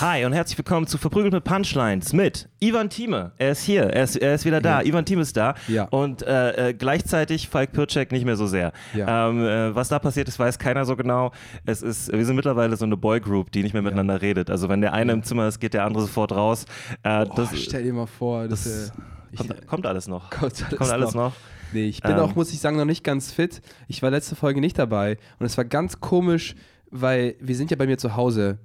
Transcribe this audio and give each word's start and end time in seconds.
Hi 0.00 0.26
und 0.26 0.34
herzlich 0.34 0.58
willkommen 0.58 0.86
zu 0.86 0.98
Verprügelt 0.98 1.32
mit 1.32 1.44
Punchlines 1.44 2.12
mit 2.12 2.50
Ivan 2.60 2.90
Thieme. 2.90 3.32
Er 3.38 3.52
ist 3.52 3.62
hier, 3.62 3.84
er 3.84 4.04
ist, 4.04 4.16
er 4.16 4.34
ist 4.34 4.44
wieder 4.44 4.60
da. 4.60 4.82
Ivan 4.82 5.06
Thieme 5.06 5.22
ist 5.22 5.34
da. 5.38 5.54
Ja. 5.68 5.84
Und 5.84 6.20
äh, 6.20 6.68
äh, 6.68 6.74
gleichzeitig 6.74 7.48
Falk 7.48 7.72
Pircek 7.72 8.12
nicht 8.12 8.26
mehr 8.26 8.36
so 8.36 8.46
sehr. 8.46 8.72
Ja. 8.92 9.30
Ähm, 9.30 9.42
äh, 9.42 9.74
was 9.74 9.88
da 9.88 9.98
passiert 9.98 10.28
ist, 10.28 10.38
weiß 10.38 10.58
keiner 10.58 10.84
so 10.84 10.96
genau. 10.96 11.32
Es 11.64 11.80
ist, 11.80 12.12
wir 12.12 12.26
sind 12.26 12.36
mittlerweile 12.36 12.76
so 12.76 12.84
eine 12.84 12.98
Boygroup, 12.98 13.50
die 13.52 13.62
nicht 13.62 13.72
mehr 13.72 13.80
miteinander 13.80 14.20
redet. 14.20 14.50
Also 14.50 14.68
wenn 14.68 14.82
der 14.82 14.92
eine 14.92 15.12
im 15.12 15.22
Zimmer 15.22 15.48
ist, 15.48 15.60
geht 15.60 15.72
der 15.72 15.84
andere 15.86 16.02
sofort 16.02 16.32
raus. 16.32 16.66
Äh, 17.02 17.24
das 17.34 17.52
Oh, 17.52 17.56
stell 17.56 17.82
dir 17.84 17.94
mal 17.94 18.06
vor, 18.06 18.48
das, 18.48 18.64
das 18.64 18.90
äh, 19.32 19.36
kommt, 19.36 19.66
kommt 19.66 19.86
alles 19.86 20.08
noch. 20.08 20.28
Kommt 20.38 20.62
alles 20.62 20.78
kommt 20.78 20.90
alles 20.90 21.14
noch. 21.14 21.32
Nee, 21.72 21.86
ich 21.86 22.02
bin 22.02 22.12
Ähm. 22.12 22.18
auch, 22.18 22.34
muss 22.34 22.52
ich 22.52 22.60
sagen, 22.60 22.76
noch 22.76 22.84
nicht 22.84 23.02
ganz 23.02 23.32
fit. 23.32 23.62
Ich 23.88 24.02
war 24.02 24.10
letzte 24.10 24.36
Folge 24.36 24.60
nicht 24.60 24.78
dabei 24.78 25.16
und 25.38 25.46
es 25.46 25.56
war 25.56 25.64
ganz 25.64 26.00
komisch, 26.00 26.54
weil 26.90 27.34
wir 27.40 27.56
sind 27.56 27.70
ja 27.70 27.78
bei 27.78 27.86
mir 27.86 27.96
zu 27.96 28.14
Hause. 28.14 28.58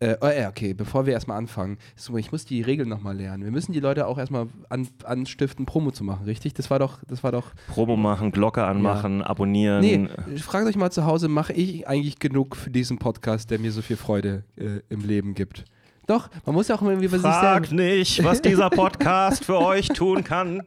Äh, 0.00 0.16
oh, 0.20 0.26
ja, 0.26 0.48
okay, 0.48 0.74
bevor 0.74 1.06
wir 1.06 1.12
erstmal 1.12 1.38
anfangen, 1.38 1.78
ich 2.16 2.30
muss 2.30 2.44
die 2.44 2.62
Regeln 2.62 2.88
nochmal 2.88 3.16
lernen. 3.16 3.42
Wir 3.42 3.50
müssen 3.50 3.72
die 3.72 3.80
Leute 3.80 4.06
auch 4.06 4.16
erstmal 4.16 4.46
an, 4.68 4.86
anstiften, 5.02 5.66
Promo 5.66 5.90
zu 5.90 6.04
machen, 6.04 6.24
richtig? 6.24 6.54
Das 6.54 6.70
war 6.70 6.78
doch, 6.78 6.98
das 7.08 7.24
war 7.24 7.32
doch. 7.32 7.52
Promo 7.66 7.96
machen, 7.96 8.30
Glocke 8.30 8.64
anmachen, 8.64 9.22
abonnieren. 9.22 9.80
Nee, 9.80 10.08
fragt 10.38 10.68
euch 10.68 10.76
mal 10.76 10.90
zu 10.90 11.04
Hause, 11.04 11.26
mache 11.28 11.52
ich 11.52 11.88
eigentlich 11.88 12.20
genug 12.20 12.54
für 12.54 12.70
diesen 12.70 12.98
Podcast, 12.98 13.50
der 13.50 13.58
mir 13.58 13.72
so 13.72 13.82
viel 13.82 13.96
Freude 13.96 14.44
äh, 14.56 14.80
im 14.88 15.00
Leben 15.00 15.34
gibt? 15.34 15.64
Doch, 16.06 16.30
man 16.46 16.54
muss 16.54 16.68
ja 16.68 16.76
auch 16.76 16.80
irgendwie 16.80 17.06
sich 17.06 17.20
Fragt 17.20 17.70
nicht, 17.70 18.24
was 18.24 18.40
dieser 18.40 18.70
Podcast 18.70 19.44
für 19.44 19.58
euch 19.58 19.88
tun 19.88 20.24
kann. 20.24 20.62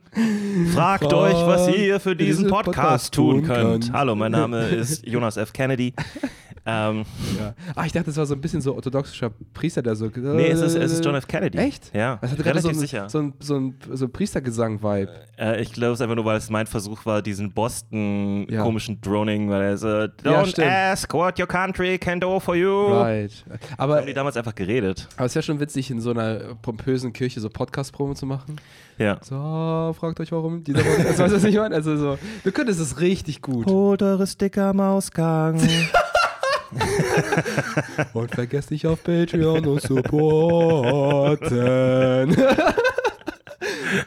Fragt 0.72 1.06
Fragt, 1.06 1.14
euch, 1.14 1.34
was 1.34 1.68
ihr 1.76 2.00
für 2.00 2.16
diesen 2.16 2.48
Podcast, 2.48 2.76
Podcast 2.76 3.14
tun 3.16 3.38
tun 3.38 3.48
könnt. 3.48 3.86
kann. 3.88 3.94
Hallo, 3.94 4.14
mein 4.14 4.34
Name 4.34 4.68
ist 4.68 5.08
Jonas 5.08 5.38
F. 5.38 5.52
Kennedy. 5.52 5.96
Ähm, 6.66 7.06
Ja. 7.40 7.54
Ah, 7.76 7.86
ich 7.86 7.92
dachte, 7.92 8.08
das 8.08 8.18
war 8.18 8.26
so 8.26 8.36
ein 8.36 8.42
bisschen 8.42 8.62
so 8.62 8.76
orthodoxischer 8.76 9.32
Priester, 9.54 9.82
der 9.82 9.96
so. 9.96 10.08
nee, 10.16 10.48
es 10.50 10.62
ist, 10.62 10.76
es 10.76 10.92
ist 10.92 11.04
John 11.06 11.16
F. 11.16 11.28
Kennedy. 11.28 11.58
Echt? 11.58 11.92
Ja, 11.96 12.18
Das 12.22 12.32
hatte 12.32 12.44
gerade 12.44 12.60
relativ 12.60 12.72
so 12.74 12.78
ein, 12.78 12.80
sicher. 12.80 13.10
So 13.10 13.20
ein, 13.20 13.34
so 13.40 13.56
ein, 13.60 13.76
so 13.92 14.06
ein 14.06 14.12
Priestergesang-Vibe. 14.12 15.10
Äh, 15.40 15.62
ich 15.62 15.74
glaube 15.74 15.94
es 15.94 16.00
ist 16.00 16.04
einfach 16.04 16.16
nur, 16.16 16.26
weil 16.26 16.38
es 16.38 16.50
mein 16.50 16.68
Versuch 16.68 17.06
war, 17.06 17.22
diesen 17.22 17.52
Boston 17.52 18.46
Ja. 18.50 18.64
Droning, 19.02 19.50
weil 19.50 19.62
er 19.64 19.78
so, 19.78 19.88
Ja, 19.88 20.08
don't 20.24 20.46
stimmt. 20.48 20.68
ask 20.68 21.12
what 21.14 21.40
your 21.40 21.48
country 21.48 21.98
can 21.98 22.20
do 22.20 22.40
for 22.40 22.56
you. 22.56 22.88
Right. 22.94 23.32
Aber, 23.78 23.98
Haben 23.98 24.08
die 24.08 24.14
damals 24.14 24.38
einfach 24.38 24.54
geredet. 24.56 25.08
aber 25.18 25.26
es 25.26 25.32
ist 25.32 25.36
ja 25.36 25.42
schon 25.42 25.60
witzig, 25.60 25.90
in 25.90 26.00
so 26.00 26.12
einer 26.12 26.56
pompösen 26.62 27.12
Kirche 27.14 27.40
so 27.40 27.50
Podcast-Promo 27.50 28.14
zu 28.14 28.26
machen. 28.26 28.58
Ja. 28.98 29.18
So, 29.24 29.96
fragt 30.00 30.20
euch 30.20 30.32
warum. 30.32 30.64
Dieser 30.64 30.80
also, 30.80 30.98
weißt 31.24 31.32
du, 31.34 31.36
was 31.38 31.44
ich 31.44 31.56
meine? 31.56 31.74
Also 31.74 31.98
so, 31.98 32.18
wir 32.44 32.52
können 32.52 32.70
es 32.70 33.00
richtig 33.00 33.42
gut. 33.42 33.66
Holt 33.66 34.04
eure 34.04 34.28
Sticker 34.28 34.66
am 34.66 34.80
Ausgang. 34.80 35.60
Und 38.14 38.34
vergesst 38.34 38.72
nicht 38.72 38.88
auf 38.88 39.04
Patreon 39.04 39.66
und 39.66 39.82
supporten. 39.82 41.48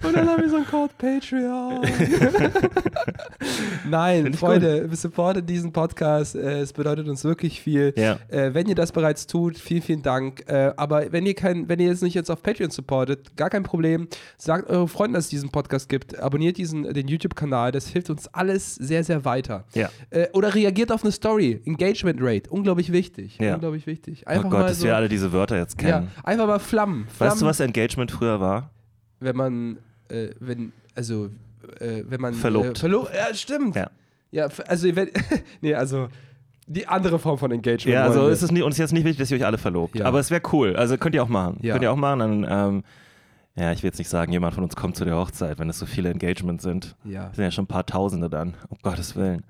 Und 0.03 0.17
dann 0.17 0.29
haben 0.29 0.43
wir 0.43 0.51
so 0.51 0.57
einen 0.57 0.67
Code 0.67 0.93
Patreon. 0.99 1.81
Nein, 3.89 4.35
Freunde, 4.35 4.89
wir 4.89 4.97
supporten 4.97 5.45
diesen 5.47 5.73
Podcast. 5.73 6.35
Äh, 6.35 6.61
Es 6.61 6.73
bedeutet 6.73 7.09
uns 7.09 7.25
wirklich 7.25 7.61
viel. 7.61 7.93
Ja. 7.97 8.19
Äh, 8.29 8.55
wenn 8.55 8.67
ihr 8.69 8.75
das 8.75 8.93
bereits 8.93 9.27
tut, 9.27 9.59
vielen, 9.59 9.83
vielen 9.83 10.03
Dank. 10.03 10.45
Äh, 10.49 10.73
aber 10.77 11.13
wenn 11.13 11.27
ihr 11.27 11.35
kein, 11.35 11.69
wenn 11.69 11.81
ihr 11.81 11.89
jetzt 11.89 12.03
nicht 12.03 12.15
jetzt 12.15 12.31
auf 12.31 12.43
Patreon 12.43 12.71
supportet, 12.71 13.37
gar 13.37 13.51
kein 13.51 13.63
Problem. 13.63 14.09
Sagt 14.37 14.69
euren 14.71 14.89
Freunden, 14.89 15.15
dass 15.15 15.25
es 15.25 15.31
diesen 15.31 15.51
Podcast 15.51 15.89
gibt. 15.89 16.19
Abonniert 16.19 16.57
diesen, 16.57 16.93
den 16.95 17.09
YouTube-Kanal. 17.09 17.73
Das 17.73 17.89
hilft 17.89 18.11
uns 18.11 18.29
alles 18.29 18.75
sehr, 18.77 19.05
sehr 19.05 19.25
weiter. 19.25 19.65
Ja. 19.75 19.89
Oder 20.33 20.55
reagiert 20.55 20.93
auf 20.93 21.03
eine 21.03 21.13
Story. 21.13 21.61
Engagement 21.65 22.19
Rate. 22.23 22.51
Unglaublich 22.51 22.93
wichtig. 22.93 23.39
Ja. 23.41 23.55
Unglaublich 23.55 23.87
wichtig. 23.87 24.23
Oh 24.27 24.31
Einfach 24.31 24.51
Gott, 24.51 24.61
mal 24.61 24.67
dass 24.69 24.79
so, 24.79 24.87
wir 24.87 24.97
alle 24.97 25.09
diese 25.09 25.33
Wörter 25.33 25.57
jetzt 25.59 25.81
ja, 25.83 25.99
kennen. 26.01 26.11
einfach 26.23 26.47
mal 26.47 26.59
Flammen. 26.59 27.07
Flammen 27.09 27.33
Weißt 27.33 27.43
du, 27.43 27.47
was 27.47 27.61
Engagement 27.61 28.11
früher 28.11 28.41
war? 28.41 28.71
Wenn 29.25 29.37
man, 29.37 29.79
äh, 30.09 30.29
wenn, 30.41 30.73
also, 30.95 31.31
äh, 31.81 32.03
wenn 32.07 32.21
man. 32.21 32.35
Verlobt. 32.35 32.79
Äh, 32.79 32.81
verlo 32.81 33.09
ja, 33.15 33.35
stimmt. 33.35 33.77
Ja. 33.77 33.91
Ja, 34.31 34.49
also, 34.67 34.95
wenn, 34.97 35.11
nee, 35.61 35.75
also, 35.75 36.09
die 36.67 36.87
andere 36.87 37.19
Form 37.19 37.39
von 37.39 37.51
Engagement. 37.53 37.95
Ja, 37.95 38.05
also 38.05 38.23
wir. 38.23 38.29
es 38.29 38.43
ist 38.43 38.51
nicht, 38.51 38.63
uns 38.63 38.75
ist 38.77 38.81
jetzt 38.81 38.93
nicht 38.93 39.05
wichtig, 39.05 39.19
dass 39.19 39.31
ihr 39.31 39.37
euch 39.37 39.47
alle 39.47 39.59
verlobt. 39.59 39.97
Ja. 39.97 40.07
Aber 40.07 40.19
es 40.19 40.31
wäre 40.31 40.43
cool. 40.53 40.77
Also 40.77 40.97
könnt 40.97 41.15
ihr 41.15 41.23
auch 41.23 41.29
machen. 41.29 41.59
Ja. 41.63 41.75
Könnt 41.75 41.85
ihr 41.85 41.93
auch 41.93 41.97
machen. 41.97 42.19
Dann, 42.21 42.47
ähm, 42.49 42.85
ja, 43.57 43.71
ich 43.73 43.83
will 43.83 43.89
jetzt 43.89 43.99
nicht 43.99 44.09
sagen, 44.09 44.33
jemand 44.33 44.55
von 44.55 44.65
uns 44.65 44.75
kommt 44.75 44.97
zu 44.97 45.05
der 45.05 45.17
Hochzeit, 45.17 45.59
wenn 45.59 45.69
es 45.69 45.79
so 45.79 45.87
viele 45.87 46.11
Engagements 46.11 46.65
sind. 46.65 46.97
Ja. 47.05 47.27
Das 47.27 47.37
sind 47.37 47.45
ja 47.45 47.51
schon 47.51 47.65
ein 47.65 47.69
paar 47.69 47.87
Tausende 47.87 48.29
dann. 48.29 48.55
Um 48.69 48.79
Gottes 48.83 49.15
Willen. 49.15 49.45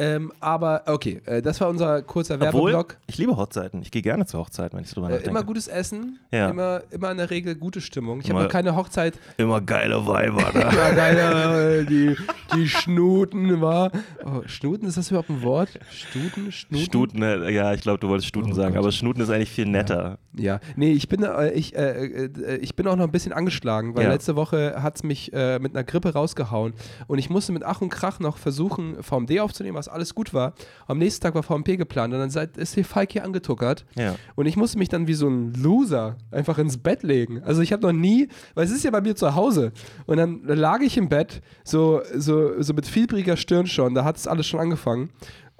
Ähm, 0.00 0.32
aber, 0.40 0.82
okay, 0.86 1.20
äh, 1.26 1.42
das 1.42 1.60
war 1.60 1.68
unser 1.68 2.02
kurzer 2.02 2.40
Werbeblock. 2.40 2.96
ich 3.06 3.18
liebe 3.18 3.36
Hochzeiten. 3.36 3.82
Ich 3.82 3.90
gehe 3.90 4.02
gerne 4.02 4.24
zu 4.26 4.38
Hochzeiten, 4.38 4.76
wenn 4.76 4.84
ich 4.84 4.90
drüber 4.90 5.08
Äh, 5.08 5.10
nachdenke. 5.12 5.30
immer 5.30 5.44
gutes 5.44 5.68
Essen, 5.68 6.18
Ja. 6.32 6.48
immer, 6.48 6.82
immer 6.90 7.10
in 7.10 7.18
der 7.18 7.30
Regel 7.30 7.54
gute 7.54 7.80
Stimmung. 7.80 8.20
Ich 8.20 8.26
habe 8.26 8.38
Immer- 8.38 8.42
noch 8.44 8.50
keine 8.52 8.74
Hochzeit. 8.76 9.18
Immer 9.36 9.60
geile 9.60 10.06
Weiber. 10.06 10.52
Ne? 10.54 10.60
Ja, 10.80 10.90
geil, 10.92 11.82
äh, 11.82 11.84
die, 11.84 12.16
die 12.56 12.66
Schnuten, 12.68 13.60
war. 13.60 13.90
Oh, 14.24 14.42
Schnuten, 14.46 14.86
ist 14.86 14.96
das 14.96 15.10
überhaupt 15.10 15.30
ein 15.30 15.42
Wort? 15.42 15.68
Stuten? 15.90 16.50
Schnuten? 16.52 16.84
Stuten, 16.84 17.22
äh, 17.22 17.50
ja, 17.50 17.72
ich 17.74 17.82
glaube, 17.82 17.98
du 17.98 18.08
wolltest 18.08 18.28
Stuten 18.28 18.52
Oh 18.52 18.54
sagen, 18.54 18.74
Gott. 18.74 18.82
aber 18.84 18.92
Schnuten 18.92 19.20
ist 19.20 19.30
eigentlich 19.30 19.50
viel 19.50 19.66
netter. 19.66 20.18
Ja, 20.34 20.60
nee, 20.76 20.92
ich 20.92 21.08
bin, 21.08 21.22
äh, 21.22 21.50
ich, 21.52 21.76
äh, 21.76 22.06
äh, 22.26 22.56
ich 22.56 22.74
bin 22.76 22.86
auch 22.86 22.96
noch 22.96 23.04
ein 23.04 23.10
bisschen 23.12 23.32
angeschlagen, 23.32 23.94
weil 23.96 24.04
Ja. 24.04 24.12
letzte 24.12 24.36
Woche 24.36 24.82
hat 24.82 24.96
es 24.96 25.02
mich 25.02 25.32
äh, 25.32 25.58
mit 25.58 25.74
einer 25.74 25.84
Grippe 25.84 26.12
rausgehauen 26.12 26.72
und 27.08 27.18
ich 27.18 27.28
musste 27.30 27.52
mit 27.52 27.64
Ach 27.64 27.80
und 27.80 27.90
Krach 27.90 28.20
noch 28.20 28.38
versuchen, 28.38 29.02
VMD 29.02 29.40
aufzunehmen, 29.40 29.76
was 29.76 29.88
alles 29.92 30.14
gut 30.14 30.32
war. 30.34 30.54
Am 30.86 30.98
nächsten 30.98 31.22
Tag 31.22 31.34
war 31.34 31.42
VMP 31.42 31.76
geplant 31.76 32.12
und 32.14 32.20
dann 32.20 32.30
seid, 32.30 32.56
ist 32.56 32.74
hier 32.74 32.84
Falk 32.84 33.12
hier 33.12 33.24
angetuckert 33.24 33.84
Ja. 33.96 34.14
und 34.36 34.46
ich 34.46 34.56
musste 34.56 34.78
mich 34.78 34.88
dann 34.88 35.06
wie 35.06 35.14
so 35.14 35.28
ein 35.28 35.52
Loser 35.54 36.16
einfach 36.30 36.58
ins 36.58 36.78
Bett 36.78 37.02
legen. 37.02 37.42
Also 37.42 37.62
ich 37.62 37.72
habe 37.72 37.82
noch 37.86 37.92
nie, 37.92 38.28
weil 38.54 38.64
es 38.64 38.70
ist 38.70 38.84
ja 38.84 38.90
bei 38.90 39.00
mir 39.00 39.16
zu 39.16 39.34
Hause 39.34 39.72
und 40.06 40.16
dann 40.16 40.42
lag 40.44 40.80
ich 40.80 40.96
im 40.96 41.08
Bett, 41.08 41.42
so, 41.64 42.00
so, 42.16 42.60
so 42.62 42.74
mit 42.74 42.86
fiebriger 42.86 43.36
Stirn 43.36 43.66
schon, 43.66 43.94
da 43.94 44.04
hat 44.04 44.16
es 44.16 44.26
alles 44.26 44.46
schon 44.46 44.60
angefangen. 44.60 45.10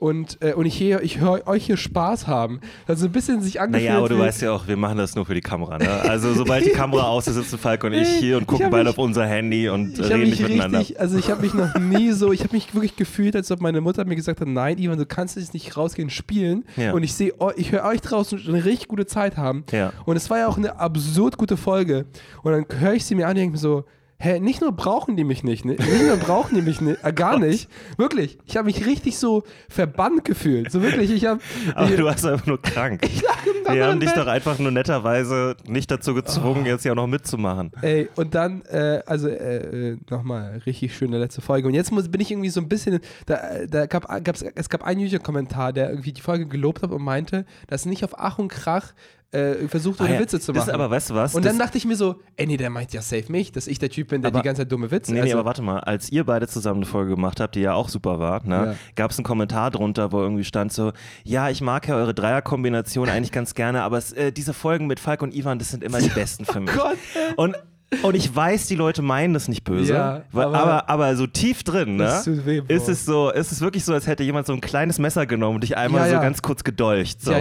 Und, 0.00 0.38
äh, 0.40 0.54
und 0.54 0.64
ich, 0.64 0.74
hier, 0.74 1.02
ich 1.02 1.20
höre 1.20 1.46
euch 1.46 1.66
hier 1.66 1.76
Spaß 1.76 2.26
haben. 2.26 2.60
Also 2.86 3.04
ein 3.04 3.12
bisschen 3.12 3.42
sich 3.42 3.60
angefühlt. 3.60 3.86
Naja, 3.90 3.98
aber 3.98 4.08
du 4.08 4.18
weißt 4.18 4.40
ja 4.40 4.50
auch, 4.50 4.66
wir 4.66 4.78
machen 4.78 4.96
das 4.96 5.14
nur 5.14 5.26
für 5.26 5.34
die 5.34 5.42
Kamera. 5.42 5.76
Ne? 5.76 5.90
Also 5.90 6.32
sobald 6.32 6.64
die 6.64 6.70
Kamera 6.74 7.02
aus 7.02 7.26
ist, 7.28 7.34
sitzen 7.34 7.58
Falk 7.58 7.84
und 7.84 7.92
ich 7.92 8.08
hier 8.08 8.38
und 8.38 8.46
gucken 8.46 8.70
beide 8.70 8.84
mich- 8.84 8.92
auf 8.92 8.98
unser 8.98 9.26
Handy 9.26 9.68
und 9.68 10.00
reden 10.00 10.22
nicht 10.30 10.40
miteinander. 10.40 10.78
richtig, 10.78 10.98
also 10.98 11.18
ich 11.18 11.30
habe 11.30 11.42
mich 11.42 11.52
noch 11.52 11.74
nie 11.78 12.12
so, 12.12 12.32
ich 12.32 12.42
habe 12.42 12.54
mich 12.56 12.72
wirklich 12.74 12.96
gefühlt, 12.96 13.36
als 13.36 13.50
ob 13.50 13.60
meine 13.60 13.82
Mutter 13.82 14.06
mir 14.06 14.16
gesagt 14.16 14.40
hat, 14.40 14.48
nein, 14.48 14.78
Ivan, 14.78 14.96
du 14.96 15.04
kannst 15.04 15.36
jetzt 15.36 15.52
nicht 15.52 15.76
rausgehen 15.76 16.08
spielen. 16.08 16.64
Ja. 16.78 16.92
Und 16.92 17.02
ich 17.02 17.12
sehe, 17.12 17.34
oh, 17.38 17.50
ich 17.54 17.70
höre 17.70 17.84
euch 17.84 18.00
draußen 18.00 18.40
eine 18.48 18.64
richtig 18.64 18.88
gute 18.88 19.04
Zeit 19.04 19.36
haben. 19.36 19.64
Ja. 19.70 19.92
Und 20.06 20.16
es 20.16 20.30
war 20.30 20.38
ja 20.38 20.48
auch 20.48 20.56
eine 20.56 20.80
absurd 20.80 21.36
gute 21.36 21.58
Folge. 21.58 22.06
Und 22.42 22.52
dann 22.52 22.64
höre 22.80 22.94
ich 22.94 23.04
sie 23.04 23.14
mir 23.14 23.26
an 23.26 23.32
und 23.32 23.36
denke 23.36 23.52
mir 23.52 23.58
so, 23.58 23.84
hä, 24.20 24.38
nicht 24.38 24.60
nur 24.60 24.72
brauchen 24.72 25.16
die 25.16 25.24
mich 25.24 25.42
nicht, 25.42 25.64
ne? 25.64 25.72
nicht 25.72 26.02
nur 26.02 26.16
brauchen 26.18 26.54
die 26.54 26.62
mich 26.62 26.80
nicht, 26.80 27.02
äh, 27.02 27.12
gar 27.12 27.38
nicht. 27.38 27.68
Wirklich, 27.96 28.38
ich 28.44 28.56
habe 28.56 28.66
mich 28.66 28.86
richtig 28.86 29.18
so 29.18 29.42
verbannt 29.68 30.24
gefühlt. 30.24 30.70
So 30.70 30.82
wirklich, 30.82 31.10
ich 31.10 31.24
habe... 31.24 31.40
Aber 31.74 31.88
du 31.88 32.04
warst 32.04 32.24
einfach 32.26 32.46
nur 32.46 32.60
krank. 32.60 33.00
ich 33.04 33.22
lag 33.22 33.38
im 33.46 33.74
Wir 33.74 33.86
haben 33.86 33.98
dich 33.98 34.10
Bett. 34.10 34.18
doch 34.18 34.26
einfach 34.26 34.58
nur 34.58 34.70
netterweise 34.70 35.56
nicht 35.66 35.90
dazu 35.90 36.14
gezwungen, 36.14 36.66
jetzt 36.66 36.84
ja 36.84 36.92
auch 36.92 36.96
noch 36.96 37.06
mitzumachen. 37.06 37.72
Ey, 37.80 38.10
und 38.14 38.34
dann, 38.34 38.62
äh, 38.66 39.00
also 39.06 39.28
äh, 39.28 39.92
äh, 39.92 39.96
nochmal, 40.10 40.60
richtig 40.66 40.94
schöne 40.94 41.18
letzte 41.18 41.40
Folge. 41.40 41.66
Und 41.66 41.74
jetzt 41.74 41.90
muss, 41.90 42.08
bin 42.08 42.20
ich 42.20 42.30
irgendwie 42.30 42.50
so 42.50 42.60
ein 42.60 42.68
bisschen, 42.68 43.00
da, 43.24 43.40
da 43.68 43.86
gab, 43.86 44.06
gab's, 44.22 44.44
es 44.54 44.68
gab 44.68 44.84
einen 44.84 45.00
YouTube-Kommentar, 45.00 45.72
der 45.72 45.88
irgendwie 45.88 46.12
die 46.12 46.20
Folge 46.20 46.46
gelobt 46.46 46.82
hat 46.82 46.90
und 46.90 47.02
meinte, 47.02 47.46
dass 47.68 47.86
nicht 47.86 48.04
auf 48.04 48.18
Ach 48.18 48.38
und 48.38 48.48
Krach 48.48 48.92
äh, 49.32 49.68
versucht 49.68 50.00
wurde, 50.00 50.10
Ah 50.10 50.14
ja, 50.14 50.20
Witze 50.20 50.40
zu 50.40 50.52
das 50.52 50.62
machen. 50.62 50.68
ist 50.70 50.74
aber, 50.74 50.90
weißt 50.90 51.10
du 51.10 51.14
was? 51.14 51.34
und 51.34 51.44
das, 51.44 51.52
dann 51.52 51.58
dachte 51.60 51.78
ich 51.78 51.84
mir 51.84 51.94
so, 51.96 52.16
ey, 52.36 52.46
nee, 52.46 52.56
der 52.56 52.68
meint 52.70 52.92
ja 52.92 53.00
safe 53.00 53.30
mich, 53.30 53.52
dass 53.52 53.66
ich 53.68 53.78
der 53.78 53.88
Typ 53.90 54.08
bin, 54.08 54.22
der 54.22 54.30
Aber- 54.30 54.40
die 54.40 54.44
ganze 54.44 54.62
Zeit 54.62 54.72
dumme 54.72 54.90
Witze 54.90 55.12
Nee, 55.12 55.18
nee, 55.18 55.22
also, 55.26 55.38
aber 55.38 55.44
warte 55.46 55.62
mal, 55.62 55.78
als 55.80 56.10
ihr 56.10 56.24
beide 56.24 56.48
zusammen 56.48 56.78
eine 56.80 56.86
Folge 56.86 57.14
gemacht 57.14 57.38
habt, 57.40 57.54
die 57.54 57.60
ja 57.60 57.74
auch 57.74 57.88
super 57.88 58.18
war, 58.18 58.44
ne, 58.44 58.54
Ja. 58.72 58.74
gab 58.96 59.10
es 59.12 59.18
einen 59.18 59.24
Kommentar 59.24 59.70
drunter, 59.70 60.10
wo 60.12 60.20
irgendwie 60.20 60.44
stand 60.44 60.72
so, 60.72 60.92
ja, 61.24 61.48
ich 61.48 61.60
mag 61.60 61.86
ja 61.86 61.94
eure 61.94 62.12
Dreierkombination 62.14 63.08
eigentlich 63.08 63.32
ganz 63.32 63.54
gerne, 63.54 63.82
aber 63.82 63.98
es, 63.98 64.12
äh, 64.12 64.32
diese 64.32 64.52
Folgen 64.52 64.86
mit 64.86 64.98
Falk 65.00 65.22
und 65.22 65.34
Ivan, 65.34 65.58
das 65.58 65.70
sind 65.70 65.84
immer 65.84 66.00
die 66.00 66.08
besten 66.14 66.44
für 66.44 66.60
mich. 66.60 66.74
Gott, 66.74 66.96
Und 67.36 67.56
Und 68.02 68.14
ich 68.14 68.34
weiß, 68.34 68.68
die 68.68 68.76
Leute 68.76 69.02
meinen 69.02 69.34
das 69.34 69.48
nicht 69.48 69.64
böse, 69.64 69.94
Ja, 69.94 70.22
weil, 70.30 70.46
aber- 70.46 70.58
aber, 70.60 70.88
aber, 70.88 71.16
so 71.16 71.26
tief 71.26 71.64
drin, 71.64 71.96
ne? 71.96 72.04
Das 72.04 72.24
Bro. 72.24 72.62
ist 72.68 72.88
es 72.88 73.04
so, 73.04 73.30
ist 73.30 73.50
es 73.50 73.60
wirklich 73.60 73.84
so, 73.84 73.92
als 73.92 74.06
hätte 74.06 74.22
jemand 74.22 74.46
so 74.46 74.52
ein 74.52 74.60
kleines 74.60 75.00
Messer 75.00 75.26
genommen 75.26 75.56
und 75.56 75.62
dich 75.64 75.76
einmal 75.76 76.08
Ja, 76.08 76.16
so 76.16 76.22
ganz 76.22 76.40
kurz 76.40 76.62
gedolcht. 76.62 77.20
So. 77.20 77.34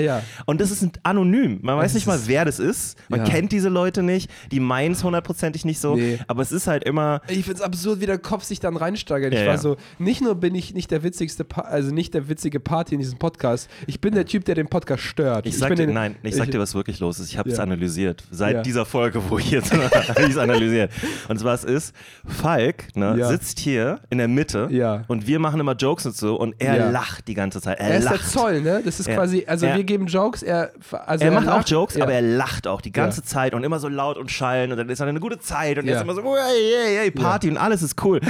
Und 0.48 0.60
das 0.60 0.72
ist 0.72 0.88
anonym. 1.04 1.60
Man 1.62 1.78
weiß 1.78 1.92
Es 1.92 1.96
nicht 1.96 2.08
mal, 2.08 2.20
wer 2.26 2.46
das 2.46 2.58
ist. 2.60 2.98
Man 3.10 3.24
kennt 3.26 3.52
diese 3.52 3.70
Leute 3.70 4.02
nicht. 4.02 4.30
Die 4.52 4.60
meinen 4.60 4.94
es 4.94 5.04
hundertprozentig 5.04 5.66
nicht 5.66 5.80
so. 5.80 5.96
Nee. 5.96 6.18
Aber 6.28 6.42
es 6.42 6.52
ist 6.52 6.66
halt 6.68 6.84
immer. 6.84 7.22
Ich 7.28 7.46
finde 7.46 7.54
es 7.56 7.62
absurd, 7.62 8.02
wie 8.02 8.06
der 8.08 8.18
Kopf 8.18 8.44
sich 8.44 8.60
dann 8.60 8.76
reinsteigert. 8.76 9.34
Ich 9.34 9.46
war 9.46 9.58
so, 9.58 9.78
nicht 10.00 10.22
nur 10.22 10.36
bin 10.36 10.56
ich 10.56 10.74
nicht 10.74 10.90
der 10.90 11.04
witzigste, 11.04 11.44
pa 11.44 11.62
also 11.62 11.94
nicht 11.94 12.14
der 12.16 12.28
witzige 12.28 12.60
Party 12.60 12.96
in 12.96 13.00
diesem 13.02 13.20
Podcast, 13.20 13.70
ich 13.86 14.02
bin 14.02 14.16
der 14.16 14.26
Typ, 14.26 14.46
der 14.46 14.56
den 14.56 14.68
Podcast 14.68 15.04
stört. 15.04 15.46
Ich 15.46 15.58
sag 15.58 15.70
bin 15.70 15.78
dir, 15.78 15.86
den, 15.88 15.94
nein, 15.94 16.16
ich 16.24 16.36
sag 16.36 16.50
dir, 16.50 16.60
was 16.60 16.74
wirklich 16.74 17.00
los 17.00 17.20
ist. 17.20 17.30
Ich 17.30 17.38
habe 17.38 17.50
es 17.50 17.60
analysiert. 17.60 18.24
Seit 18.32 18.66
dieser 18.66 18.86
Folge, 18.86 19.22
wo 19.30 19.38
ich 19.38 19.52
jetzt 19.52 19.72
analysiert. 20.40 20.92
Und 21.28 21.40
zwar 21.40 21.54
es 21.54 21.64
ist, 21.64 21.94
Falk 22.26 22.96
ne, 22.96 23.16
Ja. 23.18 23.28
sitzt 23.28 23.60
hier 23.60 24.00
in 24.10 24.18
der 24.18 24.28
Mitte 24.28 24.68
Ja. 24.72 25.04
und 25.08 25.28
wir 25.28 25.40
machen 25.40 25.60
immer 25.60 25.76
Jokes 25.76 26.06
und 26.06 26.16
so 26.16 26.36
und 26.36 26.56
er 26.60 26.78
Ja. 26.78 26.90
lacht 26.90 27.28
die 27.28 27.34
ganze 27.34 27.62
Zeit. 27.62 27.80
Er, 27.80 27.90
Er 27.92 27.98
ist 28.00 28.10
der 28.10 28.22
Zoll, 28.22 28.62
ne? 28.62 28.82
Das 28.84 29.00
ist 29.00 29.08
Ja. 29.08 29.16
quasi, 29.16 29.44
also 29.48 29.66
Er- 29.66 29.76
wir 29.78 29.84
geben 29.84 30.08
Jokes, 30.08 30.42
er, 30.44 30.72
also 31.06 31.24
Er 31.26 31.32
macht 31.32 31.48
auch 31.48 31.58
lacht- 31.58 31.70
Jokes, 31.70 31.96
ja. 31.96 32.04
aber 32.04 32.14
er 32.14 32.22
lacht 32.22 32.68
auch 32.68 32.82
die 32.82 32.92
ganze. 32.92 33.20
Zeit 33.20 33.54
und 33.54 33.64
immer 33.64 33.80
so 33.80 33.90
laut 33.90 34.18
und 34.18 34.32
schallen 34.32 34.72
und 34.72 34.78
dann 34.78 34.88
ist 34.90 35.02
er 35.02 35.08
eine 35.08 35.20
gute 35.20 35.40
Zeit 35.40 35.78
und 35.78 35.86
er 35.86 35.92
Ja. 35.92 35.98
ist 35.98 36.04
immer 36.04 36.16
so, 36.16 36.22
hey, 36.24 36.74
hey, 36.86 36.96
hey, 37.00 37.12
Party 37.12 37.50
und 37.50 37.58
alles 37.58 37.82
ist 37.84 38.02
cool. 38.04 38.22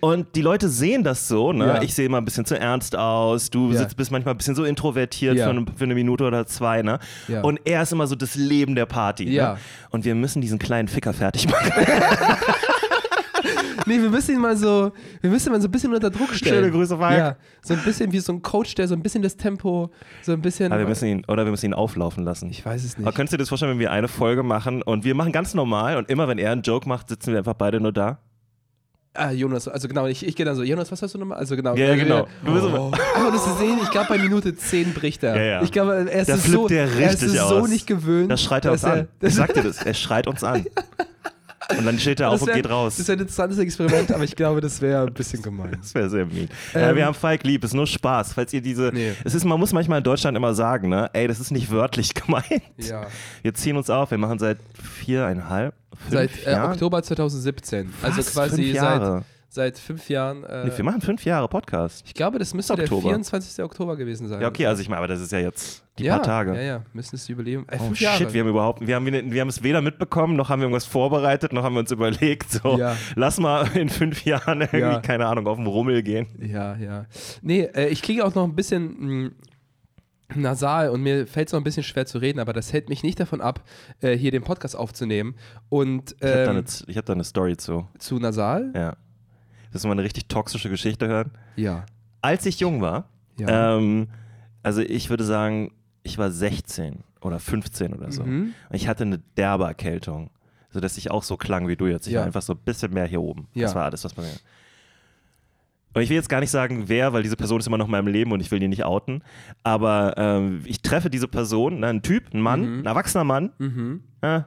Und 0.00 0.34
die 0.34 0.42
Leute 0.42 0.68
sehen 0.68 1.04
das 1.04 1.28
so, 1.28 1.52
ne? 1.52 1.78
Ich 1.82 1.94
sehe 1.94 2.06
immer 2.06 2.18
ein 2.18 2.24
bisschen 2.24 2.44
zu 2.44 2.58
ernst 2.58 2.96
aus, 2.96 3.50
du 3.50 3.72
sitzt, 3.72 3.96
bist 3.96 4.10
manchmal 4.10 4.34
ein 4.34 4.38
bisschen 4.38 4.54
so 4.56 4.64
introvertiert 4.64 5.38
für, 5.38 5.48
eine, 5.50 5.64
für 5.76 5.84
eine 5.84 5.94
Minute 5.94 6.24
oder 6.24 6.46
zwei, 6.46 6.82
ne? 6.82 6.98
Und 7.42 7.60
er 7.64 7.82
ist 7.82 7.92
immer 7.92 8.06
so 8.06 8.14
das 8.16 8.34
Leben 8.34 8.74
der 8.74 8.86
Party. 8.86 9.30
Ja. 9.32 9.52
Ne? 9.54 9.58
Und 9.90 10.04
wir 10.04 10.14
müssen 10.14 10.40
diesen 10.40 10.58
kleinen 10.58 10.88
Ficker 10.88 11.12
fertig 11.12 11.46
machen. 11.46 11.51
Nee, 13.86 14.00
wir 14.00 14.10
müssen 14.10 14.36
ihn 14.36 14.40
mal 14.40 14.56
so, 14.56 14.92
wir 15.20 15.30
müssen 15.30 15.48
ihn 15.48 15.52
mal 15.52 15.60
so 15.60 15.66
ein 15.66 15.70
bisschen 15.70 15.92
unter 15.92 16.10
Druck 16.10 16.32
stellen. 16.32 16.56
Schöne 16.62 16.70
Grüße, 16.70 16.96
Falk. 16.96 17.18
Ja, 17.18 17.36
so 17.62 17.74
ein 17.74 17.82
bisschen 17.82 18.12
wie 18.12 18.20
so 18.20 18.32
ein 18.32 18.40
Coach, 18.40 18.74
der 18.76 18.86
so 18.86 18.94
ein 18.94 19.02
bisschen 19.02 19.22
das 19.22 19.36
Tempo, 19.36 19.90
so 20.22 20.32
ein 20.32 20.40
bisschen. 20.40 20.70
Aber 20.72 20.80
wir 20.82 20.88
müssen 20.88 21.08
ihn, 21.08 21.24
oder 21.26 21.44
wir 21.44 21.50
müssen 21.50 21.66
ihn 21.66 21.74
auflaufen 21.74 22.24
lassen. 22.24 22.48
ich 22.50 22.64
weiß 22.64 22.84
es 22.84 22.94
Aber 22.94 23.06
nicht. 23.06 23.14
könntest 23.16 23.32
du 23.32 23.36
dir 23.38 23.42
das 23.42 23.48
vorstellen, 23.48 23.72
wenn 23.72 23.80
wir 23.80 23.90
eine 23.90 24.06
Folge 24.08 24.42
machen 24.44 24.82
und 24.82 25.04
wir 25.04 25.14
machen 25.16 25.32
ganz 25.32 25.54
normal 25.54 25.96
und 25.96 26.08
immer 26.10 26.28
wenn 26.28 26.38
er 26.38 26.52
einen 26.52 26.62
Joke 26.62 26.88
macht, 26.88 27.08
sitzen 27.08 27.32
wir 27.32 27.38
einfach 27.38 27.54
beide 27.54 27.80
nur 27.80 27.92
da? 27.92 28.18
Ah, 29.14 29.30
Jonas, 29.30 29.68
also 29.68 29.88
genau, 29.88 30.06
ich, 30.06 30.24
ich 30.26 30.36
gehe 30.36 30.46
dann 30.46 30.56
so, 30.56 30.62
Jonas, 30.62 30.90
was 30.90 31.02
hast 31.02 31.14
du 31.14 31.18
nochmal? 31.18 31.36
Also 31.38 31.54
genau. 31.56 31.74
Ja, 31.74 31.88
also, 31.90 32.02
genau. 32.02 32.16
ja. 32.18 32.26
Du 32.46 32.52
bist 32.54 32.64
oh. 32.64 32.92
Aber 33.16 33.30
das 33.30 33.44
zu 33.44 33.54
sehen, 33.56 33.78
ich 33.82 33.90
glaube 33.90 34.06
bei 34.08 34.16
Minute 34.18 34.56
10 34.56 34.94
bricht 34.94 35.22
er. 35.22 35.36
Ja, 35.36 35.42
ja. 35.42 35.62
Ich 35.62 35.72
glaube, 35.72 36.08
er 36.08 36.20
ist 36.20 36.28
Da 36.30 36.34
es 36.36 36.44
flippt 36.44 36.62
so, 36.62 36.68
der 36.68 36.84
er 36.84 37.10
ist 37.10 37.22
es 37.22 37.32
so 37.32 37.56
aus. 37.56 37.68
nicht 37.68 37.86
gewöhnt. 37.86 38.30
Da 38.30 38.36
schreit 38.38 38.64
er 38.64 38.72
uns 38.72 38.82
dass 38.82 38.90
an. 38.90 39.08
das 39.20 39.30
Ich 39.30 39.36
sag 39.36 39.52
dir 39.52 39.64
das, 39.64 39.82
er 39.82 39.92
schreit 39.94 40.26
uns 40.28 40.42
an. 40.44 40.64
Und 41.78 41.84
dann 41.86 41.98
steht 41.98 42.20
er 42.20 42.28
auf 42.28 42.34
das 42.34 42.42
und 42.42 42.48
wär- 42.48 42.54
geht 42.56 42.68
raus. 42.70 42.96
Das 42.96 43.06
wäre 43.08 43.18
ein 43.18 43.20
interessantes 43.22 43.58
Experiment, 43.58 44.10
aber 44.12 44.24
ich 44.24 44.34
glaube, 44.36 44.60
das 44.60 44.80
wäre 44.80 45.06
ein 45.06 45.12
bisschen 45.14 45.42
gemein. 45.42 45.76
Das 45.80 45.94
wäre 45.94 46.10
sehr 46.10 46.26
mean. 46.26 46.48
ja, 46.74 46.90
Ähm, 46.90 46.96
wir 46.96 47.06
haben 47.06 47.14
Falk 47.14 47.44
lieb, 47.44 47.64
ist 47.64 47.74
nur 47.74 47.86
Spaß. 47.86 48.32
Falls 48.34 48.52
ihr 48.52 48.60
diese. 48.62 48.90
Nee. 48.92 49.12
Es 49.24 49.34
ist, 49.34 49.44
man 49.44 49.58
muss 49.60 49.72
manchmal 49.72 49.98
in 49.98 50.04
Deutschland 50.04 50.36
immer 50.36 50.54
sagen, 50.54 50.88
ne? 50.88 51.10
Ey, 51.12 51.26
das 51.28 51.40
ist 51.40 51.50
nicht 51.50 51.70
wörtlich 51.70 52.14
gemeint. 52.14 52.44
Ja. 52.78 53.06
Wir 53.42 53.54
ziehen 53.54 53.76
uns 53.76 53.90
auf, 53.90 54.10
wir 54.10 54.18
machen 54.18 54.38
seit 54.38 54.58
viereinhalb, 55.04 55.74
fünf 56.08 56.12
Seit 56.12 56.46
äh. 56.46 56.58
Oktober 56.60 57.02
2017. 57.02 57.92
Also 58.02 58.18
Was? 58.18 58.32
quasi 58.32 58.56
fünf 58.56 58.66
seit, 58.68 58.74
Jahre. 58.74 59.24
Seit 59.52 59.78
fünf 59.78 60.08
Jahren. 60.08 60.44
Äh, 60.44 60.64
Nee, 60.64 60.72
wir 60.76 60.84
machen 60.84 61.00
fünf 61.02 61.24
Jahre 61.26 61.46
Podcast. 61.48 62.02
ich 62.06 62.14
glaube, 62.14 62.38
das 62.38 62.54
müsste 62.54 62.74
der 62.74 62.84
Oktober. 62.84 63.08
24. 63.10 63.62
Oktober 63.64 63.96
gewesen 63.96 64.26
sein. 64.28 64.40
Ja, 64.40 64.48
okay, 64.48 64.64
also 64.66 64.80
ich 64.80 64.88
meine, 64.88 64.98
aber 64.98 65.08
das 65.08 65.20
ist 65.20 65.30
ja 65.30 65.38
jetzt 65.40 65.84
die 65.98 66.04
ja, 66.04 66.14
paar 66.16 66.22
Tage. 66.24 66.54
Ja, 66.54 66.62
ja, 66.62 66.82
müssen 66.94 67.16
es 67.16 67.28
Jubiläum. 67.28 67.66
Äh, 67.68 67.76
Oh 67.80 67.92
shit, 67.94 68.00
Jahre. 68.00 68.32
wir 68.32 68.40
haben 68.40 68.48
überhaupt, 68.48 68.86
wir 68.86 68.94
haben, 68.96 69.06
wir 69.06 69.40
haben 69.42 69.48
es 69.48 69.62
weder 69.62 69.82
mitbekommen, 69.82 70.36
noch 70.36 70.48
haben 70.48 70.60
wir 70.60 70.64
irgendwas 70.64 70.86
vorbereitet, 70.86 71.52
noch 71.52 71.62
haben 71.64 71.74
wir 71.74 71.80
uns 71.80 71.92
überlegt, 71.92 72.50
so, 72.50 72.78
Ja. 72.78 72.96
lass 73.14 73.38
mal 73.38 73.66
in 73.76 73.90
fünf 73.90 74.24
Jahren 74.24 74.62
irgendwie, 74.62 74.78
Ja. 74.78 75.00
keine 75.00 75.26
Ahnung, 75.26 75.46
auf 75.46 75.58
den 75.58 75.66
Rummel 75.66 76.02
gehen. 76.02 76.28
Ja, 76.40 76.74
ja. 76.76 77.04
Nee, 77.42 77.64
äh, 77.74 77.88
ich 77.88 78.00
klinge 78.00 78.24
auch 78.24 78.34
noch 78.34 78.44
ein 78.44 78.54
bisschen 78.54 78.96
mh, 79.24 79.30
nasal 80.34 80.88
und 80.88 81.02
mir 81.02 81.26
fällt 81.26 81.48
es 81.48 81.52
noch 81.52 81.60
ein 81.60 81.64
bisschen 81.64 81.82
schwer 81.82 82.06
zu 82.06 82.16
reden, 82.16 82.38
aber 82.38 82.54
das 82.54 82.72
hält 82.72 82.88
mich 82.88 83.02
nicht 83.02 83.20
davon 83.20 83.42
ab, 83.42 83.62
äh, 84.00 84.16
hier 84.16 84.30
den 84.30 84.42
Podcast 84.42 84.74
aufzunehmen. 84.76 85.34
Und 85.68 86.16
Ich 86.20 86.26
habe 86.26 86.44
da, 86.44 86.50
ähm, 86.52 86.64
hab 86.96 87.04
da 87.04 87.12
eine 87.12 87.24
Story 87.24 87.56
zu. 87.58 87.86
zu 87.98 88.18
nasal? 88.18 88.72
Ja. 88.74 88.96
Das 89.72 89.80
ist 89.82 89.84
mal 89.86 89.92
eine 89.92 90.02
richtig 90.02 90.28
toxische 90.28 90.68
Geschichte 90.70 91.08
hören. 91.08 91.30
Ja. 91.56 91.86
Als 92.20 92.46
ich 92.46 92.60
jung 92.60 92.80
war, 92.82 93.08
Ja. 93.38 93.76
ähm, 93.78 94.08
also 94.62 94.80
ich 94.82 95.10
würde 95.10 95.24
sagen, 95.24 95.72
ich 96.02 96.18
war 96.18 96.30
16 96.30 97.02
oder 97.20 97.38
15 97.38 97.94
oder 97.94 98.12
so. 98.12 98.22
Mhm. 98.24 98.52
Und 98.68 98.76
ich 98.76 98.86
hatte 98.88 99.04
eine 99.04 99.18
derbe 99.36 99.64
Erkältung, 99.64 100.30
sodass 100.70 100.98
ich 100.98 101.10
auch 101.10 101.22
so 101.22 101.36
klang 101.36 101.68
wie 101.68 101.76
du 101.76 101.86
jetzt. 101.86 102.06
Ich 102.06 102.12
Ja. 102.12 102.20
war 102.20 102.26
einfach 102.26 102.42
so 102.42 102.52
ein 102.52 102.58
bisschen 102.64 102.92
mehr 102.92 103.06
hier 103.06 103.22
oben. 103.22 103.48
Ja. 103.54 103.62
Das 103.62 103.74
war 103.74 103.84
alles, 103.84 104.04
was 104.04 104.12
passiert. 104.14 104.42
Und 105.94 106.00
ich 106.02 106.08
will 106.08 106.16
jetzt 106.16 106.28
gar 106.30 106.40
nicht 106.40 106.50
sagen, 106.50 106.84
wer, 106.88 107.12
weil 107.12 107.22
diese 107.22 107.36
Person 107.36 107.60
ist 107.60 107.66
immer 107.66 107.76
noch 107.76 107.84
in 107.84 107.90
meinem 107.90 108.06
Leben 108.06 108.32
und 108.32 108.40
ich 108.40 108.50
will 108.50 108.58
die 108.58 108.68
nicht 108.68 108.84
outen. 108.84 109.22
Aber 109.62 110.14
ähm, 110.16 110.62
ich 110.64 110.80
treffe 110.80 111.10
diese 111.10 111.28
Person, 111.28 111.80
ne, 111.80 111.88
ein 111.88 112.02
Typ, 112.02 112.32
ein 112.32 112.40
Mann, 112.40 112.80
ein 112.80 112.86
erwachsener 112.86 113.24
Mann. 113.24 113.52
Mhm. 113.58 114.02
Äh, 114.22 114.40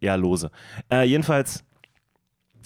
ja, 0.00 0.14
lose. 0.14 0.50
Äh, 0.90 1.04
jedenfalls, 1.04 1.62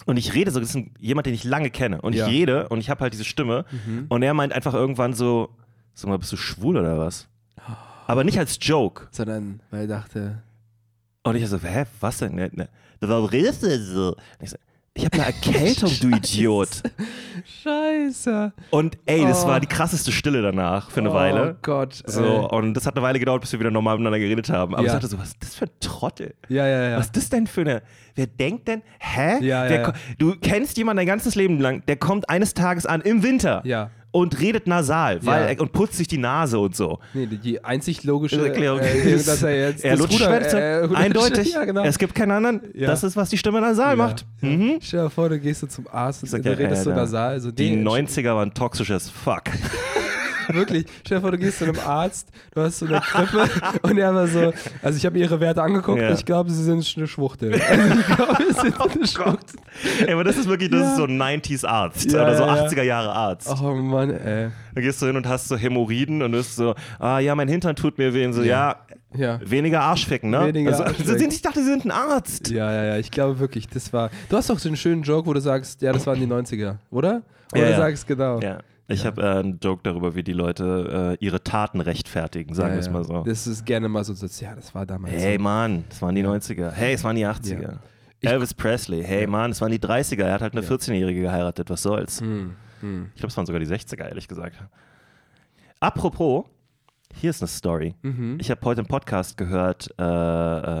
und 0.05 0.17
ich 0.17 0.33
rede 0.33 0.51
so, 0.51 0.59
das 0.59 0.75
ist 0.75 0.87
jemand, 0.99 1.25
den 1.27 1.33
ich 1.33 1.43
lange 1.43 1.69
kenne. 1.69 2.01
Und 2.01 2.13
Ja. 2.13 2.27
ich 2.27 2.31
rede 2.33 2.67
und 2.69 2.79
ich 2.79 2.89
habe 2.89 3.01
halt 3.01 3.13
diese 3.13 3.23
Stimme. 3.25 3.65
Und 4.09 4.21
er 4.23 4.33
meint 4.33 4.53
einfach 4.53 4.73
irgendwann 4.73 5.13
so, 5.13 5.49
sag 5.93 6.09
mal, 6.09 6.17
bist 6.19 6.31
du 6.31 6.37
schwul 6.37 6.77
oder 6.77 6.97
was? 6.99 7.27
Aber 8.07 8.23
nicht 8.23 8.37
als 8.37 8.57
Joke. 8.61 9.07
Sondern, 9.11 9.61
weil 9.71 9.81
er 9.81 9.87
dachte, 9.87 10.41
Und 11.23 11.35
ich 11.35 11.47
so, 11.47 11.57
hä, 11.59 11.85
was 12.01 12.19
denn? 12.19 12.35
Ne, 12.35 12.51
ne, 12.53 12.69
Warum 12.99 13.25
redest 13.25 13.63
du 13.63 13.67
denn 13.67 13.83
so? 13.83 14.09
Und 14.09 14.17
ich 14.41 14.49
so, 14.51 14.57
ich 14.95 15.05
habe 15.05 15.13
eine 15.17 15.25
Erkältung, 15.27 15.91
du 16.01 16.07
Idiot. 16.17 16.81
Scheiße. 17.63 18.53
Und 18.69 18.97
ey, 19.05 19.21
das 19.23 19.43
Oh. 19.43 19.47
war 19.47 19.59
die 19.59 19.67
krasseste 19.67 20.11
Stille 20.11 20.41
danach 20.41 20.89
für 20.89 21.01
eine 21.01 21.11
oh 21.11 21.13
Weile. 21.13 21.57
Gott. 21.61 22.01
So, 22.05 22.49
und 22.49 22.73
das 22.73 22.85
hat 22.85 22.95
eine 22.95 23.03
Weile 23.03 23.19
gedauert, 23.19 23.41
bis 23.41 23.51
wir 23.51 23.59
wieder 23.59 23.71
normal 23.71 23.95
miteinander 23.95 24.19
geredet 24.19 24.49
haben. 24.49 24.73
Aber 24.73 24.83
Ja. 24.83 24.87
ich 24.87 24.93
dachte 24.93 25.07
so, 25.07 25.19
was 25.19 25.29
ist 25.29 25.37
das 25.41 25.55
für 25.55 25.65
ein 25.65 25.71
Trottel? 25.79 26.33
ja, 26.47 26.65
ja, 26.67 26.89
ja. 26.89 26.97
Was 26.97 27.07
ist 27.07 27.17
das 27.17 27.29
denn 27.29 27.45
für 27.47 27.61
eine. 27.61 27.81
Wer 28.15 28.27
denkt 28.27 28.67
denn, 28.67 28.81
hä? 28.99 29.43
Ja, 29.45 29.65
ja, 29.67 29.71
ja. 29.81 29.93
Du 30.17 30.35
kennst 30.39 30.77
jemanden 30.77 30.97
dein 30.97 31.07
ganzes 31.07 31.35
Leben 31.35 31.59
lang, 31.59 31.83
der 31.87 31.97
kommt 31.97 32.29
eines 32.29 32.53
Tages 32.53 32.85
an 32.85 33.01
im 33.01 33.21
Winter 33.23 33.61
Ja. 33.65 33.91
Und 34.15 34.39
redet 34.39 34.65
nasal 34.65 35.19
weil 35.25 35.53
Ja. 35.55 35.61
und 35.61 35.73
putzt 35.73 35.95
sich 35.97 36.07
die 36.07 36.17
Nase 36.17 36.57
und 36.57 36.73
so. 36.73 36.99
Nee, 37.13 37.25
die- 37.25 37.61
einzig 37.65 38.03
logische 38.05 38.47
Erklärung 38.47 38.79
äh, 38.79 39.11
ist, 39.11 39.27
dass 39.27 39.43
er 39.43 39.69
jetzt 39.69 39.83
er 39.83 39.97
lutscht 39.97 40.21
Ruder, 40.21 40.83
äh, 40.83 40.87
Eindeutig. 40.95 41.51
Ja, 41.53 41.65
genau. 41.65 41.83
Es 41.83 41.97
gibt 41.97 42.15
keinen 42.15 42.31
anderen. 42.31 42.61
Ja. 42.73 42.87
Das 42.87 43.03
ist, 43.03 43.17
was 43.17 43.29
die 43.29 43.37
Stimme 43.37 43.59
nasal 43.59 43.97
macht. 43.97 44.25
Mhm. 44.39 44.77
Stell 44.81 45.03
dir 45.03 45.09
vor, 45.09 45.27
du 45.27 45.37
gehst 45.37 45.59
so 45.59 45.67
zum 45.67 45.85
Arzt 45.91 46.23
und 46.23 46.45
du 46.45 46.57
redest 46.57 46.83
so 46.83 46.91
Alter, 46.91 47.01
nasal. 47.01 47.39
So, 47.41 47.51
Die 47.51 47.75
nee, 47.75 47.83
90er 47.87 48.33
waren 48.35 48.53
toxisch 48.53 48.89
as 48.91 49.09
fuck. 49.09 49.43
Wirklich. 50.53 50.85
Vor, 51.07 51.31
du 51.31 51.37
gehst 51.37 51.59
zu 51.59 51.65
einem 51.65 51.79
Arzt, 51.85 52.29
du 52.53 52.61
hast 52.61 52.79
so 52.79 52.85
eine 52.85 52.99
Grippe 53.01 53.49
und 53.83 53.97
er 53.97 54.13
war 54.13 54.27
so, 54.27 54.53
also 54.81 54.97
ich 54.97 55.05
habe 55.05 55.17
ihre 55.17 55.39
Werte 55.39 55.61
angeguckt 55.61 55.99
Ja. 56.01 56.09
und 56.09 56.13
ich 56.19 56.25
glaube, 56.25 56.51
sie 56.51 56.63
sind 56.63 56.85
eine 56.97 57.07
Schwuchtel. 57.07 57.59
Also 57.61 57.99
ich 57.99 58.15
glaube, 58.15 58.43
sie 58.47 58.61
sind 58.61 58.75
Oh 58.79 58.83
eine 58.89 59.07
Schwuchtel. 59.07 59.59
Ey, 60.05 60.13
aber 60.13 60.23
das 60.23 60.37
ist 60.37 60.47
wirklich, 60.47 60.69
das 60.69 60.81
Ja. 60.81 60.89
ist 60.91 60.97
so 60.97 61.03
ein 61.05 61.21
90s 61.21 61.65
Arzt 61.65 62.11
Ja, 62.11 62.23
oder 62.23 62.35
so 62.37 62.43
ja, 62.43 62.55
ja. 62.55 62.67
80er 62.67 62.83
Jahre 62.83 63.11
Arzt. 63.13 63.49
Oh 63.61 63.73
Mann, 63.73 64.09
ey. 64.11 64.49
Da 64.73 64.81
gehst 64.81 65.01
du 65.01 65.05
hin 65.07 65.15
und 65.17 65.27
hast 65.27 65.47
so 65.47 65.55
Hämorrhoiden 65.57 66.21
und 66.21 66.31
bist 66.31 66.55
so, 66.55 66.75
ah 66.99 67.19
ja, 67.19 67.33
mein 67.35 67.47
Hintern 67.47 67.75
tut 67.75 67.97
mir 67.97 68.13
weh. 68.13 68.25
Und 68.25 68.33
so, 68.33 68.41
ja, 68.43 68.75
Ja. 69.15 69.39
weniger 69.43 69.81
Arschficken, 69.81 70.29
ne? 70.29 70.47
Weniger 70.47 70.71
also, 70.71 70.83
Arschficken. 70.83 71.29
Ich 71.31 71.41
dachte, 71.41 71.59
sie 71.63 71.69
sind 71.69 71.85
ein 71.85 71.91
Arzt. 71.91 72.49
Ja, 72.49 72.71
ja, 72.71 72.83
ja, 72.85 72.97
ich 72.97 73.09
glaube 73.11 73.39
wirklich, 73.39 73.67
das 73.67 73.93
war. 73.93 74.09
Du 74.29 74.35
hast 74.37 74.49
doch 74.49 74.59
so 74.59 74.67
einen 74.69 74.77
schönen 74.77 75.03
Joke, 75.03 75.27
wo 75.27 75.33
du 75.33 75.39
sagst, 75.41 75.81
ja, 75.81 75.93
das 75.93 76.05
waren 76.05 76.19
die 76.19 76.27
90er, 76.27 76.75
oder? 76.91 77.21
Oder 77.53 77.61
Ja, 77.61 77.65
du 77.65 77.71
ja. 77.71 77.77
sagst 77.77 78.07
genau. 78.07 78.39
Ja. 78.41 78.57
Ich 78.87 79.05
habe 79.05 79.21
äh, 79.21 79.39
einen 79.39 79.59
Joke 79.59 79.81
darüber, 79.83 80.15
wie 80.15 80.23
die 80.23 80.33
Leute 80.33 81.17
äh, 81.19 81.25
ihre 81.25 81.41
Taten 81.43 81.81
rechtfertigen, 81.81 82.53
sagen 82.53 82.73
wir 82.73 82.79
es 82.79 82.85
ja. 82.85 82.91
mal 82.91 83.03
so. 83.03 83.23
Das 83.23 83.47
ist 83.47 83.65
gerne 83.65 83.89
mal 83.89 84.03
so, 84.03 84.13
so 84.13 84.27
ja, 84.43 84.53
das 84.55 84.75
war 84.75 84.85
damals. 84.85 85.13
Hey 85.13 85.37
so. 85.37 85.43
Mann, 85.43 85.85
das 85.89 86.01
waren 86.01 86.13
die 86.13 86.23
90er. 86.23 86.69
Hey, 86.71 86.93
es 86.93 87.03
waren 87.03 87.15
die 87.15 87.25
80er. 87.25 87.61
Ja. 87.61 87.79
Ich- 88.19 88.29
Elvis 88.29 88.53
Presley. 88.53 89.03
Hey 89.03 89.25
Mann, 89.27 89.51
es 89.51 89.61
waren 89.61 89.71
die 89.71 89.79
30er. 89.79 90.23
Er 90.23 90.33
hat 90.33 90.41
halt 90.41 90.53
eine 90.55 90.61
14-Jährige 90.65 91.21
geheiratet. 91.21 91.69
Was 91.69 91.81
soll's? 91.81 92.21
Hm, 92.21 92.55
hm. 92.81 93.09
Ich 93.13 93.19
glaube, 93.21 93.29
es 93.31 93.37
waren 93.37 93.45
sogar 93.45 93.59
die 93.59 93.67
60er, 93.67 94.07
ehrlich 94.07 94.27
gesagt. 94.27 94.55
Apropos, 95.79 96.45
hier 97.19 97.29
ist 97.29 97.41
eine 97.41 97.47
Story. 97.47 97.95
Mhm. 98.01 98.37
Ich 98.39 98.51
habe 98.51 98.61
heute 98.65 98.81
einen 98.81 98.87
Podcast 98.87 99.37
gehört, 99.37 99.89
äh, 99.99 100.03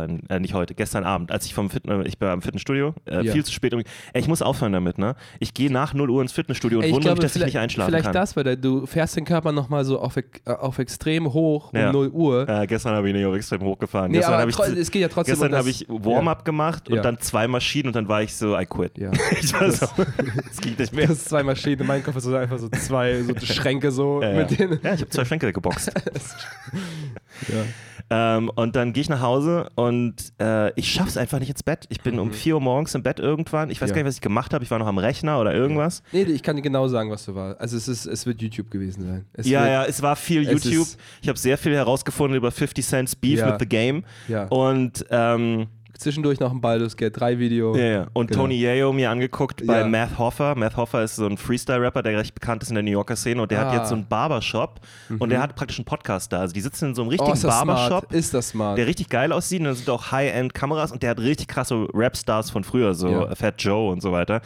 äh, 0.05 0.39
nicht 0.39 0.53
heute, 0.53 0.75
gestern 0.75 1.03
Abend, 1.03 1.31
als 1.31 1.45
ich 1.45 1.53
vom 1.53 1.69
Fit 1.69 1.83
ich 2.05 2.19
war 2.19 2.33
im 2.33 2.41
Fitnessstudio, 2.41 2.93
äh, 3.05 3.23
Ja. 3.25 3.31
viel 3.31 3.43
zu 3.45 3.51
spät. 3.51 3.73
Ey, 3.73 3.83
ich 4.15 4.27
muss 4.27 4.41
aufhören 4.41 4.73
damit, 4.73 4.97
ne? 4.97 5.15
Ich 5.39 5.53
gehe 5.53 5.71
nach 5.71 5.93
0 5.93 6.09
Uhr 6.09 6.21
ins 6.21 6.31
Fitnessstudio 6.33 6.79
und 6.79 6.83
Ey, 6.83 6.89
ich 6.89 6.95
wundere 6.95 7.13
glaube, 7.15 7.23
mich, 7.23 7.31
dass 7.31 7.35
ich 7.35 7.41
vielleicht, 7.41 7.53
nicht 7.55 7.61
einschlafen 7.61 7.89
vielleicht 7.91 8.05
kann. 8.05 8.13
das, 8.13 8.35
weil 8.35 8.57
du 8.57 8.85
fährst 8.85 9.15
den 9.15 9.25
Körper 9.25 9.51
nochmal 9.51 9.85
so 9.85 9.99
auf, 9.99 10.17
äh, 10.17 10.23
auf 10.45 10.77
extrem 10.79 11.31
hoch 11.33 11.71
um 11.73 11.79
Ja. 11.79 11.91
0 11.91 12.09
Uhr. 12.09 12.47
Äh, 12.49 12.67
gestern 12.67 12.93
habe 12.95 13.07
ich 13.07 13.13
nicht 13.15 13.25
auf 13.25 13.35
extrem 13.35 13.61
hochgefahren. 13.61 14.11
Nee, 14.11 14.17
gestern 14.17 14.35
habe 14.39 14.51
ich, 14.51 14.59
es 14.59 14.91
geht 14.91 15.01
ja 15.01 15.07
trotzdem 15.07 15.33
gestern 15.33 15.47
um 15.47 15.51
das- 15.51 15.59
habe 15.59 15.69
ich 15.69 15.85
Warm-up 15.89 16.43
gemacht 16.45 16.89
und 16.89 16.97
Ja. 16.97 17.01
dann 17.01 17.19
zwei 17.19 17.47
Maschinen 17.47 17.87
und 17.87 17.95
dann 17.95 18.07
war 18.07 18.21
ich 18.21 18.35
so, 18.35 18.57
I 18.57 18.65
quit. 18.65 18.97
Ja. 18.97 19.11
Ich 19.41 19.53
war 19.53 19.71
so, 19.71 19.87
es 20.51 20.59
geht 20.61 20.79
nicht 20.79 20.93
mehr. 20.93 21.07
Das 21.07 21.17
ist 21.17 21.29
zwei 21.29 21.43
Maschinen, 21.43 21.85
mein 21.87 22.03
Kopf 22.03 22.15
ist 22.17 22.23
so 22.23 22.35
einfach 22.35 22.57
so 22.59 22.69
zwei 22.69 23.21
so 23.21 23.33
Schränke 23.45 23.91
so 23.91 24.21
Ja, 24.21 24.33
mit 24.33 24.51
ja. 24.51 24.57
denen. 24.57 24.79
ja, 24.83 24.93
ich 24.93 25.01
habe 25.01 25.09
zwei 25.09 25.25
Schränke 25.25 25.51
geboxt. 25.53 25.91
Ähm, 28.11 28.51
und 28.53 28.75
dann 28.75 28.93
gehe 28.93 29.01
ich 29.01 29.09
nach 29.09 29.21
Hause 29.21 29.67
und 29.73 30.13
äh, 30.39 30.71
ich 30.79 30.91
schaffe 30.91 31.09
es 31.09 31.17
einfach 31.17 31.39
nicht 31.39 31.49
ins 31.49 31.63
Bett. 31.63 31.87
Ich 31.89 32.01
bin 32.01 32.19
um 32.19 32.31
4 32.31 32.53
Uhr 32.53 32.61
morgens 32.61 32.93
im 32.93 33.01
Bett 33.01 33.19
irgendwann. 33.19 33.71
Ich 33.71 33.81
weiß 33.81 33.89
Mhm. 33.89 33.89
Ja. 33.89 33.95
gar 33.95 34.03
nicht, 34.03 34.07
was 34.09 34.15
ich 34.15 34.21
gemacht 34.21 34.53
habe. 34.53 34.63
Ich 34.63 34.69
war 34.69 34.77
noch 34.77 34.85
am 34.85 34.99
Rechner 34.99 35.39
oder 35.39 35.55
irgendwas. 35.55 36.03
Nee, 36.11 36.21
ich 36.21 36.43
kann 36.43 36.55
dir 36.55 36.61
genau 36.61 36.87
sagen, 36.87 37.09
was 37.09 37.25
du 37.25 37.33
war. 37.33 37.59
Also 37.59 37.75
es 37.77 37.87
ist, 37.87 38.05
es 38.05 38.27
wird 38.27 38.43
YouTube 38.43 38.69
gewesen 38.69 39.03
sein. 39.07 39.25
Es 39.33 39.47
Ja, 39.47 39.61
wird, 39.61 39.71
ja, 39.71 39.85
es 39.85 40.03
war 40.03 40.15
viel 40.15 40.47
Es 40.47 40.63
YouTube. 40.65 40.87
Ich 41.23 41.27
habe 41.29 41.39
sehr 41.39 41.57
viel 41.57 41.73
herausgefunden 41.73 42.37
über 42.37 42.51
50 42.51 42.85
Cent's 42.85 43.15
Beef 43.15 43.39
Ja. 43.39 43.47
with 43.49 43.55
the 43.59 43.65
Game. 43.67 44.03
Ja. 44.27 44.45
Und, 44.49 45.03
ähm, 45.09 45.65
Zwischendurch 45.97 46.39
noch 46.39 46.51
ein 46.51 46.61
Baldur's 46.61 46.97
Gate 46.97 47.19
3 47.19 47.39
Video. 47.39 47.75
ja, 47.75 47.83
ja. 47.85 48.07
und 48.13 48.27
Genau. 48.31 48.41
Tony 48.43 48.55
Yayo 48.59 48.91
mir 48.93 49.09
angeguckt 49.09 49.65
bei 49.65 49.79
Ja. 49.79 49.87
Math 49.87 50.17
Hoffer. 50.17 50.53
Math 50.55 50.75
Hoffer 50.77 51.03
ist 51.03 51.15
so 51.15 51.25
ein 51.25 51.37
Freestyle-Rapper, 51.37 52.03
der 52.03 52.17
recht 52.19 52.33
bekannt 52.35 52.63
ist 52.63 52.69
in 52.69 52.75
der 52.75 52.83
New 52.83 52.91
Yorker 52.91 53.15
Szene 53.15 53.41
und 53.41 53.49
der 53.51 53.59
hat 53.59 53.67
Ah. 53.67 53.75
jetzt 53.77 53.89
so 53.89 53.95
einen 53.95 54.05
Barbershop 54.07 54.81
und 55.19 55.29
der 55.29 55.41
hat 55.41 55.55
praktisch 55.55 55.77
einen 55.79 55.85
Podcast 55.85 56.31
da. 56.33 56.39
Also 56.41 56.53
die 56.53 56.61
sitzen 56.61 56.89
in 56.89 56.95
so 56.95 57.01
einem 57.01 57.07
Oh, 57.09 57.11
richtigen 57.11 57.31
ist 57.33 57.43
das 57.43 57.55
Barbershop. 57.55 57.87
smart. 58.07 58.13
Ist 58.13 58.33
das 58.33 58.49
smart. 58.49 58.77
der 58.77 58.87
richtig 58.87 59.09
geil 59.09 59.31
aussieht 59.31 59.59
und 59.61 59.65
da 59.67 59.73
sind 59.73 59.89
auch 59.89 60.11
High-End-Kameras 60.11 60.91
und 60.91 61.01
der 61.01 61.11
hat 61.11 61.19
richtig 61.19 61.47
krasse 61.47 61.87
Rap-Stars 61.93 62.49
von 62.49 62.63
früher, 62.63 62.93
so 62.93 63.07
Ja. 63.09 63.35
Fat 63.35 63.55
Joe 63.61 63.91
und 63.91 64.01
so 64.01 64.11
weiter. 64.11 64.41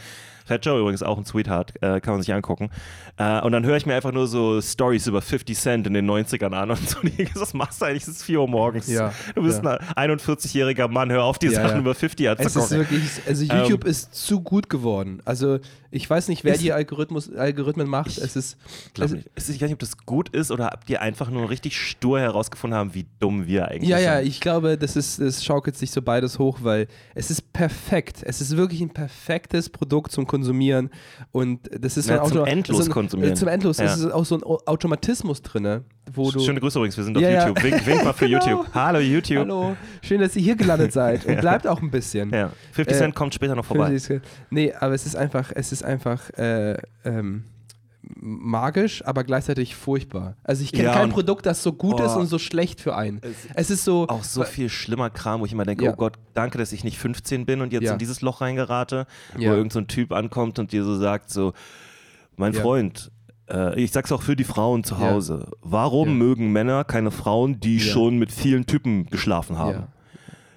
Fat 0.50 0.66
Joe 0.66 0.80
übrigens 0.80 1.04
auch 1.04 1.16
ein 1.16 1.24
Sweetheart, 1.24 1.74
äh, 1.80 2.00
kann 2.00 2.14
man 2.14 2.22
sich 2.22 2.34
angucken. 2.34 2.70
Äh, 3.18 3.40
und 3.42 3.52
dann 3.52 3.64
höre 3.64 3.76
ich 3.76 3.86
mir 3.86 3.94
einfach 3.94 4.10
nur 4.10 4.26
so 4.26 4.60
Stories 4.60 5.06
über 5.06 5.22
50 5.22 5.56
Cent 5.56 5.86
in 5.86 5.94
den 5.94 6.10
90ern 6.10 6.52
an 6.52 6.72
und 6.72 6.88
so, 6.88 6.98
was 7.34 7.54
machst 7.54 7.80
du 7.80 7.84
eigentlich? 7.84 8.02
Es 8.02 8.08
ist 8.08 8.24
4 8.24 8.40
Uhr 8.40 8.48
morgens. 8.48 8.88
Ja, 8.88 9.12
Du 9.36 9.44
bist 9.44 9.62
ja. 9.62 9.78
ein 9.94 10.10
41-jähriger 10.10 10.88
Mann, 10.88 11.12
hör 11.12 11.22
auf, 11.22 11.38
die 11.38 11.50
Sachen 11.50 11.78
über 11.78 11.94
50 11.94 12.26
es 12.38 12.56
ist 12.56 12.70
wirklich, 12.72 13.02
also 13.28 13.44
YouTube 13.44 13.84
ist 13.84 14.12
zu 14.12 14.40
gut 14.40 14.68
geworden. 14.68 15.22
Also 15.24 15.60
ich 15.92 16.08
weiß 16.08 16.28
nicht, 16.28 16.44
wer 16.44 16.54
Ist- 16.54 16.62
die 16.62 16.72
Algorithmus, 16.72 17.32
Algorithmen 17.34 17.88
macht. 17.88 18.08
es 18.18 18.36
ist, 18.36 18.56
es, 18.98 19.12
nicht. 19.12 19.26
Ich 19.36 19.44
weiß 19.46 19.60
nicht, 19.62 19.72
ob 19.72 19.78
das 19.80 19.96
gut 20.06 20.28
ist 20.28 20.50
oder 20.50 20.70
ob 20.72 20.86
die 20.86 20.98
einfach 20.98 21.30
nur 21.30 21.50
richtig 21.50 21.76
stur 21.78 22.20
herausgefunden 22.20 22.78
haben, 22.78 22.94
wie 22.94 23.06
dumm 23.18 23.46
wir 23.46 23.68
eigentlich 23.68 23.88
ja, 23.90 23.98
ja, 23.98 24.18
sind. 24.18 24.28
ich 24.28 24.40
glaube, 24.40 24.78
das 24.78 24.94
ist, 24.96 25.20
das 25.20 25.44
schaukelt 25.44 25.76
sich 25.76 25.90
so 25.90 26.00
beides 26.02 26.38
hoch, 26.38 26.58
weil 26.62 26.86
es 27.14 27.30
ist 27.30 27.52
perfekt. 27.52 28.18
Es 28.22 28.40
ist 28.40 28.56
wirklich 28.56 28.80
ein 28.80 28.90
perfektes 28.90 29.68
Produkt 29.68 30.12
zum 30.12 30.26
Konsumieren 30.26 30.90
und 31.32 31.68
das 31.78 31.96
ist 31.96 32.08
Ja, 32.08 32.22
ein 32.22 32.28
zum 32.28 32.44
endlos 32.44 32.86
ein, 32.86 32.92
konsumieren. 32.92 33.32
Äh, 33.32 33.36
zum 33.36 33.48
endlos. 33.48 33.78
Ja. 33.78 33.86
Es 33.86 33.98
ist 33.98 34.12
auch 34.12 34.24
so 34.24 34.36
ein 34.36 34.42
Au- 34.44 34.60
Automatismus 34.66 35.42
drin, 35.42 35.82
wo 36.12 36.30
du. 36.30 36.40
Schöne 36.40 36.60
Grüße 36.60 36.78
übrigens, 36.78 36.96
wir 36.96 37.04
sind 37.04 37.16
auf 37.16 37.22
Ja, 37.22 37.30
ja. 37.30 37.48
YouTube. 37.48 37.62
Wink, 37.64 37.86
wink 37.86 38.04
mal 38.04 38.12
für 38.12 38.26
Genau. 38.28 38.46
YouTube. 38.46 38.66
Hallo 38.74 38.98
YouTube. 39.00 39.38
Hallo, 39.38 39.76
schön, 40.02 40.20
dass 40.20 40.36
ihr 40.36 40.42
hier 40.42 40.54
gelandet 40.56 40.92
seid 40.92 41.26
und 41.26 41.40
bleibt 41.40 41.66
auch 41.66 41.82
ein 41.82 41.90
bisschen. 41.90 42.30
Ja, 42.30 42.52
50 42.72 42.94
Äh, 42.94 42.98
Cent 42.98 43.14
kommt 43.16 43.34
später 43.34 43.56
noch 43.56 43.64
vorbei. 43.64 43.98
Nee, 44.50 44.72
aber 44.72 44.94
es 44.94 45.04
ist 45.04 45.16
einfach, 45.16 45.50
es 45.54 45.72
ist 45.72 45.79
einfach 45.84 46.30
äh, 46.38 46.76
ähm, 47.04 47.44
magisch, 48.02 49.04
aber 49.06 49.24
gleichzeitig 49.24 49.74
furchtbar. 49.76 50.36
Also 50.42 50.62
ich 50.64 50.72
kenne 50.72 50.84
Ja, 50.84 50.94
kein 50.94 51.10
Produkt, 51.10 51.46
das 51.46 51.62
so 51.62 51.72
gut 51.72 52.00
ist 52.00 52.16
Oh. 52.16 52.20
und 52.20 52.26
so 52.26 52.38
schlecht 52.38 52.80
für 52.80 52.96
einen. 52.96 53.20
Es, 53.54 53.70
ist 53.70 53.84
so, 53.84 54.08
auch 54.08 54.24
so 54.24 54.42
viel 54.44 54.68
schlimmer 54.68 55.10
Kram, 55.10 55.40
wo 55.40 55.46
ich 55.46 55.52
immer 55.52 55.64
denke, 55.64 55.84
Ja. 55.84 55.92
oh 55.92 55.96
Gott, 55.96 56.14
danke, 56.34 56.58
dass 56.58 56.72
ich 56.72 56.82
nicht 56.82 56.98
15 56.98 57.46
bin 57.46 57.60
und 57.60 57.72
jetzt 57.72 57.84
Ja. 57.84 57.92
in 57.92 57.98
dieses 57.98 58.20
Loch 58.20 58.40
reingerate, 58.40 59.06
wo 59.36 59.42
irgend 59.42 59.72
so 59.72 59.78
ein 59.80 59.86
Typ 59.86 60.12
ankommt 60.12 60.58
und 60.58 60.72
dir 60.72 60.82
so 60.84 60.96
sagt, 60.96 61.30
so, 61.30 61.52
mein. 62.36 62.54
Freund, 62.54 63.10
äh, 63.50 63.78
ich 63.80 63.92
sag's 63.92 64.10
auch 64.12 64.22
für 64.22 64.34
die 64.36 64.44
Frauen 64.44 64.82
zu. 64.82 64.98
Hause, 64.98 65.48
warum 65.60 66.16
mögen 66.16 66.52
Männer 66.52 66.84
keine 66.84 67.10
Frauen, 67.10 67.60
die 67.60 67.80
schon 67.80 68.18
mit 68.18 68.32
vielen 68.32 68.66
Typen 68.66 69.06
geschlafen 69.06 69.58
haben? 69.58 69.84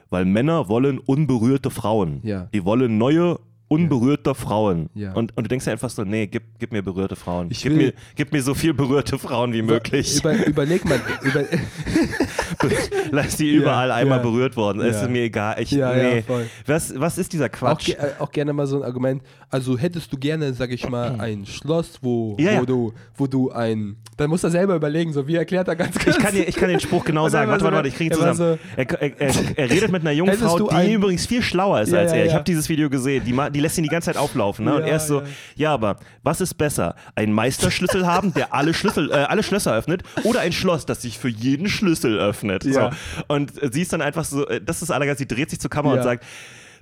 Weil 0.09 0.25
Männer 0.25 0.69
wollen 0.69 0.97
unberührte 0.99 1.69
Frauen. 1.71 2.21
Die 2.53 2.63
wollen 2.65 2.97
neue, 2.97 3.39
unberührte 3.67 4.36
Frauen. 4.36 4.89
Ja. 4.93 5.13
Und, 5.13 5.36
und 5.36 5.43
du 5.46 5.48
denkst 5.48 5.65
dir 5.65 5.72
einfach 5.72 5.89
so, 5.89 6.03
nee, 6.03 6.27
gib, 6.27 6.43
gib 6.60 6.72
mir 6.72 6.84
berührte 6.84 7.15
Frauen. 7.15 7.48
Ich 7.50 7.63
gib, 7.63 7.74
mir, 7.74 7.93
gib 8.15 8.32
mir 8.32 8.41
so 8.43 8.53
viel 8.53 8.74
berührte 8.74 9.17
Frauen 9.17 9.51
wie 9.53 9.62
möglich. 9.63 10.17
Über, 10.20 10.46
überleg 10.46 10.86
mal, 10.86 11.00
über, 11.24 11.43
Lass 13.12 13.38
die 13.38 13.50
überall 13.55 13.89
Ja, 13.89 13.96
einmal 13.96 14.20
ja. 14.20 14.24
berührt 14.24 14.55
worden. 14.55 14.82
Es 14.82 14.96
Ja. 14.98 15.01
ist 15.03 15.10
mir 15.10 15.24
egal. 15.24 15.55
Ich, 15.60 15.72
Ja, 15.72 15.96
ja, 15.96 16.13
nee. 16.15 16.24
was, 16.65 16.93
was 17.00 17.17
ist 17.17 17.34
dieser 17.34 17.46
auch, 17.46 17.51
Quatsch? 17.51 17.86
ge- 17.88 17.96
äh, 17.96 18.12
auch 18.20 18.32
gerne 18.32 18.53
mal 18.53 18.67
so 18.67 18.77
ein 18.77 18.84
Argument. 18.84 19.22
Also 19.50 19.77
hättest 19.77 20.12
du 20.12 20.17
gerne, 20.17 20.53
sag 20.53 20.72
ich 20.72 20.88
mal, 20.89 21.20
ein 21.20 21.46
Schloss, 21.46 22.00
wo, 22.01 22.36
Ja, 22.39 22.51
wo, 22.51 22.53
ja. 22.55 22.65
Du, 22.65 22.93
wo 23.15 23.27
du 23.27 23.51
ein. 23.51 23.98
Dann 24.17 24.29
musst 24.29 24.43
du 24.43 24.50
selber 24.50 24.75
überlegen, 24.75 25.12
so 25.13 25.27
wie 25.27 25.36
erklärt 25.36 25.67
er 25.67 25.75
ganz 25.75 25.98
kurz. 25.98 26.15
Ich 26.17 26.24
kann, 26.24 26.34
dir, 26.36 26.48
ich 26.48 26.55
kann 26.55 26.70
den 26.70 26.79
Spruch 26.79 27.03
genau 27.03 27.27
sagen. 27.29 27.48
war 27.50 27.53
Warte, 27.53 27.63
warte, 27.65 27.75
warte, 27.77 27.88
ich 27.89 27.96
kriege 27.96 28.13
ihn 28.15 28.22
er 28.22 28.32
zusammen. 28.34 28.60
er, 28.75 29.01
er, 29.01 29.22
er, 29.22 29.34
er 29.55 29.70
redet 29.70 29.91
mit 29.91 30.01
einer 30.01 30.12
jungen 30.12 30.34
Frau, 30.38 30.70
die 30.70 30.93
übrigens 30.93 31.25
viel 31.25 31.41
schlauer 31.41 31.82
ist 31.82 31.91
Ja, 31.91 32.00
als 32.00 32.12
ja, 32.12 32.17
er. 32.17 32.24
Ich 32.25 32.29
ja. 32.32 32.36
habe 32.36 32.43
dieses 32.46 32.70
Video 32.70 32.89
gesehen. 32.89 33.24
Die, 33.25 33.34
die 33.53 33.60
lässt 33.60 33.77
ihn 33.77 33.83
die 33.83 33.89
ganze 33.89 34.07
Zeit 34.07 34.17
auflaufen. 34.17 34.65
Ne? 34.65 34.75
und 34.75 34.81
Ja, 34.81 34.88
er 34.88 34.95
ist 34.98 35.07
so, 35.07 35.22
ja. 35.22 35.27
ja. 35.55 35.74
aber 35.74 35.98
was 36.24 36.41
ist 36.41 36.55
besser? 36.55 36.95
Ein 37.15 37.31
Meisterschlüssel 37.31 38.05
haben, 38.05 38.33
der 38.33 38.53
alle, 38.53 38.74
Schlüssel, 38.74 39.12
äh, 39.12 39.13
alle 39.13 39.43
Schlösser 39.43 39.74
öffnet 39.74 40.03
oder 40.24 40.41
ein 40.41 40.51
Schloss, 40.51 40.86
das 40.86 41.01
sich 41.01 41.17
für 41.17 41.29
jeden 41.29 41.69
Schlüssel 41.69 42.17
öffnet? 42.19 42.63
Ja. 42.65 42.91
So. 42.91 43.24
Und 43.27 43.53
sie 43.72 43.81
ist 43.81 43.93
dann 43.93 44.01
einfach 44.01 44.25
so, 44.25 44.48
äh, 44.48 44.62
das 44.62 44.77
ist 44.77 44.89
das 44.89 44.91
Allergeilste, 44.91 45.24
sie 45.24 45.36
dreht 45.36 45.50
sich 45.50 45.60
zur 45.60 45.69
Kamera 45.69 45.95
und 45.95 46.03
sagt, 46.03 46.25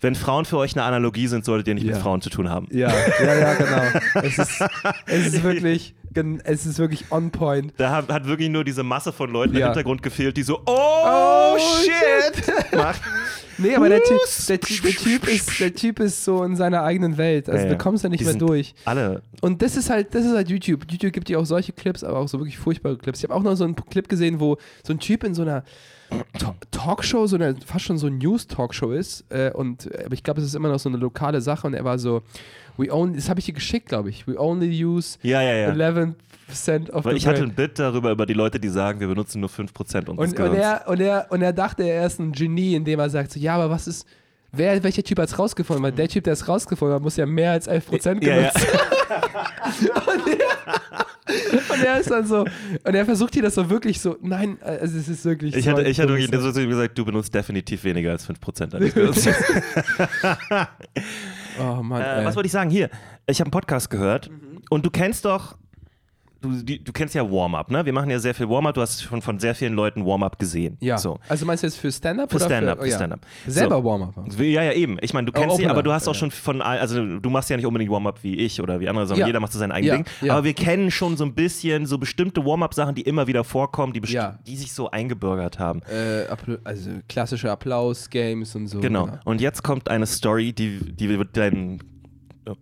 wenn 0.01 0.15
Frauen 0.15 0.45
für 0.45 0.57
euch 0.57 0.75
eine 0.75 0.83
Analogie 0.83 1.27
sind, 1.27 1.45
solltet 1.45 1.67
ihr 1.67 1.75
nicht 1.75 1.85
Ja. 1.85 1.93
mit 1.93 2.01
Frauen 2.01 2.21
zu 2.21 2.29
tun 2.29 2.49
haben. 2.49 2.67
Ja, 2.71 2.89
ja, 3.23 3.35
ja, 3.35 3.53
genau. 3.53 3.83
Es 4.23 4.37
ist, 4.39 4.61
es 5.05 5.27
ist 5.27 5.43
wirklich, 5.43 5.93
es 6.43 6.65
ist 6.65 6.79
wirklich 6.79 7.11
on 7.11 7.31
point. 7.31 7.73
Da 7.77 7.91
hat, 7.91 8.09
hat 8.09 8.25
wirklich 8.27 8.49
nur 8.49 8.63
diese 8.63 8.83
Masse 8.83 9.13
von 9.13 9.31
Leuten 9.31 9.53
Ja. 9.53 9.59
im 9.59 9.65
Hintergrund 9.67 10.01
gefehlt, 10.03 10.35
die 10.37 10.43
so, 10.43 10.59
oh, 10.65 11.01
Oh, 11.53 11.57
shit, 11.59 12.73
macht. 12.75 13.01
Nee, 13.57 13.75
aber 13.75 13.89
der 13.89 13.99
typ, 14.03 14.17
der, 14.47 14.57
der, 14.57 14.91
typ 14.91 15.27
ist, 15.27 15.59
der 15.59 15.73
Typ 15.75 15.99
ist 15.99 16.23
so 16.25 16.43
in 16.43 16.55
seiner 16.55 16.81
eigenen 16.83 17.17
Welt. 17.17 17.47
Also 17.47 17.59
Ja, 17.61 17.65
du 17.65 17.71
ja. 17.73 17.77
kommst 17.77 18.03
da 18.03 18.09
nicht 18.09 18.21
Die 18.21 18.25
mehr 18.25 18.33
durch. 18.35 18.73
Alle. 18.85 19.21
Und 19.41 19.61
das 19.61 19.77
ist 19.77 19.89
halt, 19.91 20.15
das 20.15 20.25
ist 20.25 20.33
halt 20.35 20.49
YouTube. 20.49 20.85
YouTube 20.89 21.11
gibt 21.13 21.27
dir 21.29 21.39
auch 21.39 21.45
solche 21.45 21.71
Clips, 21.73 22.03
aber 22.03 22.17
auch 22.19 22.27
so 22.27 22.39
wirklich 22.39 22.57
furchtbare 22.57 22.97
Clips. 22.97 23.19
Ich 23.19 23.23
habe 23.29 23.35
auch 23.35 23.43
noch 23.43 23.55
so 23.55 23.63
einen 23.65 23.75
Clip 23.75 24.07
gesehen, 24.09 24.39
wo 24.39 24.57
so 24.83 24.93
ein 24.93 24.99
Typ 24.99 25.23
in 25.23 25.35
so 25.35 25.43
einer 25.43 25.63
Ta- 26.37 26.55
Talkshow, 26.71 27.27
so 27.27 27.35
eine, 27.35 27.55
fast 27.65 27.85
schon 27.85 27.97
so 27.97 28.07
eine 28.07 28.17
News-Talkshow 28.17 28.91
ist. 28.91 29.25
Äh, 29.29 29.51
und 29.53 29.85
äh, 29.93 30.05
aber 30.05 30.13
ich 30.13 30.23
glaube, 30.23 30.41
es 30.41 30.47
ist 30.47 30.55
immer 30.55 30.69
noch 30.69 30.79
so 30.79 30.89
eine 30.89 30.97
lokale 30.97 31.41
Sache. 31.41 31.67
Und 31.67 31.73
er 31.73 31.83
war 31.83 31.97
so, 31.99 32.21
we 32.77 32.91
only, 32.93 33.15
das 33.15 33.29
habe 33.29 33.39
ich 33.39 33.45
dir 33.45 33.53
geschickt, 33.53 33.87
glaube 33.89 34.09
ich. 34.09 34.27
We 34.27 34.39
only 34.39 34.83
use 34.83 35.17
Ja, 35.23 35.41
ja, 35.41 35.53
ja. 35.53 35.69
11% 35.69 36.91
of 36.91 37.05
Weil 37.05 37.17
ich 37.17 37.27
hatte 37.27 37.43
ein 37.43 37.53
Bit 37.53 37.79
darüber, 37.79 38.11
über 38.11 38.25
die 38.25 38.33
Leute, 38.33 38.59
die 38.59 38.69
sagen, 38.69 38.99
wir 38.99 39.07
benutzen 39.07 39.39
nur 39.39 39.49
5% 39.49 39.59
unseres 40.09 40.09
Und, 40.09 40.19
und, 40.19 40.35
Gehirns. 40.35 40.57
er, 40.57 40.87
und, 40.87 40.99
er, 40.99 41.27
und 41.29 41.41
er 41.41 41.53
dachte, 41.53 41.83
er 41.83 42.05
ist 42.07 42.19
ein 42.19 42.31
Genie, 42.31 42.75
indem 42.75 42.99
er 42.99 43.09
sagt, 43.09 43.31
so, 43.31 43.39
ja, 43.39 43.55
aber 43.55 43.69
was 43.69 43.87
ist, 43.87 44.05
wer, 44.51 44.83
welcher 44.83 45.03
Typ 45.03 45.19
hat 45.19 45.29
es 45.29 45.39
rausgefunden? 45.39 45.83
Weil 45.83 45.91
der 45.93 46.07
Typ, 46.09 46.23
der 46.25 46.33
es 46.33 46.47
rausgefunden 46.47 46.95
hat, 46.95 47.01
muss 47.03 47.15
ja 47.17 47.25
mehr 47.25 47.51
als 47.51 47.69
11% 47.69 48.23
ja, 48.23 48.35
ja. 48.35 48.51
benutzen. 48.51 48.67
Und 51.69 51.83
er 51.83 51.99
ist 51.99 52.11
dann 52.11 52.25
so, 52.25 52.41
und 52.41 52.93
er 52.95 53.05
versucht 53.05 53.33
hier 53.33 53.43
das 53.43 53.55
so 53.55 53.69
wirklich 53.69 54.01
so, 54.01 54.17
nein, 54.21 54.57
also 54.61 54.97
es 54.97 55.07
ist 55.07 55.23
wirklich 55.23 55.55
Ich 55.55 55.65
so 55.65 55.71
hatte, 55.71 55.83
ich 55.83 55.99
hatte 55.99 56.09
wirklich 56.09 56.29
zu 56.53 56.61
ihm 56.61 56.69
gesagt, 56.69 56.97
du 56.97 57.05
benutzt 57.05 57.33
definitiv 57.33 57.83
weniger 57.83 58.11
als 58.11 58.27
5% 58.29 58.67
deines 58.67 58.93
Gehirns. 58.93 59.25
Oh 61.59 61.83
Mann, 61.83 62.01
äh, 62.01 62.25
was 62.25 62.35
wollte 62.35 62.47
ich 62.47 62.51
sagen? 62.53 62.69
Hier, 62.69 62.89
ich 63.27 63.39
habe 63.39 63.47
einen 63.47 63.51
Podcast 63.51 63.89
gehört 63.89 64.29
Mhm. 64.29 64.61
und 64.69 64.85
du 64.85 64.89
kennst 64.89 65.25
doch, 65.25 65.57
du, 66.41 66.51
die, 66.63 66.83
du 66.83 66.91
kennst 66.91 67.15
ja 67.15 67.29
Warm-Up, 67.29 67.71
ne? 67.71 67.85
Wir 67.85 67.93
machen 67.93 68.09
ja 68.09 68.19
sehr 68.19 68.33
viel 68.33 68.49
Warm-Up, 68.49 68.73
du 68.73 68.81
hast 68.81 69.01
schon 69.03 69.21
von 69.21 69.39
sehr 69.39 69.55
vielen 69.55 69.73
Leuten 69.73 70.05
Warm-Up 70.05 70.39
gesehen. 70.39 70.77
ja, 70.81 70.97
So. 70.97 71.19
also 71.29 71.45
meinst 71.45 71.63
du 71.63 71.67
jetzt 71.67 71.77
für 71.77 71.91
Stand-Up 71.91 72.29
Für 72.31 72.37
oder 72.37 72.45
Stand-up, 72.45 72.77
für, 72.79 72.83
für 72.85 72.89
ja. 72.89 72.95
Stand-up. 72.97 73.19
Selber 73.47 73.75
So. 73.77 73.83
Warm-Up. 73.85 74.15
Ja, 74.39 74.63
ja, 74.63 74.73
eben. 74.73 74.97
Ich 75.01 75.13
meine, 75.13 75.25
du 75.31 75.33
Oh, 75.37 75.39
kennst 75.41 75.57
sie, 75.57 75.67
aber 75.67 75.83
du 75.83 75.91
hast 75.91 76.07
auch 76.07 76.15
schon 76.15 76.31
von, 76.31 76.61
all- 76.61 76.79
also 76.79 77.19
du 77.19 77.29
machst 77.29 77.49
ja 77.49 77.55
nicht 77.57 77.65
unbedingt 77.65 77.91
Warm-Up 77.91 78.19
wie 78.23 78.35
ich 78.37 78.61
oder 78.61 78.79
wie 78.79 78.89
andere, 78.89 79.05
sondern 79.05 79.21
Ja. 79.21 79.27
jeder 79.27 79.39
macht 79.39 79.53
so 79.53 79.59
sein 79.59 79.71
eigenes 79.71 79.89
Ja, 79.89 79.97
Ding. 80.21 80.31
Aber 80.31 80.43
wir 80.43 80.53
kennen 80.53 80.91
schon 80.91 81.15
so 81.17 81.23
ein 81.23 81.33
bisschen 81.35 81.85
so 81.85 81.97
bestimmte 81.97 82.45
Warm-Up-Sachen, 82.45 82.95
die 82.95 83.01
immer 83.03 83.27
wieder 83.27 83.43
vorkommen, 83.43 83.93
die, 83.93 84.01
die 84.01 84.55
sich 84.57 84.73
so 84.73 84.89
eingebürgert 84.91 85.59
haben. 85.59 85.81
Äh, 85.83 86.25
also 86.63 86.89
klassische 87.07 87.51
Applaus-Games 87.51 88.55
und 88.55 88.67
so. 88.67 88.79
Genau. 88.79 89.09
Und 89.25 89.41
jetzt 89.41 89.63
kommt 89.63 89.89
eine 89.89 90.05
Story, 90.05 90.53
die, 90.53 90.79
die 90.93 91.09
wird 91.09 91.37
deinen 91.37 91.81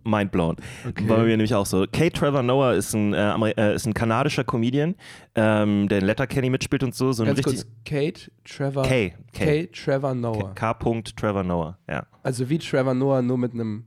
Mind 0.04 0.30
blown. 0.30 0.56
Okay. 0.88 1.08
War 1.08 1.18
mir 1.18 1.28
nämlich 1.28 1.54
auch 1.54 1.66
so. 1.66 1.86
Kate 1.90 2.12
Trevor 2.12 2.42
Noah 2.42 2.74
ist 2.74 2.94
ein, 2.94 3.14
äh, 3.14 3.50
äh, 3.50 3.74
ist 3.74 3.86
ein 3.86 3.94
kanadischer 3.94 4.44
Comedian, 4.44 4.94
ähm, 5.34 5.88
der 5.88 5.98
in 5.98 6.04
Letterkenny 6.04 6.50
mitspielt 6.50 6.82
und 6.82 6.94
so. 6.94 7.12
so 7.12 7.24
Ganz 7.24 7.42
kurz, 7.42 7.66
Kate, 7.84 8.30
Trevor, 8.44 8.82
K. 8.84 9.14
K. 9.32 9.44
Kate, 9.44 9.70
Trevor 9.72 10.14
Noah. 10.14 10.54
K. 10.54 10.74
Trevor 11.16 11.44
Noah, 11.44 11.78
ja. 11.88 12.06
Also 12.22 12.48
wie 12.48 12.58
Trevor 12.58 12.94
Noah, 12.94 13.22
nur 13.22 13.38
mit 13.38 13.54
einem 13.54 13.84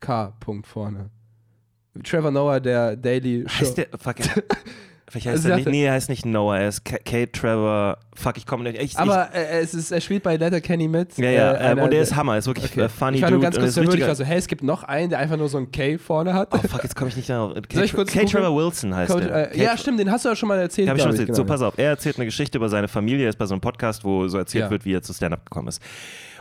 K-Punkt 0.00 0.66
vorne. 0.66 1.10
Trevor 2.02 2.30
Noah, 2.30 2.60
der 2.60 2.96
Daily 2.96 3.44
Show. 3.46 3.60
Heißt 3.60 3.78
der, 3.78 3.86
fuck, 3.96 4.16
vielleicht 5.12 5.26
heißt 5.26 5.36
Also 5.36 5.48
er 5.50 5.58
ich 5.58 5.66
nicht, 5.66 5.72
nee, 5.72 5.84
er 5.84 5.92
heißt 5.92 6.08
nicht 6.08 6.24
Noah, 6.26 6.56
er 6.58 6.68
ist 6.68 6.84
Kate 6.84 7.30
Trevor, 7.30 7.98
fuck, 8.14 8.36
ich 8.38 8.46
komme 8.46 8.64
nicht, 8.64 8.80
ich, 8.82 8.98
Aber 8.98 9.28
äh, 9.34 9.60
es 9.60 9.74
ist, 9.74 9.92
er 9.92 10.00
spielt 10.00 10.22
bei 10.22 10.36
Letterkenny 10.36 10.88
mit. 10.88 11.12
ich, 11.12 11.18
ja, 11.18 11.30
ja, 11.30 11.52
äh, 11.52 11.64
ähm, 11.64 11.70
und 11.72 11.76
der 11.84 11.88
der- 11.90 12.02
ist 12.02 12.16
Hammer, 12.16 12.38
ist 12.38 12.46
wirklich 12.46 12.70
Okay. 12.72 12.80
äh, 12.82 12.88
funny 12.88 13.16
ich 13.18 13.22
war 13.22 13.30
nur 13.30 13.40
ganz 13.40 13.58
kurz 13.58 13.74
verwirrt. 13.74 13.94
Ich 13.94 14.06
war 14.06 14.14
so, 14.14 14.24
hey, 14.24 14.38
es 14.38 14.46
gibt 14.48 14.62
noch 14.62 14.82
einen, 14.84 15.10
der 15.10 15.18
einfach 15.18 15.36
nur 15.36 15.48
so 15.48 15.58
ein 15.58 15.70
K 15.70 15.98
vorne 15.98 16.34
hat. 16.34 16.48
Oh 16.52 16.58
fuck, 16.66 16.82
jetzt 16.82 16.96
komme 16.96 17.10
ich 17.10 17.16
nicht 17.16 17.28
darauf. 17.28 17.54
Kate, 17.54 17.84
ich 17.84 17.92
Kate? 17.92 18.24
Trevor 18.26 18.56
Wilson 18.56 18.94
heißt 18.94 19.12
Coach, 19.12 19.24
der. 19.26 19.52
äh, 19.54 19.62
ja, 19.62 19.76
stimmt, 19.76 20.00
den 20.00 20.10
hast 20.10 20.24
du 20.24 20.30
ja 20.30 20.36
schon 20.36 20.48
mal 20.48 20.58
erzählt. 20.58 20.86
Ja, 20.86 20.90
hab 20.92 20.96
ich 20.96 21.02
schon 21.02 21.10
erzählt. 21.12 21.28
genau. 21.28 21.36
So, 21.36 21.44
pass 21.44 21.62
auf. 21.62 21.74
Er 21.76 21.90
erzählt 21.90 22.16
eine 22.16 22.24
Geschichte 22.24 22.58
über 22.58 22.68
seine 22.68 22.88
Familie. 22.88 23.24
Er 23.26 23.28
ist 23.30 23.38
bei 23.38 23.46
so 23.46 23.54
einem 23.54 23.60
Podcast, 23.60 24.04
wo 24.04 24.26
so 24.28 24.38
erzählt 24.38 24.64
Ja. 24.64 24.70
wird, 24.70 24.84
wie 24.84 24.94
er 24.94 25.02
zu 25.02 25.12
Stand-Up 25.12 25.44
gekommen 25.44 25.68
ist. 25.68 25.82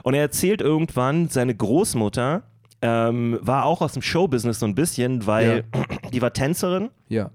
Und 0.03 0.13
er 0.13 0.21
erzählt 0.21 0.61
irgendwann, 0.61 1.27
seine 1.29 1.53
Großmutter 1.53 2.43
ähm, 2.81 3.37
war 3.41 3.65
auch 3.65 3.81
aus 3.81 3.93
dem 3.93 4.01
Showbusiness 4.01 4.59
so 4.59 4.65
ein 4.65 4.73
bisschen, 4.73 5.27
weil 5.27 5.65
die 6.11 6.21
war 6.21 6.33
Tänzerin 6.33 6.89
Ja. 7.09 7.29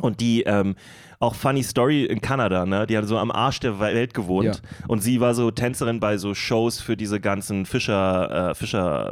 Und 0.00 0.20
die, 0.20 0.42
ähm, 0.42 0.76
auch 1.20 1.34
funny 1.34 1.62
Story 1.62 2.04
in 2.04 2.20
Kanada, 2.20 2.66
ne? 2.66 2.86
Die 2.86 2.98
hat 2.98 3.06
so 3.06 3.16
am 3.16 3.30
Arsch 3.30 3.60
der 3.60 3.80
Welt 3.80 4.12
gewohnt. 4.12 4.44
Ja. 4.62 4.86
Und 4.88 5.00
sie 5.00 5.20
war 5.20 5.34
so 5.34 5.50
Tänzerin 5.50 6.00
bei 6.00 6.18
so 6.18 6.34
Shows 6.34 6.80
für 6.80 6.96
diese 6.98 7.18
ganzen 7.20 7.64
Fischer, 7.64 8.50
äh, 8.50 8.54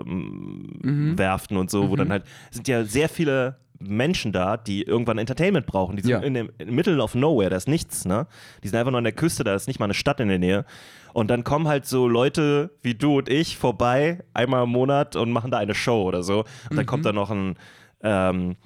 Fischerwerften 0.04 1.56
und 1.56 1.70
so, 1.70 1.90
wo 1.90 1.96
dann 1.96 2.10
halt 2.10 2.24
sind 2.50 2.68
ja 2.68 2.84
sehr 2.84 3.08
viele 3.08 3.56
Menschen 3.80 4.32
da, 4.32 4.56
die 4.56 4.82
irgendwann 4.82 5.18
Entertainment 5.18 5.66
brauchen. 5.66 5.96
Die 5.96 6.02
sind 6.02 6.10
Ja. 6.12 6.20
in 6.20 6.34
dem 6.34 6.50
Middle 6.66 7.02
of 7.02 7.14
Nowhere, 7.14 7.50
da 7.50 7.56
ist 7.56 7.68
nichts, 7.68 8.04
ne? 8.04 8.26
Die 8.62 8.68
sind 8.68 8.78
einfach 8.78 8.92
nur 8.92 8.98
an 8.98 9.04
der 9.04 9.12
Küste, 9.12 9.44
da 9.44 9.54
ist 9.54 9.66
nicht 9.66 9.78
mal 9.80 9.86
eine 9.86 9.94
Stadt 9.94 10.20
in 10.20 10.28
der 10.28 10.38
Nähe. 10.38 10.64
Und 11.12 11.28
dann 11.30 11.44
kommen 11.44 11.68
halt 11.68 11.86
so 11.86 12.08
Leute 12.08 12.70
wie 12.82 12.94
du 12.94 13.18
und 13.18 13.28
ich 13.28 13.56
vorbei, 13.56 14.22
einmal 14.32 14.64
im 14.64 14.70
Monat 14.70 15.16
und 15.16 15.30
machen 15.32 15.50
da 15.50 15.58
eine 15.58 15.74
Show 15.74 16.02
oder 16.02 16.22
so. 16.22 16.40
Und 16.40 16.46
Mhm. 16.72 16.76
dann 16.76 16.86
kommt 16.86 17.04
da 17.04 17.12
noch 17.12 17.30
ein 17.30 17.56
ähm, 18.02 18.56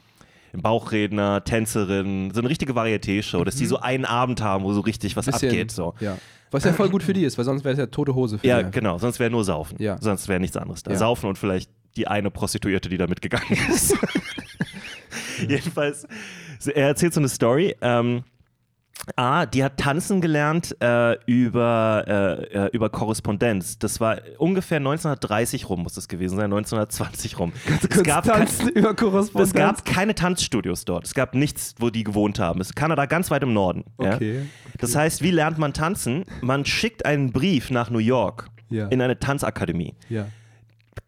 Bauchredner, 0.53 1.45
Tänzerin, 1.45 2.31
so 2.33 2.41
eine 2.41 2.49
richtige 2.49 2.75
Varieté-Show, 2.75 3.45
dass 3.45 3.57
die 3.57 3.67
so 3.67 3.79
einen 3.81 4.05
Abend 4.05 4.41
haben, 4.43 4.65
wo 4.65 4.73
so 4.73 4.81
richtig 4.81 5.17
was 5.17 5.27
Mhm. 5.27 5.31
Bisschen, 5.33 5.49
abgeht. 5.51 5.71
So. 5.71 5.95
Ja. 6.01 6.17
Was 6.51 6.65
ja 6.65 6.73
voll 6.73 6.89
gut 6.89 7.03
für 7.03 7.13
die 7.13 7.25
ist, 7.25 7.37
weil 7.37 7.45
sonst 7.45 7.63
wäre 7.65 7.73
es 7.75 7.79
ja 7.79 7.87
tote 7.87 8.15
Hose 8.15 8.39
für 8.39 8.47
Ja, 8.47 8.63
die. 8.63 8.71
genau, 8.71 8.97
sonst 8.99 9.21
wäre 9.21 9.31
nur 9.31 9.45
Saufen. 9.45 9.77
Ja. 9.81 9.99
Sonst 10.01 10.29
wäre 10.29 10.41
nichts 10.41 10.57
anderes 10.57 10.83
da. 10.83 10.93
Ja. 10.93 10.97
Saufen 10.97 11.29
und 11.29 11.37
vielleicht 11.37 11.71
die 11.97 12.07
eine 12.09 12.31
Prostituierte, 12.31 12.89
die 12.89 12.97
da 12.97 13.07
mitgegangen 13.07 13.59
ist. 13.71 13.95
Jedenfalls, 15.49 16.07
er 16.75 16.89
erzählt 16.89 17.15
so 17.15 17.21
eine 17.21 17.29
Story. 17.29 17.75
Ähm, 17.81 18.23
A, 19.17 19.47
die 19.47 19.65
hat 19.65 19.79
tanzen 19.79 20.21
gelernt 20.21 20.77
äh, 20.83 21.17
über, 21.25 22.05
äh, 22.07 22.67
äh, 22.67 22.71
über 22.73 22.91
Korrespondenz. 22.91 23.79
Das 23.79 24.01
war 24.01 24.19
ungefähr 24.39 24.77
1930 24.79 25.69
rum, 25.69 25.83
muss 25.83 25.95
das 25.95 26.09
gewesen 26.09 26.37
sein, 26.37 26.45
1920 26.53 27.39
rum. 27.39 27.53
Es 27.83 27.89
Kurz 27.89 28.03
gab, 28.07 28.25
tanzen 28.25 28.69
über 28.69 28.95
Korrespondenz. 28.95 29.49
es 29.49 29.55
gab 29.55 29.85
keine 29.85 30.15
Tanzstudios 30.15 30.85
dort. 30.85 31.07
Es 31.07 31.15
gab 31.15 31.35
nichts, 31.35 31.75
wo 31.79 31.91
die 31.91 32.05
gewohnt 32.05 32.39
haben. 32.39 32.61
Es 32.61 32.69
ist 32.69 32.77
Kanada 32.77 33.07
ganz 33.07 33.31
weit 33.31 33.43
im 33.43 33.53
Norden. 33.53 33.85
Okay. 33.97 34.37
Ja? 34.41 34.43
Das 34.79 34.95
heißt, 34.95 35.23
wie 35.23 35.31
lernt 35.31 35.59
man 35.59 35.73
tanzen? 35.73 36.25
Man 36.43 36.65
schickt 36.65 37.07
einen 37.07 37.33
Brief 37.33 37.71
nach 37.71 37.91
New 37.91 37.99
York 37.99 38.49
Ja. 38.69 38.89
in 38.89 39.01
eine 39.01 39.19
Tanzakademie, 39.19 39.95
Ja. 40.11 40.27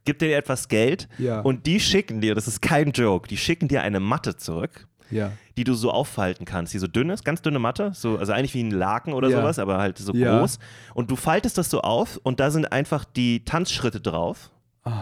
gibt 0.05 0.23
dir 0.23 0.35
etwas 0.37 0.69
Geld 0.69 1.09
Ja. 1.19 1.41
und 1.41 1.67
die 1.67 1.79
schicken 1.81 2.21
dir, 2.21 2.35
das 2.35 2.49
ist 2.49 2.63
kein 2.63 2.93
Joke, 2.93 3.29
die 3.29 3.37
schicken 3.37 3.69
dir 3.69 3.83
eine 3.83 4.01
Matte 4.01 4.37
zurück, 4.37 4.87
Ja. 5.11 5.33
die 5.57 5.65
du 5.65 5.75
so 5.75 5.91
auffalten 5.91 6.45
kannst. 6.45 6.73
Die 6.75 6.79
so 6.79 6.87
dünn 6.87 7.11
ist, 7.11 7.25
ganz 7.25 7.43
dünne 7.43 7.59
Matte, 7.59 7.93
so, 7.95 8.19
also 8.19 8.33
eigentlich 8.33 8.55
wie 8.55 8.63
ein 8.63 8.71
Laken 8.71 9.13
oder 9.13 9.29
Ja. 9.29 9.41
sowas, 9.41 9.59
aber 9.59 9.79
halt 9.79 9.99
so 9.99 10.13
groß. 10.13 10.59
Und 10.95 11.11
du 11.11 11.17
faltest 11.17 11.59
das 11.59 11.69
so 11.71 11.81
auf 11.83 12.19
und 12.23 12.41
da 12.41 12.51
sind 12.51 12.71
einfach 12.73 13.05
die 13.05 13.45
Tanzschritte 13.45 14.01
drauf 14.01 14.51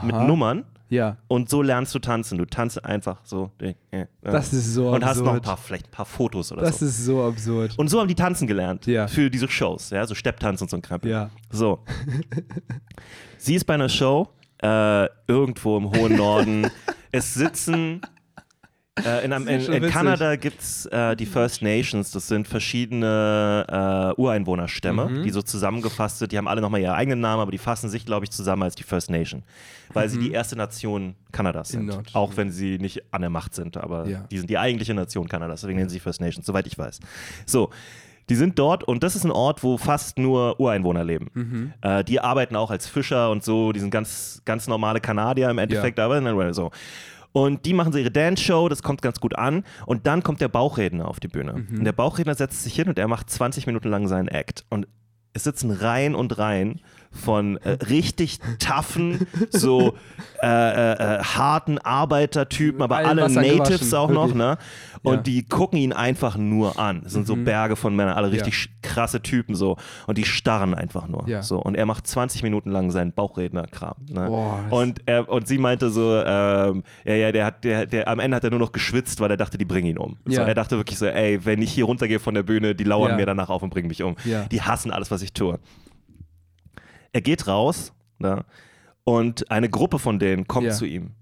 mit 0.02 0.14
Aha. 0.14 0.24
Nummern. 0.24 0.64
Ja. 0.90 1.18
Und 1.28 1.50
so 1.50 1.60
lernst 1.60 1.94
du 1.94 1.98
tanzen. 1.98 2.38
Du 2.38 2.46
tanzt 2.46 2.82
einfach 2.82 3.20
so. 3.22 3.50
äh, 3.60 3.74
äh, 3.90 4.06
Das 4.22 4.54
ist 4.54 4.72
so 4.72 4.88
Und 4.90 5.04
hast 5.04 5.18
noch 5.18 5.24
ein 5.32 5.36
absurd. 5.36 5.44
paar, 5.44 5.56
vielleicht 5.58 5.86
ein 5.88 5.90
paar 5.90 6.06
Fotos 6.06 6.50
oder 6.50 6.62
Das 6.62 6.78
so. 6.78 6.86
ist 6.86 7.04
so 7.04 7.22
absurd. 7.24 7.74
Und 7.78 7.88
so 7.88 8.00
haben 8.00 8.08
die 8.08 8.14
tanzen 8.14 8.46
gelernt 8.46 8.86
Ja. 8.86 9.06
für 9.06 9.28
diese 9.30 9.46
Shows, 9.48 9.90
ja, 9.90 10.06
so 10.06 10.14
Stepptanz 10.14 10.62
und 10.62 10.70
so 10.70 10.78
ein 10.78 10.82
Krempel. 10.82 11.10
Ja. 11.10 11.28
So. 11.50 11.80
Sie 13.38 13.54
ist 13.54 13.64
bei 13.66 13.74
einer 13.74 13.88
Show 13.90 14.28
äh, 14.62 15.06
irgendwo 15.26 15.76
im 15.76 15.90
hohen 15.90 16.16
Norden. 16.16 16.66
es 17.12 17.34
sitzen 17.34 18.00
äh, 19.04 19.24
in, 19.24 19.32
in, 19.32 19.46
in 19.46 19.72
witzig. 19.82 19.90
Kanada 19.92 20.36
gibt 20.36 20.60
es 20.60 20.86
äh, 20.86 21.14
die 21.16 21.26
First 21.26 21.62
Nations, 21.62 22.10
das 22.10 22.28
sind 22.28 22.46
verschiedene 22.48 24.14
äh, 24.16 24.20
Ureinwohnerstämme, 24.20 25.06
Mhm. 25.08 25.22
die 25.22 25.30
so 25.30 25.42
zusammengefasst 25.42 26.18
sind. 26.18 26.32
Die 26.32 26.38
haben 26.38 26.48
alle 26.48 26.60
nochmal 26.60 26.80
ihre 26.80 26.94
eigenen 26.94 27.20
Namen, 27.20 27.40
aber 27.42 27.50
die 27.50 27.58
fassen 27.58 27.88
sich, 27.90 28.04
glaube 28.06 28.24
ich, 28.24 28.30
zusammen 28.30 28.62
als 28.62 28.74
die 28.74 28.82
First 28.82 29.10
Nation, 29.10 29.42
weil 29.92 30.08
sie 30.08 30.18
die 30.18 30.32
erste 30.32 30.56
Nation 30.56 31.14
Kanadas 31.32 31.72
Mhm. 31.72 31.80
In 31.80 31.90
sind. 31.92 32.14
Auch 32.14 32.36
wenn 32.36 32.50
sie 32.50 32.78
nicht 32.78 33.02
an 33.12 33.20
der 33.22 33.30
Macht 33.30 33.54
sind, 33.54 33.76
aber 33.76 34.06
Ja. 34.08 34.24
die 34.30 34.38
sind 34.38 34.50
die 34.50 34.58
eigentliche 34.58 34.94
Nation 34.94 35.28
Kanadas, 35.28 35.60
deswegen 35.62 35.78
nennen 35.78 35.88
sie 35.90 35.94
sich 35.94 36.02
First 36.02 36.20
Nations, 36.20 36.46
soweit 36.46 36.66
ich 36.66 36.76
weiß. 36.78 37.00
So. 37.46 37.70
Die 38.30 38.34
sind 38.34 38.58
dort 38.58 38.84
und 38.84 39.02
das 39.02 39.16
ist 39.16 39.24
ein 39.24 39.30
Ort, 39.30 39.62
wo 39.62 39.78
fast 39.78 40.18
nur 40.18 40.60
Ureinwohner 40.60 41.02
leben. 41.02 41.30
Mhm. 41.32 41.72
Äh, 41.80 42.04
die 42.04 42.20
arbeiten 42.20 42.56
auch 42.56 42.70
als 42.70 42.86
Fischer 42.86 43.30
und 43.30 43.42
so, 43.42 43.72
die 43.72 43.80
sind 43.80 43.88
ganz, 43.90 44.42
ganz 44.44 44.66
normale 44.68 45.00
Kanadier 45.00 45.48
im 45.48 45.56
Endeffekt, 45.56 45.98
aber 45.98 46.20
dann 46.20 46.52
so. 46.52 46.70
Und 47.32 47.66
die 47.66 47.74
machen 47.74 47.92
so 47.92 47.98
ihre 47.98 48.10
Dance-Show, 48.10 48.68
das 48.68 48.82
kommt 48.82 49.02
ganz 49.02 49.20
gut 49.20 49.36
an. 49.36 49.64
Und 49.86 50.06
dann 50.06 50.22
kommt 50.22 50.40
der 50.40 50.48
Bauchredner 50.48 51.08
auf 51.08 51.20
die 51.20 51.28
Bühne. 51.28 51.64
Mhm. 51.68 51.78
Und 51.78 51.84
der 51.84 51.92
Bauchredner 51.92 52.34
setzt 52.34 52.62
sich 52.62 52.74
hin 52.74 52.88
und 52.88 52.98
er 52.98 53.08
macht 53.08 53.30
20 53.30 53.66
Minuten 53.66 53.88
lang 53.88 54.08
seinen 54.08 54.28
Act. 54.28 54.64
Und 54.70 54.88
es 55.32 55.44
sitzen 55.44 55.70
Reihen 55.70 56.14
und 56.14 56.38
Reihen 56.38 56.80
von 57.10 57.56
äh, 57.58 57.70
richtig 57.90 58.38
toughen, 58.58 59.26
so 59.50 59.94
äh, 60.42 60.46
äh, 60.46 60.92
äh, 60.92 61.22
harten 61.22 61.78
Arbeitertypen, 61.78 62.82
aber 62.82 62.96
Allen 62.98 63.06
alle 63.08 63.22
Wasser 63.22 63.42
Natives 63.42 63.92
auch 63.94 64.10
noch, 64.10 64.28
wirklich. 64.34 64.36
ne? 64.36 64.58
Und 65.02 65.12
Ja. 65.12 65.18
Mhm. 65.20 65.22
die 65.24 65.42
gucken 65.48 65.78
ihn 65.78 65.92
einfach 65.92 66.36
nur 66.36 66.78
an. 66.78 67.02
Es 67.06 67.12
sind 67.12 67.26
so 67.26 67.36
Berge 67.36 67.76
von 67.76 67.94
Männern, 67.94 68.14
alle 68.14 68.32
richtig 68.32 68.54
sch- 68.54 68.68
krasse 68.82 69.22
Typen 69.22 69.54
so. 69.54 69.76
Und 70.06 70.18
die 70.18 70.24
starren 70.24 70.74
einfach 70.74 71.06
nur. 71.08 71.28
Ja. 71.28 71.42
So. 71.42 71.58
Und 71.60 71.76
er 71.76 71.86
macht 71.86 72.06
20 72.06 72.42
Minuten 72.42 72.70
lang 72.70 72.90
seinen 72.90 73.12
Bauchredner-Kram. 73.12 73.94
Ne? 74.10 74.26
Boah, 74.26 74.60
das- 74.68 74.78
und, 74.78 75.00
er, 75.06 75.28
und 75.28 75.46
sie 75.46 75.58
meinte 75.58 75.90
so, 75.90 76.16
ähm, 76.24 76.82
ja, 77.04 77.14
ja, 77.14 77.32
der 77.32 77.44
hat, 77.46 77.64
der, 77.64 77.86
der, 77.86 78.08
am 78.08 78.18
Ende 78.18 78.36
hat 78.36 78.44
er 78.44 78.50
nur 78.50 78.58
noch 78.58 78.72
geschwitzt, 78.72 79.20
weil 79.20 79.30
er 79.30 79.36
dachte, 79.36 79.56
die 79.56 79.64
bringen 79.64 79.86
ihn 79.88 79.98
um. 79.98 80.16
So, 80.24 80.40
Ja. 80.40 80.46
er 80.46 80.54
dachte 80.54 80.76
wirklich 80.76 80.98
so, 80.98 81.06
ey, 81.06 81.44
wenn 81.44 81.62
ich 81.62 81.72
hier 81.72 81.84
runtergehe 81.84 82.18
von 82.18 82.34
der 82.34 82.42
Bühne, 82.42 82.74
die 82.74 82.84
lauern 82.84 83.10
Ja. 83.12 83.16
mir 83.16 83.26
danach 83.26 83.50
auf 83.50 83.62
und 83.62 83.70
bringen 83.70 83.88
mich 83.88 84.02
um. 84.02 84.16
Ja. 84.24 84.44
Die 84.50 84.62
hassen 84.62 84.90
alles, 84.90 85.10
was 85.10 85.22
ich 85.22 85.32
tue. 85.32 85.58
Er 87.12 87.20
geht 87.20 87.46
raus 87.46 87.92
ne? 88.18 88.44
und 89.04 89.50
eine 89.50 89.68
Gruppe 89.68 89.98
von 89.98 90.18
denen 90.18 90.46
kommt 90.46 90.66
Ja. 90.68 90.72
zu 90.72 90.84
ihm. 90.84 91.12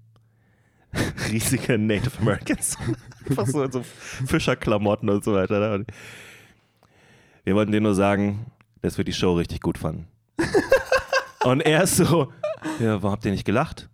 Riesige 1.31 1.77
Native 1.77 2.19
Americans. 2.19 2.77
Einfach 3.29 3.47
so 3.47 3.63
in 3.63 3.71
so 3.71 3.83
Fischerklamotten 3.83 5.09
und 5.09 5.23
so 5.23 5.33
weiter. 5.33 5.77
Ne? 5.77 5.85
Wir 7.43 7.55
wollten 7.55 7.71
denen 7.71 7.83
nur 7.83 7.95
sagen, 7.95 8.45
dass 8.81 8.97
wir 8.97 9.05
die 9.05 9.13
Show 9.13 9.33
richtig 9.35 9.61
gut 9.61 9.77
fanden. 9.77 10.07
und 11.43 11.61
er 11.61 11.83
ist 11.83 11.97
so, 11.97 12.31
ja, 12.79 13.01
warum 13.01 13.11
habt 13.11 13.25
ihr 13.25 13.31
nicht 13.31 13.45
gelacht? 13.45 13.89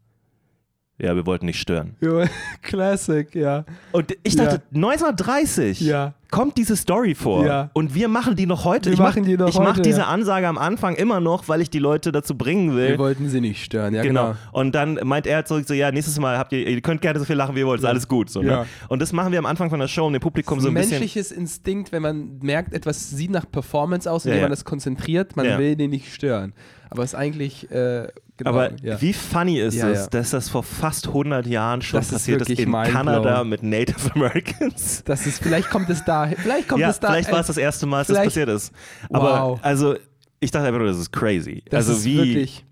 Ja, 1.03 1.15
wir 1.15 1.25
wollten 1.25 1.45
nicht 1.45 1.59
stören. 1.59 1.95
Classic, 2.61 3.33
ja. 3.35 3.65
Und 3.91 4.15
ich 4.23 4.35
dachte, 4.35 4.61
Ja. 4.71 4.75
1930 4.75 5.81
Ja. 5.81 6.13
kommt 6.31 6.57
diese 6.57 6.75
Story 6.75 7.13
vor. 7.13 7.45
Ja. 7.45 7.69
Und 7.73 7.93
wir 7.93 8.07
machen 8.07 8.35
die 8.35 8.45
noch 8.45 8.63
heute. 8.65 8.85
Wir 8.89 8.93
ich 8.93 8.99
mach, 8.99 9.15
mache 9.17 9.67
heute, 9.69 9.81
diese 9.81 9.99
ja. 9.99 10.07
Ansage 10.07 10.47
am 10.47 10.57
Anfang 10.57 10.95
immer 10.95 11.19
noch, 11.19 11.47
weil 11.49 11.61
ich 11.61 11.69
die 11.69 11.79
Leute 11.79 12.11
dazu 12.11 12.35
bringen 12.37 12.75
will. 12.75 12.89
Wir 12.89 12.99
wollten 12.99 13.27
sie 13.29 13.41
nicht 13.41 13.63
stören, 13.63 13.93
ja 13.93 14.01
Genau. 14.01 14.27
genau. 14.29 14.37
Und 14.53 14.73
dann 14.75 14.99
meint 15.03 15.27
er 15.27 15.45
zurück 15.45 15.65
so, 15.67 15.73
ja, 15.73 15.91
nächstes 15.91 16.17
Mal 16.19 16.37
habt 16.37 16.53
ihr, 16.53 16.65
ihr 16.67 16.81
könnt 16.81 17.01
gerne 17.01 17.19
so 17.19 17.25
viel 17.25 17.35
lachen, 17.35 17.55
wie 17.55 17.59
ihr 17.59 17.67
wollt, 17.67 17.81
ist 17.81 17.85
alles 17.85 18.07
gut. 18.07 18.29
So, 18.29 18.41
ne? 18.41 18.65
Und 18.87 19.01
das 19.01 19.11
machen 19.13 19.31
wir 19.31 19.39
am 19.39 19.45
Anfang 19.45 19.69
von 19.69 19.79
der 19.79 19.87
Show, 19.87 20.05
um 20.07 20.13
dem 20.13 20.21
Publikum 20.21 20.59
so 20.59 20.69
ein 20.69 20.73
bisschen. 20.73 20.91
menschliches 20.91 21.31
Instinkt, 21.31 21.91
wenn 21.91 22.01
man 22.01 22.39
merkt, 22.41 22.73
etwas 22.73 23.09
sieht 23.09 23.31
nach 23.31 23.45
Performance 23.51 24.09
aus, 24.09 24.25
indem 24.25 24.41
man 24.41 24.49
das 24.51 24.63
konzentriert, 24.65 25.35
man 25.35 25.45
will 25.57 25.75
den 25.75 25.89
nicht 25.91 26.13
stören. 26.13 26.53
Aber 26.89 27.03
es 27.03 27.13
ist 27.13 27.19
eigentlich, 27.19 27.69
äh, 27.71 28.07
genau, 28.37 28.49
Aber 28.51 28.71
ja. 28.81 28.99
wie 29.01 29.13
funny 29.13 29.59
ist 29.59 29.75
Ja, 29.75 29.89
es, 29.89 29.99
ja. 30.01 30.07
dass 30.07 30.31
das 30.31 30.49
vor 30.49 30.63
fast 30.63 31.07
100 31.07 31.45
Jahren 31.47 31.81
schon 31.81 31.99
Das 31.99 32.07
ist 32.07 32.13
passiert 32.13 32.41
ist, 32.41 32.49
wirklich 32.49 32.67
in. 32.67 32.71
Kanada 32.73 33.43
mit 33.43 33.63
Native 33.63 34.11
Americans? 34.15 35.03
das 35.05 35.25
ist, 35.27 35.41
vielleicht 35.41 35.69
kommt 35.69 35.89
es 35.89 36.03
da, 36.05 36.27
vielleicht 36.27 36.67
kommt 36.67 36.83
es 36.83 36.99
da. 36.99 37.07
vielleicht 37.09 37.31
war 37.31 37.39
es 37.39 37.47
das 37.47 37.57
erste 37.57 37.85
Mal, 37.85 37.99
dass 37.99 38.07
das 38.07 38.23
passiert 38.23 38.49
ist. 38.49 38.71
Aber 39.11 39.41
Wow. 39.51 39.59
also, 39.61 39.95
ich 40.39 40.51
dachte 40.51 40.65
einfach 40.67 40.79
nur, 40.79 40.87
das 40.87 40.97
ist 40.99 41.11
crazy. 41.11 41.63
das 41.69 41.87
also 41.87 41.93
ist 41.99 42.05
wie. 42.05 42.17
wirklich, 42.17 42.65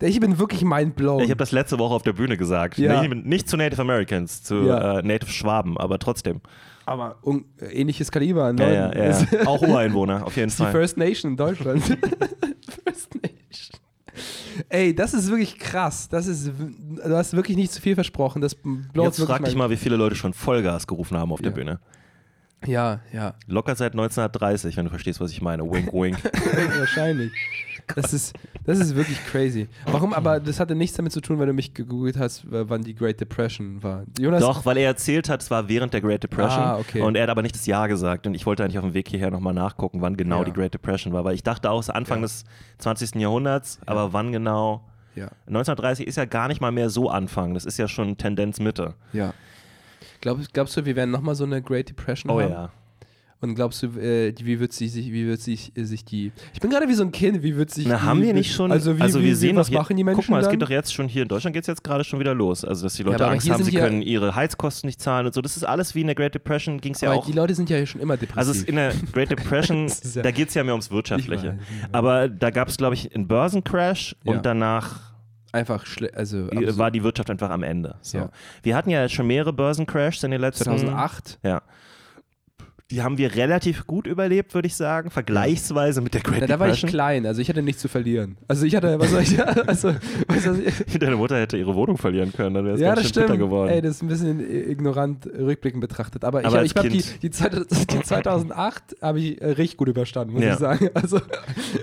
ich 0.00 0.20
bin 0.20 0.38
wirklich 0.38 0.62
mindblown. 0.64 1.20
Ich 1.22 1.30
habe 1.30 1.38
das 1.38 1.52
letzte 1.52 1.78
Woche 1.78 1.92
auf 1.94 2.02
der 2.02 2.12
Bühne 2.14 2.36
gesagt. 2.36 2.78
Ja. 2.78 3.02
Nicht, 3.02 3.26
nicht 3.26 3.48
zu 3.48 3.56
Native 3.56 3.82
Americans, 3.82 4.42
zu 4.42 4.62
Ja. 4.66 4.98
äh, 5.00 5.02
Native 5.02 5.30
Schwaben, 5.30 5.76
aber 5.76 5.98
trotzdem. 5.98 6.40
aber 6.86 7.16
un, 7.22 7.44
ähnliches 7.70 8.10
Kaliber, 8.10 8.52
ne? 8.52 8.74
Ja, 8.74 8.86
ist 8.90 9.26
Auch 9.46 9.60
Ureinwohner, 9.60 10.24
auf 10.24 10.36
jeden 10.36 10.48
die 10.50 10.56
Fall. 10.56 10.70
First 10.72 10.96
Nation 10.96 11.32
in 11.32 11.36
Deutschland. 11.36 11.82
First 12.84 13.14
Nation. 13.16 13.37
Ey, 14.68 14.94
das 14.94 15.14
ist 15.14 15.28
wirklich 15.28 15.58
krass. 15.58 16.08
Das 16.08 16.26
ist, 16.26 16.48
du 16.48 17.16
hast 17.16 17.34
wirklich 17.34 17.56
nicht 17.56 17.72
zu 17.72 17.80
viel 17.80 17.94
versprochen. 17.94 18.40
Das 18.42 18.56
Jetzt 18.94 19.20
frag 19.22 19.44
dich 19.44 19.54
mal, 19.54 19.70
wie 19.70 19.76
viele 19.76 19.96
Leute 19.96 20.14
schon 20.16 20.32
Vollgas 20.34 20.86
gerufen 20.86 21.16
haben 21.16 21.32
auf 21.32 21.40
der 21.40 21.50
Ja. 21.50 21.54
Bühne. 21.56 21.80
Ja, 22.66 23.00
ja. 23.12 23.34
Locker 23.46 23.76
seit 23.76 23.92
1930, 23.92 24.76
wenn 24.76 24.84
du 24.86 24.90
verstehst, 24.90 25.20
was 25.20 25.30
ich 25.30 25.40
meine. 25.40 25.62
Wink, 25.62 25.92
wink. 25.92 26.18
Wahrscheinlich. 26.78 27.30
Das 27.94 28.12
ist, 28.12 28.34
das 28.64 28.78
ist 28.78 28.94
wirklich 28.96 29.18
crazy. 29.26 29.68
Warum? 29.86 30.12
Aber 30.12 30.40
das 30.40 30.60
hatte 30.60 30.74
nichts 30.74 30.96
damit 30.96 31.12
zu 31.12 31.20
tun, 31.20 31.38
weil 31.38 31.46
du 31.46 31.52
mich 31.52 31.74
gegoogelt 31.74 32.16
hast, 32.18 32.44
wann 32.48 32.82
die 32.82 32.94
Great 32.94 33.20
Depression 33.20 33.82
war. 33.82 34.04
Jonas, 34.18 34.40
Doch, 34.42 34.64
weil 34.66 34.76
er 34.76 34.86
erzählt 34.86 35.28
hat, 35.28 35.42
es 35.42 35.50
war 35.50 35.68
während 35.68 35.92
der 35.94 36.00
Great 36.00 36.22
Depression. 36.22 36.62
Ah, 36.62 36.78
okay. 36.78 37.00
Und 37.00 37.16
er 37.16 37.22
hat 37.24 37.30
aber 37.30 37.42
nicht 37.42 37.54
das 37.54 37.66
Jahr 37.66 37.88
gesagt. 37.88 38.26
Und 38.26 38.34
ich 38.34 38.46
wollte 38.46 38.62
eigentlich 38.64 38.78
auf 38.78 38.84
dem 38.84 38.94
Weg 38.94 39.08
hierher 39.08 39.30
nochmal 39.30 39.54
nachgucken, 39.54 40.00
wann 40.02 40.16
genau 40.16 40.38
Ja. 40.40 40.44
die 40.44 40.52
Great 40.52 40.74
Depression 40.74 41.12
war. 41.12 41.24
Weil 41.24 41.34
ich 41.34 41.42
dachte 41.42 41.70
auch, 41.70 41.80
es 41.80 41.88
ist 41.88 41.94
Anfang 41.94 42.18
Ja. 42.18 42.22
des 42.22 42.44
20. 42.78 43.20
Jahrhunderts, 43.20 43.78
aber 43.86 44.12
wann 44.12 44.32
genau? 44.32 44.82
Ja, 45.14 45.28
1930 45.46 46.06
ist 46.06 46.16
ja 46.16 46.26
gar 46.26 46.46
nicht 46.48 46.60
mal 46.60 46.70
mehr 46.70 46.90
so 46.90 47.10
Anfang. 47.10 47.54
Das 47.54 47.64
ist 47.64 47.76
ja 47.78 47.88
schon 47.88 48.16
Tendenz 48.18 48.60
Mitte. 48.60 48.94
ja. 49.12 49.32
Glaub, 50.20 50.38
glaubst 50.52 50.76
du, 50.76 50.84
wir 50.84 50.96
werden 50.96 51.10
nochmal 51.12 51.36
so 51.36 51.44
eine 51.44 51.62
Great 51.62 51.88
Depression 51.90 52.30
Oh 52.32 52.40
haben? 52.40 52.50
ja. 52.50 52.70
Und 53.40 53.54
glaubst 53.54 53.80
du, 53.84 53.86
äh, 54.00 54.34
wie 54.42 54.58
wird 54.58 54.72
sich, 54.72 54.94
wie 54.96 55.26
wird 55.28 55.40
sich, 55.40 55.70
äh, 55.76 55.84
sich 55.84 56.04
die. 56.04 56.32
Ich 56.54 56.58
bin 56.60 56.70
gerade 56.70 56.88
wie 56.88 56.94
so 56.94 57.04
ein 57.04 57.12
Kind, 57.12 57.40
wie 57.44 57.54
wird 57.54 57.70
sich. 57.70 57.86
Na, 57.86 57.94
die, 57.96 58.02
haben 58.02 58.20
wir 58.20 58.34
nicht 58.34 58.52
schon. 58.52 58.72
Also, 58.72 58.98
wie, 58.98 59.02
wie, 59.02 59.22
wir 59.22 59.36
sehen 59.36 59.54
wie, 59.54 59.60
was 59.60 59.66
doch 59.68 59.70
hier- 59.70 59.78
machen 59.78 59.96
die 59.96 60.02
Menschen? 60.02 60.20
Guck 60.22 60.30
mal, 60.30 60.38
es 60.40 60.46
dann? 60.46 60.52
geht 60.54 60.62
doch 60.62 60.70
jetzt 60.70 60.92
schon 60.92 61.06
hier 61.06 61.22
in 61.22 61.28
Deutschland 61.28 61.54
geht 61.54 61.62
es 61.62 61.68
jetzt 61.68 61.84
gerade 61.84 62.02
schon 62.02 62.18
wieder 62.18 62.34
los. 62.34 62.64
Also, 62.64 62.82
dass 62.86 62.94
die 62.94 63.04
Leute 63.04 63.22
aber 63.24 63.34
Angst 63.34 63.46
hier 63.46 63.54
haben, 63.54 63.62
sie 63.62 63.70
ja- 63.70 63.80
können 63.84 64.02
ihre 64.02 64.34
Heizkosten 64.34 64.88
nicht 64.88 65.00
zahlen 65.00 65.26
und 65.26 65.34
so. 65.34 65.40
Das 65.40 65.56
ist 65.56 65.62
alles 65.62 65.94
wie 65.94 66.00
in 66.00 66.08
der 66.08 66.16
Great 66.16 66.34
Depression, 66.34 66.80
ging 66.80 66.94
es 66.94 67.00
ja 67.00 67.12
auch. 67.12 67.26
die 67.26 67.32
Leute 67.32 67.54
sind 67.54 67.70
ja 67.70 67.86
schon 67.86 68.00
immer 68.00 68.16
depressiv. 68.16 68.38
Also 68.38 68.50
es 68.50 68.64
in 68.64 68.74
der 68.74 68.92
Great 69.12 69.30
Depression, 69.30 69.86
ja- 69.86 70.22
da 70.22 70.30
geht 70.32 70.48
es 70.48 70.54
ja 70.54 70.64
mehr 70.64 70.74
ums 70.74 70.86
Ich 70.86 70.92
Wirtschaftliche. 70.92 71.46
weiß, 71.50 71.54
ich 71.60 71.82
weiß. 71.84 71.88
Aber 71.92 72.28
da 72.28 72.50
gab 72.50 72.66
es, 72.66 72.76
glaube 72.76 72.94
ich, 72.94 73.14
einen 73.14 73.28
Börsencrash 73.28 74.16
Ja. 74.24 74.32
und 74.32 74.44
danach 74.46 75.06
Einfach 75.50 75.86
also 76.14 76.48
war 76.50 76.90
die 76.90 77.02
Wirtschaft 77.02 77.30
einfach 77.30 77.48
am 77.48 77.62
Ende. 77.62 77.94
So. 78.02 78.18
Ja. 78.18 78.30
Wir 78.62 78.76
hatten 78.76 78.90
ja 78.90 79.08
schon 79.08 79.26
mehrere 79.28 79.52
Börsencrashs 79.54 80.22
in 80.22 80.30
den 80.32 80.40
letzten 80.42 80.64
2008. 80.64 81.38
Ja. 81.42 81.62
Die 82.90 83.02
haben 83.02 83.18
wir 83.18 83.34
relativ 83.34 83.86
gut 83.86 84.06
überlebt, 84.06 84.54
würde 84.54 84.66
ich 84.66 84.74
sagen, 84.74 85.10
vergleichsweise 85.10 86.00
mit 86.00 86.14
der 86.14 86.22
Great 86.22 86.40
Na, 86.40 86.46
da 86.46 86.58
war 86.58 86.70
ich 86.70 86.86
klein, 86.86 87.26
also 87.26 87.42
ich 87.42 87.50
hatte 87.50 87.60
nichts 87.60 87.82
zu 87.82 87.88
verlieren. 87.88 88.38
Also 88.48 88.64
ich 88.64 88.74
hatte, 88.74 88.98
was 88.98 89.10
soll 89.10 89.20
ich, 89.20 89.38
also, 89.68 89.94
was 90.26 90.44
soll 90.44 90.62
ich, 90.64 90.98
Deine 90.98 91.16
Mutter 91.16 91.38
hätte 91.38 91.58
ihre 91.58 91.74
Wohnung 91.74 91.98
verlieren 91.98 92.32
können, 92.32 92.54
dann 92.54 92.64
wäre 92.64 92.76
es 92.76 92.80
ja, 92.80 92.94
ganz 92.94 93.02
das 93.02 93.08
schön 93.08 93.22
bitter 93.24 93.34
stimmt. 93.34 93.40
geworden. 93.50 93.68
Ey, 93.70 93.82
das 93.82 93.96
ist 93.96 94.02
ein 94.02 94.08
bisschen 94.08 94.40
ignorant 94.70 95.26
rückblickend 95.26 95.82
betrachtet. 95.82 96.24
Aber, 96.24 96.42
Aber 96.46 96.64
ich, 96.64 96.72
ich 96.72 96.78
habe 96.78 96.88
die, 96.88 97.04
die, 97.20 97.30
Zeit, 97.30 97.52
die 97.92 98.00
2008 98.02 98.96
habe 99.02 99.20
ich 99.20 99.42
äh, 99.42 99.46
richtig 99.48 99.76
gut 99.76 99.88
überstanden, 99.88 100.32
muss 100.32 100.42
Ja. 100.42 100.54
ich 100.54 100.58
sagen. 100.58 100.88
Also 100.94 101.20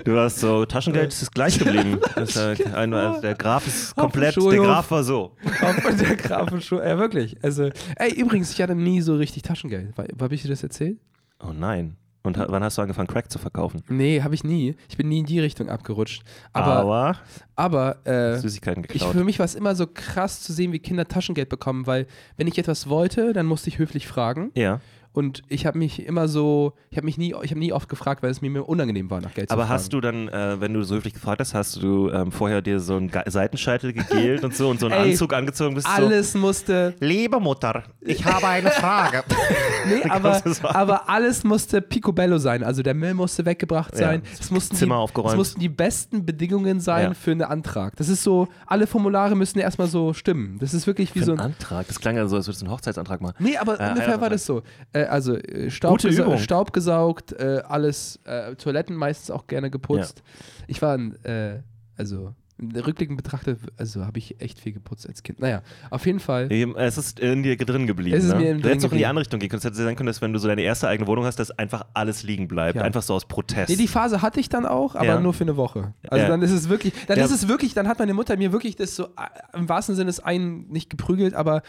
Du 0.05 0.17
hast 0.17 0.39
so, 0.39 0.65
Taschengeld 0.65 1.13
ist 1.13 1.31
gleich 1.35 1.59
geblieben. 1.59 1.99
Das 2.15 2.35
ist, 2.35 2.59
äh, 2.61 2.73
ein, 2.73 2.89
der 2.89 3.35
Graph 3.35 3.67
ist 3.67 3.95
komplett, 3.95 4.35
der. 4.37 4.57
Graph 4.57 4.89
war 4.89 5.03
so. 5.03 5.33
auf 5.61 5.95
der 5.99 6.15
Grafenschule, 6.15 6.83
ja 6.83 6.97
wirklich. 6.97 7.37
Also, 7.43 7.69
ey, 7.97 8.11
übrigens, 8.15 8.51
ich 8.51 8.59
hatte 8.59 8.73
nie 8.73 9.01
so 9.01 9.15
richtig 9.15 9.43
Taschengeld. 9.43 9.93
Habe 10.19 10.33
ich 10.33 10.41
dir 10.41 10.49
das 10.49 10.63
erzählt? 10.63 10.94
Oh 11.43 11.51
nein. 11.53 11.97
Und 12.23 12.39
ha- 12.39 12.47
wann 12.49 12.63
hast 12.63 12.77
du 12.77 12.81
angefangen, 12.81 13.07
Crack 13.07 13.29
zu 13.31 13.37
verkaufen? 13.37 13.83
Nee, 13.87 14.23
habe 14.23 14.33
ich 14.33 14.43
nie. 14.43 14.75
Ich 14.89 14.97
bin 14.97 15.07
nie 15.09 15.19
in 15.19 15.25
die 15.27 15.39
Richtung 15.39 15.69
abgerutscht. 15.69 16.23
Aber, 16.53 16.73
Aber 16.77 17.17
aber 17.55 18.07
äh, 18.07 18.39
Süßigkeiten 18.39 18.83
Ich, 18.85 18.89
geklaut. 18.93 19.11
für 19.11 19.23
mich 19.23 19.37
war 19.37 19.45
es 19.45 19.53
immer 19.53 19.75
so 19.75 19.85
krass 19.85 20.41
zu 20.41 20.51
sehen, 20.51 20.71
wie 20.71 20.79
Kinder 20.79 21.07
Taschengeld 21.07 21.49
bekommen, 21.49 21.85
weil 21.85 22.07
wenn 22.35 22.47
ich 22.47 22.57
etwas 22.57 22.89
wollte, 22.89 23.31
dann 23.33 23.45
musste 23.45 23.69
ich 23.69 23.77
höflich 23.77 24.07
fragen. 24.07 24.51
ja. 24.55 24.79
Und 25.15 25.43
ich 25.47 25.65
habe 25.65 25.77
mich 25.77 26.05
immer 26.05 26.27
so, 26.27 26.73
ich 26.89 26.97
habe 26.97 27.05
mich 27.05 27.17
nie, 27.17 27.33
ich 27.41 27.51
habe 27.51 27.59
nie 27.59 27.71
oft 27.71 27.87
gefragt, 27.87 28.21
weil 28.21 28.31
es 28.31 28.41
mir 28.41 28.67
unangenehm 28.67 29.09
war, 29.09 29.21
nach 29.21 29.33
Geld 29.33 29.47
zu 29.47 29.53
Aber 29.53 29.63
fragen. 29.63 29.73
hast 29.73 29.93
du 29.93 30.01
dann, 30.01 30.27
äh, 30.27 30.59
wenn 30.59 30.73
du 30.73 30.83
so 30.83 30.95
höflich 30.95 31.13
gefragt 31.13 31.39
hast, 31.39 31.53
hast 31.53 31.81
du 31.81 32.09
ähm, 32.09 32.33
vorher 32.33 32.61
dir 32.61 32.81
so 32.81 32.97
einen 32.97 33.09
Ge 33.09 33.21
Seitenscheitel 33.25 33.93
gegelt 33.93 34.43
und 34.43 34.53
so 34.55 34.69
und 34.69 34.81
so 34.81 34.87
einen 34.87 34.95
Ey, 35.05 35.11
Anzug 35.11 35.33
angezogen 35.33 35.75
bist? 35.75 35.87
alles 35.87 36.33
musste, 36.35 36.95
So, 36.99 37.05
Liebe 37.05 37.39
Mutter, 37.39 37.83
ich 38.01 38.25
habe 38.25 38.45
eine 38.45 38.69
Frage. 38.71 39.23
nee, 39.87 40.03
aber, 40.09 40.41
aber 40.63 41.09
alles 41.09 41.45
musste 41.45 41.81
picobello 41.81 42.37
sein. 42.37 42.61
Also 42.63 42.83
der 42.83 42.93
Müll 42.93 43.13
musste 43.13 43.45
weggebracht 43.45 43.93
Ja, 43.93 44.07
sein. 44.07 44.21
es, 44.37 44.51
mussten 44.51 44.75
Zimmer 44.75 44.95
die, 44.95 44.99
aufgeräumt. 44.99 45.31
es 45.33 45.37
mussten 45.37 45.59
die 45.61 45.69
besten 45.69 46.25
Bedingungen 46.25 46.81
sein 46.81 47.09
Ja. 47.09 47.13
für 47.13 47.31
einen 47.31 47.43
Antrag. 47.43 47.95
Das 47.95 48.09
ist 48.09 48.21
so, 48.21 48.49
alle 48.67 48.85
Formulare 48.85 49.35
müssen 49.35 49.59
erstmal 49.59 49.87
so 49.87 50.13
stimmen. 50.13 50.57
Das 50.59 50.73
ist 50.73 50.87
wirklich 50.87 51.15
wie 51.15 51.19
Für 51.19 51.25
so 51.25 51.31
ein 51.31 51.39
Antrag. 51.39 51.87
Das 51.87 52.01
klang 52.01 52.17
ja 52.17 52.27
so, 52.27 52.35
als 52.35 52.47
würdest 52.47 52.61
du 52.61 52.65
einen 52.65 52.73
Hochzeitsantrag 52.73 53.21
machen. 53.21 53.35
Nee, 53.39 53.55
aber 53.55 53.79
Äh, 53.79 53.89
ungefähr 53.91 54.19
war 54.19 54.29
das 54.29 54.45
so. 54.45 54.61
Äh, 54.91 55.04
also 55.05 55.35
äh, 55.35 55.69
Staub, 55.69 55.99
gesa-. 55.99 56.37
Staub 56.37 56.73
gesaugt, 56.73 57.33
äh, 57.33 57.61
alles, 57.67 58.19
äh, 58.25 58.55
Toiletten 58.55 58.95
meistens 58.95 59.31
auch 59.31 59.47
gerne 59.47 59.69
geputzt. 59.69 60.23
Ich 60.67 60.81
war 60.81 60.97
ein, 60.97 61.15
äh, 61.23 61.61
also 61.97 62.33
rückblickend 62.59 63.17
betrachtet, 63.17 63.59
also 63.77 64.05
habe 64.05 64.17
ich 64.17 64.39
echt 64.39 64.59
viel 64.59 64.71
geputzt 64.71 65.07
als 65.07 65.23
Kind. 65.23 65.39
Naja, 65.39 65.61
auf 65.89 66.05
jeden 66.05 66.19
Fall. 66.19 66.49
Es 66.77 66.97
ist 66.97 67.19
in 67.19 67.43
dir 67.43 67.57
drin 67.57 67.85
geblieben. 67.85 68.15
Es 68.15 68.23
ist 68.23 68.33
ne? 68.33 68.39
mir 68.39 68.53
du 68.53 68.61
drin 68.61 68.69
hättest 68.69 68.85
doch 68.85 68.91
in 68.91 68.97
die 68.97 69.05
andere 69.05 69.21
Richtung 69.21 69.39
gehen 69.39 69.49
können. 69.49 69.59
Es 69.59 69.65
hätte 69.65 69.75
sein 69.75 69.95
können, 69.95 70.07
dass 70.07 70.21
wenn 70.21 70.31
du 70.31 70.39
so 70.39 70.47
deine 70.47 70.61
erste 70.61 70.87
eigene 70.87 71.07
Wohnung 71.07 71.25
hast, 71.25 71.37
dass 71.37 71.51
einfach 71.51 71.85
alles 71.93 72.23
liegen 72.23 72.47
bleibt. 72.47 72.77
Ja. 72.77 72.83
Einfach 72.83 73.01
so 73.01 73.13
aus 73.13 73.25
Protest. 73.25 73.69
Nee, 73.69 73.75
die 73.75 73.87
Phase 73.87 74.21
hatte 74.21 74.39
ich 74.39 74.47
dann 74.49 74.65
auch, 74.65 74.95
aber 74.95 75.05
Ja. 75.05 75.19
nur 75.19 75.33
für 75.33 75.43
eine 75.43 75.57
Woche. 75.57 75.93
Also 76.07 76.23
Ja. 76.23 76.29
dann 76.29 76.41
ist 76.41 76.51
es 76.51 76.69
wirklich, 76.69 76.93
dann 77.07 77.19
ist 77.19 77.31
es 77.31 77.47
wirklich, 77.47 77.73
dann 77.73 77.87
hat 77.87 77.99
meine 77.99 78.13
Mutter 78.13 78.37
mir 78.37 78.51
wirklich 78.53 78.75
das 78.75 78.95
so 78.95 79.05
äh, 79.05 79.57
im 79.57 79.67
wahrsten 79.67 79.95
Sinne 79.95 80.07
des 80.07 80.21
einen 80.21 80.67
nicht 80.69 80.89
geprügelt, 80.89 81.33
aber 81.33 81.61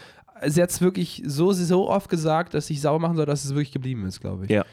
sie 0.45 0.61
hat 0.61 0.69
es 0.69 0.81
wirklich 0.81 1.23
so, 1.25 1.51
so 1.51 1.89
oft 1.89 2.09
gesagt, 2.09 2.53
dass 2.53 2.69
ich 2.69 2.79
sauer 2.79 2.99
machen 2.99 3.17
soll, 3.17 3.25
dass 3.25 3.43
es 3.43 3.51
wirklich 3.51 3.71
geblieben 3.71 4.05
ist, 4.05 4.21
glaube 4.21 4.45
ich. 4.45 4.51
ja. 4.51 4.63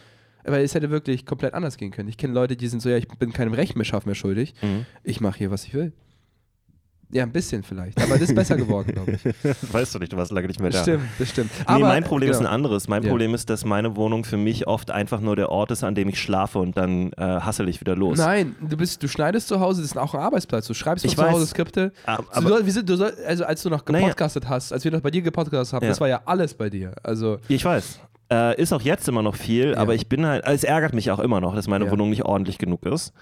Weil 0.44 0.62
es 0.64 0.74
hätte 0.74 0.90
wirklich 0.90 1.24
komplett 1.26 1.54
anders 1.54 1.76
gehen 1.76 1.90
können. 1.90 2.09
Ich 2.09 2.16
kenne 2.18 2.35
Leute, 2.35 2.57
die 2.57 2.68
sind 2.68 2.83
so, 2.83 2.88
ja, 2.90 2.96
ich 2.96 3.09
bin 3.09 3.33
keinem 3.33 3.54
Rechenbeschaff 3.54 4.04
mehr 4.07 4.14
schuldig. 4.14 4.54
Mhm. 4.62 4.87
Ich 5.02 5.20
mache 5.20 5.38
hier, 5.38 5.50
was 5.50 5.64
ich 5.64 5.74
will. 5.74 5.92
Ja, 7.12 7.22
ein 7.22 7.30
bisschen 7.30 7.62
vielleicht. 7.62 8.00
Aber 8.02 8.14
das 8.14 8.22
ist 8.22 8.35
besser 8.35 8.57
geworden, 8.57 8.92
glaube 8.92 9.12
ich. 9.12 9.24
Weißt 9.72 9.94
du 9.94 10.00
nicht, 10.00 10.12
du 10.12 10.16
warst 10.16 10.33
lange 10.33 10.48
nicht 10.48 10.59
mehr 10.59 10.70
da. 10.70 10.78
Das 10.78 10.83
stimmt, 10.85 11.04
das 11.18 11.28
stimmt. 11.30 11.50
Nee, 11.61 11.64
Aber, 11.66 11.87
mein 11.87 12.02
Problem 12.02 12.30
ist 12.30 12.38
ein 12.38 12.42
genau. 12.42 12.54
anderes. 12.54 12.88
Mein 12.88 13.04
Ja. 13.04 13.09
Problem 13.11 13.35
ist, 13.35 13.48
dass 13.50 13.64
meine 13.64 13.94
Wohnung 13.94 14.24
für 14.24 14.37
mich 14.37 14.66
oft 14.66 14.90
einfach 14.90 15.20
nur 15.20 15.37
der 15.37 15.50
Ort 15.50 15.70
ist, 15.70 15.85
an 15.85 15.94
dem 15.94 16.09
ich 16.09 16.20
schlafe 16.20 16.59
und 16.59 16.76
dann 16.76 17.12
äh, 17.12 17.20
hassel 17.22 17.68
ich 17.68 17.80
wieder 17.80 17.94
los. 17.94 18.18
Nein, 18.18 18.57
du 18.61 18.76
bist, 18.76 19.00
du 19.02 19.07
schneidest 19.07 19.46
zu 19.46 19.61
Hause, 19.61 19.83
das 19.83 19.92
ist 19.92 19.96
auch 19.96 20.14
ein 20.14 20.20
Arbeitsplatz. 20.22 20.66
Du 20.66 20.74
schreibst 20.74 21.04
von 21.04 21.11
Ich 21.11 21.16
zu 21.16 21.22
Hause. 21.30 21.46
Skripte. 21.46 21.92
Ah, 22.04 22.16
du 22.16 22.24
aber- 22.33 22.48
soll, 22.48 22.66
wir 22.66 22.72
sind, 22.72 22.88
du 22.88 22.96
soll, 22.96 23.12
also 23.26 23.44
als 23.44 23.62
du 23.62 23.70
noch 23.70 23.87
Naja. 23.87 24.00
gepodcastet 24.07 24.48
hast, 24.48 24.72
als 24.72 24.83
wir 24.83 24.90
noch 24.90 25.00
bei 25.00 25.11
dir 25.12 25.22
gepodcastet 25.22 25.72
haben, 25.74 25.85
Ja. 25.85 25.90
das 25.90 26.00
war 26.00 26.09
ja 26.09 26.20
alles 26.24 26.54
bei 26.54 26.68
dir. 26.68 26.94
Also 27.02 27.38
Ich 27.46 27.64
weiß. 27.64 28.00
Äh, 28.33 28.61
ist 28.61 28.73
auch 28.73 28.81
jetzt 28.83 29.07
immer 29.09 29.23
noch 29.23 29.35
viel, 29.37 29.73
Ja. 29.73 29.77
aber 29.77 29.95
ich 29.95 30.09
bin 30.09 30.25
halt, 30.27 30.45
es 30.47 30.65
ärgert 30.65 30.95
mich 30.95 31.11
auch 31.11 31.19
immer 31.19 31.41
noch, 31.41 31.55
dass 31.55 31.69
meine 31.69 31.85
Ja. 31.87 31.91
Wohnung 31.91 32.11
nicht 32.11 32.25
ordentlich 32.25 32.59
genug 32.59 32.85
ist. 32.87 33.13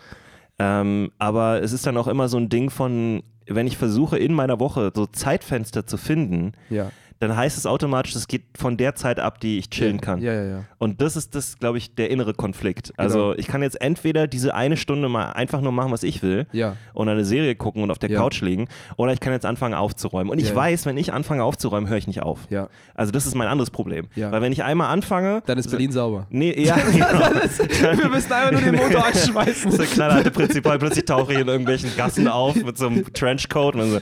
Ähm, 0.58 1.10
aber 1.18 1.62
es 1.62 1.72
ist 1.72 1.86
dann 1.86 1.96
auch 1.96 2.06
immer 2.06 2.28
so 2.28 2.36
ein 2.38 2.48
Ding 2.48 2.70
von, 2.70 3.22
wenn 3.46 3.66
ich 3.66 3.76
versuche 3.76 4.16
in 4.18 4.32
meiner 4.32 4.60
Woche 4.60 4.92
so 4.94 5.06
Zeitfenster 5.06 5.86
zu 5.86 5.96
finden, 5.96 6.52
ja. 6.70 6.90
Dann 7.22 7.36
heißt 7.36 7.56
es 7.56 7.66
automatisch, 7.66 8.16
es 8.16 8.26
geht 8.26 8.42
von 8.58 8.76
der 8.76 8.96
Zeit 8.96 9.20
ab, 9.20 9.38
die 9.40 9.58
ich 9.58 9.70
chillen 9.70 10.00
kann. 10.00 10.20
Ja, 10.20 10.32
ja, 10.32 10.42
ja. 10.44 10.64
Und 10.78 11.00
das 11.00 11.14
ist 11.16 11.34
das, 11.36 11.58
glaube 11.58 11.78
ich, 11.78 11.94
der 11.94 12.10
innere 12.10 12.34
Konflikt. 12.34 12.92
Also 12.96 13.18
Genau. 13.18 13.34
ich 13.38 13.46
kann 13.46 13.62
jetzt 13.62 13.80
entweder 13.80 14.26
diese 14.26 14.54
eine 14.54 14.76
Stunde 14.76 15.08
mal 15.08 15.26
einfach 15.32 15.60
nur 15.60 15.70
machen, 15.70 15.92
was 15.92 16.02
ich 16.02 16.22
will 16.22 16.46
Ja. 16.52 16.74
und 16.94 17.08
eine 17.08 17.24
Serie 17.24 17.54
gucken 17.54 17.82
und 17.84 17.90
auf 17.92 17.98
der 18.00 18.10
Ja. 18.10 18.18
Couch 18.20 18.40
liegen, 18.40 18.66
oder 18.96 19.12
ich 19.12 19.20
kann 19.20 19.32
jetzt 19.32 19.46
anfangen 19.46 19.74
aufzuräumen. 19.74 20.30
Und 20.32 20.38
ich 20.40 20.48
Ja. 20.48 20.56
weiß, 20.56 20.84
wenn 20.86 20.96
ich 20.96 21.12
anfange 21.12 21.44
aufzuräumen, 21.44 21.88
höre 21.88 21.96
ich 21.98 22.08
nicht 22.08 22.22
auf. 22.22 22.40
Ja. 22.50 22.68
Also 22.94 23.12
das 23.12 23.24
ist 23.26 23.36
mein 23.36 23.46
anderes 23.46 23.70
Problem. 23.70 24.08
Ja. 24.16 24.32
Weil 24.32 24.42
wenn 24.42 24.52
ich 24.52 24.64
einmal 24.64 24.88
anfange, 24.90 25.42
Dann 25.46 25.58
ist 25.58 25.70
Berlin 25.70 25.92
sauber. 25.92 26.26
Nee, 26.30 26.60
ja, 26.64 26.74
genau. 26.92 28.00
wir 28.02 28.08
müssen 28.08 28.32
einfach 28.32 28.50
nur 28.50 28.60
den 28.62 28.74
Motor 28.74 29.06
anschmeißen. 29.06 29.70
So 29.70 29.82
ein 29.82 29.88
kleiner 29.88 30.14
alte 30.14 30.30
Prinzipal, 30.32 30.78
plötzlich 30.78 31.04
tauche 31.04 31.32
ich 31.34 31.38
in 31.38 31.46
irgendwelchen 31.46 31.90
Gassen 31.96 32.26
auf 32.26 32.56
mit 32.56 32.76
so 32.78 32.88
einem 32.88 33.12
Trenchcoat 33.12 33.74
und 33.74 33.80
dann 33.80 33.90
so, 33.92 33.98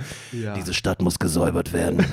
diese 0.57 0.73
Stadt 0.73 1.03
muss 1.03 1.19
gesäubert 1.19 1.75
werden. 1.75 2.05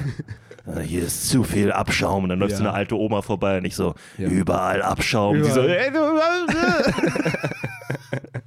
Äh, 0.76 0.80
Hier 0.82 1.04
ist 1.04 1.30
zu 1.30 1.44
viel 1.44 1.72
Abschaum 1.72 2.24
und 2.24 2.30
dann 2.30 2.40
läuft 2.40 2.56
so 2.58 2.64
Ja. 2.64 2.70
eine 2.70 2.78
alte 2.78 2.96
Oma 2.96 3.22
vorbei 3.22 3.60
und 3.60 3.66
ich 3.66 3.76
so, 3.76 3.94
Ja. 4.18 4.28
überall 4.28 4.82
Abschaum. 4.82 5.36
Die 5.36 5.44
so, 5.44 5.62
Überall. 5.64 5.78
ey, 5.78 5.92
du, 5.92 6.00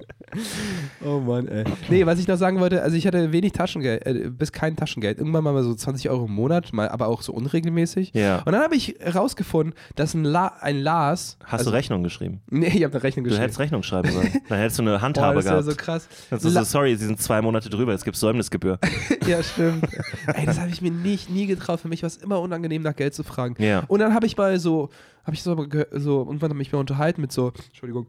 Oh 1.03 1.19
Mann, 1.19 1.47
ey. 1.47 1.63
Nee, 1.89 2.05
was 2.05 2.19
ich 2.19 2.27
noch 2.27 2.37
sagen 2.37 2.59
wollte, 2.59 2.81
also 2.83 2.95
ich 2.95 3.07
hatte 3.07 3.31
wenig 3.31 3.53
Taschengeld, 3.53 4.05
äh, 4.05 4.29
bis 4.29 4.51
kein 4.51 4.75
Taschengeld. 4.75 5.17
Irgendwann 5.17 5.43
mal 5.43 5.63
so 5.63 5.73
20 5.73 6.09
Euro 6.09 6.25
im 6.25 6.33
Monat, 6.33 6.73
mal, 6.73 6.89
aber 6.89 7.07
auch 7.07 7.21
so 7.21 7.33
unregelmäßig. 7.33 8.11
Ja. 8.13 8.39
Und 8.43 8.51
dann 8.51 8.61
habe 8.61 8.75
ich 8.75 8.95
herausgefunden, 8.99 9.73
dass 9.95 10.13
ein, 10.13 10.23
La 10.23 10.47
ein 10.61 10.79
Lars. 10.79 11.37
Hast 11.43 11.59
also, 11.59 11.71
du 11.71 11.75
Rechnung 11.75 12.03
geschrieben? 12.03 12.41
Nee, 12.49 12.67
ich 12.67 12.83
habe 12.83 12.93
eine 12.93 13.03
Rechnung 13.03 13.23
Du 13.23 13.29
geschrieben. 13.29 13.43
hättest 13.43 13.59
Rechnung 13.59 13.83
schreiben 13.83 14.11
sollen. 14.11 14.31
Dann 14.49 14.59
hättest 14.59 14.79
du 14.79 14.83
eine 14.83 15.01
Handhabe 15.01 15.35
das 15.35 15.45
ist 15.45 15.51
ja 15.51 15.59
gehabt. 15.59 15.71
so 15.71 15.75
krass. 15.75 16.07
Das 16.29 16.43
ist 16.43 16.53
so, 16.53 16.63
sorry, 16.63 16.95
sie 16.95 17.05
sind 17.05 17.21
zwei 17.21 17.41
Monate 17.41 17.69
drüber, 17.69 17.91
jetzt 17.91 18.05
gibt 18.05 18.15
es 18.15 18.21
Säumnisgebühr. 18.21 18.79
ja, 19.27 19.41
stimmt. 19.41 19.85
Ey, 20.27 20.45
das 20.45 20.59
habe 20.59 20.69
ich 20.69 20.81
mir 20.81 20.91
nicht, 20.91 21.29
nie 21.29 21.47
getraut. 21.47 21.79
Für 21.79 21.87
mich 21.87 22.03
war 22.03 22.07
es 22.07 22.17
immer 22.17 22.39
unangenehm, 22.39 22.81
nach 22.83 22.95
Geld 22.95 23.13
zu 23.13 23.23
fragen. 23.23 23.55
Ja. 23.61 23.83
Und 23.87 23.99
dann 23.99 24.13
habe 24.13 24.25
ich 24.25 24.37
mal 24.37 24.59
so, 24.59 24.89
habe 25.23 25.35
ich 25.35 25.43
so, 25.43 25.55
so 25.55 26.19
irgendwann 26.19 26.49
habe 26.49 26.53
ich 26.53 26.67
mich 26.67 26.71
mal 26.71 26.79
unterhalten 26.79 27.21
mit 27.21 27.31
so, 27.31 27.53
Entschuldigung, 27.69 28.07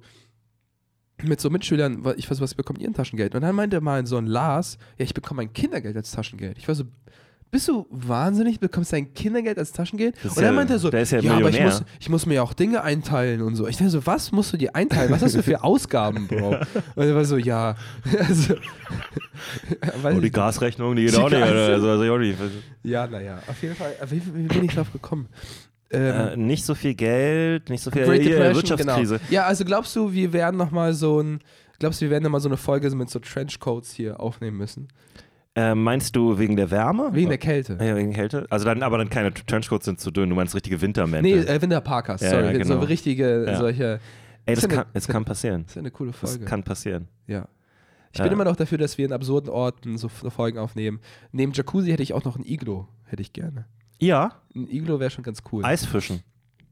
mit 1.24 1.40
so 1.40 1.50
Mitschülern, 1.50 2.02
ich 2.16 2.30
weiß, 2.30 2.40
was 2.40 2.54
bekommt 2.54 2.80
ihr 2.80 2.88
ein 2.88 2.94
Taschengeld? 2.94 3.35
Und 3.35 3.42
dann 3.42 3.54
meinte 3.54 3.80
mal 3.80 4.06
so 4.06 4.16
ein 4.16 4.26
Lars, 4.26 4.78
ja, 4.98 5.04
ich 5.04 5.14
bekomme 5.14 5.38
mein 5.42 5.52
Kindergeld 5.52 5.96
als 5.96 6.11
Taschengeld. 6.11 6.58
Ich 6.58 6.66
war 6.68 6.74
so, 6.74 6.85
bist 7.50 7.68
du 7.68 7.87
wahnsinnig? 7.90 8.61
Bekommst 8.61 8.92
du 8.92 8.96
dein 8.96 9.12
Kindergeld 9.12 9.58
als 9.58 9.72
Taschengeld? 9.72 10.14
Das 10.22 10.32
Und 10.32 10.37
dann 10.38 10.44
ja- 10.46 10.52
meinte 10.52 10.72
er 10.72 10.78
so, 10.78 10.88
ist 10.88 11.12
ja 11.12 11.18
aber 11.32 11.50
ich 11.50 11.61
muss, 11.61 11.82
ich 12.00 12.08
muss 12.08 12.24
mir 12.24 12.35
ja 12.35 12.42
auch 12.42 12.54
Dinge 12.54 12.82
einteilen 12.82 13.42
und 13.42 13.56
so. 13.56 13.66
Ich 13.68 13.76
dachte 13.76 13.90
so, 13.90 14.06
was 14.06 14.32
musst 14.32 14.54
du 14.54 14.56
dir 14.56 14.74
einteilen? 14.74 15.11
Was 15.11 15.20
hast 15.22 15.35
du 15.35 15.42
für 15.42 15.62
Ausgaben, 15.64 16.28
Bro? 16.28 16.56
Und 16.94 17.02
er 17.04 17.14
war 17.14 17.24
so, 17.26 17.37
ja. 17.37 17.76
Also, 18.18 18.54
Oh, 20.04 20.20
die 20.20 20.30
Gasrechnung, 20.30 20.94
die 20.96 21.04
geht 21.04 21.14
Die 21.14 21.18
auch 21.18 21.28
nicht. 21.28 21.42
Also, 21.42 21.88
also, 21.88 22.04
ja, 22.85 23.06
naja, 23.06 23.38
auf 23.46 23.61
jeden 23.62 23.74
Fall. 23.74 23.94
Wie, 24.08 24.22
wie 24.35 24.46
bin 24.46 24.64
ich 24.64 24.74
drauf 24.74 24.92
gekommen? 24.92 25.28
Ähm, 25.92 26.28
Äh, 26.33 26.37
nicht 26.37 26.64
so 26.64 26.74
viel 26.74 26.94
Geld, 26.94 27.68
nicht 27.70 27.83
so 27.83 27.90
viel 27.90 28.02
äh, 28.02 28.55
Wirtschaftskrise. 28.55 29.18
Genau. 29.18 29.31
Ja, 29.33 29.44
also 29.44 29.64
glaubst 29.64 29.94
du, 29.96 30.12
wir 30.12 30.33
werden 30.33 30.57
nochmal 30.57 30.94
so 30.94 31.20
ein, 31.20 31.40
glaubst 31.78 32.00
du, 32.00 32.07
wir 32.07 32.11
werden 32.11 32.24
nochmal 32.24 32.40
so 32.40 32.48
eine 32.48 32.57
Folge 32.57 32.88
mit 32.96 33.11
so 33.11 33.18
Trenchcoats 33.18 33.92
hier 33.92 34.18
aufnehmen 34.20 34.57
müssen? 34.57 34.88
Äh, 35.55 35.74
meinst 35.74 36.16
du 36.16 36.38
wegen 36.38 36.57
der 36.57 36.70
Wärme? 36.70 37.11
Wegen 37.12 37.28
der 37.28 37.37
Kälte. 37.37 37.76
Ja, 37.78 37.94
wegen 37.94 38.12
Kälte? 38.14 38.46
Also 38.48 38.64
dann, 38.64 38.83
aber 38.83 38.96
dann 38.96 39.11
keine 39.11 39.35
Trenchcoats 39.35 39.85
sind 39.85 40.00
zu 40.00 40.11
dünn, 40.11 40.31
du 40.31 40.35
meinst 40.37 40.55
richtige 40.55 40.81
Wintermäntel. 40.81 41.40
Nee, 41.40 41.46
äh, 41.46 41.61
Winterparkas, 41.61 42.22
Ja, 42.22 42.31
sorry. 42.31 42.57
ja, 42.59 42.64
So 42.64 42.74
genau. 42.74 42.87
richtige, 42.87 43.44
Ja. 43.46 43.57
solche. 43.59 44.00
Ey, 44.46 44.55
das 44.55 44.62
ja 44.62 44.68
kann, 44.68 44.78
eine- 44.78 44.87
das 44.94 45.07
kann 45.09 45.24
passieren. 45.26 45.64
Das 45.64 45.72
ist 45.72 45.78
eine 45.78 45.90
coole 45.90 46.12
Das 46.12 46.20
Folge. 46.31 46.44
kann 46.46 46.62
passieren. 46.62 47.09
ja. 47.26 47.46
Ich 48.14 48.20
bin 48.22 48.31
immer 48.31 48.44
noch 48.44 48.57
dafür, 48.57 48.76
dass 48.76 48.98
wir 48.98 49.07
in 49.07 49.12
absurden 49.12 49.48
Orten 49.48 49.96
so 49.96 50.11
so 50.20 50.28
Folgen 50.28 50.59
aufnehmen. 50.59 51.00
Neben 51.33 51.52
Jacuzzi 51.52 51.90
hätte 51.90 52.02
ich 52.02 52.12
auch 52.12 52.24
noch 52.24 52.37
ein 52.37 52.44
Iglo, 52.44 52.87
hätte 53.07 53.22
ich 53.22 53.33
gerne. 53.33 53.64
Ja, 54.02 54.32
Ein 54.54 54.68
Iglo 54.68 54.98
wäre 54.98 55.10
schon 55.10 55.22
ganz 55.24 55.42
cool. 55.52 55.64
Eisfischen. 55.64 56.22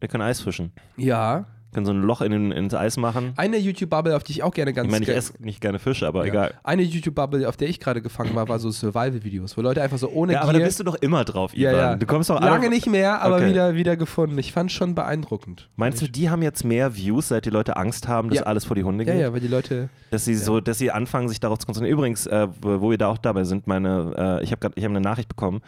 Wir 0.01 0.09
können 0.09 0.23
Eisfischen. 0.23 0.73
Ja, 0.97 1.45
Können 1.73 1.87
so 1.87 1.93
ein 1.93 2.03
Loch 2.03 2.21
in 2.23 2.33
den, 2.33 2.51
ins 2.51 2.75
Eis 2.75 2.97
machen. 2.97 3.33
Eine 3.37 3.57
YouTube-Bubble, 3.57 4.17
auf 4.17 4.25
die 4.25 4.33
ich 4.33 4.43
auch 4.43 4.53
gerne 4.53 4.73
ganz 4.73 4.87
Ich 4.87 4.91
meine, 4.91 5.05
ich 5.05 5.09
esse 5.17 5.35
nicht 5.41 5.61
gerne 5.61 5.79
Fische, 5.79 6.09
aber 6.09 6.25
ja. 6.27 6.33
egal. 6.33 6.55
Eine 6.65 6.83
YouTube-Bubble, 6.83 7.49
auf 7.49 7.57
der 7.57 7.69
ich 7.69 7.79
gerade 7.79 8.03
gefangen 8.03 8.35
war, 8.35 8.49
war 8.49 8.59
so 8.59 8.73
Survival-Videos, 8.73 9.57
wo 9.57 9.61
Leute 9.61 9.81
einfach 9.81 9.99
so 9.99 10.09
ohne 10.11 10.33
Ja, 10.33 10.41
aber 10.43 10.53
da 10.53 10.59
Gier. 10.59 10.67
bist 10.67 10.81
du 10.81 10.85
doch 10.85 10.97
immer 10.97 11.25
drauf, 11.25 11.55
ja, 11.57 11.71
Ivan. 11.71 11.81
ja. 11.81 11.95
Du 11.97 12.07
kommst 12.07 12.29
doch 12.29 12.41
Lange 12.41 12.69
nicht 12.71 12.89
mehr, 12.89 13.23
aber 13.23 13.37
Okay. 13.37 13.51
wieder, 13.51 13.75
wieder 13.77 13.97
gefunden. 13.97 14.37
Ich 14.39 14.53
fand 14.53 14.73
schon 14.73 14.97
beeindruckend. 14.97 15.69
Meinst 15.77 16.03
du, 16.03 16.09
die 16.09 16.29
haben 16.29 16.43
jetzt 16.43 16.65
mehr 16.65 16.97
Views, 16.97 17.29
seit 17.29 17.45
die 17.45 17.51
Leute 17.51 17.77
Angst 17.77 18.09
haben, 18.09 18.31
dass 18.31 18.39
Ja. 18.39 18.47
alles 18.47 18.65
vor 18.65 18.75
die 18.75 18.83
Hunde 18.83 19.05
Ja, 19.05 19.13
geht? 19.13 19.21
ja, 19.23 19.33
weil 19.33 19.41
die 19.41 19.47
Leute. 19.47 19.91
Dass 20.11 20.25
sie 20.25 20.35
so, 20.35 20.61
dass 20.61 20.79
sie 20.79 20.91
anfangen, 20.91 21.29
sich 21.29 21.39
darauf 21.39 21.59
zu 21.59 21.67
konzentrieren. 21.67 21.97
Übrigens, 21.97 22.27
äh, 22.27 22.49
wo 22.61 22.81
wo 22.81 22.91
wir 22.91 22.99
da 22.99 23.07
auch 23.07 23.19
dabei 23.19 23.45
sind, 23.45 23.69
meine, 23.69 24.13
äh, 24.41 24.43
ich 24.43 24.51
habe 24.51 24.59
gerade, 24.59 24.75
ich 24.77 24.83
habe 24.83 24.93
eine 24.93 25.01
Nachricht 25.03 25.29
bekommen. 25.29 25.61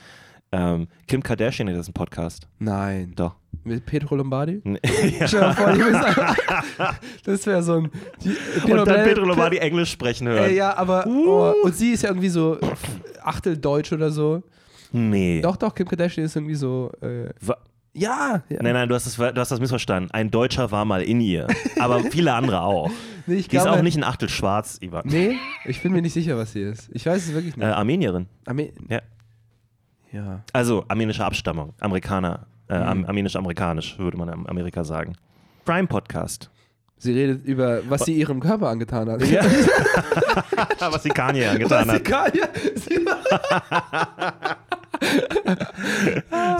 Ähm, 0.52 0.86
Kim 1.06 1.22
Kardashian 1.22 1.68
hat 1.68 1.76
jetzt 1.76 1.86
einen 1.88 1.94
Podcast. 1.94 2.46
Nein. 2.58 3.12
Doch. 3.16 3.36
Mit 3.64 3.86
Pedro 3.86 4.16
Lombardi? 4.16 4.60
ja. 5.18 5.26
Vor, 5.54 5.72
die 5.72 5.78
müssen- 5.78 6.04
das 7.24 7.46
wäre 7.46 7.62
so 7.62 7.74
ein. 7.80 7.90
Die, 8.22 8.70
Und 8.70 8.86
dann 8.86 9.04
Pedro 9.04 9.24
Lombardi 9.24 9.58
Englisch 9.58 9.90
sprechen 9.92 10.28
hören. 10.28 10.44
Ey, 10.50 10.56
ja, 10.56 10.76
aber. 10.76 11.06
Oh, 11.06 11.54
und 11.64 11.74
sie 11.74 11.92
ist 11.92 12.02
ja 12.02 12.10
irgendwie 12.10 12.28
so 12.28 12.58
Achtel 13.22 13.56
Deutsch 13.56 13.92
oder 13.92 14.10
so. 14.10 14.42
Nee. 14.92 15.40
Doch, 15.40 15.56
doch, 15.56 15.74
Kim 15.74 15.88
Kardashian 15.88 16.26
ist 16.26 16.36
irgendwie 16.36 16.54
so. 16.54 16.90
Äh, 17.00 17.30
ja, 17.94 18.42
ja. 18.48 18.58
Nein, 18.62 18.72
nein, 18.74 18.88
du 18.88 18.94
hast, 18.94 19.06
das, 19.06 19.16
du 19.16 19.40
hast 19.40 19.50
das 19.52 19.60
missverstanden. 19.60 20.10
Ein 20.12 20.30
Deutscher 20.30 20.70
war 20.70 20.84
mal 20.84 21.02
in 21.02 21.20
ihr. 21.20 21.46
Aber 21.78 22.00
viele 22.10 22.32
andere 22.34 22.62
auch. 22.62 22.90
Nee, 23.26 23.36
ich 23.36 23.48
Die 23.48 23.56
ist 23.56 23.62
glaube, 23.62 23.78
auch 23.78 23.82
nicht 23.82 23.96
ein 23.96 24.04
Achtel 24.04 24.28
schwarz, 24.28 24.78
Ivan. 24.80 25.02
Nee, 25.06 25.36
ich 25.66 25.82
bin 25.82 25.92
mir 25.92 26.02
nicht 26.02 26.14
sicher, 26.14 26.36
was 26.36 26.52
sie 26.52 26.62
ist. 26.62 26.90
Ich 26.92 27.06
weiß 27.06 27.26
es 27.28 27.32
wirklich 27.34 27.54
Äh, 27.56 27.60
nicht. 27.60 27.68
Armenierin. 27.76 28.26
Arme 28.46 28.70
Ja. 28.88 29.00
Ja. 30.12 30.40
Also 30.52 30.84
armenische 30.88 31.24
Abstammung. 31.24 31.72
Amerikaner. 31.80 32.46
Äh, 32.68 32.78
Mhm. 32.78 32.82
am- 32.86 33.04
Armenisch-amerikanisch, 33.06 33.98
würde 33.98 34.16
man 34.16 34.28
in 34.28 34.48
Amerika 34.48 34.84
sagen. 34.84 35.14
Prime 35.64 35.88
Podcast. 35.88 36.48
Sie 36.98 37.12
redet 37.12 37.44
über, 37.44 37.80
was 37.88 38.04
sie 38.04 38.14
ihrem 38.14 38.38
Körper 38.38 38.68
angetan 38.68 39.10
hat. 39.10 39.26
Ja. 39.26 39.42
Was 40.78 41.02
die 41.02 41.08
Kanye 41.08 41.48
angetan 41.48 41.88
Was 41.88 41.96
sie 41.96 42.14
hat. 42.14 42.32
Sie, 42.76 43.00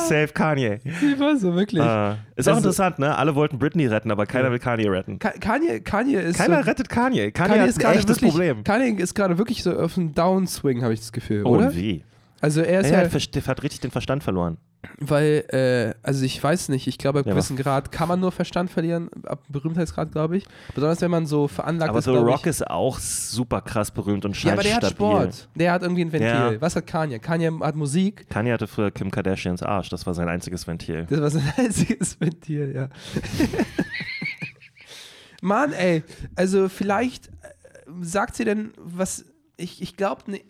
Save 0.09 0.29
Kanye. 0.35 0.81
sie 1.01 1.19
war 1.21 1.37
so 1.37 1.55
wirklich. 1.55 1.83
Äh, 1.83 2.13
ist 2.37 2.49
auch 2.49 2.55
Also- 2.55 2.69
interessant, 2.69 2.99
ne? 2.99 3.17
Alle 3.17 3.35
wollten 3.35 3.59
Britney 3.59 3.87
retten, 3.87 4.11
aber 4.11 4.27
keiner 4.27 4.51
will 4.51 4.59
Kanye 4.59 4.89
retten. 4.91 5.19
Ka- 5.19 5.35
Kanye, 5.41 5.81
Kanye 5.81 6.21
ist. 6.21 6.39
Keiner 6.39 6.63
so, 6.63 6.69
rettet 6.69 6.89
Kanye. 6.89 7.31
Kanye, 7.31 7.55
Kanye 7.57 7.69
ist 7.69 7.79
ein 7.79 7.83
gerade 7.83 7.99
echtes 7.99 8.17
wirklich, 8.17 8.31
Problem. 8.33 8.65
Kanye 8.65 8.91
ist 9.01 9.15
gerade 9.15 9.39
wirklich 9.39 9.63
so 9.63 9.79
auf 9.79 9.97
einem 9.97 10.15
Downswing, 10.15 10.83
habe 10.83 10.95
ich 10.95 11.01
das 11.01 11.13
Gefühl, 11.13 11.43
Oh, 11.45 11.51
oder? 11.57 11.75
wie? 11.75 12.05
Also 12.43 12.61
er 12.61 12.81
ist 12.81 12.91
ja, 12.91 12.99
hat, 12.99 13.11
verst- 13.13 13.47
hat 13.47 13.63
richtig 13.63 13.81
den 13.81 13.91
Verstand 13.93 14.23
verloren. 14.25 14.59
weil, 14.99 15.45
äh, 15.51 15.95
also 16.07 16.25
ich 16.25 16.43
weiß 16.43 16.69
nicht, 16.71 16.89
ich 16.89 16.99
glaube, 16.99 17.21
ab 17.21 17.27
Ja, 17.27 17.33
gewissen 17.33 17.57
Grad 17.57 17.93
kann 17.93 18.09
man 18.09 18.19
nur 18.19 18.33
Verstand 18.33 18.69
verlieren, 18.69 19.09
ab 19.27 19.45
Berühmtheitsgrad, 19.49 20.11
glaube 20.13 20.37
ich. 20.39 20.45
Besonders 20.75 21.01
wenn 21.01 21.11
man 21.13 21.25
so 21.27 21.47
veranlagt 21.49 21.91
Aber 21.91 22.01
ist, 22.01 22.07
The 22.07 22.11
glaub 22.11 22.27
Rock 22.27 22.41
ich. 22.41 22.47
ist 22.49 22.67
auch 22.69 22.99
super 22.99 23.61
krass 23.61 23.93
berühmt 23.93 24.25
und 24.25 24.33
Ja, 24.35 24.41
scheint 24.41 24.53
aber 24.55 24.63
der 24.65 24.75
hat 24.75 24.85
stabil. 24.87 24.97
Sport. 24.97 25.49
Der 25.55 25.73
hat 25.73 25.83
irgendwie 25.83 26.05
ein 26.05 26.13
Ventil. 26.13 26.29
Ja. 26.29 26.61
Was 26.61 26.75
hat 26.75 26.85
Kanye? 26.87 27.21
Kanye 27.21 27.53
hat 27.61 27.77
Musik. 27.77 28.29
Kanye 28.29 28.53
hatte 28.53 28.67
früher 28.67 28.91
Kim 28.91 29.11
Kardashians 29.13 29.63
Arsch. 29.63 29.89
Das 29.89 30.05
war 30.07 30.15
sein 30.15 30.29
einziges 30.29 30.67
Ventil. 30.67 31.07
Das 31.09 31.21
war 31.21 31.31
sein 31.31 31.45
einziges 31.57 32.21
Ventil, 32.21 32.73
ja. 32.75 32.89
Mann, 35.43 35.73
ey, 35.73 36.05
also 36.37 36.69
vielleicht 36.69 37.29
äh, 37.29 37.31
sagt 38.01 38.37
sie 38.37 38.45
denn, 38.45 38.73
was, 38.79 39.25
ich, 39.57 39.83
ich 39.83 39.97
glaube, 39.97 40.31
ne, 40.31 40.41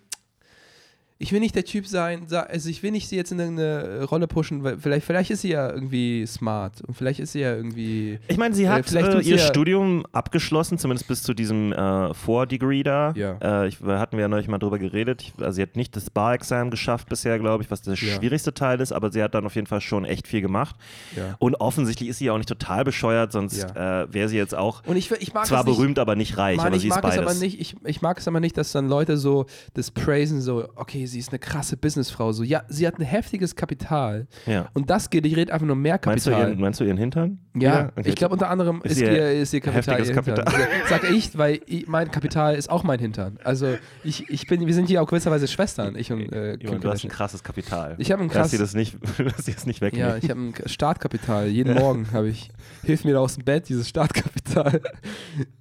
ich 1.23 1.33
will 1.33 1.39
nicht 1.39 1.55
der 1.55 1.65
Typ 1.65 1.87
sein, 1.87 2.27
also 2.31 2.69
ich 2.69 2.83
will 2.83 2.91
nicht 2.91 3.09
sie 3.09 3.15
jetzt 3.15 3.31
in 3.31 3.39
irgendeine 3.39 4.05
Rolle 4.05 4.27
pushen, 4.27 4.65
weil 4.65 4.77
vielleicht, 4.79 5.07
vielleicht 5.07 5.31
ist 5.31 5.43
sie 5.43 5.51
ja 5.51 5.71
irgendwie 5.71 6.27
smart 6.27 6.81
und 6.83 6.95
vielleicht 6.97 7.21
ist 7.21 7.31
sie 7.33 7.41
ja 7.41 7.55
irgendwie, 7.55 8.19
Ich 8.27 8.37
meine, 8.39 8.55
sie 8.57 8.65
Äh, 8.65 8.69
hat 8.69 8.87
vielleicht 8.89 9.15
äh, 9.15 9.21
ihr 9.21 9.39
Studium 9.39 10.05
abgeschlossen, 10.11 10.79
zumindest 10.79 11.07
bis 11.07 11.23
zu 11.23 11.33
diesem 11.33 11.73
äh, 11.73 12.13
Vor-Degree 12.13 12.83
da. 12.83 13.13
Ja. 13.15 13.37
Äh, 13.63 13.69
ich, 13.69 13.81
hatten 13.81 14.17
wir 14.17 14.23
ja 14.23 14.29
neulich 14.29 14.49
mal 14.49 14.59
drüber 14.59 14.81
geredet. 14.81 15.23
Ich, 15.23 15.33
also 15.41 15.53
sie 15.53 15.63
hat 15.63 15.77
nicht 15.77 15.95
das 15.95 16.11
Bar-Exam 16.11 16.71
geschafft 16.71 17.09
bisher, 17.09 17.39
glaube 17.39 17.63
ich, 17.63 17.71
was 17.71 17.83
der 17.83 17.95
Ja. 17.95 18.17
schwierigste 18.17 18.53
Teil 18.53 18.81
ist, 18.81 18.91
aber 18.91 19.13
sie 19.13 19.23
hat 19.23 19.35
dann 19.37 19.47
auf 19.47 19.55
jeden 19.55 19.69
Fall 19.69 19.81
schon 19.81 20.05
echt 20.05 20.27
viel 20.27 20.41
gemacht. 20.41 20.75
ja. 21.17 21.37
Und 21.39 21.55
offensichtlich 21.57 22.09
ist 22.09 22.19
sie 22.19 22.25
ja 22.27 22.33
auch 22.33 22.39
nicht 22.39 22.49
total 22.49 22.83
bescheuert, 22.83 23.31
sonst 23.31 23.63
äh, 23.63 24.13
wäre 24.13 24.29
sie 24.29 24.37
jetzt 24.39 24.57
auch 24.57 24.83
Und 24.87 24.97
ich, 24.97 25.09
ich 25.13 25.33
mag 25.33 25.47
zwar 25.47 25.61
es 25.61 25.67
nicht, 25.67 25.77
berühmt, 25.77 25.99
aber 26.01 26.17
nicht 26.17 26.37
reich. 26.37 26.57
Mann, 26.57 26.67
aber 26.67 26.77
ich 26.77 26.83
sie 26.83 26.89
ist 26.89 26.95
mag 26.97 27.05
es 27.05 27.11
beides. 27.17 27.31
aber 27.31 27.35
nicht, 27.39 27.61
ich, 27.61 27.77
ich 27.85 28.03
mag 28.03 28.19
es 28.19 28.27
aber 28.27 28.41
nicht, 28.41 28.57
dass 28.57 28.73
dann 28.73 28.89
Leute 28.89 29.17
so 29.17 29.47
das 29.75 29.93
praisen, 29.93 30.41
so, 30.41 30.69
okay, 30.75 31.07
sie 31.13 31.19
ist 31.21 31.31
eine 31.31 31.39
krasse 31.39 31.77
Businessfrau, 31.77 32.33
so, 32.33 32.43
ja, 32.43 32.63
sie 32.69 32.87
hat 32.87 32.99
ein 32.99 33.03
heftiges 33.05 33.55
Kapital 33.55 34.27
Ja. 34.47 34.69
und 34.75 34.91
das 34.91 35.09
generiert 35.11 35.51
einfach 35.51 35.67
nur 35.67 35.77
mehr 35.77 36.01
Meinst 36.05 36.27
du, 36.27 36.31
Kapital. 36.31 36.51
ihren, 36.53 36.61
meinst 36.61 36.81
du 36.81 36.85
ihren 36.85 36.97
Hintern? 36.97 37.39
Ja, 37.55 37.91
Okay. 37.97 38.09
ich 38.09 38.15
glaube 38.17 38.33
unter 38.33 38.49
anderem 38.49 38.81
Ist 38.83 38.93
ist, 38.93 39.03
ihr 39.03 39.13
ihr, 39.13 39.33
ist 39.43 39.53
ihr 39.53 39.61
Kapital 39.61 40.01
ihr 40.01 40.07
heftiges 40.07 40.25
Hintern. 40.27 40.45
Kapital. 40.47 40.69
Sag 40.89 41.11
ich, 41.11 41.37
weil 41.39 41.61
ich, 41.67 41.87
mein 41.87 42.11
Kapital 42.11 42.55
ist 42.55 42.71
auch 42.71 42.83
mein 42.83 42.99
Hintern. 42.99 43.39
Also 43.45 43.77
ich, 44.03 44.29
ich 44.31 44.47
bin, 44.47 44.67
wir 44.67 44.75
sind 44.75 44.89
hier 44.89 45.03
auch 45.03 45.07
gewisserweise 45.07 45.47
Schwestern, 45.49 45.95
ich 45.97 46.11
und 46.11 46.33
äh, 46.33 46.57
Kim 46.57 46.81
du 46.81 46.91
hast 46.91 47.05
ein 47.05 47.11
krasses 47.11 47.43
Kapital. 47.45 47.95
Ich 47.99 48.11
habe 48.11 48.23
ein 48.23 48.31
Lass 48.35 48.51
sie 48.51 48.59
das 48.59 48.75
nicht, 48.75 48.97
lass 49.19 49.45
sie 49.45 49.53
das 49.53 49.67
nicht 49.67 49.81
wegnehmen. 49.83 50.09
ja, 50.09 50.17
ich 50.17 50.31
habe 50.31 50.41
ein 50.41 50.55
Startkapital. 50.67 51.47
Jeden 51.49 51.75
Morgen 51.75 52.07
habe 52.13 52.29
ich, 52.29 52.51
hilft 52.85 53.05
mir 53.05 53.13
da 53.13 53.19
aus 53.21 53.35
dem 53.35 53.45
Bett 53.45 53.69
dieses 53.69 53.89
Startkapital. 53.89 54.42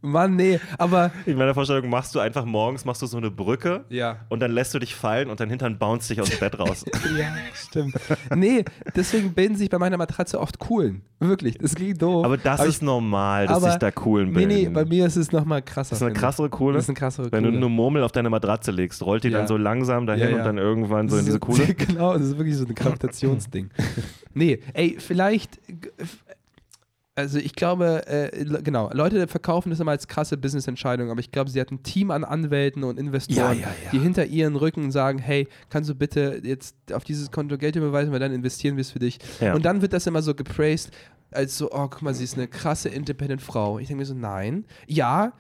Mann, 0.02 0.36
nee, 0.36 0.60
aber 0.78 1.12
In 1.26 1.38
meiner 1.38 1.54
Vorstellung 1.54 1.90
machst 1.90 2.14
du 2.16 2.20
einfach 2.20 2.46
morgens 2.46 2.86
machst 2.86 3.02
du 3.02 3.06
so 3.06 3.18
eine 3.18 3.32
Brücke 3.32 3.86
ja. 3.90 4.18
und 4.30 4.40
dann 4.40 4.52
lässt 4.52 4.74
du 4.74 4.80
dich 4.80 4.96
fallen 4.96 5.30
und 5.30 5.40
dein 5.40 5.50
Hintern 5.50 5.78
bounce 5.78 6.08
dich 6.10 6.22
aus 6.22 6.30
dem 6.30 6.40
Bett 6.40 6.58
raus. 6.60 6.86
Ja, 7.18 7.34
stimmt. 7.54 7.96
Nee, 8.36 8.64
deswegen 8.96 9.34
bilden 9.34 9.56
sich 9.56 9.70
bei 9.70 9.78
meiner 9.78 9.98
Matratze 9.98 10.40
oft 10.40 10.60
Kuhlen. 10.60 11.02
Wirklich, 11.20 11.58
das 11.58 11.76
klingt 11.76 12.02
doof. 12.02 12.26
Aber 12.26 12.38
das 12.38 12.60
Aber 12.62 12.70
ist 12.70 12.82
normal, 12.82 13.48
dass 13.48 13.64
sich 13.64 13.76
da 13.76 13.92
Coolen 13.92 14.30
Nee, 14.30 14.46
bilden. 14.46 14.48
nee, 14.64 14.70
bei 14.70 14.86
mir 14.86 15.06
ist 15.06 15.18
es 15.18 15.32
nochmal 15.32 15.62
krasser. 15.62 15.92
das 15.92 16.00
ist 16.00 16.04
eine 16.04 16.14
ich. 16.14 16.18
krassere 16.20 16.50
Kuhle. 16.50 16.76
Das 16.76 16.86
ist 16.86 16.90
eine 16.90 16.98
krassere 16.98 17.32
Wenn 17.32 17.44
du 17.44 17.50
Kuhle. 17.50 17.58
eine 17.58 17.70
Murmel 17.70 18.04
auf 18.04 18.12
deine 18.12 18.30
Matratze 18.30 18.72
legst, 18.72 19.04
rollt 19.04 19.24
die 19.24 19.30
Ja. 19.30 19.40
dann 19.40 19.48
so 19.48 19.58
langsam 19.58 20.06
dahin 20.08 20.24
Ja, 20.24 20.30
ja. 20.30 20.36
und 20.38 20.44
dann 20.46 20.58
irgendwann 20.58 21.10
so 21.10 21.18
in 21.18 21.26
diese 21.26 21.40
Kuhle. 21.40 21.74
genau, 21.76 22.14
das 22.14 22.24
ist 22.24 22.38
wirklich 22.38 22.56
so 22.56 22.66
ein 22.66 22.74
Gravitationsding. 22.74 23.70
nee, 24.34 24.60
ey, 24.74 24.96
vielleicht. 25.00 25.60
Also 27.22 27.40
ich 27.40 27.54
glaube, 27.56 28.06
äh, 28.08 28.46
genau, 28.62 28.90
Leute 28.94 29.28
verkaufen 29.28 29.70
das 29.70 29.80
immer 29.80 29.92
als 29.92 30.08
krasse 30.08 30.38
Business-Entscheidung, 30.38 31.10
aber 31.10 31.20
ich 31.20 31.32
glaube, 31.32 31.50
sie 31.50 31.60
hat 31.62 31.72
ein 31.72 31.84
Team 31.84 32.12
an 32.12 32.24
Anwälten 32.24 32.84
und 32.84 33.00
Investoren, 33.00 33.38
Ja, 33.38 33.52
ja, 33.54 33.68
ja. 33.86 33.92
die 33.92 34.00
hinter 34.00 34.26
ihren 34.26 34.56
Rücken 34.56 34.92
sagen, 34.92 35.20
hey, 35.20 35.48
kannst 35.70 35.90
du 35.90 35.96
bitte 35.96 36.42
jetzt 36.44 36.76
auf 36.94 37.04
dieses 37.04 37.32
Konto 37.32 37.58
Geld 37.58 37.76
überweisen, 37.76 38.12
weil 38.12 38.20
dann 38.20 38.34
investieren 38.34 38.76
wir 38.78 38.82
es 38.82 38.92
für 38.92 39.00
dich. 39.00 39.20
Und 39.54 39.66
dann 39.66 39.82
wird 39.82 39.94
das 39.94 40.08
immer 40.08 40.22
so 40.22 40.36
gepraised, 40.36 40.92
als 41.32 41.58
so, 41.58 41.72
oh, 41.72 41.88
guck 41.88 42.02
mal, 42.02 42.14
sie 42.14 42.24
ist 42.26 42.36
eine 42.38 42.48
krasse 42.48 42.90
Independent 42.90 43.42
Frau. 43.42 43.80
Ich 43.80 43.88
denke 43.88 44.02
mir 44.02 44.06
so, 44.06 44.14
nein, 44.14 44.66
ja, 44.88 45.34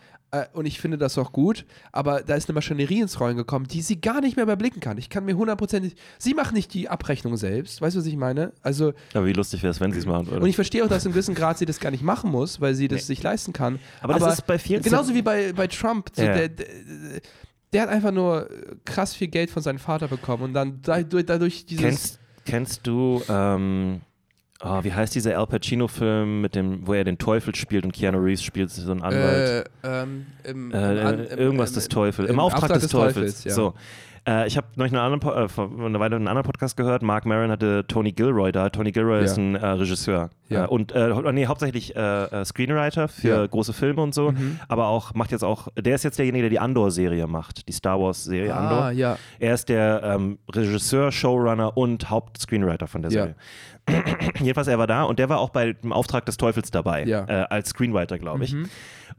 und 0.53 0.65
ich 0.65 0.79
finde 0.79 0.97
das 0.97 1.17
auch 1.17 1.31
gut, 1.33 1.65
aber 1.91 2.21
da 2.21 2.35
ist 2.35 2.47
eine 2.47 2.55
Maschinerie 2.55 3.01
ins 3.01 3.19
Rollen 3.19 3.35
gekommen, 3.35 3.67
die 3.67 3.81
sie 3.81 3.99
gar 3.99 4.21
nicht 4.21 4.37
mehr 4.37 4.43
überblicken 4.43 4.79
kann. 4.79 4.97
Ich 4.97 5.09
kann 5.09 5.25
mir 5.25 5.35
hundertprozentig, 5.35 5.95
sie 6.17 6.33
macht 6.33 6.53
nicht 6.53 6.73
die 6.73 6.87
Abrechnung 6.87 7.35
selbst, 7.37 7.81
weißt 7.81 7.95
du, 7.95 7.99
was 7.99 8.05
ich 8.05 8.15
meine? 8.15 8.53
Also, 8.61 8.93
Aber 9.13 9.25
wie 9.25 9.33
lustig 9.33 9.61
wäre 9.63 9.71
es, 9.71 9.79
wenn 9.81 9.91
sie 9.91 9.99
es 9.99 10.05
machen 10.05 10.27
würde. 10.27 10.41
und 10.41 10.47
ich 10.49 10.55
verstehe 10.55 10.83
auch, 10.85 10.87
dass 10.87 11.05
in 11.05 11.11
gewissem 11.11 11.35
Grad 11.35 11.57
sie 11.57 11.65
das 11.65 11.79
gar 11.81 11.91
nicht 11.91 12.03
machen 12.03 12.31
muss, 12.31 12.61
weil 12.61 12.75
sie 12.75 12.87
das 12.87 13.07
sich 13.07 13.21
leisten 13.21 13.51
kann. 13.51 13.79
Aber 14.01 14.13
das 14.17 14.33
ist 14.39 14.47
bei 14.47 14.57
vielen- 14.57 14.81
Genauso 14.81 15.13
wie 15.13 15.21
bei, 15.21 15.51
bei 15.53 15.67
Trump. 15.67 16.09
So 16.13 16.21
Ja. 16.23 16.33
der, 16.33 16.49
der, 16.49 16.67
der 17.73 17.81
hat 17.83 17.89
einfach 17.89 18.11
nur 18.11 18.49
krass 18.85 19.13
viel 19.13 19.27
Geld 19.27 19.49
von 19.51 19.61
seinem 19.63 19.79
Vater 19.79 20.07
bekommen 20.07 20.43
und 20.43 20.53
dann 20.53 20.79
dadurch, 20.81 21.25
dadurch 21.25 21.65
dieses. 21.65 21.83
Kennst, 21.83 22.19
kennst 22.45 22.87
du, 22.87 23.21
ähm, 23.29 24.01
oh, 24.63 24.83
wie 24.83 24.93
heißt 24.93 25.13
dieser 25.15 25.37
Al 25.37 25.47
Pacino-Film, 25.47 26.41
mit 26.41 26.55
dem, 26.55 26.85
wo 26.87 26.93
er 26.93 27.03
den 27.03 27.17
Teufel 27.17 27.53
spielt 27.55 27.83
und 27.85 27.91
Keanu 27.93 28.19
Reeves 28.19 28.43
spielt 28.43 28.69
so 28.71 28.91
einen 28.91 29.01
Anwalt? 29.01 29.69
Äh, 29.83 29.87
ähm, 30.03 30.25
im, 30.43 30.71
Äh, 30.71 31.11
im 31.33 31.39
irgendwas 31.39 31.69
im- 31.71 31.75
des 31.75 31.87
Teufels. 31.89 32.29
im 32.29 32.35
Im, 32.35 32.39
Auftrag, 32.39 32.71
des, 32.73 32.87
Teufels. 32.87 33.13
Teufels, 33.15 33.43
ja. 33.45 33.53
So. 33.53 33.73
Äh, 34.27 34.47
ich 34.47 34.55
habe 34.55 34.67
neulich 34.75 34.93
einen 34.93 35.01
anderen, 35.13 35.45
äh, 35.45 35.47
vor 35.49 35.69
einer 35.83 35.99
Weile 35.99 36.15
einen 36.15 36.27
anderen 36.27 36.45
Podcast 36.45 36.77
gehört. 36.77 37.01
Mark 37.01 37.25
Maron 37.25 37.49
hatte 37.49 37.85
Tony 37.87 38.11
Gilroy 38.11 38.51
da. 38.51 38.69
Tony 38.69 38.91
Gilroy 38.91 39.17
Ja. 39.17 39.23
ist 39.23 39.37
ein 39.37 39.55
äh, 39.55 39.65
Regisseur. 39.65 40.29
Ja. 40.49 40.65
Äh, 40.65 40.67
und 40.67 40.91
äh, 40.91 41.09
nee, 41.33 41.47
hauptsächlich 41.47 41.95
äh, 41.95 42.45
Screenwriter 42.45 43.07
für 43.07 43.27
Ja. 43.27 43.47
große 43.47 43.73
Filme 43.73 44.01
und 44.03 44.13
so. 44.13 44.31
Mhm. 44.31 44.59
Aber 44.67 44.87
auch 44.87 45.15
macht 45.15 45.31
jetzt 45.31 45.43
auch, 45.43 45.69
der 45.75 45.95
ist 45.95 46.03
jetzt 46.03 46.19
derjenige, 46.19 46.43
der 46.43 46.49
die 46.51 46.59
Andor-Serie 46.59 47.25
macht, 47.25 47.67
die 47.67 47.71
Star 47.73 47.99
Wars-Serie 47.99 48.53
Ah, 48.53 48.59
Andor. 48.59 48.91
ja. 48.91 49.17
Er 49.39 49.53
ist 49.55 49.69
der 49.69 50.03
ähm, 50.03 50.37
Regisseur, 50.53 51.11
Showrunner 51.11 51.75
und 51.75 52.09
Hauptscreenwriter 52.11 52.85
von 52.87 53.01
der. 53.01 53.09
Serie. 53.11 53.35
Jedenfalls, 54.39 54.67
er 54.67 54.77
war 54.77 54.85
da 54.85 55.03
und 55.03 55.17
der 55.17 55.29
war 55.29 55.39
auch 55.39 55.49
bei 55.49 55.73
dem 55.73 55.91
Auftrag 55.91 56.25
des 56.27 56.37
Teufels 56.37 56.69
dabei, 56.69 57.25
als 57.49 57.69
Screenwriter, 57.69 58.19
glaube 58.19 58.43
ich. 58.43 58.53
Mhm. 58.53 58.69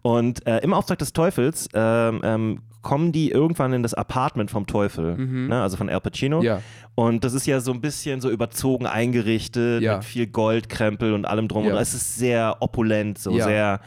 Und 0.03 0.47
äh, 0.47 0.59
im 0.59 0.75
Auftrag 0.75 0.99
des 0.99 1.13
Teufels 1.13 1.69
ähm, 1.75 2.21
ähm, 2.25 2.63
kommen 2.83 3.13
die 3.13 3.31
irgendwann 3.31 3.73
in 3.73 3.85
das 3.85 3.95
Apartment 3.95 4.51
vom 4.51 4.67
Teufel, 4.67 5.17
ne, 5.17 5.63
also 5.63 5.77
von 5.77 5.89
Al 5.89 6.01
Pacino. 6.01 6.41
Mhm. 6.41 6.45
Ja. 6.45 6.63
Und 6.97 7.23
das 7.23 7.33
ist 7.35 7.47
ja 7.47 7.61
so 7.61 7.73
ein 7.73 7.81
bisschen 7.81 8.21
so 8.21 8.29
überzogen 8.29 8.87
eingerichtet, 8.87 9.81
Ja. 9.83 9.97
mit 9.97 10.05
viel 10.05 10.27
Goldkrempel 10.27 11.13
und 11.15 11.25
allem 11.25 11.47
drum. 11.47 11.65
Ja. 11.67 11.73
Und 11.75 11.79
es 11.79 11.95
ist 11.95 12.17
sehr 12.17 12.57
opulent, 12.61 13.19
so 13.19 13.33
sehr 13.33 13.81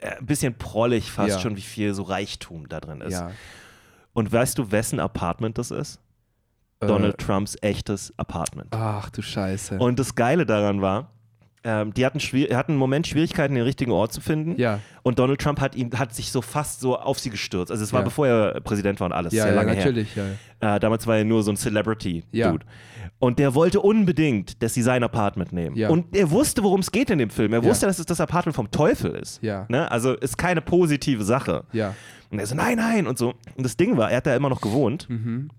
äh, 0.00 0.16
ein 0.18 0.26
bisschen 0.26 0.54
prollig 0.54 1.10
fast 1.10 1.40
schon, 1.40 1.56
wie 1.56 1.60
viel 1.62 1.94
so 1.94 2.04
Reichtum 2.04 2.68
da 2.68 2.80
drin 2.80 3.00
ist. 3.00 3.22
Und 4.12 4.30
weißt 4.32 4.56
du, 4.58 4.70
wessen 4.70 5.00
Apartment 5.00 5.58
das 5.58 5.72
ist? 5.72 5.98
Äh, 6.78 6.86
Donald 6.86 7.18
Trumps 7.18 7.56
echtes 7.60 8.14
Apartment. 8.16 8.68
Ach 8.70 9.10
du 9.10 9.22
Scheiße. 9.22 9.78
Und 9.78 9.98
das 9.98 10.14
Geile 10.14 10.46
daran 10.46 10.80
war, 10.80 11.10
ähm, 11.64 11.94
die 11.94 12.04
hatten, 12.04 12.18
hatten 12.20 12.72
einen 12.72 12.78
Moment 12.78 13.06
Schwierigkeiten, 13.06 13.54
den 13.54 13.64
richtigen 13.64 13.90
Ort 13.90 14.12
zu 14.12 14.20
finden. 14.20 14.60
Ja. 14.60 14.80
Und 15.02 15.18
Donald 15.18 15.40
Trump 15.40 15.60
hat, 15.60 15.74
ihn, 15.74 15.90
hat 15.98 16.14
sich 16.14 16.30
so 16.30 16.42
fast 16.42 16.80
so 16.80 16.96
auf 16.98 17.18
sie 17.18 17.30
gestürzt. 17.30 17.70
Also 17.72 17.82
es 17.82 17.92
war 17.92 18.00
Ja. 18.00 18.04
bevor 18.04 18.26
er 18.26 18.60
Präsident 18.60 19.00
war 19.00 19.06
und 19.06 19.12
alles. 19.12 19.32
Ja, 19.32 19.44
sehr 19.44 19.54
ja, 19.54 19.60
lange 19.62 19.74
natürlich. 19.76 20.14
Ja. 20.14 20.24
her. 20.60 20.76
Äh, 20.76 20.80
damals 20.80 21.06
war 21.06 21.16
er 21.16 21.24
nur 21.24 21.42
so 21.42 21.50
ein 21.50 21.56
Celebrity-Dude. 21.56 22.26
Ja. 22.32 22.54
Und 23.18 23.38
der 23.38 23.54
wollte 23.54 23.80
unbedingt, 23.80 24.62
dass 24.62 24.74
sie 24.74 24.82
sein 24.82 25.02
Apartment 25.02 25.52
nehmen. 25.52 25.76
Ja. 25.76 25.88
Und 25.88 26.14
er 26.14 26.30
wusste, 26.30 26.62
worum 26.62 26.80
es 26.80 26.90
geht 26.92 27.08
in 27.10 27.18
dem 27.18 27.30
Film. 27.30 27.52
Er 27.54 27.62
Ja. 27.62 27.68
wusste, 27.68 27.86
dass 27.86 27.98
es 27.98 28.06
das 28.06 28.20
Apartment 28.20 28.54
vom 28.56 28.70
Teufel 28.70 29.12
ist. 29.14 29.42
Ja. 29.42 29.64
Ne? 29.68 29.90
Also 29.90 30.12
ist 30.14 30.36
keine 30.36 30.60
positive 30.60 31.24
Sache. 31.24 31.64
ja. 31.72 31.94
Und 32.30 32.40
er 32.40 32.46
so, 32.46 32.56
nein, 32.56 32.78
nein 32.78 33.06
und 33.06 33.16
so. 33.16 33.34
Und 33.56 33.64
das 33.64 33.76
Ding 33.76 33.96
war, 33.96 34.10
er 34.10 34.16
hat 34.16 34.26
da 34.26 34.34
immer 34.34 34.48
noch 34.48 34.60
gewohnt. 34.60 35.08
Mhm. 35.08 35.50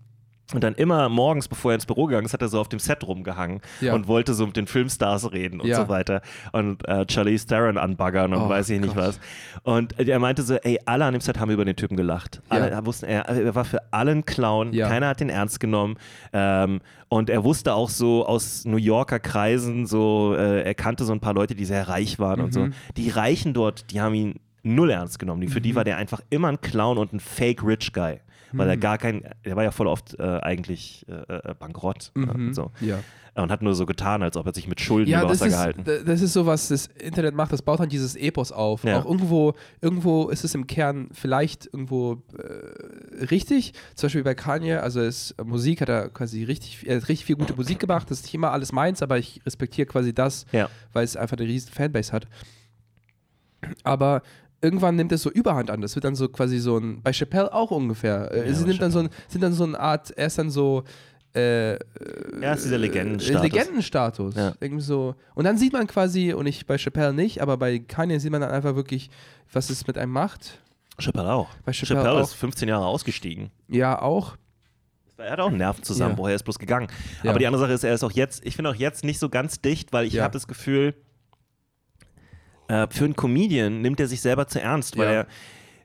Und 0.54 0.64
dann 0.64 0.76
immer 0.76 1.10
morgens, 1.10 1.48
bevor 1.48 1.72
er 1.72 1.76
ins 1.76 1.88
Büro 1.88 2.06
gegangen 2.06 2.26
ist, 2.26 2.34
hat 2.34 2.42
er 2.44 2.50
so 2.50 2.60
auf 2.60 2.70
dem 2.70 2.78
Set 2.78 3.04
rumgehangen 3.08 3.62
Ja. 3.82 3.96
und 3.96 4.08
wollte 4.08 4.36
so 4.36 4.46
mit 4.46 4.56
den 4.56 4.68
Filmstars 4.68 5.32
reden 5.32 5.60
und 5.60 5.68
Ja. 5.68 5.78
so 5.78 5.90
weiter. 5.90 6.22
Und 6.52 6.88
äh, 6.88 7.04
Charlize 7.10 7.48
Theron 7.48 7.80
anbaggern 7.80 8.32
und 8.32 8.42
Oh 8.44 8.50
weiß 8.50 8.70
ich 8.70 8.80
nicht 8.80 8.94
Gott. 8.94 9.04
was. 9.08 9.20
Und 9.64 10.00
er 10.00 10.20
meinte 10.20 10.44
so, 10.44 10.54
ey, 10.56 10.80
alle 10.86 11.06
an 11.06 11.14
dem 11.14 11.22
Set 11.22 11.40
haben 11.40 11.50
über 11.50 11.66
den 11.66 11.76
Typen 11.76 11.98
gelacht. 11.98 12.44
Alle 12.50 12.70
Ja. 12.70 12.86
wussten, 12.86 13.06
er, 13.08 13.28
er 13.28 13.56
war 13.56 13.66
für 13.66 13.82
alle 13.92 14.12
ein 14.12 14.24
Clown. 14.26 14.72
Keiner 14.72 15.08
hat 15.08 15.20
den 15.20 15.30
ernst 15.30 15.60
genommen. 15.60 15.96
Ähm, 16.32 16.82
und 17.10 17.32
er 17.32 17.44
wusste 17.44 17.74
auch 17.74 17.90
so 17.90 18.26
aus 18.28 18.66
New 18.66 18.78
Yorker 18.78 19.20
Kreisen, 19.20 19.88
so, 19.88 20.36
äh, 20.38 20.62
er 20.62 20.76
kannte 20.76 21.06
so 21.06 21.14
ein 21.14 21.20
paar 21.22 21.34
Leute, 21.34 21.56
die 21.56 21.66
sehr 21.66 21.88
reich 21.88 22.20
waren 22.20 22.40
und 22.42 22.54
so. 22.54 22.60
Mhm. 22.62 22.74
Die 22.98 23.10
Reichen 23.10 23.54
dort, 23.54 23.90
die 23.92 24.00
haben 24.00 24.14
ihn 24.14 24.36
null 24.62 24.92
ernst 24.92 25.18
genommen. 25.18 25.48
Für 25.48 25.60
Mhm. 25.60 25.64
die 25.64 25.76
war 25.76 25.84
der 25.84 25.98
einfach 25.98 26.22
immer 26.30 26.50
ein 26.50 26.62
Clown 26.62 27.00
und 27.00 27.14
ein 27.14 27.20
Fake 27.20 27.64
Rich 27.64 27.92
Guy. 27.94 28.20
Weil 28.58 28.66
Mhm. 28.68 28.72
er 28.72 28.78
gar 28.78 28.98
kein, 28.98 29.24
er 29.44 29.56
war 29.56 29.64
ja 29.64 29.72
voll 29.72 29.88
oft 29.88 30.18
äh, 30.20 30.24
eigentlich 30.24 31.06
äh, 31.08 31.14
äh, 31.14 31.54
bankrott 31.58 32.12
äh, 32.16 32.20
Mhm. 32.20 32.30
und 32.48 32.54
so. 32.54 32.72
Ja. 32.82 33.00
Und 33.38 33.52
hat 33.52 33.62
nur 33.62 33.76
so 33.76 33.86
getan, 33.86 34.24
als 34.24 34.38
ob 34.38 34.46
er 34.46 34.54
sich 34.54 34.66
mit 34.70 34.80
Schulden 34.80 35.12
Ja, 35.12 35.20
über 35.20 35.28
das 35.28 35.42
Wasser 35.42 35.48
ist, 35.70 35.76
gehalten. 35.78 36.06
das 36.08 36.22
ist 36.22 36.32
so, 36.32 36.46
was 36.46 36.70
das 36.70 36.88
Internet 36.88 37.36
macht, 37.36 37.52
das 37.52 37.62
baut 37.62 37.82
dann 37.82 37.90
dieses 37.90 38.16
Epos 38.16 38.54
auf. 38.54 38.86
Ja. 38.86 38.98
Auch 39.02 39.06
irgendwo, 39.06 39.56
irgendwo 39.82 40.30
ist 40.30 40.46
es 40.46 40.56
im 40.56 40.68
Kern 40.68 41.10
vielleicht 41.12 41.66
irgendwo 41.66 42.24
äh, 42.38 43.26
richtig. 43.26 43.74
Zum 43.96 44.08
Beispiel 44.08 44.24
bei 44.24 44.36
Kanye, 44.36 44.76
also 44.82 45.02
es, 45.02 45.36
Musik 45.44 45.82
hat 45.82 45.90
er 45.90 46.08
quasi 46.12 46.46
richtig, 46.46 46.88
er 46.88 46.96
hat 47.02 47.10
richtig 47.10 47.26
viel 47.26 47.36
gute 47.36 47.56
Musik 47.56 47.80
gemacht. 47.80 48.10
Das 48.10 48.20
ist 48.20 48.24
nicht 48.24 48.36
immer 48.36 48.52
alles 48.52 48.72
meins, 48.72 49.02
aber 49.02 49.18
ich 49.18 49.42
respektiere 49.46 49.86
quasi 49.86 50.14
das, 50.14 50.46
Ja. 50.54 50.70
weil 50.94 51.04
es 51.04 51.18
einfach 51.18 51.36
eine 51.38 51.46
riesen 51.46 51.74
Fanbase 51.74 52.14
hat. 52.14 52.28
Aber 53.84 54.22
irgendwann 54.66 54.96
nimmt 54.96 55.12
es 55.12 55.22
so 55.22 55.30
Überhand 55.32 55.70
an. 55.70 55.82
Das 55.82 55.96
wird 55.96 56.04
dann 56.06 56.16
so 56.16 56.28
quasi 56.28 56.58
so 56.60 56.78
ein, 56.78 57.02
bei 57.02 57.12
Chappelle 57.14 57.54
auch 57.54 57.72
ungefähr. 57.72 58.32
Äh, 58.32 58.48
Ja, 58.50 58.54
sie 58.54 58.66
nimmt 58.66 58.82
dann 58.82 58.92
so 58.92 59.00
ein, 59.00 59.10
sind 59.28 59.42
dann 59.42 59.54
so 59.54 59.64
eine 59.64 59.80
Art, 59.80 60.12
er 60.18 60.28
ist 60.28 60.38
dann 60.40 60.50
so, 60.50 60.84
äh, 61.36 61.74
Ja, 62.42 62.54
ist 62.54 62.66
dieser 62.66 62.76
äh, 62.76 62.80
Legendenstatus. 62.80 63.42
Legendenstatus. 63.44 64.36
Ja. 64.36 64.54
Irgendwie 64.60 64.84
so. 64.84 65.16
Und 65.36 65.46
dann 65.46 65.58
sieht 65.58 65.74
man 65.74 65.86
quasi, 65.88 66.34
und 66.34 66.46
ich 66.48 66.66
bei 66.66 66.78
Chappelle 66.78 67.14
nicht, 67.14 67.42
aber 67.42 67.58
bei 67.58 67.80
Kanye 67.80 68.20
sieht 68.20 68.32
man 68.32 68.42
dann 68.42 68.52
einfach 68.52 68.76
wirklich, 68.76 69.10
was 69.54 69.70
es 69.70 69.86
mit 69.88 69.98
einem 69.98 70.12
macht. 70.12 70.60
Chappelle 70.98 71.32
auch. 71.32 71.50
Bei 71.66 71.72
Chappelle 71.74 72.00
Chappelle 72.02 72.20
auch. 72.22 72.24
ist 72.24 72.34
15 72.34 72.68
Jahre 72.70 72.86
ausgestiegen. 72.86 73.52
Ja, 73.68 74.02
auch. 74.02 74.38
Er 75.18 75.32
hat 75.32 75.40
auch 75.40 75.48
einen 75.48 75.58
Nervenzusammenbruch, 75.58 76.26
Ja. 76.26 76.32
er 76.32 76.36
ist 76.36 76.44
bloß 76.44 76.60
gegangen. 76.60 76.88
Ja. 77.24 77.30
Aber 77.30 77.40
die 77.40 77.48
andere 77.48 77.62
Sache 77.62 77.72
ist, 77.74 77.84
er 77.86 77.94
ist 77.94 78.04
auch 78.04 78.12
jetzt, 78.12 78.46
ich 78.46 78.56
finde 78.58 78.72
auch 78.72 78.76
jetzt 78.76 79.04
nicht 79.06 79.20
so 79.20 79.30
ganz 79.30 79.62
dicht, 79.62 79.94
weil 79.94 80.06
ich 80.06 80.14
Ja. 80.14 80.24
habe 80.24 80.34
das 80.34 80.48
Gefühl, 80.48 80.94
äh, 82.68 82.88
für 82.90 83.06
einen 83.06 83.16
Comedian 83.16 83.82
nimmt 83.82 84.00
er 84.00 84.08
sich 84.08 84.22
selber 84.22 84.48
zu 84.48 84.60
ernst, 84.62 84.98
weil 84.98 85.06
Ja. 85.08 85.14
er 85.22 85.28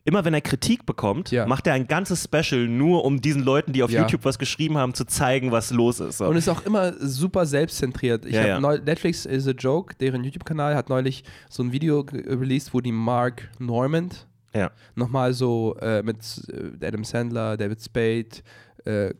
immer 0.04 0.24
wenn 0.24 0.32
er 0.32 0.40
Kritik 0.40 0.86
bekommt, 0.86 1.30
Ja. 1.30 1.46
macht 1.46 1.66
er 1.66 1.74
ein 1.74 1.86
ganzes 1.86 2.24
Special 2.24 2.66
nur, 2.66 3.04
um 3.04 3.20
diesen 3.20 3.42
Leuten, 3.44 3.72
die 3.74 3.82
auf 3.82 3.90
Ja. 3.90 4.00
YouTube 4.00 4.24
was 4.24 4.38
geschrieben 4.38 4.78
haben, 4.78 4.94
zu 4.94 5.04
zeigen, 5.04 5.52
was 5.52 5.70
los 5.72 6.00
ist. 6.00 6.18
So. 6.18 6.26
Und 6.26 6.36
ist 6.36 6.48
auch 6.48 6.64
immer 6.64 6.94
super 6.98 7.44
selbstzentriert. 7.44 8.24
Ich 8.24 8.34
Ja, 8.34 8.58
neu, 8.58 8.78
Netflix 8.78 9.26
is 9.26 9.46
a 9.46 9.50
Joke, 9.52 9.94
deren 10.00 10.24
YouTube-Kanal 10.24 10.74
hat 10.74 10.88
neulich 10.88 11.22
so 11.50 11.62
ein 11.62 11.70
Video 11.70 12.00
released, 12.10 12.72
wo 12.72 12.80
die 12.80 12.92
Mark 12.92 13.50
Normand 13.58 14.26
nochmal 14.96 15.32
so 15.34 15.76
äh, 15.80 16.02
mit 16.02 16.16
äh, 16.80 16.84
Adam 16.86 17.04
Sandler, 17.04 17.56
David 17.58 17.80
Spade, 17.82 18.26
äh, 18.86 19.12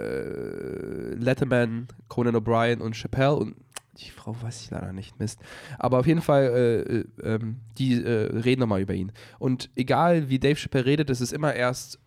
äh, 0.00 1.14
Letterman, 1.14 1.88
Conan 2.08 2.36
O'Brien 2.36 2.80
und 2.80 2.94
Chappelle 2.94 3.34
und 3.36 3.54
die 3.98 4.10
Frau 4.10 4.34
weiß 4.40 4.62
ich 4.62 4.70
leider 4.70 4.92
nicht, 4.92 5.18
Mist. 5.18 5.40
Aber 5.78 5.98
auf 5.98 6.06
jeden 6.06 6.22
Fall, 6.22 6.44
äh, 6.44 6.80
äh, 6.98 7.04
ähm, 7.34 7.56
die 7.78 8.02
äh, 8.02 8.36
reden 8.38 8.60
nochmal 8.60 8.80
über 8.80 8.94
ihn. 8.94 9.12
Und 9.38 9.68
egal 9.76 10.28
wie 10.28 10.38
Dave 10.38 10.56
Chappelle 10.56 10.86
redet, 10.86 11.10
es 11.10 11.20
ist 11.20 11.32
immer 11.32 11.54
erst 11.54 11.98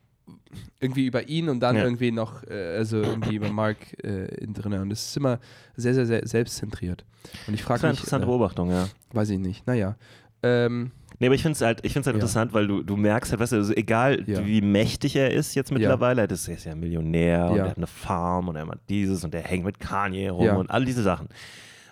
irgendwie 0.80 1.06
über 1.06 1.28
ihn 1.28 1.50
und 1.50 1.60
dann 1.60 1.76
Ja. 1.76 1.84
irgendwie 1.84 2.12
noch, 2.12 2.44
äh, 2.46 2.78
also 2.78 2.98
irgendwie 2.98 3.36
über 3.36 3.50
Mark 3.50 3.78
äh, 4.04 4.26
in 4.36 4.54
drin. 4.54 4.74
Und 4.74 4.92
es 4.92 5.08
ist 5.10 5.18
immer 5.18 5.40
sehr, 5.76 5.94
sehr, 5.94 6.06
sehr 6.06 6.26
selbstzentriert. 6.28 7.04
Und 7.48 7.54
ich 7.54 7.62
Das 7.62 7.68
frage 7.68 7.78
ist 7.80 7.84
eine 7.84 7.92
mich, 7.94 8.00
interessante 8.00 8.24
äh, 8.26 8.30
Beobachtung, 8.30 8.70
ja. 8.72 8.90
weiß 9.12 9.30
ich 9.30 9.40
nicht, 9.40 9.68
naja. 9.68 9.96
Ähm, 10.42 10.92
Nee, 11.20 11.28
aber 11.28 11.36
ich 11.36 11.42
finde 11.44 11.54
es 11.54 11.62
halt, 11.62 11.86
ich 11.86 11.94
find's 11.94 12.08
halt 12.08 12.16
Ja. 12.16 12.20
interessant, 12.22 12.54
weil 12.54 12.68
du, 12.68 12.82
du 12.84 12.98
merkst 12.98 13.32
halt, 13.32 13.40
weißt 13.40 13.52
du, 13.54 13.58
also 13.58 13.74
egal 13.74 14.24
Ja. 14.28 14.46
wie 14.46 14.62
mächtig 14.62 15.16
er 15.16 15.32
ist 15.32 15.54
jetzt 15.56 15.72
mittlerweile, 15.72 16.28
das 16.28 16.48
ist 16.48 16.66
ja 16.66 16.76
Millionär 16.76 17.50
und 17.52 17.58
Ja. 17.58 17.64
er 17.66 17.70
hat 17.72 17.78
eine 17.78 17.88
Farm 17.88 18.48
und 18.50 18.56
er 18.56 18.66
macht 18.66 18.80
dieses 18.90 19.24
und 19.24 19.34
er 19.36 19.42
hängt 19.44 19.64
mit 19.64 19.80
Kanye 19.80 20.30
rum 20.30 20.46
Ja. 20.46 20.56
und 20.56 20.70
all 20.72 20.84
diese 20.86 21.04
Sachen. 21.04 21.28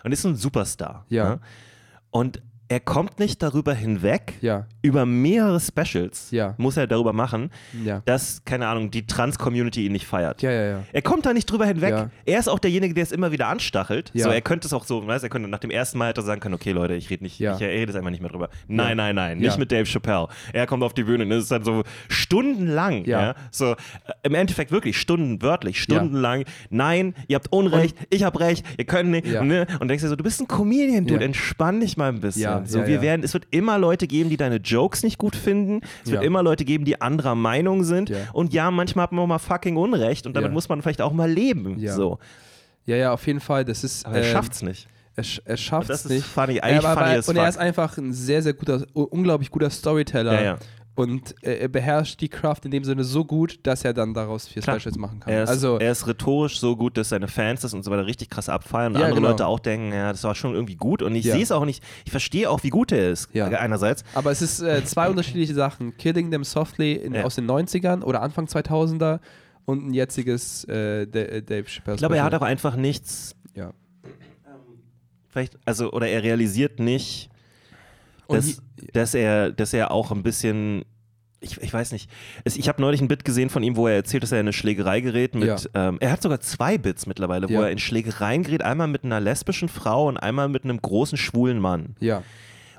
Und 0.02 0.12
ist 0.12 0.24
ein 0.24 0.36
Superstar. 0.36 1.06
Ja. 1.08 1.30
ne? 1.30 1.40
Und 2.10 2.42
er 2.72 2.80
kommt 2.80 3.18
nicht 3.18 3.42
darüber 3.42 3.74
hinweg, 3.74 4.32
ja, 4.40 4.66
über 4.80 5.04
mehrere 5.04 5.60
Specials 5.60 6.30
Ja. 6.30 6.54
muss 6.56 6.78
er 6.78 6.86
darüber 6.86 7.12
machen, 7.12 7.50
ja. 7.84 8.00
dass, 8.06 8.42
keine 8.46 8.66
Ahnung, 8.66 8.90
die 8.90 9.06
Trans-Community 9.06 9.84
ihn 9.84 9.92
nicht 9.92 10.06
feiert. 10.06 10.42
Er 10.42 11.02
kommt 11.02 11.26
da 11.26 11.34
nicht 11.34 11.44
drüber 11.46 11.66
hinweg. 11.66 12.08
Er 12.24 12.38
ist 12.38 12.48
auch 12.48 12.58
derjenige, 12.58 12.94
der 12.94 13.02
es 13.02 13.12
immer 13.12 13.30
wieder 13.30 13.48
anstachelt. 13.48 14.10
So, 14.14 14.30
er 14.30 14.40
könnte 14.40 14.66
es 14.66 14.72
auch 14.72 14.84
so, 14.84 15.06
weißt, 15.06 15.22
er 15.22 15.28
könnte 15.30 15.48
nach 15.48 15.58
dem 15.58 15.70
ersten 15.70 15.98
Mal 15.98 16.08
hätte 16.08 16.22
er 16.22 16.24
sagen 16.24 16.40
können, 16.40 16.54
okay 16.54 16.72
Leute, 16.72 16.94
ich 16.94 17.10
rede 17.10 17.22
nicht, 17.24 17.38
ich 17.40 17.46
rede 17.60 17.80
jetzt 17.92 17.96
einfach 17.96 18.10
nicht 18.10 18.22
mehr 18.22 18.30
drüber. 18.30 18.48
Nein, 18.68 18.96
nein, 18.96 19.14
nein, 19.14 19.38
nicht 19.38 19.58
mit 19.58 19.70
Dave 19.70 19.84
Chappelle. 19.84 20.28
Er 20.54 20.66
kommt 20.66 20.82
auf 20.82 20.94
die 20.94 21.04
Bühne 21.04 21.24
und 21.24 21.32
es 21.32 21.44
ist 21.44 21.52
dann 21.52 21.64
so 21.64 21.82
stundenlang, 22.08 23.04
so 23.50 23.72
äh, 23.72 23.76
im 24.22 24.34
Endeffekt 24.34 24.70
wirklich 24.72 24.98
Stunden, 24.98 25.42
wörtlich, 25.42 25.82
stundenlang. 25.82 26.44
Nein, 26.70 27.14
ihr 27.28 27.36
habt 27.36 27.52
Unrecht, 27.52 27.96
ich 28.10 28.22
habe 28.22 28.40
Recht, 28.40 28.64
ihr 28.78 28.84
könnt 28.86 29.10
nicht. 29.10 29.26
Und, 29.26 29.48
ne? 29.48 29.66
und 29.80 29.88
denkst 29.88 30.02
dir 30.02 30.08
so, 30.08 30.16
du 30.16 30.24
bist 30.24 30.40
ein 30.40 30.48
Comedian, 30.48 31.06
Ja. 31.06 31.18
entspann 31.18 31.80
dich 31.80 31.96
mal 31.96 32.08
ein 32.08 32.20
bisschen. 32.20 32.61
Ja, 32.64 32.70
so, 32.70 32.78
ja, 32.80 32.86
wir 32.86 32.96
ja. 32.96 33.02
werden, 33.02 33.22
es 33.22 33.34
wird 33.34 33.46
immer 33.50 33.78
Leute 33.78 34.06
geben, 34.06 34.30
die 34.30 34.36
deine 34.36 34.56
Jokes 34.56 35.02
nicht 35.02 35.18
gut 35.18 35.36
finden. 35.36 35.80
Es 36.04 36.10
wird 36.10 36.22
immer 36.24 36.42
Leute 36.42 36.64
geben, 36.64 36.84
die 36.84 37.00
anderer 37.00 37.34
Meinung 37.34 37.84
sind. 37.84 38.12
Und 38.32 38.52
ja, 38.52 38.70
manchmal 38.70 39.04
hat 39.04 39.12
man 39.12 39.24
auch 39.24 39.28
mal 39.28 39.38
fucking 39.38 39.76
Unrecht 39.76 40.26
und 40.26 40.34
damit 40.34 40.52
muss 40.52 40.68
man 40.68 40.82
vielleicht 40.82 41.02
auch 41.02 41.12
mal 41.12 41.30
leben. 41.30 41.78
Ja. 41.78 41.94
So. 41.94 42.18
Ja, 42.84 42.96
ja, 42.96 43.12
auf 43.12 43.26
jeden 43.26 43.40
Fall. 43.40 43.64
Das 43.64 43.84
ist. 43.84 44.06
Aber 44.06 44.16
er 44.16 44.24
ähm, 44.24 44.32
schafft's 44.32 44.62
nicht. 44.62 44.88
Er, 45.14 45.24
er 45.44 45.56
schafft 45.56 45.90
es 45.90 46.06
ist 46.06 46.10
nicht. 46.10 46.26
funny, 46.26 46.60
eigentlich 46.60 46.84
aber, 46.86 47.00
funny 47.00 47.18
aber, 47.18 47.28
und 47.28 47.36
er 47.36 47.42
fuck. 47.42 47.50
ist 47.50 47.58
einfach 47.58 47.98
ein 47.98 48.12
sehr, 48.12 48.42
sehr 48.42 48.54
guter, 48.54 48.86
unglaublich 48.94 49.50
guter 49.50 49.68
Storyteller. 49.68 50.34
Ja, 50.34 50.42
ja. 50.42 50.58
Und 50.94 51.34
äh, 51.42 51.54
er 51.56 51.68
beherrscht 51.68 52.20
die 52.20 52.28
Kraft 52.28 52.66
in 52.66 52.70
dem 52.70 52.84
Sinne 52.84 53.02
so 53.04 53.24
gut, 53.24 53.60
dass 53.62 53.82
er 53.82 53.94
dann 53.94 54.12
daraus 54.12 54.46
vier 54.46 54.60
Klar. 54.60 54.78
Specials 54.78 54.98
machen 54.98 55.20
kann. 55.20 55.32
Er 55.32 55.44
ist, 55.44 55.48
also, 55.48 55.78
er 55.78 55.90
ist 55.90 56.06
rhetorisch 56.06 56.60
so 56.60 56.76
gut, 56.76 56.98
dass 56.98 57.08
seine 57.08 57.28
Fans 57.28 57.62
das 57.62 57.72
und 57.72 57.82
so 57.82 57.90
weiter 57.90 58.04
richtig 58.04 58.28
krass 58.28 58.50
abfeiern 58.50 58.92
und 58.92 58.98
Ja, 59.00 59.06
andere 59.06 59.20
genau. 59.20 59.30
Leute 59.30 59.46
auch 59.46 59.58
denken, 59.58 59.92
ja, 59.94 60.12
das 60.12 60.22
war 60.24 60.34
schon 60.34 60.54
irgendwie 60.54 60.76
gut 60.76 61.00
und 61.00 61.14
ich 61.14 61.24
Ja. 61.24 61.32
sehe 61.34 61.42
es 61.44 61.50
auch 61.50 61.64
nicht, 61.64 61.82
ich 62.04 62.10
verstehe 62.10 62.50
auch, 62.50 62.62
wie 62.62 62.68
gut 62.68 62.92
er 62.92 63.10
ist, 63.10 63.30
Ja. 63.32 63.46
einerseits. 63.46 64.04
aber 64.12 64.30
es 64.32 64.42
ist 64.42 64.60
äh, 64.60 64.84
zwei 64.84 65.08
unterschiedliche 65.08 65.54
Sachen. 65.54 65.96
Killing 65.96 66.30
Them 66.30 66.44
Softly 66.44 66.92
in, 66.92 67.16
aus 67.16 67.36
den 67.36 67.46
90ern 67.50 68.02
oder 68.02 68.20
Anfang 68.20 68.44
2000er 68.44 69.20
und 69.64 69.86
ein 69.88 69.94
jetziges 69.94 70.64
äh, 70.68 71.04
äh, 71.04 71.40
Dave 71.42 71.64
Chappelle 71.68 71.94
Ich 71.94 72.00
glaube, 72.00 72.18
er 72.18 72.24
hat 72.24 72.34
auch 72.34 72.42
einfach 72.42 72.76
nichts, 72.76 73.34
Ja. 73.54 73.72
vielleicht, 75.28 75.58
also, 75.64 75.90
oder 75.92 76.08
er 76.08 76.22
realisiert 76.22 76.80
nicht, 76.80 77.30
dass, 78.32 78.62
dass, 78.92 79.14
er, 79.14 79.50
dass 79.52 79.72
er 79.72 79.90
auch 79.90 80.10
ein 80.10 80.22
bisschen. 80.22 80.84
Ich, 81.40 81.60
ich 81.60 81.72
weiß 81.74 81.90
nicht. 81.90 82.08
Es, 82.44 82.56
ich 82.56 82.68
habe 82.68 82.80
neulich 82.80 83.00
ein 83.00 83.08
Bit 83.08 83.24
gesehen 83.24 83.50
von 83.50 83.64
ihm, 83.64 83.74
wo 83.74 83.88
er 83.88 83.96
erzählt, 83.96 84.22
dass 84.22 84.30
er 84.30 84.38
in 84.38 84.44
eine 84.44 84.52
Schlägerei 84.52 85.00
gerät 85.00 85.34
mit. 85.34 85.48
Ja. 85.48 85.88
Ähm, 85.88 85.98
er 86.00 86.12
hat 86.12 86.22
sogar 86.22 86.38
zwei 86.40 86.78
Bits 86.78 87.06
mittlerweile, 87.06 87.48
wo 87.48 87.54
Ja. 87.54 87.62
er 87.62 87.70
in 87.72 87.78
Schlägereien 87.78 88.44
gerät, 88.44 88.62
einmal 88.62 88.86
mit 88.86 89.02
einer 89.04 89.18
lesbischen 89.18 89.68
Frau 89.68 90.06
und 90.06 90.18
einmal 90.18 90.48
mit 90.48 90.62
einem 90.64 90.80
großen 90.80 91.18
schwulen 91.18 91.58
Mann. 91.58 91.96
Ja. 91.98 92.22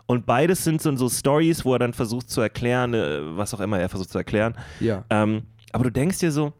Und 0.05 0.25
beides 0.25 0.63
sind 0.63 0.81
so, 0.81 0.95
so 0.95 1.09
Stories, 1.09 1.65
wo 1.65 1.73
er 1.73 1.79
dann 1.79 1.93
versucht 1.93 2.29
zu 2.29 2.39
erklären, 2.39 2.93
äh, 2.93 3.37
was 3.37 3.53
auch 3.53 3.59
immer 3.59 3.79
er 3.79 3.89
versucht 3.89 4.09
zu 4.11 4.17
erklären. 4.17 4.55
Ja. 4.79 5.03
Ähm, 5.09 5.43
aber 5.73 5.83
du 5.85 5.91
denkst 5.91 6.19
dir 6.19 6.31
so, 6.31 6.53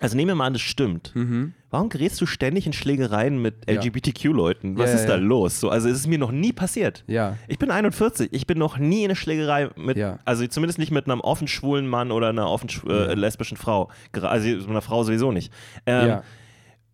also 0.00 0.16
nehmen 0.16 0.28
wir 0.30 0.34
mal 0.34 0.46
an, 0.46 0.52
das 0.54 0.62
stimmt. 0.62 1.12
Mhm. 1.14 1.52
Warum 1.74 1.88
gerätst 1.88 2.20
du 2.20 2.26
ständig 2.26 2.66
in 2.68 2.72
Schlägereien 2.72 3.42
mit. 3.42 3.68
LGBTQ-Leuten? 3.68 4.78
Was 4.78 4.90
Ja, 4.90 4.96
ist 4.96 5.06
da 5.06 5.14
ja. 5.14 5.20
los? 5.20 5.58
So, 5.58 5.70
also 5.70 5.88
es 5.88 5.96
ist 5.98 6.06
mir 6.06 6.18
noch 6.18 6.30
nie 6.30 6.52
passiert. 6.52 7.02
Ja. 7.08 7.36
Ich 7.48 7.58
bin 7.58 7.72
41, 7.72 8.28
ich 8.30 8.46
bin 8.46 8.58
noch 8.58 8.78
nie 8.78 9.00
in 9.00 9.06
eine 9.06 9.16
Schlägerei 9.16 9.70
mit, 9.74 9.96
Ja. 9.96 10.20
also 10.24 10.46
zumindest 10.46 10.78
nicht 10.78 10.92
mit 10.92 11.06
einem 11.10 11.20
offen 11.20 11.48
schwulen 11.48 11.88
Mann 11.88 12.12
oder 12.12 12.28
einer 12.28 12.48
offen 12.48 12.70
äh, 12.88 13.14
lesbischen 13.14 13.56
Frau. 13.56 13.90
Also 14.12 14.46
mit 14.48 14.68
einer 14.68 14.82
Frau 14.82 15.02
sowieso 15.02 15.32
nicht. 15.32 15.52
Ähm, 15.84 16.06
ja. 16.08 16.22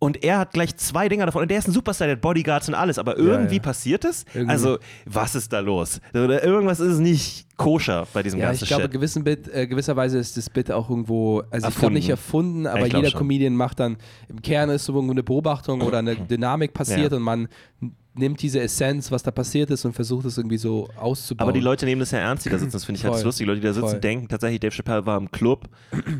Und 0.03 0.23
er 0.23 0.39
hat 0.39 0.53
gleich 0.53 0.75
zwei 0.77 1.07
Dinger 1.09 1.27
davon. 1.27 1.43
Und 1.43 1.51
der 1.51 1.59
ist 1.59 1.67
ein 1.67 1.73
Superstar, 1.73 2.07
der 2.07 2.15
hat 2.15 2.21
Bodyguards 2.21 2.67
und 2.67 2.73
alles. 2.73 2.97
Aber 2.97 3.19
irgendwie 3.19 3.57
ja. 3.57 3.61
passiert 3.61 4.03
es. 4.03 4.25
Irgendwie. 4.33 4.49
Also, 4.51 4.79
was 5.05 5.35
ist 5.35 5.53
da 5.53 5.59
los? 5.59 6.01
Irgendwas 6.11 6.79
ist 6.79 6.97
nicht 6.97 7.45
koscher 7.55 8.07
bei 8.11 8.23
diesem 8.23 8.39
Ja, 8.39 8.47
ganzen 8.47 8.63
ich 8.63 8.69
glaube, 8.69 8.89
gewissen 8.89 9.23
Bit, 9.23 9.47
äh, 9.53 9.67
gewisserweise 9.67 10.17
ist 10.17 10.37
das 10.37 10.49
Bit 10.49 10.71
auch 10.71 10.89
irgendwo, 10.89 11.41
also 11.41 11.45
ich 11.51 11.51
glaube 11.59 11.65
Erfunden. 11.75 11.93
nicht 11.93 12.09
erfunden, 12.09 12.65
aber 12.65 12.87
jeder 12.87 13.11
schon. 13.11 13.19
Comedian 13.19 13.55
macht 13.55 13.79
dann, 13.79 13.97
im 14.27 14.41
Kern 14.41 14.71
ist 14.71 14.85
so 14.85 14.95
irgendwo 14.95 15.11
eine 15.13 15.21
Beobachtung 15.21 15.81
oder 15.81 15.99
eine 15.99 16.15
Dynamik 16.15 16.73
passiert 16.73 17.11
Ja. 17.11 17.17
und 17.17 17.21
man 17.23 17.47
nimmt 18.13 18.41
diese 18.41 18.59
Essenz, 18.59 19.09
was 19.11 19.23
da 19.23 19.31
passiert 19.31 19.69
ist 19.69 19.85
und 19.85 19.93
versucht 19.93 20.25
es 20.25 20.37
irgendwie 20.37 20.57
so 20.57 20.89
auszubauen. 20.97 21.47
Aber 21.47 21.53
die 21.53 21.61
Leute 21.61 21.85
nehmen 21.85 22.01
das 22.01 22.11
ja 22.11 22.19
ernst, 22.19 22.45
die 22.45 22.49
da 22.49 22.57
sitzen. 22.57 22.73
Das 22.73 22.83
finde 22.85 22.99
ich 22.99 23.05
halt 23.05 23.23
lustig. 23.23 23.45
Die 23.45 23.49
Leute, 23.49 23.61
die 23.61 23.67
da 23.67 23.73
sitzen, 23.73 23.89
Voll. 23.89 23.99
denken 24.01 24.27
tatsächlich, 24.27 24.59
Dave 24.59 24.73
Chappelle 24.75 25.05
war 25.05 25.17
im 25.17 25.31
Club 25.31 25.69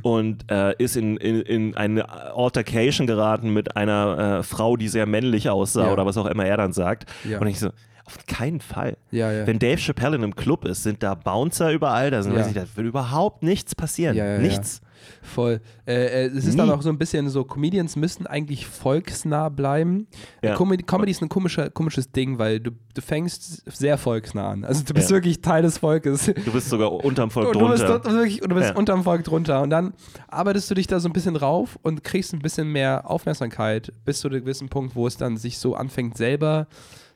und 0.01 0.49
äh, 0.49 0.73
ist 0.81 0.95
in, 0.95 1.17
in, 1.17 1.41
in 1.41 1.75
eine 1.75 2.09
Altercation 2.09 3.07
geraten 3.07 3.51
mit 3.53 3.75
einer 3.75 4.39
äh, 4.39 4.43
Frau, 4.43 4.77
die 4.77 4.87
sehr 4.87 5.05
männlich 5.05 5.49
aussah 5.49 5.87
Ja. 5.87 5.93
oder 5.93 6.05
was 6.05 6.17
auch 6.17 6.27
immer 6.27 6.45
er 6.45 6.57
dann 6.57 6.71
sagt. 6.73 7.05
Ja. 7.27 7.39
Und 7.39 7.47
ich 7.47 7.59
so, 7.59 7.69
auf 8.05 8.17
keinen 8.25 8.61
Fall. 8.61 8.97
Ja, 9.11 9.31
ja. 9.31 9.45
Wenn 9.47 9.59
Dave 9.59 9.77
Chappelle 9.77 10.15
in 10.15 10.23
einem 10.23 10.35
Club 10.35 10.65
ist, 10.65 10.83
sind 10.83 11.03
da 11.03 11.13
Bouncer 11.15 11.71
überall, 11.71 12.09
da, 12.09 12.23
sind, 12.23 12.33
Ja. 12.33 12.39
weiß 12.39 12.47
ich, 12.47 12.53
da 12.53 12.65
wird 12.75 12.87
überhaupt 12.87 13.43
nichts 13.43 13.75
passieren. 13.75 14.41
Nichts. 14.41 14.81
Voll. 15.21 15.61
Äh, 15.85 15.93
äh, 15.93 16.25
es 16.27 16.45
ist 16.45 16.51
Nie. 16.51 16.57
dann 16.57 16.71
auch 16.71 16.81
so 16.81 16.89
ein 16.89 16.97
bisschen 16.97 17.29
so, 17.29 17.43
Comedians 17.43 17.95
müssen 17.95 18.27
eigentlich 18.27 18.65
volksnah 18.67 19.49
bleiben. 19.49 20.07
Ja. 20.43 20.53
Äh, 20.53 20.55
Comedy, 20.57 20.83
Comedy 20.83 21.11
ist 21.11 21.21
ein 21.21 21.29
komischer, 21.29 21.69
komisches 21.69 22.11
Ding, 22.11 22.37
weil 22.39 22.59
du, 22.59 22.71
du 22.93 23.01
fängst 23.01 23.63
sehr 23.77 23.97
volksnah 23.97 24.49
an. 24.51 24.63
Also 24.65 24.83
du 24.83 24.93
bist 24.93 25.09
Ja. 25.09 25.15
wirklich 25.15 25.41
Teil 25.41 25.61
des 25.63 25.77
Volkes. 25.79 26.25
Du 26.25 26.51
bist 26.51 26.69
sogar 26.69 26.91
unterm 26.91 27.29
Volk 27.31 27.53
du 27.53 27.59
bist, 27.59 27.83
drunter. 27.83 27.99
dort 27.99 28.05
wirklich, 28.13 28.41
und 28.41 28.49
du 28.49 28.55
bist 28.55 28.69
Ja. 28.69 28.75
unterm 28.75 29.03
Volk 29.03 29.23
drunter. 29.23 29.61
Und 29.61 29.69
dann 29.69 29.93
arbeitest 30.27 30.69
du 30.69 30.75
dich 30.75 30.87
da 30.87 30.99
so 30.99 31.09
ein 31.09 31.13
bisschen 31.13 31.35
rauf 31.35 31.77
und 31.81 32.03
kriegst 32.03 32.33
ein 32.33 32.39
bisschen 32.39 32.67
mehr 32.71 33.09
Aufmerksamkeit 33.09 33.93
bis 34.05 34.19
zu 34.19 34.27
einem 34.27 34.41
gewissen 34.41 34.69
Punkt, 34.69 34.95
wo 34.95 35.07
es 35.07 35.17
dann 35.17 35.37
sich 35.37 35.57
so 35.57 35.75
anfängt, 35.75 36.17
selber 36.17 36.67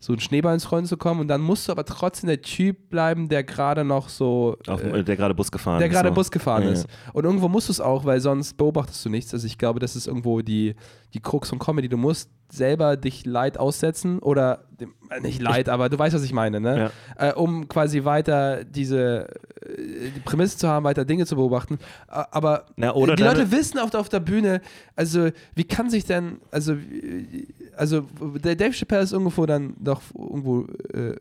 so 0.06 0.14
ein 0.14 0.20
Schneeball 0.20 0.54
ins 0.54 0.72
Rollen 0.72 0.86
zu 0.86 0.98
kommen. 0.98 1.20
Und 1.22 1.30
dann 1.30 1.42
musst 1.42 1.68
du 1.68 1.72
aber 1.72 1.84
trotzdem 1.84 2.28
der 2.28 2.40
Typ 2.40 2.90
bleiben, 2.92 3.28
der 3.28 3.44
gerade 3.44 3.84
noch 3.84 4.08
so. 4.10 4.56
Auf, 4.68 4.84
äh, 4.84 5.04
der 5.04 5.16
gerade 5.16 5.34
Bus 5.34 5.52
gefahren 5.52 5.80
der 5.80 5.88
ist. 5.88 5.94
gerade 5.94 6.10
so. 6.10 6.14
Bus 6.14 6.30
gefahren 6.30 6.62
Ja, 6.64 6.70
ist. 6.70 6.86
Und 7.14 7.26
irgendwo 7.26 7.48
musst 7.50 7.70
du 7.70 7.72
es 7.72 7.82
auch, 7.82 8.06
weil 8.06 8.22
sonst 8.22 8.56
beobachtest 8.56 9.04
du 9.04 9.10
nichts. 9.10 9.34
Also 9.34 9.48
ich 9.48 9.58
glaube, 9.58 9.80
das 9.80 9.96
ist 9.96 10.06
irgendwo 10.06 10.42
die, 10.44 10.76
die 11.16 11.22
Krux 11.22 11.50
von 11.50 11.58
Comedy. 11.58 11.90
Du 11.90 11.98
musst 11.98 12.30
selber 12.52 12.96
dich 12.98 13.26
Leid 13.26 13.58
aussetzen 13.58 14.20
oder 14.20 14.66
äh, 15.10 15.20
nicht 15.22 15.42
Leid, 15.42 15.68
aber 15.70 15.90
du 15.90 15.98
weißt, 15.98 16.16
was 16.16 16.24
ich 16.24 16.34
meine, 16.34 16.60
ne? 16.60 16.92
Äh, 17.18 17.34
um 17.34 17.68
quasi 17.68 18.04
weiter 18.06 18.64
diese 18.64 19.28
äh, 19.66 20.10
die 20.16 20.20
Prämisse 20.22 20.58
zu 20.58 20.68
haben, 20.68 20.84
weiter 20.86 21.06
Dinge 21.06 21.26
zu 21.26 21.36
beobachten. 21.36 21.76
Äh, 22.10 22.24
Aber 22.32 22.66
Na, 22.76 22.92
die 23.16 23.24
Leute 23.24 23.52
wissen 23.52 23.80
der- 23.92 24.00
auf 24.00 24.10
der 24.10 24.20
Bühne, 24.20 24.62
also 24.96 25.30
wie 25.56 25.64
kann 25.64 25.90
sich 25.90 26.06
denn, 26.06 26.38
also, 26.52 26.78
wie- 26.80 27.48
also 27.76 28.02
der 28.44 28.56
Dave 28.56 28.74
Chappelle 28.74 29.02
ist 29.02 29.12
irgendwo 29.14 29.46
dann 29.46 29.76
doch 29.80 30.02
irgendwo 30.18 30.66
äh, 30.94 31.16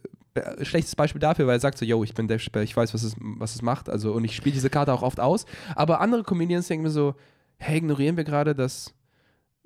schlechtes 0.64 0.96
Beispiel 0.96 1.20
dafür, 1.20 1.46
weil 1.46 1.56
er 1.56 1.60
sagt 1.60 1.78
so, 1.78 1.84
yo, 1.84 2.02
ich 2.04 2.12
bin 2.12 2.26
Dave 2.28 2.40
Chappelle, 2.40 2.64
ich 2.64 2.76
weiß, 2.76 2.92
was 2.92 3.02
es, 3.02 3.14
was 3.18 3.54
es 3.54 3.62
macht, 3.62 3.88
also 3.88 4.12
und 4.12 4.24
ich 4.24 4.34
spiele 4.36 4.52
diese 4.54 4.68
Karte 4.70 4.92
auch 4.92 5.02
oft 5.02 5.20
aus. 5.20 5.46
Aber 5.76 6.00
andere 6.00 6.22
Comedians 6.24 6.66
denken 6.68 6.82
mir 6.84 6.90
so, 6.90 7.14
hey, 7.56 7.78
ignorieren 7.78 8.16
wir 8.16 8.24
gerade, 8.24 8.54
dass 8.54 8.92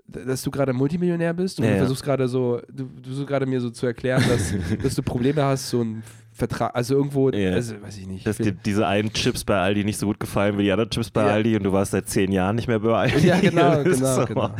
dass 0.08 0.42
du 0.42 0.50
gerade 0.50 0.72
Multimillionär 0.72 1.34
bist 1.34 1.58
und 1.58 1.66
Ja, 1.66 1.72
du 1.72 1.78
versuchst 1.78 2.02
gerade 2.02 2.26
so, 2.28 2.60
du, 2.72 2.84
du 2.84 3.02
versuchst 3.10 3.28
gerade 3.28 3.46
mir 3.46 3.60
so 3.60 3.70
zu 3.70 3.86
erklären, 3.86 4.22
dass, 4.28 4.54
dass 4.82 4.94
du 4.94 5.02
Probleme 5.02 5.42
hast, 5.44 5.68
so 5.68 5.82
ein 5.82 6.02
Vertrag, 6.32 6.74
also 6.74 6.94
irgendwo, 6.94 7.30
Ja. 7.30 7.52
also 7.52 7.74
weiß 7.82 7.98
ich 7.98 8.06
nicht. 8.06 8.26
Dass 8.26 8.36
dir 8.38 8.52
diese 8.52 8.86
einen 8.86 9.12
Chips 9.12 9.44
bei 9.44 9.58
Aldi 9.60 9.84
nicht 9.84 9.98
so 9.98 10.06
gut 10.06 10.18
gefallen 10.20 10.56
wie 10.56 10.62
die 10.62 10.72
anderen 10.72 10.88
Chips 10.90 11.10
bei 11.10 11.22
Ja. 11.26 11.32
Aldi 11.32 11.56
und 11.56 11.64
du 11.64 11.72
warst 11.72 11.90
seit 11.90 12.08
zehn 12.08 12.32
Jahren 12.32 12.56
nicht 12.56 12.68
mehr 12.68 12.78
bei 12.78 12.94
Aldi. 12.96 13.26
ja, 13.26 13.38
genau, 13.40 13.82
genau, 13.84 13.94
so. 14.20 14.24
genau. 14.24 14.50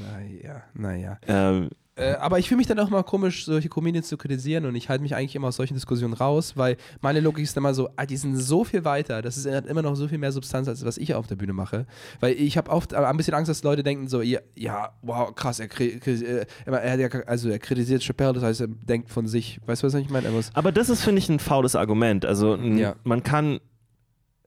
Naja, 0.00 0.62
naja. 0.74 1.18
Ähm, 1.26 1.68
Äh, 1.98 2.12
aber 2.20 2.38
ich 2.38 2.46
fühle 2.48 2.58
mich 2.58 2.66
dann 2.68 2.78
auch 2.78 2.90
mal 2.90 3.02
komisch, 3.02 3.44
solche 3.44 3.68
Comedians 3.68 4.08
zu 4.08 4.16
kritisieren 4.16 4.64
und 4.66 4.76
ich 4.76 4.88
halte 4.88 5.02
mich 5.02 5.14
eigentlich 5.16 5.34
immer 5.34 5.48
aus 5.48 5.56
solchen 5.56 5.74
Diskussionen 5.74 6.14
raus, 6.14 6.56
weil 6.56 6.76
meine 7.00 7.18
Logik 7.20 7.42
ist 7.42 7.56
immer 7.56 7.74
so, 7.74 7.90
ah, 7.96 8.06
die 8.06 8.16
sind 8.16 8.36
so 8.36 8.62
viel 8.64 8.84
weiter, 8.84 9.20
das 9.20 9.36
ist, 9.36 9.50
hat 9.50 9.66
immer 9.66 9.82
noch 9.82 9.96
so 9.96 10.06
viel 10.06 10.18
mehr 10.18 10.30
Substanz, 10.30 10.68
als 10.68 10.84
was 10.84 10.96
ich 10.96 11.14
auf 11.14 11.26
der 11.26 11.34
Bühne 11.36 11.52
mache. 11.52 11.86
Weil 12.20 12.34
ich 12.34 12.56
habe 12.56 12.70
oft 12.70 12.94
ein 12.94 13.16
bisschen 13.16 13.34
Angst, 13.34 13.48
dass 13.48 13.62
Leute 13.64 13.82
denken 13.82 14.06
so, 14.08 14.22
ja, 14.22 14.38
ja 14.54 14.90
wow, 15.02 15.34
krass, 15.34 15.58
er, 15.58 15.66
kri- 15.66 16.00
kri- 16.00 16.22
äh, 16.24 16.46
er, 16.66 17.28
also 17.28 17.48
er 17.48 17.58
kritisiert 17.58 18.02
Chappelle, 18.02 18.32
das 18.34 18.42
heißt, 18.44 18.60
er 18.60 18.68
denkt 18.68 19.10
von 19.10 19.26
sich, 19.26 19.60
weißt 19.66 19.82
du, 19.82 19.86
was 19.88 19.94
ich 19.94 20.08
meine? 20.08 20.28
Er 20.28 20.40
aber 20.54 20.70
das 20.72 20.88
ist, 20.90 21.02
finde 21.02 21.18
ich, 21.18 21.28
ein 21.28 21.40
faules 21.40 21.74
Argument. 21.74 22.24
Also 22.24 22.54
Ja. 22.56 22.94
man 23.02 23.22
kann 23.24 23.58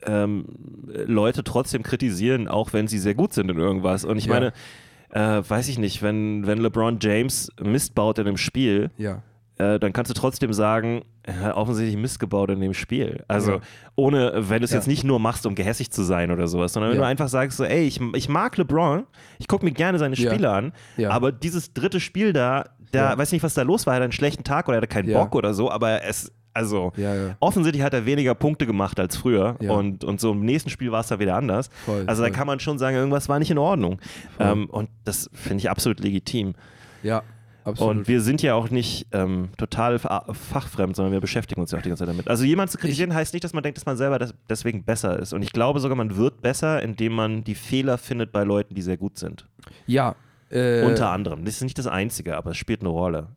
ähm, 0.04 0.46
Leute 0.88 1.44
trotzdem 1.44 1.84
kritisieren, 1.84 2.48
auch 2.48 2.74
wenn 2.74 2.88
sie 2.88 2.98
sehr 2.98 3.14
gut 3.14 3.34
sind 3.34 3.50
in 3.52 3.58
irgendwas. 3.58 4.06
Und 4.06 4.18
ich 4.18 4.26
Ja. 4.26 4.34
meine, 4.34 4.54
äh, 5.12 5.42
weiß 5.48 5.68
ich 5.68 5.78
nicht, 5.80 6.02
wenn, 6.02 6.46
wenn 6.48 6.60
LeBron 6.60 6.98
James 7.02 7.50
Mist 7.62 7.96
baut 7.96 8.18
in 8.20 8.28
einem 8.28 8.38
Spiel, 8.38 8.90
ja. 8.98 9.22
äh, 9.58 9.80
dann 9.80 9.94
kannst 9.94 10.10
du 10.10 10.14
trotzdem 10.14 10.54
sagen, 10.54 11.04
er 11.24 11.40
hat 11.42 11.56
offensichtlich 11.56 11.98
Mist 12.02 12.20
gebaut 12.20 12.50
in 12.50 12.60
dem 12.62 12.74
Spiel. 12.74 13.24
Also 13.28 13.54
Ja. 13.54 13.60
ohne, 13.96 14.50
wenn 14.50 14.60
du 14.60 14.66
es 14.66 14.72
Ja. 14.72 14.78
jetzt 14.78 14.88
nicht 14.88 15.04
nur 15.04 15.20
machst, 15.20 15.46
um 15.46 15.54
gehässig 15.54 15.92
zu 15.92 16.04
sein 16.04 16.32
oder 16.32 16.48
sowas, 16.48 16.74
sondern 16.74 16.92
wenn 16.92 16.98
du 17.00 17.06
einfach 17.06 17.28
sagst 17.28 17.58
so, 17.58 17.64
ey, 17.64 17.84
ich, 17.86 18.00
ich 18.16 18.28
mag 18.30 18.58
LeBron, 18.58 19.06
ich 19.38 19.48
gucke 19.48 19.64
mir 19.66 19.72
gerne 19.72 20.00
seine. 20.00 20.16
Spiele 20.16 20.50
an, 20.50 20.74
aber 21.08 21.32
dieses 21.32 21.74
dritte 21.74 22.00
Spiel 22.00 22.34
da, 22.34 22.66
da 22.92 23.18
weiß 23.18 23.32
nicht, 23.32 23.44
was 23.44 23.54
da 23.54 23.62
los 23.62 23.86
war, 23.86 23.94
er 23.94 23.96
hatte 23.98 24.04
einen 24.06 24.12
schlechten 24.14 24.44
Tag 24.44 24.68
oder 24.68 24.78
er 24.78 24.82
hatte 24.82 24.88
keinen. 24.88 25.14
Bock 25.14 25.36
oder 25.36 25.54
so, 25.54 25.70
aber 25.72 26.04
es, 26.04 26.32
also 26.54 26.92
Ja, 26.98 27.16
ja. 27.16 27.36
offensichtlich 27.40 27.84
hat 27.84 27.94
er 27.94 28.06
weniger 28.06 28.36
Punkte 28.36 28.66
gemacht 28.66 29.00
als 29.00 29.16
früher 29.18 29.56
Ja. 29.62 29.72
und, 29.72 30.04
und 30.04 30.20
so 30.20 30.32
im 30.32 30.42
nächsten 30.46 30.70
Spiel 30.70 30.92
war 30.92 31.02
es 31.02 31.08
dann 31.08 31.20
wieder 31.20 31.36
anders. 31.36 31.70
Voll, 31.86 32.04
also 32.08 32.22
voll. 32.22 32.32
da 32.32 32.36
kann 32.38 32.48
man 32.48 32.60
schon 32.60 32.78
sagen, 32.78 32.96
irgendwas 32.96 33.30
war 33.30 33.40
nicht 33.40 33.52
in 33.52 33.58
Ordnung. 33.58 34.00
Ähm, 34.40 34.70
und 34.70 34.90
das 35.06 35.30
finde 35.34 35.58
ich 35.60 35.70
absolut 35.70 36.00
legitim. 36.00 36.54
Ja, 37.04 37.24
absolut. 37.64 37.98
Und 37.98 38.08
wir 38.08 38.22
sind 38.22 38.42
ja 38.42 38.54
auch 38.56 38.70
nicht 38.70 39.08
ähm, 39.12 39.50
total 39.58 39.98
fa- 40.00 40.26
fachfremd, 40.34 40.96
sondern 40.96 41.14
wir 41.14 41.22
beschäftigen 41.22 41.62
uns 41.62 41.72
ja 41.72 41.78
auch 41.78 41.82
die 41.84 41.90
ganze 41.90 42.06
Zeit 42.06 42.14
damit. 42.14 42.28
Also 42.28 42.44
jemand 42.44 42.70
zu 42.72 42.78
kritisieren 42.78 43.14
heißt 43.14 43.34
nicht, 43.34 43.44
dass 43.44 43.54
man 43.54 43.64
denkt, 43.64 43.78
dass 43.78 43.86
man 43.86 43.98
selber 43.98 44.20
des 44.20 44.34
deswegen 44.50 44.84
besser 44.84 45.18
ist. 45.20 45.34
Und 45.34 45.42
ich 45.44 45.52
glaube 45.54 45.80
sogar, 45.80 45.96
man 45.96 46.16
wird 46.18 46.42
besser, 46.42 46.82
indem 46.84 47.14
man 47.14 47.44
die 47.44 47.56
Fehler 47.56 47.98
findet 47.98 48.32
bei 48.32 48.44
Leuten, 48.44 48.76
die 48.76 48.82
sehr 48.82 48.98
gut 48.98 49.18
sind. 49.18 49.48
ja. 49.88 50.16
Äh, 50.54 50.84
Unter 50.84 51.12
anderem. 51.12 51.46
Das 51.46 51.54
ist 51.56 51.62
nicht 51.62 51.78
das 51.78 51.88
Einzige, 51.88 52.36
aber 52.36 52.52
es 52.52 52.58
spielt 52.58 52.82
eine 52.82 52.90
Rolle. 52.90 53.28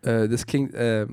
Äh, 0.00 0.26
das 0.26 0.46
klingt, 0.46 0.72
äh, 0.72 1.06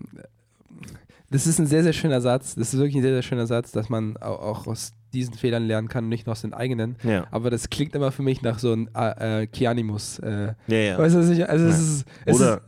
das 1.34 1.45
ist 1.47 1.59
ein 1.59 1.67
sehr, 1.67 1.84
sehr 1.84 1.93
schöner 1.93 2.21
Satz. 2.21 2.55
Das 2.55 2.73
ist 2.73 2.79
wirklich 2.79 2.95
ein 2.95 3.01
sehr, 3.01 3.11
sehr 3.13 3.23
schöner 3.23 3.47
Satz, 3.47 3.71
dass 3.73 3.89
man 3.89 4.15
au- 4.17 4.36
auch 4.36 4.67
aus 4.67 4.93
diesen 5.13 5.36
Fehlern 5.36 5.67
lernen 5.67 5.89
kann 5.89 6.05
und 6.05 6.09
nicht 6.09 6.25
nur 6.25 6.31
aus 6.31 6.41
den 6.41 6.55
eigenen. 6.55 6.95
Ja. 7.03 7.27
Aber 7.29 7.51
das 7.51 7.69
klingt 7.69 7.93
immer 7.93 8.11
für 8.11 8.23
mich 8.23 8.41
nach 8.41 8.57
so 8.57 8.71
einem 8.71 8.89
äh, 8.97 9.43
äh, 9.43 9.47
Kianimus. 9.47 10.17
Äh, 10.17 10.53
Ja, 10.65 10.77
ja. 10.77 10.97
Weißt 10.97 11.13
du, 11.13 11.19
was 11.19 11.29
ich, 11.29 11.47
also 11.47 11.65
es 11.67 11.77
ist, 11.79 12.05
es 12.25 12.36
Oder 12.36 12.61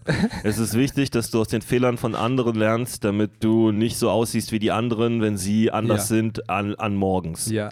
ist, 0.44 0.44
es 0.44 0.58
ist 0.60 0.74
wichtig, 0.76 1.10
dass 1.10 1.32
du 1.32 1.42
aus 1.42 1.48
den 1.48 1.64
Fehlern 1.64 1.98
von 1.98 2.14
anderen 2.14 2.54
lernst, 2.56 3.04
damit 3.04 3.44
du 3.44 3.72
nicht 3.72 3.98
so 3.98 4.12
aussiehst 4.12 4.52
wie 4.52 4.60
die 4.60 4.72
anderen, 4.72 5.22
wenn 5.24 5.38
sie 5.38 5.72
anders 5.72 6.08
sind 6.08 6.48
an, 6.48 6.76
an 6.76 6.96
morgens. 6.96 7.50
ja. 7.50 7.72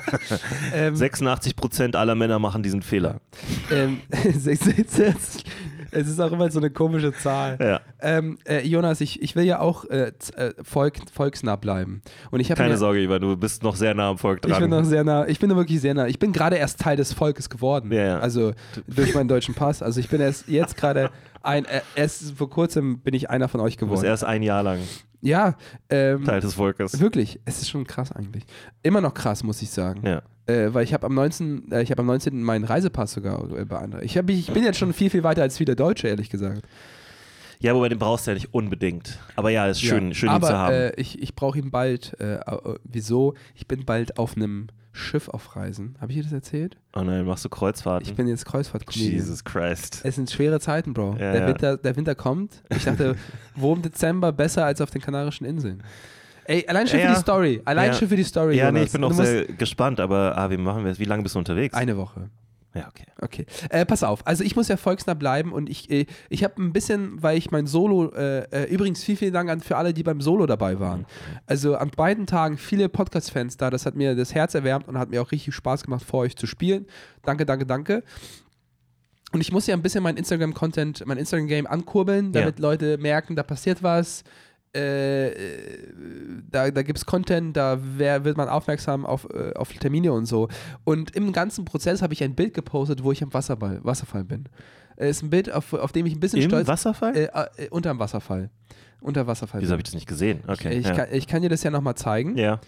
ähm, 0.74 0.94
86 0.96 1.56
Prozent 1.56 1.96
aller 1.96 2.14
Männer 2.14 2.38
machen 2.38 2.62
diesen 2.62 2.82
Fehler. 2.82 3.20
ähm, 3.72 4.00
es 5.94 6.08
ist 6.08 6.20
auch 6.20 6.32
immer 6.32 6.50
so 6.50 6.58
eine 6.58 6.70
komische 6.70 7.12
Zahl. 7.12 7.56
Ja. 7.60 7.80
Ähm, 8.00 8.38
äh, 8.44 8.66
Jonas, 8.66 9.00
ich, 9.00 9.22
ich 9.22 9.36
will 9.36 9.44
ja 9.44 9.60
auch 9.60 9.84
äh, 9.86 10.12
äh, 10.36 10.52
Volk, 10.62 10.98
volksnah 11.12 11.56
bleiben. 11.56 12.02
Und 12.30 12.40
ich 12.40 12.50
habe 12.50 12.58
Keine 12.58 12.74
mir, 12.74 12.78
Sorge, 12.78 13.00
Ivan, 13.00 13.20
du 13.20 13.36
bist 13.36 13.62
noch 13.62 13.76
sehr 13.76 13.94
nah 13.94 14.10
am 14.10 14.18
Volk 14.18 14.42
dran. 14.42 14.52
Ich 14.52 14.58
bin 14.58 14.70
noch 14.70 14.84
sehr 14.84 15.04
nah, 15.04 15.26
ich 15.26 15.38
bin 15.38 15.54
wirklich 15.54 15.80
sehr 15.80 15.94
nah. 15.94 16.06
Ich 16.06 16.18
bin 16.18 16.32
gerade 16.32 16.56
erst 16.56 16.80
Teil 16.80 16.96
des 16.96 17.12
Volkes 17.12 17.48
geworden. 17.48 17.92
Ja, 17.92 18.04
ja. 18.04 18.18
Also 18.18 18.52
durch 18.86 19.14
meinen 19.14 19.28
deutschen 19.28 19.54
Pass. 19.54 19.82
Also 19.82 20.00
ich 20.00 20.08
bin 20.08 20.20
erst 20.20 20.48
jetzt 20.48 20.76
gerade 20.76 21.10
ein, 21.44 21.64
äh, 21.66 21.80
erst 21.94 22.32
vor 22.32 22.50
kurzem 22.50 22.98
bin 23.00 23.14
ich 23.14 23.30
einer 23.30 23.48
von 23.48 23.60
euch 23.60 23.76
geworden. 23.76 24.04
erst 24.04 24.24
ein 24.24 24.42
Jahr 24.42 24.62
lang 24.62 24.78
Ja, 25.20 25.56
ähm, 25.90 26.24
Teil 26.24 26.40
des 26.40 26.54
Volkes. 26.54 27.00
wirklich. 27.00 27.40
Es 27.44 27.60
ist 27.62 27.70
schon 27.70 27.86
krass 27.86 28.12
eigentlich. 28.12 28.44
Immer 28.82 29.00
noch 29.00 29.14
krass, 29.14 29.42
muss 29.42 29.62
ich 29.62 29.70
sagen. 29.70 30.06
Ja. 30.06 30.22
Äh, 30.46 30.74
weil 30.74 30.84
ich 30.84 30.92
habe 30.92 31.06
am 31.06 31.14
19. 31.14 31.72
Äh, 31.72 31.82
ich 31.82 31.90
habe 31.90 32.00
am 32.00 32.06
19. 32.06 32.42
meinen 32.42 32.64
Reisepass 32.64 33.12
sogar 33.12 33.42
äh, 33.56 33.64
beantragt. 33.64 34.04
Ich, 34.04 34.18
hab, 34.18 34.28
ich 34.28 34.52
bin 34.52 34.62
jetzt 34.64 34.78
schon 34.78 34.92
viel, 34.92 35.08
viel 35.10 35.22
weiter 35.24 35.40
als 35.42 35.56
viele 35.56 35.74
Deutsche, 35.76 36.08
ehrlich 36.08 36.28
gesagt. 36.28 36.62
ja, 37.60 37.74
wobei 37.74 37.88
den 37.88 37.98
brauchst 37.98 38.26
du 38.26 38.32
ja 38.32 38.34
nicht 38.34 38.52
unbedingt. 38.52 39.18
Aber 39.36 39.48
ja, 39.50 39.66
ist 39.66 39.80
schön, 39.80 40.08
Ja. 40.08 40.14
schön 40.14 40.28
ihn 40.28 40.34
Aber, 40.34 40.46
zu 40.48 40.52
haben. 40.54 40.74
Äh, 40.74 40.92
ich 41.00 41.22
ich 41.22 41.34
brauche 41.34 41.58
ihn 41.58 41.70
bald. 41.70 42.18
Äh, 42.20 42.40
wieso? 42.84 43.34
Ich 43.54 43.66
bin 43.66 43.84
bald 43.86 44.18
auf 44.18 44.36
einem 44.36 44.66
Schiff 44.96 45.28
auf 45.28 45.56
Reisen. 45.56 45.96
Habe 46.00 46.12
ich 46.12 46.18
dir 46.18 46.24
das 46.24 46.32
erzählt? 46.32 46.78
oh 46.94 47.00
nein, 47.00 47.26
machst 47.26 47.44
du 47.44 47.48
Kreuzfahrten? 47.48 48.08
Ich 48.08 48.14
bin 48.14 48.28
jetzt 48.28 48.46
Kreuzfahrt-Comedian. 48.46 49.12
Jesus 49.12 49.42
Christ. 49.42 50.00
Es 50.04 50.14
sind 50.14 50.30
schwere 50.30 50.60
Zeiten, 50.60 50.94
Bro. 50.94 51.16
Ja, 51.18 51.32
der, 51.32 51.40
ja. 51.40 51.46
Winter, 51.48 51.76
der 51.76 51.96
Winter 51.96 52.14
kommt. 52.14 52.62
Ich 52.70 52.84
dachte, 52.84 53.16
wo 53.56 53.74
im 53.74 53.82
Dezember 53.82 54.30
besser 54.32 54.64
als 54.64 54.80
auf 54.80 54.90
den 54.90 55.02
Kanarischen 55.02 55.46
Inseln? 55.46 55.82
Ey, 56.44 56.64
allein 56.68 56.86
schon 56.86 57.00
Ja, 57.00 57.08
für 57.08 57.14
die 57.14 57.20
Story. 57.20 57.62
Allein 57.64 57.94
schon 57.94 58.08
für 58.08 58.16
die 58.16 58.24
Story. 58.24 58.56
Ja, 58.56 58.70
nee, 58.70 58.78
Jonas. 58.78 58.86
ich 58.86 58.92
bin 58.92 59.04
auch 59.04 59.12
sehr 59.12 59.44
gespannt, 59.46 59.98
aber 59.98 60.38
ah, 60.38 60.48
wie 60.50 60.58
machen 60.58 60.84
wir 60.84 60.92
es? 60.92 60.98
Wie 61.00 61.04
lange 61.04 61.22
bist 61.22 61.34
du 61.34 61.40
unterwegs? 61.40 61.74
Eine 61.74 61.96
Woche. 61.96 62.30
Ja, 62.74 62.88
okay. 62.88 63.04
Okay. 63.20 63.46
Äh, 63.70 63.86
pass 63.86 64.02
auf. 64.02 64.26
Also 64.26 64.42
ich 64.42 64.56
muss 64.56 64.68
ja 64.68 64.76
volksnah 64.76 65.14
bleiben 65.14 65.52
und 65.52 65.70
ich, 65.70 65.90
äh, 65.90 66.06
ich 66.28 66.42
habe 66.42 66.60
ein 66.60 66.72
bisschen, 66.72 67.22
weil 67.22 67.38
ich 67.38 67.50
mein 67.50 67.66
Solo, 67.66 68.10
äh, 68.12 68.40
äh, 68.50 68.64
übrigens 68.64 69.04
vielen, 69.04 69.18
vielen 69.18 69.32
Dank 69.32 69.48
an 69.48 69.60
für 69.60 69.76
alle, 69.76 69.94
die 69.94 70.02
beim 70.02 70.20
Solo 70.20 70.46
dabei 70.46 70.80
waren. 70.80 71.06
Also 71.46 71.76
an 71.76 71.90
beiden 71.90 72.26
Tagen 72.26 72.58
viele 72.58 72.88
Podcast-Fans 72.88 73.56
da. 73.56 73.70
Das 73.70 73.86
hat 73.86 73.94
mir 73.94 74.16
das 74.16 74.34
Herz 74.34 74.54
erwärmt 74.54 74.88
und 74.88 74.98
hat 74.98 75.10
mir 75.10 75.22
auch 75.22 75.30
richtig 75.30 75.54
Spaß 75.54 75.84
gemacht, 75.84 76.04
vor 76.04 76.20
euch 76.20 76.36
zu 76.36 76.46
spielen. 76.46 76.86
Danke, 77.22 77.46
danke, 77.46 77.64
danke. 77.64 78.02
Und 79.32 79.40
ich 79.40 79.50
muss 79.50 79.66
ja 79.66 79.74
ein 79.74 79.82
bisschen 79.82 80.02
mein 80.02 80.16
Instagram-Content, 80.16 81.04
mein 81.06 81.18
Instagram-Game 81.18 81.66
ankurbeln, 81.66 82.32
damit 82.32 82.58
Leute 82.60 82.98
merken, 82.98 83.34
da 83.34 83.42
passiert 83.42 83.82
was. 83.82 84.22
Äh, 84.74 85.28
äh, 85.28 85.92
da, 86.50 86.70
da 86.70 86.82
gibt 86.82 86.98
es 86.98 87.06
Content, 87.06 87.56
da 87.56 87.78
wär, 87.80 88.24
wird 88.24 88.36
man 88.36 88.48
aufmerksam 88.48 89.06
auf, 89.06 89.28
äh, 89.32 89.52
auf 89.54 89.72
Termine 89.72 90.12
und 90.12 90.26
so. 90.26 90.48
Und 90.84 91.14
im 91.14 91.32
ganzen 91.32 91.64
Prozess 91.64 92.02
habe 92.02 92.12
ich 92.12 92.22
ein 92.24 92.34
Bild 92.34 92.54
gepostet, 92.54 93.04
wo 93.04 93.12
ich 93.12 93.22
am 93.22 93.32
Wasserball, 93.32 93.80
Wasserfall 93.84 94.24
bin. 94.24 94.46
Äh, 94.96 95.10
ist 95.10 95.22
ein 95.22 95.30
Bild, 95.30 95.52
auf, 95.52 95.72
auf 95.74 95.92
dem 95.92 96.06
ich 96.06 96.14
ein 96.14 96.20
bisschen 96.20 96.42
Im 96.42 96.48
stolz 96.48 96.66
Wasserfall? 96.66 97.16
Äh, 97.16 97.24
äh, 97.56 97.68
unterm 97.70 97.98
Wasserfall. 97.98 98.50
Unter 99.00 99.26
Wasserfall. 99.26 99.60
Wieso 99.60 99.72
habe 99.72 99.80
ich 99.80 99.84
das 99.84 99.94
nicht 99.94 100.08
gesehen? 100.08 100.40
Okay. 100.46 100.78
ich, 100.78 100.86
ja. 100.86 100.94
kann, 100.94 101.08
ich 101.12 101.26
kann 101.26 101.42
dir 101.42 101.50
das 101.50 101.62
ja 101.62 101.70
nochmal 101.70 101.94
zeigen. 101.94 102.36
ja. 102.36 102.60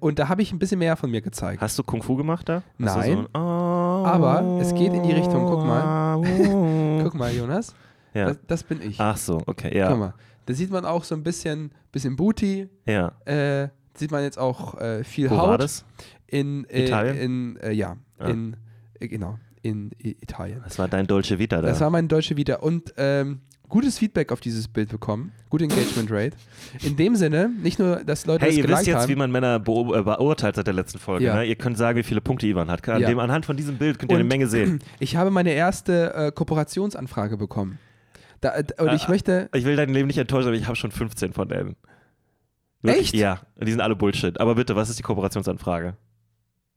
Und 0.00 0.18
da 0.18 0.28
habe 0.28 0.42
ich 0.42 0.52
ein 0.52 0.58
bisschen 0.58 0.80
mehr 0.80 0.96
von 0.96 1.08
mir 1.08 1.20
gezeigt. 1.20 1.60
Hast 1.60 1.78
du 1.78 1.84
Kung 1.84 2.02
Fu 2.02 2.16
gemacht 2.16 2.48
da? 2.48 2.64
Hast 2.82 2.96
Nein. 2.96 3.18
So 3.18 3.28
oh, 3.34 4.04
Aber 4.04 4.58
es 4.60 4.74
geht 4.74 4.92
in 4.92 5.04
die 5.04 5.12
Richtung, 5.12 5.46
guck 5.46 5.64
mal. 5.64 6.20
Guck 7.04 7.14
mal, 7.14 7.32
Jonas. 7.32 7.72
ja. 8.14 8.26
Das, 8.26 8.38
das 8.48 8.62
bin 8.64 8.82
ich. 8.82 8.98
Ach 8.98 9.16
so, 9.16 9.40
okay, 9.46 9.78
ja. 9.78 9.90
Guck 9.90 9.98
mal. 10.00 10.14
Da 10.46 10.54
sieht 10.54 10.70
man 10.70 10.84
auch 10.84 11.04
so 11.04 11.14
ein 11.14 11.22
bisschen, 11.22 11.70
bisschen 11.92 12.16
Booty. 12.16 12.68
Ja. 12.86 13.12
Äh, 13.24 13.68
sieht 13.96 14.10
man 14.10 14.22
jetzt 14.22 14.38
auch 14.38 14.78
äh, 14.80 15.04
viel 15.04 15.30
Wo 15.30 15.36
Haut. 15.38 15.48
war 15.48 15.58
das? 15.58 15.84
In 16.26 16.64
äh, 16.68 16.84
Italien? 16.84 17.16
In, 17.16 17.56
äh, 17.58 17.72
ja, 17.72 17.96
Ah. 18.18 18.28
in, 18.28 18.56
äh, 19.00 19.08
genau, 19.08 19.38
in 19.62 19.90
Italien. 19.98 20.60
Das 20.64 20.78
war 20.78 20.88
dein 20.88 21.06
Dolce 21.06 21.38
Vita 21.38 21.60
da. 21.60 21.68
Das 21.68 21.80
war 21.80 21.90
mein 21.90 22.06
deutsche 22.08 22.36
Wieder. 22.36 22.62
Und 22.62 22.92
ähm, 22.96 23.40
gutes 23.68 23.98
Feedback 23.98 24.30
auf 24.30 24.40
dieses 24.40 24.68
Bild 24.68 24.88
bekommen. 24.90 25.32
Gute 25.50 25.64
Engagement 25.64 26.10
Rate. 26.10 26.36
In 26.82 26.96
dem 26.96 27.16
Sinne, 27.16 27.50
nicht 27.62 27.78
nur, 27.78 28.04
dass 28.04 28.26
Leute 28.26 28.44
Hey, 28.44 28.50
das 28.50 28.58
ihr 28.58 28.68
wisst 28.68 28.86
jetzt, 28.86 28.96
haben. 29.02 29.08
wie 29.08 29.16
man 29.16 29.32
Männer 29.32 29.56
äh, 29.56 29.58
beurteilt 29.60 30.56
seit 30.56 30.66
der 30.66 30.74
letzten 30.74 30.98
Folge. 30.98 31.24
Ja. 31.24 31.36
Ne? 31.36 31.44
Ihr 31.46 31.56
könnt 31.56 31.76
sagen, 31.78 31.98
wie 31.98 32.02
viele 32.02 32.20
Punkte 32.20 32.46
Ivan 32.46 32.70
hat. 32.70 32.86
An 32.88 33.00
Ja. 33.00 33.08
dem, 33.08 33.18
anhand 33.18 33.46
von 33.46 33.56
diesem 33.56 33.76
Bild 33.78 33.98
könnt 33.98 34.10
ihr 34.12 34.16
eine 34.16 34.24
Und- 34.24 34.28
Menge 34.28 34.46
sehen. 34.48 34.80
Ich 35.00 35.16
habe 35.16 35.30
meine 35.30 35.52
erste 35.52 36.14
äh, 36.14 36.32
Kooperationsanfrage 36.32 37.36
bekommen. 37.36 37.78
Da, 38.44 38.54
äh, 38.56 38.64
und 38.78 38.92
ich 38.92 39.04
Ah, 39.06 39.10
möchte. 39.10 39.48
Ich 39.54 39.64
will 39.64 39.74
dein 39.76 39.88
Leben 39.88 40.06
nicht 40.06 40.18
enttäuschen, 40.18 40.48
aber 40.48 40.56
ich 40.56 40.66
habe 40.66 40.76
schon 40.76 40.90
15 40.92 41.32
von 41.32 41.48
denen. 41.48 41.76
Wirklich? 42.82 43.06
Echt? 43.06 43.14
Ja, 43.14 43.40
und 43.58 43.66
die 43.66 43.72
sind 43.72 43.80
alle 43.80 43.96
Bullshit. 43.96 44.38
Aber 44.38 44.54
bitte, 44.54 44.76
was 44.76 44.90
ist 44.90 44.98
die 44.98 45.02
Kooperationsanfrage? 45.02 45.96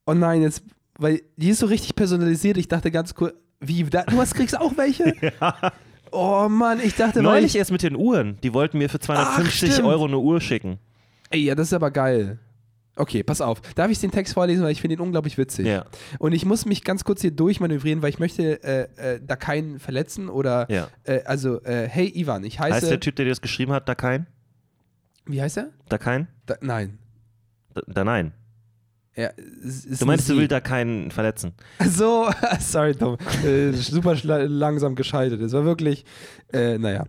Oh 0.06 0.14
nein, 0.14 0.42
jetzt. 0.42 0.64
Weil 0.98 1.22
die 1.36 1.50
ist 1.50 1.60
so 1.60 1.66
richtig 1.66 1.96
personalisiert. 1.96 2.56
Ich 2.58 2.70
dachte 2.70 2.90
ganz 2.92 3.14
cool. 3.20 3.34
Wie? 3.60 3.84
Da, 3.84 4.04
du 4.04 4.18
hast, 4.18 4.34
kriegst 4.34 4.58
auch 4.60 4.78
welche? 4.78 5.14
Oh 6.10 6.48
Mann, 6.50 6.80
ich 6.82 6.96
dachte, 6.96 7.22
Neulich 7.22 7.48
ich, 7.48 7.58
erst 7.58 7.70
mit 7.74 7.84
den 7.84 7.94
Uhren. 7.98 8.38
Die 8.42 8.54
wollten 8.54 8.78
mir 8.78 8.88
für 8.88 8.98
250 8.98 9.74
stimmt. 9.74 9.90
Euro 9.90 10.06
eine 10.06 10.18
Uhr 10.18 10.40
schicken. 10.40 10.80
Ey, 11.30 11.42
ja, 11.42 11.54
das 11.54 11.68
ist 11.68 11.74
aber 11.74 11.92
geil. 11.92 12.40
Okay, 12.98 13.24
pass 13.24 13.42
auf. 13.42 13.62
Darf 13.76 13.92
ich 13.92 14.00
den 14.00 14.12
Text 14.12 14.34
vorlesen, 14.34 14.64
weil 14.64 14.72
ich 14.72 14.82
finde 14.82 14.96
ihn 14.96 15.02
unglaublich 15.02 15.38
witzig. 15.38 15.68
Ja, 15.68 15.86
Und 16.20 16.34
ich 16.34 16.46
muss 16.46 16.66
mich 16.66 16.84
ganz 16.84 17.04
kurz 17.04 17.22
hier 17.22 17.32
durchmanövrieren, 17.32 18.02
weil 18.02 18.10
ich 18.10 18.20
möchte 18.20 18.64
äh, 18.64 18.88
äh, 18.98 19.20
da 19.26 19.36
keinen 19.36 19.80
verletzen 19.80 20.30
oder 20.30 20.70
ja. 20.70 20.90
äh, 21.04 21.22
also 21.24 21.62
äh, 21.64 21.88
hey 21.88 22.12
Ivan, 22.16 22.44
ich 22.44 22.60
heiße 22.60 22.76
Heißt 22.76 22.92
der 22.92 23.00
Typ, 23.00 23.16
der 23.16 23.26
dir 23.26 23.32
das 23.32 23.42
geschrieben 23.42 23.72
hat, 23.72 23.88
da 23.88 23.96
kein? 23.96 24.28
Wie 25.26 25.42
heißt 25.42 25.58
er? 25.58 25.70
Da 25.90 25.98
kein? 25.98 26.28
Da, 26.46 26.56
nein. 26.62 26.98
Da, 27.74 27.82
da 27.88 28.04
nein. 28.04 28.34
Ist 29.18 30.00
Du 30.00 30.06
meinst, 30.06 30.30
du 30.30 30.38
willst 30.38 30.52
da 30.52 30.60
keinen 30.60 31.10
verletzen? 31.10 31.54
So, 31.90 32.30
sorry 32.60 32.94
Tom, 32.94 33.18
äh, 33.44 33.72
super 33.72 34.16
langsam 34.24 34.94
geschaltet. 34.94 35.42
Es 35.42 35.54
war 35.54 35.66
wirklich, 35.66 36.06
äh, 36.54 36.78
naja. 36.78 37.06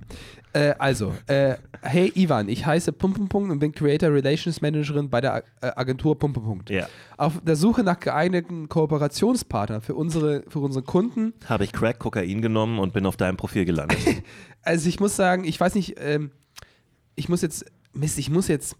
Äh, 0.53 0.75
also, 0.79 1.15
äh, 1.27 1.57
hey 1.83 2.11
Ivan, 2.15 2.49
ich 2.49 2.65
heiße 2.65 2.93
Pum 2.93 3.13
Pum 3.13 3.29
Pum 3.29 3.51
und 3.51 3.59
bin 3.59 3.73
Creator 3.73 4.13
Relations 4.13 4.61
Managerin 4.61 5.11
bei 5.11 5.21
der 5.21 5.45
äh, 5.61 5.71
Agentur 5.77 6.19
Pum 6.19 6.33
Pum 6.33 6.45
Pum. 6.45 6.63
Ja. 6.69 6.89
Auf 7.17 7.41
der 7.43 7.57
Suche 7.57 7.83
nach 7.83 8.01
geeigneten 8.01 8.69
Kooperationspartnern 8.69 9.83
für 9.83 9.95
unsere, 9.95 10.45
für 10.49 10.61
unsere 10.61 10.85
Kunden 10.85 11.35
Habe 11.47 11.65
ich 11.65 11.73
Crack 11.73 11.99
Kokain 11.99 12.41
genommen 12.43 12.79
und 12.79 12.93
bin 12.93 13.05
auf 13.07 13.17
deinem 13.17 13.37
Profil 13.37 13.65
gelandet. 13.65 13.99
Also 14.63 14.89
ich 14.89 15.01
muss 15.01 15.17
sagen, 15.17 15.45
ich 15.45 15.59
weiß 15.59 15.77
nicht, 15.77 15.95
ähm, 15.99 16.31
ich 17.15 17.31
muss 17.31 17.41
jetzt, 17.41 17.65
Mist, 17.95 18.19
ich 18.19 18.29
muss 18.29 18.49
jetzt 18.49 18.77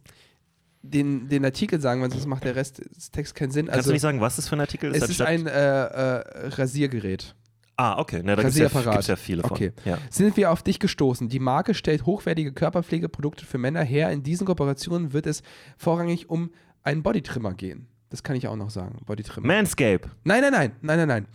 den, 0.83 1.29
den 1.29 1.45
Artikel 1.45 1.81
sagen, 1.81 2.03
weil 2.03 2.11
sonst 2.11 2.27
macht 2.27 2.45
der 2.45 2.57
Rest 2.57 2.83
des 2.95 3.11
Texts 3.11 3.35
keinen 3.35 3.53
Sinn. 3.53 3.67
Kannst 3.67 3.79
Also 3.79 3.91
du 3.91 3.93
nicht 3.95 4.03
sagen, 4.03 4.21
was 4.21 4.37
das 4.37 4.49
für 4.49 4.57
ein 4.57 4.61
Artikel 4.61 4.95
ist? 4.95 5.03
es 5.03 5.11
ist 5.11 5.23
ein 5.23 5.47
äh, 5.47 5.51
äh, 5.51 6.49
Rasiergerät. 6.49 7.35
Ah, 7.79 7.99
okay. 7.99 8.21
Na, 8.23 8.37
da 8.37 8.43
gibt 8.43 8.55
es 8.55 8.59
ja, 8.59 8.69
gibt's 8.69 9.07
ja 9.07 9.17
viele 9.17 9.43
von. 9.43 9.53
Okay. 9.53 9.73
Ja. 9.85 9.99
Sind 10.11 10.37
wir 10.37 10.51
auf 10.51 10.63
dich 10.63 10.79
gestoßen? 10.79 11.29
Die 11.29 11.39
Marke 11.39 11.75
stellt 11.75 12.05
hochwertige 12.05 12.53
Körperpflegeprodukte 12.53 13.47
für 13.47 13.59
Männer 13.59 13.83
her. 13.83 14.11
In 14.11 14.23
diesen 14.23 14.47
Kooperationen 14.47 15.13
wird 15.13 15.27
es 15.27 15.43
vorrangig 15.77 16.29
um 16.29 16.51
einen 16.83 17.03
Bodytrimmer 17.03 17.55
gehen. 17.55 17.89
Das 18.11 18.23
kann 18.23 18.37
ich 18.37 18.49
auch 18.49 18.57
noch 18.57 18.71
sagen. 18.71 18.97
Bodytrimmer. 19.05 19.47
Manscape. 19.47 20.09
Nein, 20.25 20.41
nein, 20.41 20.53
nein, 20.53 20.73
nein, 20.81 20.99
nein, 20.99 21.09
nein. 21.09 21.27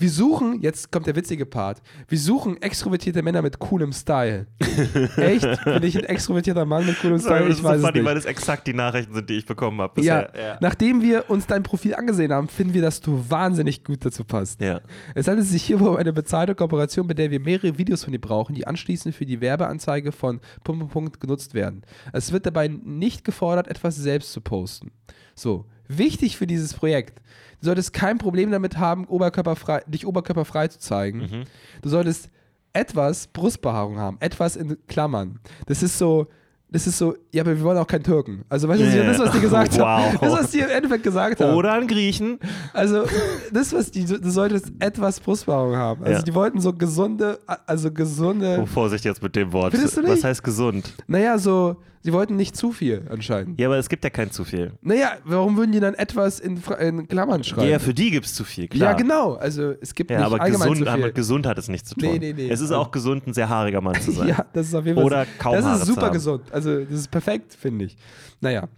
Wir 0.00 0.10
suchen, 0.10 0.60
jetzt 0.60 0.92
kommt 0.92 1.08
der 1.08 1.16
witzige 1.16 1.44
Part, 1.44 1.82
wir 2.06 2.18
suchen 2.18 2.62
extrovertierte 2.62 3.20
Männer 3.20 3.42
mit 3.42 3.58
coolem 3.58 3.92
Style. 3.92 4.46
Echt? 5.16 5.64
Bin 5.64 5.82
ich 5.82 5.98
ein 5.98 6.04
extrovertierter 6.04 6.64
Mann 6.64 6.86
mit 6.86 7.00
coolem 7.00 7.18
Style? 7.18 7.48
Ich 7.48 7.64
weiß 7.64 7.72
so 7.72 7.76
es 7.78 7.80
funny, 7.80 7.98
nicht. 7.98 8.04
weil 8.04 8.14
das 8.14 8.24
exakt 8.24 8.68
die 8.68 8.74
Nachrichten 8.74 9.12
sind, 9.12 9.28
die 9.28 9.38
ich 9.38 9.46
bekommen 9.46 9.80
habe. 9.80 10.00
Ja, 10.00 10.22
bisher. 10.22 10.58
nachdem 10.60 11.02
wir 11.02 11.28
uns 11.28 11.48
dein 11.48 11.64
Profil 11.64 11.96
angesehen 11.96 12.32
haben, 12.32 12.46
finden 12.46 12.74
wir, 12.74 12.82
dass 12.82 13.00
du 13.00 13.24
wahnsinnig 13.28 13.82
gut 13.82 14.04
dazu 14.04 14.22
passt. 14.22 14.60
ja. 14.60 14.80
Es 15.16 15.26
handelt 15.26 15.48
sich 15.48 15.64
hierbei 15.64 15.86
um 15.86 15.96
eine 15.96 16.12
bezahlte 16.12 16.54
Kooperation, 16.54 17.08
bei 17.08 17.14
der 17.14 17.32
wir 17.32 17.40
mehrere 17.40 17.76
Videos 17.76 18.04
von 18.04 18.12
dir 18.12 18.20
brauchen, 18.20 18.54
die 18.54 18.68
anschließend 18.68 19.16
für 19.16 19.26
die 19.26 19.40
Werbeanzeige 19.40 20.12
von 20.12 20.38
Punkt, 20.62 20.78
Punkt, 20.78 20.92
Punkt 20.92 21.20
genutzt 21.20 21.54
werden. 21.54 21.82
Es 22.12 22.30
wird 22.30 22.46
dabei 22.46 22.68
nicht 22.68 23.24
gefordert, 23.24 23.66
etwas 23.66 23.96
selbst 23.96 24.30
zu 24.32 24.40
posten. 24.42 24.92
So, 25.34 25.66
wichtig 25.88 26.36
für 26.36 26.46
dieses 26.46 26.74
Projekt. 26.74 27.20
Du 27.60 27.66
solltest 27.66 27.92
kein 27.92 28.18
Problem 28.18 28.50
damit 28.50 28.78
haben, 28.78 29.04
oberkörperfrei, 29.06 29.82
dich 29.86 30.06
oberkörperfrei 30.06 30.68
zu 30.68 30.78
zeigen. 30.78 31.18
Mhm. 31.18 31.44
Du 31.82 31.88
solltest 31.88 32.30
etwas 32.72 33.26
Brustbehaarung 33.28 33.98
haben, 33.98 34.18
etwas 34.20 34.56
in 34.56 34.76
Klammern. 34.86 35.40
Das 35.66 35.82
ist 35.82 35.98
so, 35.98 36.28
das 36.70 36.86
ist 36.86 36.98
so, 36.98 37.14
ja, 37.32 37.42
aber 37.42 37.56
wir 37.56 37.62
wollen 37.62 37.78
auch 37.78 37.86
keinen 37.86 38.02
Türken. 38.04 38.44
Also, 38.48 38.68
weißt 38.68 38.80
du, 38.80 38.84
Ja. 38.86 39.04
das, 39.04 39.18
was 39.18 39.32
die 39.32 39.40
gesagt 39.40 39.78
haben. 39.78 40.12
Wow. 40.14 40.20
Das, 40.20 40.32
was 40.32 40.50
die 40.50 40.58
im 40.60 40.68
Endeffekt 40.68 41.02
gesagt 41.04 41.40
haben. 41.40 41.54
Oder 41.56 41.72
einen 41.72 41.86
Griechen. 41.88 42.38
Also, 42.74 43.04
das, 43.52 43.72
was 43.72 43.90
die, 43.90 44.04
du 44.04 44.30
solltest 44.30 44.70
etwas 44.78 45.18
Brustbehaarung 45.20 45.76
haben. 45.76 46.02
Also, 46.04 46.18
Ja. 46.18 46.22
die 46.22 46.34
wollten 46.34 46.60
so 46.60 46.72
gesunde, 46.72 47.38
also 47.66 47.90
gesunde, 47.90 48.60
Oh, 48.62 48.66
Vorsicht 48.66 49.04
jetzt 49.04 49.22
mit 49.22 49.34
dem 49.36 49.52
Wort. 49.52 49.72
Findest 49.72 49.96
du 49.96 50.02
nicht? 50.02 50.10
Was 50.12 50.24
heißt 50.24 50.42
gesund? 50.44 50.92
naja, 51.06 51.38
so, 51.38 51.76
sie 52.02 52.12
wollten 52.12 52.36
nicht 52.36 52.56
zu 52.56 52.72
viel 52.72 53.02
anscheinend. 53.10 53.58
Ja, 53.60 53.66
aber 53.68 53.76
es 53.78 53.88
gibt 53.88 54.04
ja 54.04 54.10
kein 54.10 54.30
zu 54.30 54.44
viel. 54.44 54.72
Naja, 54.82 55.12
warum 55.24 55.56
würden 55.56 55.72
die 55.72 55.80
dann 55.80 55.94
etwas 55.94 56.38
in, 56.40 56.60
in 56.80 57.08
Klammern 57.08 57.42
schreiben? 57.44 57.68
Ja, 57.70 57.78
für 57.78 57.92
die 57.92 58.10
gibt 58.10 58.26
es 58.26 58.34
zu 58.34 58.44
viel, 58.44 58.68
klar. 58.68 58.92
Ja, 58.92 58.96
genau. 58.96 59.34
Also, 59.34 59.72
es 59.80 59.94
gibt 59.94 60.10
Ja, 60.10 60.18
nicht 60.18 60.26
aber 60.26 60.40
allgemein 60.40 60.68
gesund, 60.68 60.78
zu 60.78 60.86
aber 60.86 60.96
viel. 60.98 61.06
mit 61.06 61.14
gesund 61.14 61.46
hat 61.46 61.58
es 61.58 61.68
nichts 61.68 61.88
zu 61.90 61.94
tun. 61.96 62.08
Nee, 62.12 62.18
nee, 62.18 62.32
nee. 62.34 62.48
Es 62.50 62.60
ist 62.60 62.70
auch 62.72 62.90
gesund, 62.92 63.26
ein 63.26 63.34
sehr 63.34 63.48
haariger 63.48 63.80
Mann 63.80 64.00
zu 64.00 64.10
sein. 64.12 64.28
Ja, 64.28 64.46
das 64.52 64.68
ist 64.68 64.74
auf 64.74 64.84
jeden 64.84 64.96
Fall. 64.96 65.04
Oder 65.04 65.26
kaum 65.38 65.54
Das 65.54 65.80
ist 65.80 65.86
super 65.86 66.02
haben. 66.02 66.12
gesund. 66.12 66.42
Also, 66.58 66.84
das 66.84 66.98
ist 67.00 67.10
perfekt, 67.10 67.54
finde 67.54 67.86
ich. 67.86 67.96
Naja. 68.40 68.68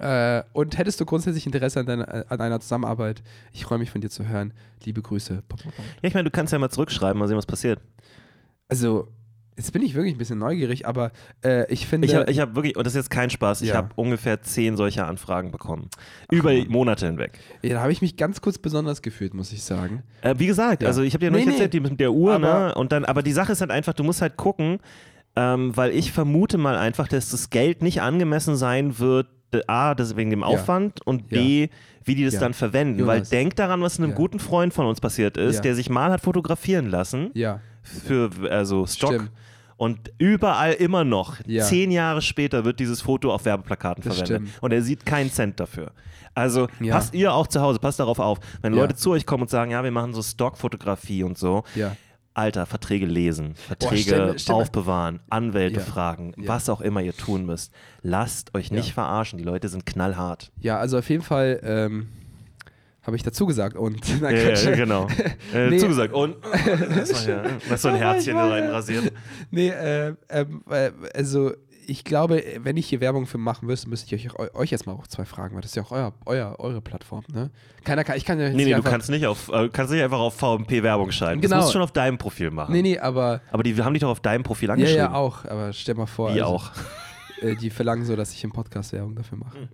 Äh, 0.00 0.42
und 0.52 0.76
hättest 0.76 1.00
du 1.00 1.04
grundsätzlich 1.04 1.46
Interesse 1.46 1.78
an, 1.80 1.86
deiner, 1.86 2.24
an 2.30 2.40
einer 2.40 2.60
Zusammenarbeit? 2.60 3.22
Ich 3.52 3.64
freue 3.64 3.78
mich 3.78 3.90
von 3.90 4.00
dir 4.00 4.10
zu 4.10 4.26
hören. 4.26 4.52
Liebe 4.84 5.02
Grüße. 5.02 5.34
Ja, 5.34 5.70
ich 6.02 6.14
meine, 6.14 6.24
du 6.24 6.30
kannst 6.30 6.52
ja 6.52 6.58
mal 6.58 6.70
zurückschreiben, 6.70 7.18
mal 7.18 7.28
sehen, 7.28 7.36
was 7.36 7.46
passiert. 7.46 7.80
Also, 8.68 9.06
jetzt 9.56 9.72
bin 9.72 9.82
ich 9.82 9.94
wirklich 9.94 10.16
ein 10.16 10.18
bisschen 10.18 10.40
neugierig, 10.40 10.84
aber 10.88 11.12
äh, 11.44 11.72
ich 11.72 11.86
finde. 11.86 12.08
Ich 12.08 12.14
habe 12.16 12.28
ich 12.28 12.40
hab 12.40 12.56
wirklich, 12.56 12.76
und 12.76 12.84
das 12.84 12.94
ist 12.94 13.04
jetzt 13.04 13.10
kein 13.10 13.30
Spaß, 13.30 13.62
ich 13.62 13.68
Ja. 13.68 13.76
habe 13.76 13.90
ungefähr 13.94 14.42
zehn 14.42 14.76
solcher 14.76 15.06
Anfragen 15.06 15.52
bekommen. 15.52 15.88
Über 16.28 16.52
Mann. 16.52 16.66
Monate 16.68 17.06
hinweg. 17.06 17.38
ja, 17.62 17.74
da 17.74 17.80
habe 17.82 17.92
ich 17.92 18.02
mich 18.02 18.16
ganz 18.16 18.40
kurz 18.40 18.58
besonders 18.58 19.00
gefühlt, 19.00 19.32
muss 19.32 19.52
ich 19.52 19.62
sagen. 19.62 20.02
Äh, 20.22 20.34
wie 20.38 20.46
gesagt, 20.48 20.82
Ja. 20.82 20.88
also 20.88 21.02
ich 21.02 21.14
habe 21.14 21.24
dir 21.24 21.30
noch 21.30 21.38
Nee, 21.38 21.44
nicht 21.44 21.54
nee. 21.58 21.64
erzählt, 21.64 21.72
die 21.74 21.78
mit 21.80 22.00
der 22.00 22.10
Uhr, 22.12 22.34
Aber- 22.34 22.66
ne? 22.68 22.74
Und 22.74 22.90
dann, 22.90 23.04
aber 23.04 23.22
die 23.22 23.32
Sache 23.32 23.52
ist 23.52 23.60
halt 23.60 23.70
einfach, 23.70 23.92
du 23.92 24.02
musst 24.02 24.22
halt 24.22 24.36
gucken, 24.36 24.78
ähm, 25.36 25.76
weil 25.76 25.90
ich 25.92 26.12
vermute 26.12 26.58
mal 26.58 26.76
einfach, 26.76 27.08
dass 27.08 27.30
das 27.30 27.50
Geld 27.50 27.82
nicht 27.82 28.00
angemessen 28.02 28.56
sein 28.56 28.98
wird, 28.98 29.26
A, 29.68 29.94
das 29.94 30.16
wegen 30.16 30.30
dem 30.30 30.42
Aufwand 30.42 31.06
und 31.06 31.28
B, 31.28 31.68
wie 32.04 32.14
die 32.16 32.24
das 32.24 32.34
Ja. 32.34 32.40
dann 32.40 32.54
verwenden. 32.54 32.98
Jonas. 32.98 33.14
Weil 33.14 33.22
denk 33.38 33.54
daran, 33.54 33.80
was 33.82 33.98
einem 33.98 34.10
Ja. 34.10 34.16
guten 34.16 34.40
Freund 34.40 34.74
von 34.74 34.86
uns 34.86 35.00
passiert 35.00 35.36
ist, 35.36 35.56
Ja. 35.56 35.60
der 35.62 35.74
sich 35.76 35.88
mal 35.88 36.10
hat 36.10 36.20
fotografieren 36.22 36.90
lassen 36.90 37.30
Ja, 37.34 37.60
für 37.82 38.30
also 38.50 38.84
Stock. 38.86 39.12
Stimmt. 39.14 39.30
Und 39.76 40.12
überall 40.18 40.72
immer 40.72 41.04
noch, 41.04 41.36
Ja. 41.46 41.64
zehn 41.64 41.90
Jahre 41.92 42.20
später, 42.22 42.64
wird 42.64 42.80
dieses 42.80 43.00
Foto 43.00 43.32
auf 43.32 43.44
Werbeplakaten 43.44 44.02
Das 44.04 44.16
verwendet. 44.18 44.48
stimmt. 44.48 44.62
Und 44.62 44.72
er 44.72 44.82
sieht 44.82 45.04
keinen 45.06 45.30
Cent 45.30 45.58
dafür. 45.60 45.92
Also 46.34 46.66
Ja. 46.80 46.94
passt 46.94 47.14
ihr 47.14 47.32
auch 47.32 47.46
zu 47.46 47.60
Hause, 47.60 47.78
passt 47.78 48.00
darauf 48.00 48.18
auf. 48.18 48.38
Wenn 48.60 48.74
Ja. 48.74 48.80
Leute 48.80 48.96
zu 48.96 49.12
euch 49.12 49.24
kommen 49.24 49.42
und 49.44 49.50
sagen, 49.50 49.70
ja, 49.70 49.84
wir 49.84 49.90
machen 49.92 50.14
so 50.14 50.22
Stockfotografie 50.22 51.22
und 51.22 51.38
so, 51.38 51.62
ja. 51.76 51.94
Alter, 52.34 52.66
Verträge 52.66 53.06
lesen, 53.06 53.54
Verträge 53.54 54.02
stell 54.02 54.26
mir- 54.32 54.38
stell 54.38 54.56
mir- 54.56 54.62
aufbewahren, 54.62 55.20
Anwälte 55.30 55.78
Ja. 55.80 55.86
fragen, 55.86 56.34
Ja. 56.36 56.48
was 56.48 56.68
auch 56.68 56.80
immer 56.80 57.00
ihr 57.00 57.16
tun 57.16 57.46
müsst. 57.46 57.72
Lasst 58.02 58.54
euch 58.54 58.70
nicht 58.72 58.88
Ja. 58.88 58.94
verarschen, 58.94 59.38
die 59.38 59.44
Leute 59.44 59.68
sind 59.68 59.86
knallhart. 59.86 60.50
Ja, 60.60 60.78
also 60.78 60.98
auf 60.98 61.08
jeden 61.08 61.22
Fall 61.22 61.60
ähm, 61.62 62.08
habe 63.02 63.16
ich 63.16 63.22
dazu 63.22 63.46
gesagt. 63.46 63.76
Und 63.76 64.00
ja, 64.20 64.74
genau. 64.74 65.06
Äh, 65.54 65.70
Nee. 65.70 65.78
Zugesagt. 65.78 66.12
Und 66.12 66.36
das 66.96 67.26
war 67.28 67.34
ja, 67.36 67.42
das 67.68 67.82
so 67.82 67.88
ein 67.88 67.96
Herzchen 67.96 68.34
da 68.36 68.48
rein 68.48 68.66
rasiert. 68.68 69.12
Nee, 69.52 69.68
äh, 69.68 70.14
ähm, 70.28 70.62
äh, 70.68 70.90
also 71.14 71.52
ich 71.86 72.04
glaube, 72.04 72.42
wenn 72.58 72.76
ich 72.76 72.86
hier 72.86 73.00
Werbung 73.00 73.26
für 73.26 73.38
machen 73.38 73.66
müsste, 73.66 73.88
müsste 73.88 74.14
ich 74.14 74.34
euch, 74.34 74.54
euch 74.54 74.70
jetzt 74.70 74.86
mal 74.86 74.92
auch 74.92 75.06
zwei 75.06 75.24
fragen, 75.24 75.54
weil 75.54 75.62
das 75.62 75.72
ist 75.72 75.76
ja 75.76 75.82
auch 75.82 75.90
euer, 75.90 76.12
euer, 76.26 76.56
eure 76.58 76.80
Plattform, 76.80 77.24
ne? 77.32 77.50
Keiner 77.84 78.04
kann, 78.04 78.16
ich 78.16 78.24
kann 78.24 78.40
ja 78.40 78.50
Nee, 78.50 78.64
nee, 78.64 78.74
du 78.74 78.82
kannst 78.82 79.10
nicht, 79.10 79.26
auf, 79.26 79.48
äh, 79.48 79.68
kannst 79.68 79.92
nicht 79.92 80.02
einfach 80.02 80.18
auf 80.18 80.34
VMP 80.34 80.82
Werbung 80.82 81.10
schalten. 81.10 81.40
Genau. 81.40 81.56
Das 81.56 81.64
musst 81.64 81.70
du 81.70 81.78
schon 81.78 81.82
auf 81.82 81.92
deinem 81.92 82.18
Profil 82.18 82.50
machen. 82.50 82.72
Nee, 82.72 82.82
nee, 82.82 82.98
aber 82.98 83.40
Aber 83.50 83.62
die 83.62 83.76
haben 83.82 83.94
dich 83.94 84.00
doch 84.00 84.10
auf 84.10 84.20
deinem 84.20 84.42
Profil 84.42 84.68
ja, 84.68 84.74
angeschrieben. 84.74 85.04
ja, 85.04 85.14
auch, 85.14 85.44
aber 85.44 85.72
stell 85.72 85.94
mal 85.94 86.06
vor. 86.06 86.34
Wie 86.34 86.40
also, 86.40 86.54
auch. 86.54 86.70
äh, 87.40 87.54
die 87.56 87.70
verlangen 87.70 88.04
so, 88.04 88.16
dass 88.16 88.32
ich 88.32 88.42
im 88.44 88.52
Podcast 88.52 88.92
Werbung 88.92 89.14
dafür 89.14 89.38
mache. 89.38 89.68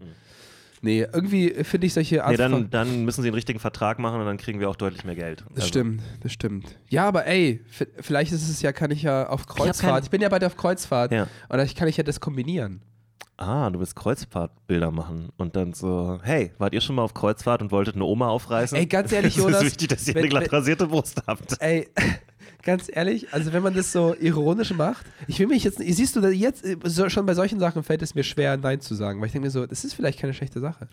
Nee, 0.83 1.07
irgendwie 1.12 1.51
finde 1.64 1.87
ich 1.87 1.93
solche 1.93 2.22
Art 2.24 2.31
Nee, 2.33 2.37
dann, 2.39 2.70
dann 2.70 3.05
müssen 3.05 3.20
sie 3.22 3.28
einen 3.28 3.35
richtigen 3.35 3.59
Vertrag 3.59 3.99
machen 3.99 4.18
und 4.20 4.26
dann 4.26 4.39
kriegen 4.39 4.61
wir 4.61 4.70
auch 4.70 4.76
deutlich 4.76 5.05
mehr 5.05 5.14
Geld. 5.14 5.41
Das 5.51 5.57
Also, 5.57 5.68
stimmt, 5.68 6.03
das 6.22 6.33
stimmt. 6.33 6.78
Ja, 6.89 7.07
aber 7.07 7.26
ey, 7.26 7.62
vielleicht 8.01 8.33
ist 8.33 8.49
es 8.49 8.62
ja, 8.62 8.72
kann 8.72 8.91
ich 8.91 9.03
ja 9.03 9.28
auf 9.28 9.47
Kreuzfahrt. 9.47 9.95
kein- 9.95 10.03
Ich, 10.05 10.11
bin 10.11 10.22
ja 10.22 10.28
bald 10.31 10.43
auf 10.45 10.57
Kreuzfahrt. 10.57 11.12
Ja. 11.12 11.24
Und 11.51 11.59
da 11.59 11.66
kann 11.66 11.87
ich 11.89 11.99
ja 11.99 12.03
das 12.03 12.20
kombinieren. 12.20 12.81
Ah, 13.37 13.68
du 13.70 13.78
willst 13.81 13.97
Kreuzfahrtbilder 13.97 14.91
machen 14.91 15.31
und 15.39 15.57
dann 15.57 15.72
so, 15.72 16.18
hey, 16.22 16.53
wart 16.59 16.74
ihr 16.74 16.81
schon 16.83 16.97
mal 16.97 17.03
auf 17.03 17.14
Kreuzfahrt 17.14 17.62
und 17.62 17.72
wolltet 17.72 17.95
eine 17.95 18.05
Oma 18.05 18.28
aufreißen? 18.28 18.76
Ey, 18.76 18.87
ganz 18.87 19.12
ehrlich, 19.12 19.33
es 19.37 19.39
ist 19.39 19.45
Jonas, 19.45 19.64
wichtig, 19.64 19.89
dass 19.89 20.07
ihr 20.09 20.14
wenn- 20.14 20.22
eine 20.24 20.28
glatt 20.31 20.53
rasierte 20.53 20.87
Brust 20.87 21.22
habt. 21.26 21.57
Ey, 21.61 21.89
ganz 22.63 22.91
ehrlich, 22.93 23.33
also 23.33 23.53
wenn 23.53 23.63
man 23.63 23.75
das 23.75 23.93
so 23.93 24.15
ironisch 24.19 24.73
macht, 24.75 25.07
ich 25.27 25.39
will 25.39 25.47
mich 25.47 25.65
jetzt, 25.65 25.79
siehst 25.79 26.17
du, 26.17 26.27
jetzt 26.29 26.65
äh, 26.65 27.11
schon 27.11 27.27
bei 27.27 27.35
solchen 27.35 27.61
Sachen 27.61 27.83
fällt 27.83 28.03
es 28.03 28.15
mir 28.15 28.25
schwer, 28.25 28.57
Nein 28.57 28.81
zu 28.81 28.95
sagen, 28.95 29.21
weil 29.21 29.27
ich 29.27 29.33
denke 29.33 29.47
mir 29.47 29.51
so, 29.51 29.67
das 29.67 29.85
ist 29.85 29.95
vielleicht 29.95 30.19
keine 30.19 30.35
schlechte 30.35 30.61
Sache. 30.61 30.89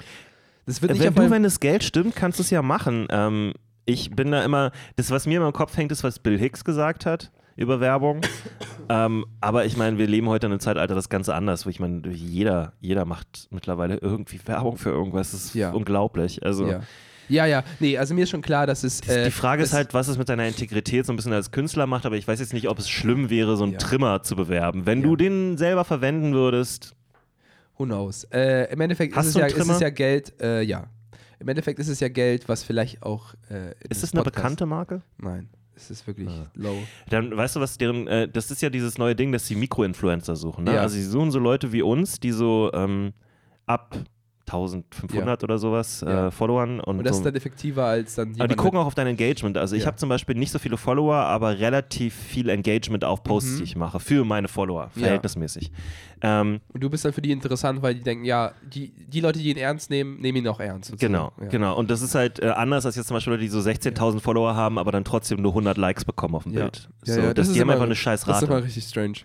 Das 0.65 0.81
wird 0.81 0.91
nicht 0.91 1.03
Wenn 1.03 1.15
du, 1.15 1.31
wenn 1.31 1.43
das 1.43 1.59
Geld 1.59 1.83
stimmt, 1.83 2.15
kannst 2.15 2.39
du 2.39 2.43
es 2.43 2.49
ja 2.49 2.61
machen. 2.61 3.07
Ähm, 3.09 3.53
ich 3.85 4.11
bin 4.11 4.31
da 4.31 4.43
immer, 4.43 4.71
das, 4.97 5.11
was 5.11 5.25
mir 5.25 5.37
immer 5.37 5.47
im 5.47 5.53
Kopf 5.53 5.75
hängt, 5.77 5.91
ist, 5.91 6.03
was 6.03 6.19
Bill 6.19 6.37
Hicks 6.37 6.65
gesagt 6.65 7.05
hat 7.05 7.31
über 7.55 7.79
Werbung. 7.79 8.21
ähm, 8.89 9.25
aber 9.41 9.65
ich 9.65 9.77
meine, 9.77 9.97
wir 9.97 10.07
leben 10.07 10.27
heute 10.27 10.47
in 10.47 10.51
einem 10.51 10.59
Zeitalter, 10.59 10.93
das 10.93 11.09
ganz 11.09 11.29
anders, 11.29 11.65
wo 11.65 11.69
ich 11.69 11.79
meine, 11.79 12.07
jeder, 12.09 12.73
jeder 12.81 13.05
macht 13.05 13.47
mittlerweile 13.49 13.97
irgendwie 13.97 14.39
Werbung 14.45 14.77
für 14.77 14.89
irgendwas. 14.89 15.31
Das 15.31 15.45
ist 15.45 15.55
Ja. 15.55 15.71
unglaublich. 15.71 16.43
Also 16.45 16.67
ja. 16.67 16.81
Ja, 17.29 17.45
ja, 17.45 17.63
nee, 17.79 17.97
also 17.97 18.13
mir 18.13 18.23
ist 18.23 18.29
schon 18.29 18.41
klar, 18.41 18.65
dass 18.67 18.83
es. 18.83 19.01
äh, 19.07 19.25
die 19.25 19.31
Frage 19.31 19.63
ist 19.63 19.73
halt, 19.73 19.93
was 19.93 20.07
es 20.07 20.17
mit 20.17 20.29
deiner 20.29 20.47
Integrität 20.47 21.05
so 21.05 21.13
ein 21.13 21.15
bisschen 21.15 21.33
als 21.33 21.51
Künstler 21.51 21.85
macht, 21.87 22.05
aber 22.05 22.15
ich 22.15 22.27
weiß 22.27 22.39
jetzt 22.39 22.53
nicht, 22.53 22.67
ob 22.69 22.79
es 22.79 22.89
schlimm 22.89 23.29
wäre, 23.29 23.57
so 23.57 23.63
einen 23.63 23.73
Ja. 23.73 23.79
Trimmer 23.79 24.23
zu 24.23 24.35
bewerben. 24.35 24.85
Wenn 24.85 24.99
Ja. 25.01 25.07
du 25.07 25.15
den 25.15 25.57
selber 25.57 25.83
verwenden 25.83 26.33
würdest, 26.33 26.93
Who 27.77 27.85
knows? 27.85 28.23
Äh, 28.31 28.71
Im 28.73 28.81
Endeffekt 28.81 29.15
ist 29.15 29.25
es, 29.27 29.33
ja, 29.35 29.45
ist 29.45 29.69
es 29.69 29.79
ja 29.79 29.89
Geld, 29.91 30.33
äh, 30.41 30.61
ja. 30.63 30.87
Im 31.39 31.47
Endeffekt 31.47 31.77
ist 31.77 31.89
es 31.89 31.99
ja 31.99 32.07
Geld, 32.09 32.49
was 32.49 32.63
vielleicht 32.63 33.03
auch. 33.03 33.35
Äh, 33.51 33.75
ist 33.87 34.01
das 34.01 34.13
eine 34.13 34.23
bekannte 34.23 34.65
Marke? 34.65 35.03
Nein, 35.19 35.47
es 35.75 35.91
ist 35.91 36.07
wirklich 36.07 36.27
Ah. 36.27 36.49
low. 36.55 36.75
Dann 37.11 37.37
weißt 37.37 37.55
du, 37.55 37.59
was 37.59 37.77
deren, 37.77 38.07
äh, 38.07 38.27
das 38.27 38.49
ist 38.49 38.63
ja 38.63 38.71
dieses 38.71 38.97
neue 38.97 39.15
Ding, 39.15 39.31
dass 39.31 39.45
sie 39.45 39.53
Mikroinfluencer 39.55 40.35
suchen. 40.35 40.63
Ne? 40.63 40.73
Ja. 40.73 40.81
Also 40.81 40.95
sie 40.95 41.03
suchen 41.03 41.29
so 41.29 41.37
Leute 41.37 41.71
wie 41.71 41.83
uns, 41.83 42.19
die 42.19 42.31
so 42.31 42.71
ähm, 42.73 43.13
ab 43.67 43.95
1500 44.47 45.43
oder 45.43 45.57
sowas 45.57 46.01
Ja. 46.05 46.27
äh, 46.27 46.31
Followern 46.31 46.79
und, 46.79 46.99
Und 46.99 47.03
das 47.05 47.15
so, 47.17 47.19
ist 47.21 47.25
dann 47.25 47.35
effektiver 47.35 47.85
als 47.85 48.15
dann 48.15 48.33
aber 48.39 48.47
die 48.47 48.55
gucken 48.55 48.79
auch 48.79 48.85
auf 48.85 48.95
dein 48.95 49.07
Engagement. 49.07 49.57
Also 49.57 49.75
ich 49.75 49.81
Ja. 49.83 49.87
habe 49.87 49.97
zum 49.97 50.09
Beispiel 50.09 50.35
nicht 50.35 50.51
so 50.51 50.59
viele 50.59 50.77
Follower, 50.77 51.15
aber 51.15 51.59
relativ 51.59 52.13
viel 52.15 52.49
Engagement 52.49 53.03
auf 53.03 53.23
Posts, 53.23 53.51
Mhm. 53.51 53.57
die 53.57 53.63
ich 53.63 53.75
mache, 53.75 53.99
für 53.99 54.23
meine 54.25 54.47
Follower, 54.47 54.89
Ja. 54.95 55.01
verhältnismäßig. 55.01 55.71
Ähm, 56.21 56.61
Und 56.73 56.81
du 56.83 56.89
bist 56.89 57.05
dann 57.05 57.13
für 57.13 57.21
die 57.21 57.31
interessant, 57.31 57.81
weil 57.81 57.93
die 57.95 58.01
denken, 58.01 58.25
ja, 58.25 58.53
die, 58.63 58.91
die 59.07 59.19
Leute, 59.19 59.37
die 59.39 59.49
ihn 59.51 59.57
ernst 59.57 59.89
nehmen, 59.89 60.19
nehmen 60.19 60.39
ihn 60.39 60.47
auch 60.47 60.59
ernst. 60.59 60.89
sozusagen. 60.89 61.13
Genau, 61.13 61.31
ja. 61.39 61.47
genau. 61.49 61.77
Und 61.77 61.91
das 61.91 62.01
ist 62.01 62.15
halt 62.15 62.39
äh, 62.39 62.47
anders 62.47 62.85
als 62.85 62.95
jetzt 62.95 63.07
zum 63.07 63.15
Beispiel 63.15 63.33
Leute, 63.33 63.43
die 63.43 63.49
so 63.49 63.59
16.000 63.59 64.19
Follower 64.21 64.55
haben, 64.55 64.79
aber 64.79 64.91
dann 64.91 65.03
trotzdem 65.03 65.41
nur 65.41 65.51
100 65.53 65.77
Likes 65.77 66.05
bekommen 66.05 66.33
auf 66.35 66.43
dem 66.43 66.53
Ja. 66.53 66.61
Bild. 66.61 66.89
Ja, 67.05 67.13
so, 67.13 67.21
ja, 67.21 67.33
das, 67.33 67.47
ist 67.49 67.55
die 67.55 67.61
haben 67.61 67.69
einfach 67.69 67.85
eine 67.85 67.95
scheiß 67.95 68.23
Das 68.25 68.37
ist 68.37 68.43
immer 68.43 68.55
Rate. 68.55 68.65
richtig 68.65 68.85
strange. 68.85 69.17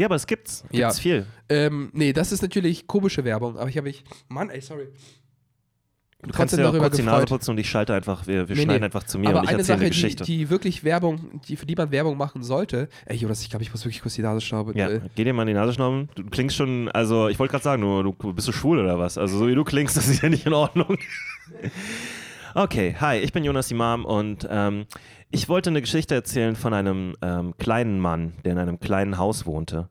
Ja, 0.00 0.06
aber 0.06 0.14
es 0.16 0.26
gibt's. 0.26 0.62
Gibt's 0.70 0.78
Ja. 0.78 0.90
viel. 0.92 1.26
Ähm, 1.50 1.90
nee, 1.92 2.12
das 2.14 2.32
ist 2.32 2.40
natürlich 2.42 2.86
komische 2.86 3.22
Werbung, 3.24 3.58
aber 3.58 3.68
ich 3.68 3.76
habe 3.76 3.90
ich. 3.90 4.02
Mann, 4.28 4.48
ey, 4.50 4.60
sorry. 4.62 4.88
Du 6.22 6.30
kannst 6.32 6.56
dir 6.56 6.68
auch 6.68 6.76
kurz 6.76 6.96
die 6.96 7.02
Nase 7.02 7.24
putzen 7.26 7.50
und 7.52 7.58
ich 7.58 7.68
schalte 7.70 7.94
einfach, 7.94 8.26
wir, 8.26 8.46
wir 8.48 8.54
Nee, 8.56 8.62
schneiden 8.62 8.80
nee. 8.80 8.84
einfach 8.86 9.04
zu 9.04 9.18
mir 9.18 9.30
Aber 9.30 9.38
und 9.38 9.44
ich 9.44 9.50
eine 9.50 9.58
erzähle 9.58 9.76
Sache, 9.78 9.84
eine 9.86 9.90
die, 9.90 10.02
Geschichte. 10.02 10.24
die 10.24 10.50
wirklich 10.50 10.84
Werbung, 10.84 11.40
die, 11.48 11.56
für 11.56 11.64
die 11.64 11.74
man 11.74 11.90
Werbung 11.90 12.18
machen 12.18 12.42
sollte. 12.42 12.88
Ey, 13.06 13.16
Jonas, 13.16 13.40
ich 13.42 13.48
glaube, 13.50 13.62
ich 13.62 13.70
muss 13.70 13.84
wirklich 13.86 14.02
kurz 14.02 14.14
die 14.16 14.22
Nase 14.22 14.42
schnauben. 14.42 14.76
ja, 14.76 14.88
Äh, 14.90 15.00
geh 15.14 15.24
dir 15.24 15.32
mal 15.32 15.42
in 15.42 15.48
die 15.48 15.54
Nase 15.54 15.72
schnauben. 15.74 16.08
Du 16.14 16.24
klingst 16.24 16.56
schon, 16.56 16.88
also 16.90 17.28
ich 17.28 17.38
wollte 17.38 17.52
gerade 17.52 17.64
sagen, 17.64 17.80
du, 17.82 18.02
du 18.02 18.32
bist 18.34 18.48
du 18.48 18.52
schwul 18.52 18.78
oder 18.80 18.98
was? 18.98 19.16
Also 19.16 19.38
so 19.38 19.48
wie 19.48 19.54
du 19.54 19.64
klingst, 19.64 19.96
das 19.98 20.08
ist 20.08 20.22
ja 20.22 20.28
nicht 20.28 20.44
in 20.46 20.52
Ordnung. 20.52 20.98
okay, 22.54 22.96
hi, 23.00 23.16
ich 23.18 23.32
bin 23.32 23.44
Jonas 23.44 23.70
Imam 23.70 24.04
und 24.04 24.46
ähm, 24.50 24.86
ich 25.30 25.48
wollte 25.48 25.70
eine 25.70 25.80
Geschichte 25.80 26.14
erzählen 26.14 26.56
von 26.56 26.74
einem 26.74 27.14
ähm, 27.22 27.54
kleinen 27.58 28.00
Mann, 28.00 28.34
der 28.44 28.52
in 28.52 28.58
einem 28.58 28.80
kleinen 28.80 29.18
Haus 29.18 29.46
wohnte. 29.46 29.88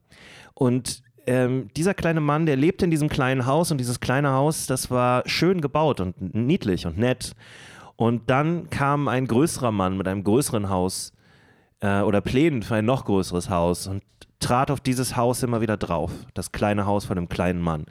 Und 0.53 1.01
ähm, 1.27 1.69
dieser 1.77 1.93
kleine 1.93 2.19
Mann, 2.19 2.45
der 2.45 2.55
lebte 2.55 2.85
in 2.85 2.91
diesem 2.91 3.07
kleinen 3.07 3.45
Haus 3.45 3.71
und 3.71 3.77
dieses 3.77 3.99
kleine 3.99 4.31
Haus, 4.31 4.65
das 4.65 4.91
war 4.91 5.23
schön 5.27 5.61
gebaut 5.61 6.01
und 6.01 6.33
niedlich 6.35 6.85
und 6.85 6.97
nett. 6.97 7.35
Und 7.95 8.29
dann 8.29 8.69
kam 8.69 9.07
ein 9.07 9.27
größerer 9.27 9.71
Mann 9.71 9.97
mit 9.97 10.07
einem 10.07 10.23
größeren 10.23 10.69
Haus 10.69 11.13
äh, 11.81 12.01
oder 12.01 12.21
Plänen 12.21 12.63
für 12.63 12.75
ein 12.75 12.85
noch 12.85 13.05
größeres 13.05 13.49
Haus 13.49 13.87
und 13.87 14.03
trat 14.39 14.71
auf 14.71 14.79
dieses 14.79 15.15
Haus 15.15 15.43
immer 15.43 15.61
wieder 15.61 15.77
drauf. 15.77 16.11
Das 16.33 16.51
kleine 16.51 16.85
Haus 16.85 17.05
von 17.05 17.15
dem 17.15 17.29
kleinen 17.29 17.61
Mann. 17.61 17.85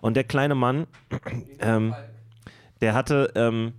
Und 0.00 0.14
der 0.14 0.24
kleine 0.24 0.54
Mann, 0.54 0.86
ähm, 1.60 1.94
der 2.80 2.94
hatte, 2.94 3.30
ähm, 3.34 3.72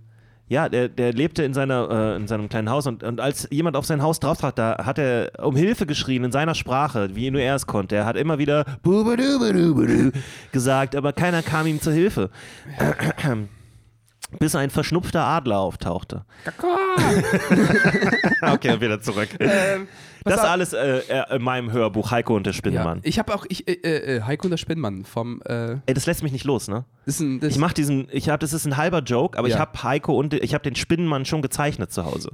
ja, 0.52 0.68
der, 0.68 0.90
der 0.90 1.14
lebte 1.14 1.42
in, 1.44 1.54
seiner, 1.54 1.88
äh, 1.90 2.16
in 2.16 2.28
seinem 2.28 2.50
kleinen 2.50 2.68
Haus 2.68 2.86
und, 2.86 3.02
und 3.02 3.20
als 3.20 3.48
jemand 3.50 3.74
auf 3.74 3.86
sein 3.86 4.02
Haus 4.02 4.20
drauf 4.20 4.36
trat, 4.36 4.58
da 4.58 4.84
hat 4.84 4.98
er 4.98 5.32
um 5.42 5.56
Hilfe 5.56 5.86
geschrien 5.86 6.24
in 6.24 6.30
seiner 6.30 6.54
Sprache, 6.54 7.16
wie 7.16 7.30
nur 7.30 7.40
er 7.40 7.54
es 7.54 7.66
konnte. 7.66 7.96
Er 7.96 8.04
hat 8.04 8.16
immer 8.16 8.38
wieder 8.38 8.66
gesagt, 10.52 10.94
aber 10.94 11.14
keiner 11.14 11.42
kam 11.42 11.66
ihm 11.66 11.80
zur 11.80 11.94
Hilfe. 11.94 12.28
Bis 14.38 14.54
ein 14.54 14.68
verschnupfter 14.68 15.24
Adler 15.24 15.58
auftauchte. 15.58 16.26
okay, 18.42 18.78
wieder 18.78 19.00
zurück. 19.00 19.30
ähm, 19.40 19.88
Das 20.24 20.40
auf. 20.40 20.46
alles 20.48 20.72
äh, 20.72 20.98
äh, 21.08 21.36
in 21.36 21.42
meinem 21.42 21.72
Hörbuch 21.72 22.10
Heiko 22.10 22.36
und 22.36 22.44
der 22.46 22.52
Ja, 22.52 22.56
Spinnenmann. 22.56 23.00
ich 23.02 23.18
habe 23.18 23.34
auch, 23.34 23.44
ich, 23.48 23.66
äh, 23.68 23.72
äh, 24.16 24.22
Heiko 24.22 24.44
und 24.46 24.50
der 24.50 24.56
Spinnmann 24.58 25.04
vom, 25.04 25.40
äh, 25.46 25.78
Ey, 25.86 25.94
das 25.94 26.06
lässt 26.06 26.22
mich 26.22 26.32
nicht 26.32 26.44
los, 26.44 26.68
ne? 26.68 26.84
das 27.06 27.16
ist 27.16 27.20
ein, 27.20 27.40
Ich 27.48 27.58
mach 27.58 27.72
diesen, 27.72 28.08
ich 28.12 28.28
habe, 28.28 28.38
das 28.38 28.52
ist 28.52 28.64
ein 28.66 28.76
halber 28.76 29.00
Joke, 29.00 29.38
aber 29.38 29.48
ich 29.48 29.54
Ja. 29.54 29.60
habe 29.60 29.82
Heiko 29.82 30.16
und 30.18 30.34
ich 30.34 30.54
habe 30.54 30.62
den 30.64 30.76
Spinnenmann 30.76 31.24
schon 31.24 31.42
gezeichnet 31.42 31.92
zu 31.92 32.04
Hause. 32.04 32.32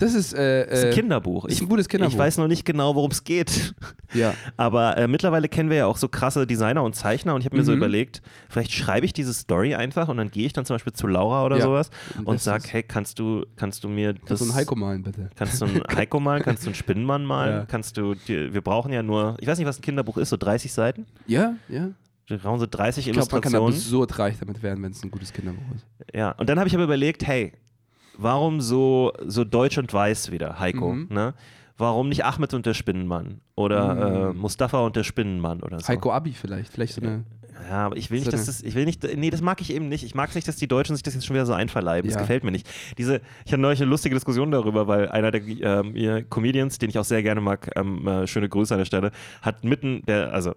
Das 0.00 0.14
ist, 0.14 0.32
äh, 0.32 0.66
Das 0.66 0.78
ist 0.80 0.84
ein 0.86 0.90
äh, 0.90 0.94
Kinderbuch. 0.94 1.44
ist 1.44 1.52
Ich, 1.54 1.60
ein 1.62 1.68
gutes 1.68 1.88
Kinderbuch. 1.88 2.12
ich 2.12 2.18
weiß 2.18 2.38
noch 2.38 2.48
nicht 2.48 2.64
genau, 2.64 2.94
worum 2.96 3.10
es 3.12 3.22
geht. 3.22 3.74
ja. 4.12 4.34
Aber 4.56 4.96
äh, 4.96 5.06
mittlerweile 5.06 5.48
kennen 5.48 5.70
wir 5.70 5.76
ja 5.76 5.86
auch 5.86 5.96
so 5.96 6.08
krasse 6.08 6.46
Designer 6.46 6.82
und 6.82 6.94
Zeichner 6.96 7.34
und 7.34 7.40
ich 7.42 7.46
habe 7.46 7.56
mir 7.56 7.62
so 7.64 7.70
Mhm. 7.72 7.76
überlegt, 7.78 8.22
vielleicht 8.48 8.72
schreibe 8.72 9.06
ich 9.06 9.12
diese 9.12 9.32
Story 9.32 9.74
einfach 9.76 10.08
und 10.08 10.16
dann 10.16 10.30
gehe 10.30 10.46
ich 10.46 10.52
dann 10.52 10.64
zum 10.64 10.74
Beispiel 10.74 10.92
zu 10.92 11.06
Laura 11.06 11.44
oder 11.46 11.58
Ja. 11.58 11.62
sowas 11.64 11.90
Und 12.18 12.26
und 12.26 12.34
das 12.36 12.44
sag, 12.44 12.64
ist- 12.64 12.72
hey, 12.72 12.82
kannst 12.82 13.18
du, 13.18 13.44
kannst 13.56 13.84
du 13.84 13.88
mir 13.88 14.14
das 14.14 14.22
Kannst 14.26 14.40
du 14.42 14.44
einen 14.46 14.54
Heiko 14.56 14.74
malen, 14.74 15.02
bitte? 15.02 15.30
Kannst 15.36 15.60
du 15.60 15.66
einen 15.66 15.82
Heiko 15.96 16.18
malen? 16.18 16.42
Kannst 16.42 16.64
du 16.64 16.68
einen 16.68 16.74
Spinnenmann 16.74 17.24
malen? 17.24 17.54
Ja. 17.60 17.66
Kannst 17.66 17.96
du, 17.96 18.14
die, 18.14 18.52
wir 18.52 18.60
brauchen 18.62 18.92
ja 18.92 19.02
nur, 19.02 19.36
ich 19.40 19.46
weiß 19.46 19.58
nicht, 19.58 19.68
was 19.68 19.78
ein 19.78 19.82
Kinderbuch 19.82 20.16
ist, 20.18 20.30
so 20.30 20.36
30 20.36 20.72
Seiten? 20.72 21.06
Ja, 21.26 21.54
ja. 21.68 21.90
Wir 22.26 22.38
brauchen 22.38 22.60
so 22.60 22.66
30 22.66 23.06
Ich 23.08 23.12
glaube, 23.12 23.26
man 23.32 23.40
kann 23.40 23.52
Illustrationen. 23.52 23.74
absurd 24.06 24.18
reich 24.20 24.36
damit 24.38 24.62
werden, 24.62 24.82
wenn 24.84 24.92
es 24.92 25.02
ein 25.02 25.10
gutes 25.10 25.32
Kinderbuch 25.32 25.64
ist. 25.74 25.84
Ja, 26.14 26.30
und 26.32 26.48
dann 26.48 26.58
habe 26.60 26.68
ich 26.68 26.74
aber 26.74 26.84
überlegt, 26.84 27.26
hey, 27.26 27.52
warum 28.20 28.60
so, 28.60 29.12
so 29.26 29.44
deutsch 29.44 29.78
und 29.78 29.92
weiß 29.92 30.30
wieder, 30.30 30.58
Heiko? 30.60 30.92
Mhm. 30.92 31.08
Ne? 31.10 31.34
Warum 31.76 32.08
nicht 32.10 32.24
Ahmed 32.24 32.52
und 32.52 32.66
der 32.66 32.74
Spinnenmann? 32.74 33.40
Oder 33.54 34.30
äh, 34.30 34.34
Mustafa 34.34 34.80
und 34.84 34.96
der 34.96 35.04
Spinnenmann 35.04 35.62
oder 35.62 35.80
so? 35.80 35.88
Heiko 35.88 36.12
Abi 36.12 36.32
vielleicht, 36.32 36.72
vielleicht 36.72 36.94
so 36.94 37.00
eine. 37.00 37.24
Ja, 37.68 37.86
aber 37.86 37.96
ich 37.96 38.10
will 38.10 38.20
nicht, 38.20 38.32
dass 38.32 38.46
das, 38.46 38.62
ich 38.62 38.74
will 38.74 38.84
nicht, 38.86 39.02
nee, 39.16 39.28
das 39.28 39.42
mag 39.42 39.60
ich 39.60 39.72
eben 39.72 39.88
nicht. 39.88 40.02
Ich 40.02 40.14
mag 40.14 40.30
es 40.30 40.34
nicht, 40.34 40.48
dass 40.48 40.56
die 40.56 40.68
Deutschen 40.68 40.96
sich 40.96 41.02
das 41.02 41.14
jetzt 41.14 41.26
schon 41.26 41.34
wieder 41.34 41.44
so 41.46 41.52
einverleiben. 41.52 42.08
Das 42.08 42.14
Ja. 42.14 42.20
gefällt 42.22 42.42
mir 42.44 42.50
nicht. 42.52 42.66
Diese, 42.96 43.20
ich 43.44 43.52
hatte 43.52 43.60
neulich 43.60 43.80
eine 43.82 43.90
lustige 43.90 44.14
Diskussion 44.14 44.50
darüber, 44.50 44.86
weil 44.86 45.08
einer 45.10 45.30
der 45.30 45.42
ähm, 45.46 46.24
Comedians, 46.30 46.78
den 46.78 46.88
ich 46.90 46.98
auch 46.98 47.04
sehr 47.04 47.22
gerne 47.22 47.40
mag, 47.42 47.70
ähm, 47.76 48.06
äh, 48.06 48.26
schöne 48.26 48.48
Grüße 48.48 48.72
an 48.74 48.78
der 48.78 48.86
Stelle, 48.86 49.10
hat 49.42 49.62
mitten, 49.64 50.02
der, 50.06 50.32
also, 50.32 50.54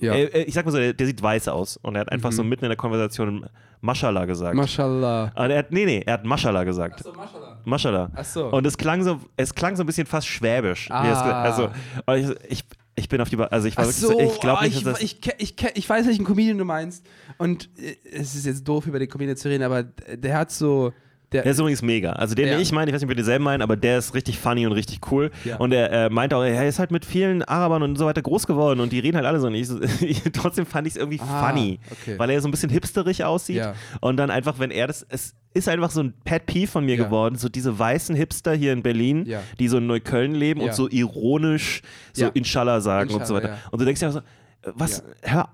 Ja. 0.00 0.14
äh, 0.14 0.24
äh, 0.24 0.42
ich 0.44 0.54
sag 0.54 0.64
mal 0.64 0.70
so, 0.72 0.78
der, 0.78 0.92
der 0.92 1.06
sieht 1.06 1.22
weiß 1.22 1.48
aus 1.48 1.76
und 1.76 1.94
er 1.96 2.02
hat 2.02 2.12
einfach 2.12 2.30
Mhm. 2.30 2.34
so 2.36 2.44
mitten 2.44 2.64
in 2.64 2.70
der 2.70 2.76
Konversation 2.76 3.46
Mashallah 3.80 4.24
gesagt. 4.26 4.54
Mashallah. 4.54 5.32
Aber 5.34 5.50
er 5.50 5.58
hat, 5.58 5.72
nee, 5.72 5.84
nee, 5.84 6.02
er 6.06 6.14
hat 6.14 6.24
Mashallah 6.24 6.64
gesagt. 6.64 7.00
Achso, 7.00 7.12
Mashallah. 7.12 7.58
Mashallah. 7.64 8.10
Ach 8.14 8.24
so. 8.24 8.46
Und 8.46 8.66
es 8.66 8.76
klang 8.78 9.02
so, 9.02 9.20
es 9.36 9.54
klang 9.54 9.74
so 9.76 9.82
ein 9.82 9.86
bisschen 9.86 10.06
fast 10.06 10.26
schwäbisch. 10.28 10.88
er 10.88 10.94
Ah. 10.94 11.42
Also, 11.42 11.70
ich, 12.16 12.36
ich, 12.48 12.64
ich 12.94 13.08
bin 13.08 13.20
auf 13.20 13.28
die, 13.28 13.36
Ba- 13.36 13.46
also 13.46 13.66
ich 13.66 13.76
war 13.76 13.84
Ach 13.84 13.88
wirklich 13.88 14.00
so, 14.02 14.12
so, 14.12 14.20
ich 14.20 14.40
glaube 14.40 14.60
oh, 14.60 14.64
nicht, 14.64 14.76
ich, 14.78 14.84
dass 14.84 14.92
das, 14.94 15.02
ich, 15.02 15.20
ke- 15.20 15.34
ich, 15.38 15.56
ke- 15.56 15.72
ich 15.74 15.88
weiß, 15.88 16.06
welchen 16.06 16.24
Comedian 16.24 16.58
du 16.58 16.64
meinst. 16.64 17.04
Und 17.38 17.68
äh, 17.78 17.96
es 18.12 18.34
ist 18.36 18.46
jetzt 18.46 18.66
doof, 18.68 18.86
über 18.86 18.98
den 19.00 19.08
Comedian 19.08 19.36
zu 19.36 19.48
reden, 19.48 19.64
aber 19.64 19.82
der 19.82 20.36
hat 20.38 20.50
so. 20.52 20.92
Der, 21.32 21.42
Der 21.42 21.52
ist 21.52 21.58
übrigens 21.58 21.82
mega. 21.82 22.12
Also 22.12 22.34
den, 22.34 22.46
Ja. 22.46 22.52
den 22.54 22.60
ich 22.62 22.72
meine, 22.72 22.90
ich 22.90 22.94
weiß 22.94 23.00
nicht, 23.00 23.06
ob 23.06 23.10
wir 23.10 23.16
denselben 23.16 23.44
meinen, 23.44 23.62
aber 23.62 23.76
der 23.76 23.98
ist 23.98 24.14
richtig 24.14 24.38
funny 24.38 24.66
und 24.66 24.72
richtig 24.72 25.00
cool. 25.10 25.30
Ja. 25.44 25.56
Und 25.56 25.72
er 25.72 25.90
äh, 25.92 26.10
meinte 26.10 26.36
auch, 26.36 26.42
er 26.44 26.66
ist 26.68 26.78
halt 26.78 26.90
mit 26.90 27.04
vielen 27.04 27.42
Arabern 27.42 27.82
und 27.82 27.96
so 27.96 28.06
weiter 28.06 28.22
groß 28.22 28.46
geworden 28.46 28.80
und 28.80 28.92
die 28.92 28.98
reden 28.98 29.16
halt 29.16 29.26
alle 29.26 29.40
so. 29.40 29.46
Und 29.46 29.54
ich, 29.54 29.68
so- 29.68 29.80
trotzdem 30.32 30.66
fand 30.66 30.86
ich 30.86 30.94
es 30.94 30.96
irgendwie 30.98 31.20
Ah, 31.20 31.48
funny, 31.48 31.80
okay. 31.90 32.18
weil 32.18 32.30
er 32.30 32.40
so 32.40 32.48
ein 32.48 32.50
bisschen 32.50 32.70
hipsterig 32.70 33.24
aussieht. 33.24 33.56
Ja. 33.56 33.74
Und 34.00 34.16
dann 34.18 34.30
einfach, 34.30 34.58
wenn 34.58 34.70
er 34.70 34.86
das, 34.86 35.06
es 35.08 35.34
ist 35.54 35.68
einfach 35.68 35.90
so 35.90 36.02
ein 36.02 36.14
Pet 36.24 36.46
Peeve 36.46 36.66
von 36.70 36.84
mir 36.84 36.96
geworden, 36.96 37.36
so 37.36 37.48
diese 37.48 37.78
weißen 37.78 38.14
Hipster 38.16 38.54
hier 38.54 38.72
in 38.72 38.82
Berlin, 38.82 39.28
die 39.58 39.68
so 39.68 39.78
in 39.78 39.86
Neukölln 39.86 40.34
leben 40.34 40.60
und 40.60 40.74
so 40.74 40.88
ironisch 40.88 41.82
so. 42.14 42.28
Inshallah 42.34 42.80
sagen 42.80 43.10
und 43.10 43.26
so 43.26 43.36
Inshallah, 43.36 43.54
weiter. 43.56 43.62
Und 43.70 43.80
du 43.80 43.84
denkst 43.84 44.00
ja 44.00 44.10
so, 44.12 44.20
was, 44.74 45.02
hör, 45.22 45.48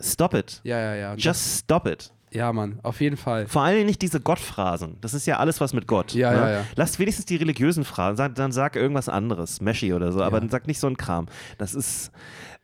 stop 0.00 0.34
it. 0.34 0.60
ja, 0.64 0.78
ja, 0.78 0.94
ja. 0.94 1.14
Just 1.14 1.58
stop 1.60 1.86
it. 1.86 2.12
Ja, 2.32 2.52
Mann, 2.52 2.78
auf 2.84 3.00
jeden 3.00 3.16
Fall. 3.16 3.46
Vor 3.48 3.62
allem 3.62 3.86
nicht 3.86 4.02
diese 4.02 4.20
Gottphrasen. 4.20 4.96
Das 5.00 5.14
ist 5.14 5.26
ja 5.26 5.38
alles 5.38 5.60
was 5.60 5.72
mit 5.72 5.86
Gott. 5.88 6.14
Ja, 6.14 6.30
ne? 6.30 6.36
ja, 6.36 6.50
ja. 6.50 6.64
Lass 6.76 6.98
wenigstens 7.00 7.26
die 7.26 7.36
religiösen 7.36 7.84
Phrasen. 7.84 8.16
Sag, 8.16 8.34
dann 8.36 8.52
sag 8.52 8.76
irgendwas 8.76 9.08
anderes, 9.08 9.60
Meshi 9.60 9.92
oder 9.92 10.12
so, 10.12 10.22
aber 10.22 10.36
Ja. 10.36 10.40
dann 10.40 10.48
sag 10.50 10.66
nicht 10.68 10.78
so 10.78 10.86
einen 10.86 10.96
Kram. 10.96 11.26
Das 11.58 11.74
ist, 11.74 12.12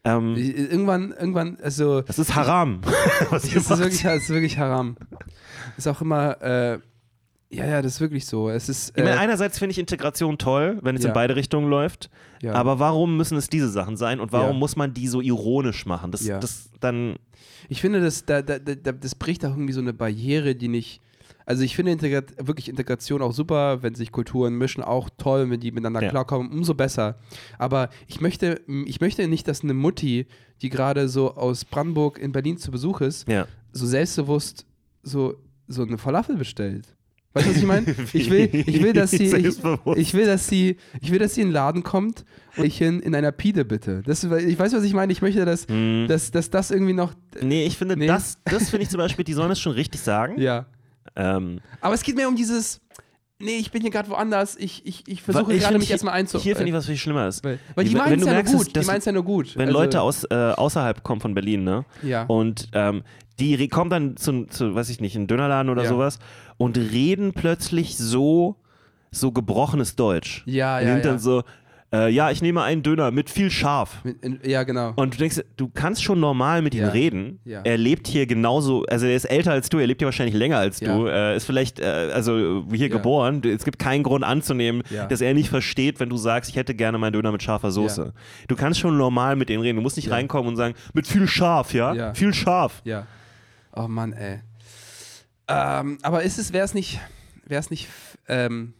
ähm, 0.04 0.36
Irgendwann, 0.36 1.10
irgendwann, 1.10 1.58
also. 1.60 2.02
das 2.02 2.20
ist 2.20 2.36
Haram. 2.36 2.80
was 3.30 3.42
Das 3.42 3.54
ist 3.54 3.68
wirklich, 3.78 4.02
das 4.02 4.22
ist 4.22 4.28
wirklich 4.30 4.56
haram. 4.58 4.96
Ist 5.76 5.88
auch 5.88 6.00
immer, 6.00 6.40
äh, 6.42 6.78
ja, 7.50 7.64
ja, 7.66 7.82
das 7.82 7.94
ist 7.94 8.00
wirklich 8.00 8.26
so. 8.26 8.48
Es 8.50 8.68
ist, 8.68 8.90
Ich 8.96 9.02
meine, 9.04 9.16
äh, 9.16 9.18
einerseits 9.18 9.58
finde 9.58 9.70
ich 9.72 9.78
Integration 9.78 10.36
toll, 10.38 10.78
wenn 10.82 10.96
es 10.96 11.02
Ja. 11.02 11.08
in 11.08 11.14
beide 11.14 11.36
Richtungen 11.36 11.68
läuft. 11.70 12.10
ja. 12.42 12.52
Aber 12.54 12.78
warum 12.78 13.16
müssen 13.16 13.36
es 13.38 13.48
diese 13.48 13.68
Sachen 13.68 13.96
sein 13.96 14.20
und 14.20 14.32
warum 14.32 14.54
Ja. 14.54 14.58
muss 14.58 14.76
man 14.76 14.92
die 14.94 15.06
so 15.08 15.20
ironisch 15.20 15.86
machen? 15.86 16.10
Das, 16.10 16.24
das 16.24 16.70
dann. 16.80 17.16
ich 17.68 17.80
finde, 17.80 18.00
das, 18.00 18.24
da, 18.24 18.42
da, 18.42 18.58
da, 18.58 18.92
das 18.92 19.14
bricht 19.14 19.44
auch 19.44 19.50
irgendwie 19.50 19.72
so 19.72 19.80
eine 19.80 19.92
Barriere, 19.92 20.54
die 20.54 20.68
nicht. 20.68 21.00
Also 21.48 21.62
ich 21.62 21.76
finde 21.76 21.92
Integra 21.92 22.22
wirklich 22.44 22.68
Integration 22.68 23.22
auch 23.22 23.30
super, 23.32 23.80
wenn 23.84 23.94
sich 23.94 24.10
Kulturen 24.10 24.54
mischen, 24.58 24.82
auch 24.82 25.08
toll, 25.16 25.48
wenn 25.48 25.60
die 25.60 25.70
miteinander 25.70 26.02
Ja. 26.02 26.10
klarkommen, 26.10 26.50
umso 26.50 26.74
besser. 26.74 27.18
Aber 27.58 27.88
ich 28.08 28.20
möchte, 28.20 28.60
ich 28.86 29.00
möchte 29.00 29.28
nicht, 29.28 29.46
dass 29.46 29.62
eine 29.62 29.72
Mutti, 29.74 30.26
die 30.62 30.70
gerade 30.70 31.08
so 31.08 31.36
aus 31.36 31.64
Brandenburg 31.64 32.18
in 32.18 32.32
Berlin 32.32 32.58
zu 32.58 32.72
Besuch 32.72 33.00
ist, 33.00 33.28
Ja. 33.28 33.46
so 33.70 33.86
selbstbewusst 33.86 34.66
so, 35.04 35.36
so 35.68 35.82
eine 35.84 35.98
Falafel 35.98 36.36
bestellt. 36.36 36.95
Weißt 37.36 37.46
du, 37.46 37.50
was 37.50 37.56
ich 37.58 37.64
meine? 37.64 37.94
Ich 38.12 38.30
will, 38.30 38.48
ich 38.52 38.82
will, 38.82 38.92
dass 38.92 39.10
sie, 39.10 39.24
ich, 39.26 39.58
ich 39.96 40.14
will, 40.14 40.26
dass 40.26 40.48
sie, 40.48 40.76
ich 41.00 41.10
will, 41.12 41.18
dass 41.18 41.34
sie 41.34 41.42
in 41.42 41.48
den 41.48 41.52
Laden 41.52 41.82
kommt 41.82 42.24
und 42.56 42.64
ich 42.64 42.80
in, 42.80 43.00
in 43.00 43.14
einer 43.14 43.30
Pide 43.32 43.64
bitte. 43.64 44.02
Das, 44.04 44.24
ich 44.24 44.58
weiß, 44.58 44.72
was 44.72 44.82
ich 44.84 44.94
meine. 44.94 45.12
Ich 45.12 45.22
möchte, 45.22 45.44
dass, 45.44 45.68
Hm. 45.68 46.06
dass, 46.08 46.30
dass 46.30 46.50
das 46.50 46.70
irgendwie 46.70 46.92
noch, 46.94 47.12
Nee, 47.40 47.66
ich 47.66 47.76
finde, 47.76 47.96
Nee. 47.96 48.06
das, 48.06 48.38
das 48.44 48.70
finde 48.70 48.84
ich 48.84 48.88
zum 48.90 48.98
Beispiel, 48.98 49.24
die 49.24 49.34
sollen 49.34 49.50
es 49.50 49.60
schon 49.60 49.72
richtig 49.72 50.00
sagen. 50.00 50.40
ja. 50.40 50.66
Ähm, 51.14 51.60
Aber 51.80 51.94
es 51.94 52.02
geht 52.02 52.16
mir 52.16 52.28
um 52.28 52.36
dieses, 52.36 52.80
nee, 53.38 53.56
ich 53.58 53.70
bin 53.70 53.80
hier 53.80 53.90
gerade 53.90 54.08
woanders. 54.10 54.56
Ich, 54.58 54.84
ich, 54.84 55.04
ich 55.06 55.22
versuche 55.22 55.56
gerade 55.56 55.78
mich 55.78 55.90
erstmal 55.90 56.14
einzu. 56.14 56.38
Hier 56.38 56.56
finde 56.56 56.70
ich, 56.70 56.74
was 56.74 56.84
viel 56.86 56.96
schlimmer 56.96 57.26
ist. 57.28 57.42
weil, 57.44 57.58
weil 57.74 57.84
die 57.86 57.94
meinen 57.94 58.14
es 58.18 58.20
du 58.20 58.26
ja 58.26 58.32
nur 58.32 58.34
merkst, 58.34 58.54
gut. 58.54 58.66
Die 58.68 58.72
dass- 58.74 58.86
meinen 58.86 58.98
es 58.98 59.04
ja 59.06 59.12
nur 59.12 59.22
gut. 59.24 59.56
Wenn 59.56 59.68
Also, 59.68 59.78
Leute 59.78 60.00
aus, 60.02 60.24
äh, 60.24 60.34
außerhalb 60.34 61.02
kommen 61.02 61.20
von 61.22 61.32
Berlin, 61.34 61.64
ne? 61.64 61.84
Ja. 62.02 62.24
Und 62.24 62.68
ähm, 62.72 63.02
die 63.38 63.68
kommen 63.68 63.90
dann 63.90 64.16
zu, 64.16 64.44
zu, 64.46 64.74
weiß 64.74 64.88
ich 64.90 65.00
nicht, 65.00 65.16
in 65.16 65.26
Dönerladen 65.26 65.70
oder 65.70 65.82
Ja. 65.84 65.88
sowas 65.88 66.18
und 66.56 66.76
reden 66.78 67.32
plötzlich 67.32 67.96
so, 67.96 68.56
so 69.10 69.32
gebrochenes 69.32 69.96
Deutsch. 69.96 70.42
Ja, 70.46 70.78
und 70.78 70.86
ja, 70.86 70.96
ja. 70.96 71.00
dann 71.02 71.18
so, 71.18 71.42
äh, 71.92 72.10
ja, 72.10 72.30
ich 72.32 72.42
nehme 72.42 72.62
einen 72.62 72.82
Döner 72.82 73.10
mit 73.12 73.30
viel 73.30 73.48
in- 74.20 74.40
Ja, 74.44 74.64
genau. 74.64 74.92
Und 74.96 75.14
du 75.14 75.18
denkst, 75.18 75.40
du 75.56 75.68
kannst 75.72 76.02
schon 76.02 76.18
normal 76.18 76.60
mit 76.60 76.74
ihm 76.74 76.82
Ja. 76.82 76.88
reden. 76.88 77.38
Ja. 77.44 77.60
Er 77.62 77.78
lebt 77.78 78.08
hier 78.08 78.26
genauso, 78.26 78.84
also 78.86 79.06
er 79.06 79.14
ist 79.14 79.24
älter 79.26 79.52
als 79.52 79.68
du, 79.68 79.78
er 79.78 79.86
lebt 79.86 80.00
hier 80.00 80.06
wahrscheinlich 80.06 80.34
länger 80.34 80.58
als 80.58 80.80
Ja. 80.80 80.96
du. 80.96 81.04
Er 81.06 81.34
ist 81.36 81.44
vielleicht, 81.44 81.78
äh, 81.78 82.10
also 82.12 82.64
hier 82.72 82.88
geboren. 82.88 83.40
Es 83.44 83.64
gibt 83.64 83.78
keinen 83.78 84.02
Grund 84.02 84.24
anzunehmen, 84.24 84.82
dass 85.08 85.20
er 85.20 85.32
nicht 85.32 85.48
versteht, 85.48 86.00
wenn 86.00 86.08
du 86.08 86.16
sagst, 86.16 86.50
ich 86.50 86.56
hätte 86.56 86.74
gerne 86.74 86.98
meinen 86.98 87.12
Döner 87.12 87.30
mit 87.32 87.42
scharfer 87.42 87.70
Soße. 87.70 88.12
Du 88.48 88.56
kannst 88.56 88.80
schon 88.80 88.96
normal 88.98 89.36
mit 89.36 89.48
ihm 89.48 89.60
reden. 89.60 89.76
Du 89.76 89.82
musst 89.82 89.96
nicht 89.96 90.10
reinkommen 90.10 90.48
und 90.48 90.56
sagen, 90.56 90.74
mit 90.92 91.06
viel 91.06 91.28
scharf, 91.28 91.72
ja? 91.72 91.94
Ja. 91.94 92.14
Viel 92.14 92.34
scharf. 92.34 92.82
Ja. 92.84 93.06
Oh 93.76 93.88
Mann, 93.88 94.12
ey. 94.14 94.40
Ähm, 95.48 95.98
aber 96.02 96.22
ist 96.22 96.38
es, 96.38 96.52
wäre 96.52 96.64
es 96.64 96.74
nicht, 96.74 96.98
wäre 97.44 97.60
es 97.60 97.70
nicht, 97.70 97.88
ähm, 98.26 98.74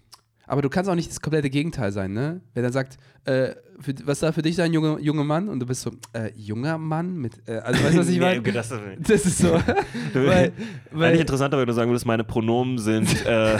aber 0.46 0.62
du 0.62 0.68
kannst 0.68 0.88
auch 0.90 0.94
nicht 0.94 1.10
das 1.10 1.20
komplette 1.20 1.50
Gegenteil 1.50 1.92
sein, 1.92 2.12
ne? 2.12 2.40
Wenn 2.54 2.64
er 2.64 2.72
sagt, 2.72 2.96
äh, 3.24 3.54
für, 3.80 3.94
was 4.04 4.20
da 4.20 4.32
für 4.32 4.42
dich 4.42 4.56
sein, 4.56 4.72
junge, 4.72 4.98
junge 5.00 5.24
Mann? 5.24 5.48
Und 5.48 5.60
du 5.60 5.66
bist 5.66 5.82
so, 5.82 5.90
äh, 6.12 6.30
junger 6.34 6.78
Mann 6.78 7.16
mit, 7.16 7.46
äh, 7.48 7.58
also 7.58 7.82
weißt 7.84 7.94
du, 7.94 8.00
was 8.00 8.08
ich 8.08 8.20
meine? 8.20 8.40
Nee, 8.40 8.52
das, 8.52 8.72
Das 9.00 9.26
ist 9.26 9.38
so. 9.38 9.52
weil, 10.14 10.24
Eigentlich 10.24 10.52
weil, 10.92 11.16
interessanter, 11.16 11.58
wenn 11.58 11.66
du 11.66 11.72
sagen 11.74 11.90
würdest, 11.90 12.06
meine 12.06 12.24
Pronomen 12.24 12.78
sind 12.78 13.26
äh, 13.26 13.58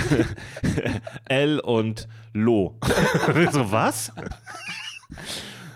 L 1.27 1.61
und 1.61 2.09
Lo. 2.33 2.79
so, 3.53 3.71
was? 3.71 4.13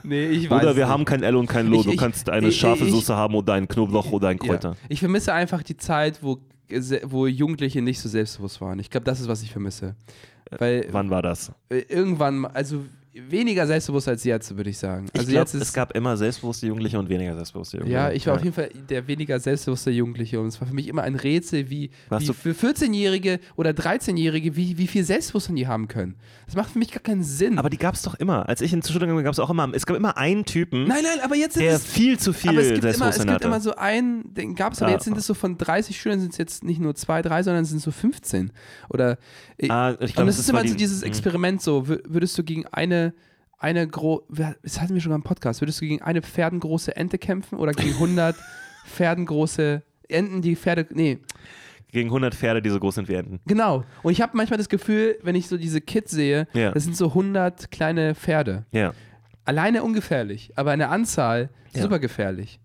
Nee, 0.03 0.27
ich 0.27 0.49
weiß 0.51 0.63
Oder 0.63 0.77
wir 0.77 0.85
nicht. 0.85 0.93
haben 0.93 1.05
kein 1.05 1.23
L 1.23 1.37
und 1.37 1.47
kein 1.47 1.67
Lo. 1.69 1.81
Ich- 1.81 1.87
du 1.87 1.97
kannst 1.97 2.29
eine 2.31 2.49
ich- 2.49 2.59
scharfe 2.59 2.85
ich- 2.85 2.91
Soße 2.91 3.15
haben 3.15 3.35
oder 3.35 3.55
ein 3.55 3.69
Knoblauch 3.69 4.11
oder 4.13 4.29
ein 4.29 4.39
Kräuter. 4.39 4.71
Ja. 4.71 4.77
Ich 4.89 5.01
vermisse 5.01 5.33
einfach 5.33 5.63
die 5.63 5.77
Zeit, 5.77 6.23
wo, 6.23 6.39
wo 7.05 7.27
Jugendliche 7.27 7.83
nicht 7.83 8.01
so 8.01 8.09
selbstbewusst 8.09 8.61
waren. 8.61 8.79
Ich 8.79 8.91
glaube, 8.91 9.05
das 9.05 9.21
ist, 9.21 9.29
was 9.29 9.43
ich 9.43 9.51
vermisse. 9.51 9.95
Weil 10.59 10.87
Wann 10.91 11.11
war 11.11 11.23
das? 11.23 11.53
äh, 11.69 11.79
irgendwann, 11.89 12.45
also 12.45 12.83
weniger 13.13 13.67
selbstbewusst 13.67 14.07
als 14.09 14.23
jetzt, 14.25 14.57
würde 14.57 14.71
ich 14.71 14.79
sagen. 14.79 15.09
Also 15.13 15.23
ich 15.27 15.33
glaube, 15.33 15.41
jetzt 15.41 15.55
ist 15.55 15.63
es 15.63 15.73
gab 15.73 15.97
immer 15.97 16.17
selbstbewusste 16.17 16.67
Jugendliche 16.69 16.99
und 16.99 17.09
weniger 17.09 17.35
selbstbewusste 17.35 17.79
Jugendliche. 17.79 18.01
Ja, 18.01 18.13
ich 18.13 18.27
war 18.27 18.35
auf 18.37 18.43
jeden 18.45 18.55
Fall 18.55 18.71
der 18.89 19.07
weniger 19.09 19.41
selbstbewusste 19.41 19.91
Jugendliche 19.91 20.39
und 20.41 20.47
es 20.47 20.61
war 20.61 20.69
für 20.69 20.75
mich 20.75 20.87
immer 20.87 21.03
ein 21.03 21.17
Rätsel, 21.17 21.71
wie, 21.71 21.91
wie 22.19 22.27
für 22.33 22.53
14-Jährige 22.53 23.41
oder 23.57 23.71
13-Jährige, 23.71 24.55
wie, 24.55 24.79
wie 24.79 24.87
viel 24.87 25.03
Selbstbewusstsein 25.05 25.57
die 25.57 25.67
haben 25.67 25.89
können. 25.89 26.15
Das 26.47 26.55
macht 26.55 26.71
für 26.71 26.79
mich 26.79 26.93
gar 26.93 27.03
keinen 27.03 27.25
Sinn. 27.25 27.59
Aber 27.59 27.69
die 27.71 27.79
gab 27.79 27.95
es 27.95 28.03
doch 28.03 28.15
immer. 28.15 28.49
Als 28.49 28.61
ich 28.61 28.73
in 28.73 28.83
Zuschauer 28.83 29.01
gegangen 29.01 29.17
bin, 29.17 29.25
gab 29.25 29.33
es 29.33 29.41
auch 29.41 29.51
immer, 29.51 29.69
es 29.75 29.87
gab 29.87 29.97
immer 29.97 30.17
einen 30.17 30.45
Typen, 30.45 30.85
nein, 30.87 31.03
nein, 31.03 31.19
aber 31.25 31.35
jetzt 31.35 31.57
der 31.57 31.75
es 31.75 31.85
viel 31.87 32.19
zu 32.19 32.33
viel 32.33 32.51
aber 32.51 32.61
es 32.61 32.69
gibt, 32.69 32.85
immer, 32.85 33.09
es 33.09 33.19
gibt 33.19 33.31
hatte. 33.31 33.47
immer 33.47 33.61
so 33.61 33.75
einen, 33.75 34.33
den 34.35 34.55
gab 34.55 34.73
es, 34.75 34.83
aber 34.83 34.91
Ah. 34.91 34.95
jetzt 34.95 35.05
sind 35.05 35.17
es 35.17 35.27
so 35.27 35.35
von 35.35 35.59
30 35.59 36.01
Schülern 36.01 36.21
sind 36.21 36.31
es 36.33 36.39
jetzt 36.39 36.63
nicht 36.65 36.81
nur 36.81 36.95
zwei, 36.95 37.23
drei, 37.23 37.43
sondern 37.43 37.65
es 37.65 37.71
sind 37.71 37.81
so 37.83 37.91
15. 37.91 38.53
Oder 38.89 39.19
äh, 39.59 39.69
ah, 39.69 39.93
ich 39.95 40.01
und 40.01 40.13
glaube, 40.15 40.31
es 40.31 40.39
ist 40.39 40.49
immer 40.49 40.61
so 40.61 40.67
die- 40.67 40.77
dieses 40.77 41.01
Mhm. 41.01 41.07
Experiment 41.09 41.61
so, 41.63 41.81
wür- 41.89 42.01
würdest 42.07 42.37
du 42.39 42.45
gegen 42.45 42.67
eine 42.67 43.10
eine 43.61 43.87
gro 43.87 44.23
das 44.63 44.81
hatten 44.81 44.95
wir 44.95 45.01
schon 45.01 45.11
mal 45.11 45.17
im 45.17 45.23
Podcast, 45.23 45.61
würdest 45.61 45.81
du 45.81 45.85
gegen 45.87 46.03
eine 46.03 46.23
pferdengroße 46.23 46.97
Ente 46.97 47.19
kämpfen 47.19 47.59
oder 47.59 47.73
gegen 47.73 47.93
100 47.95 48.35
pferdengroße 48.87 49.83
Enten, 50.09 50.43
die 50.43 50.57
Pferde, 50.57 50.87
nee, 50.93 51.19
gegen 51.93 52.09
100 52.09 52.35
Pferde, 52.35 52.63
die 52.63 52.71
so 52.71 52.79
groß 52.81 52.97
sind 52.97 53.09
wie 53.09 53.15
Enten. 53.15 53.41
genau. 53.47 53.85
Und 54.03 54.13
ich 54.13 54.21
habe 54.23 54.37
manchmal 54.37 54.59
das 54.59 54.69
Gefühl, 54.69 55.19
wenn 55.23 55.35
ich 55.35 55.49
so 55.49 55.57
diese 55.57 55.81
Kids 55.81 56.11
sehe, 56.13 56.47
Ja. 56.53 56.71
das 56.73 56.85
sind 56.85 56.97
so 56.97 57.09
100 57.15 57.71
kleine 57.71 58.15
Pferde. 58.15 58.65
Ja. 58.73 58.93
Alleine 59.45 59.83
ungefährlich, 59.83 60.53
aber 60.57 60.71
eine 60.71 60.89
Anzahl 60.89 61.51
Ja. 61.75 61.83
super 61.83 61.99
gefährlich. 61.99 62.61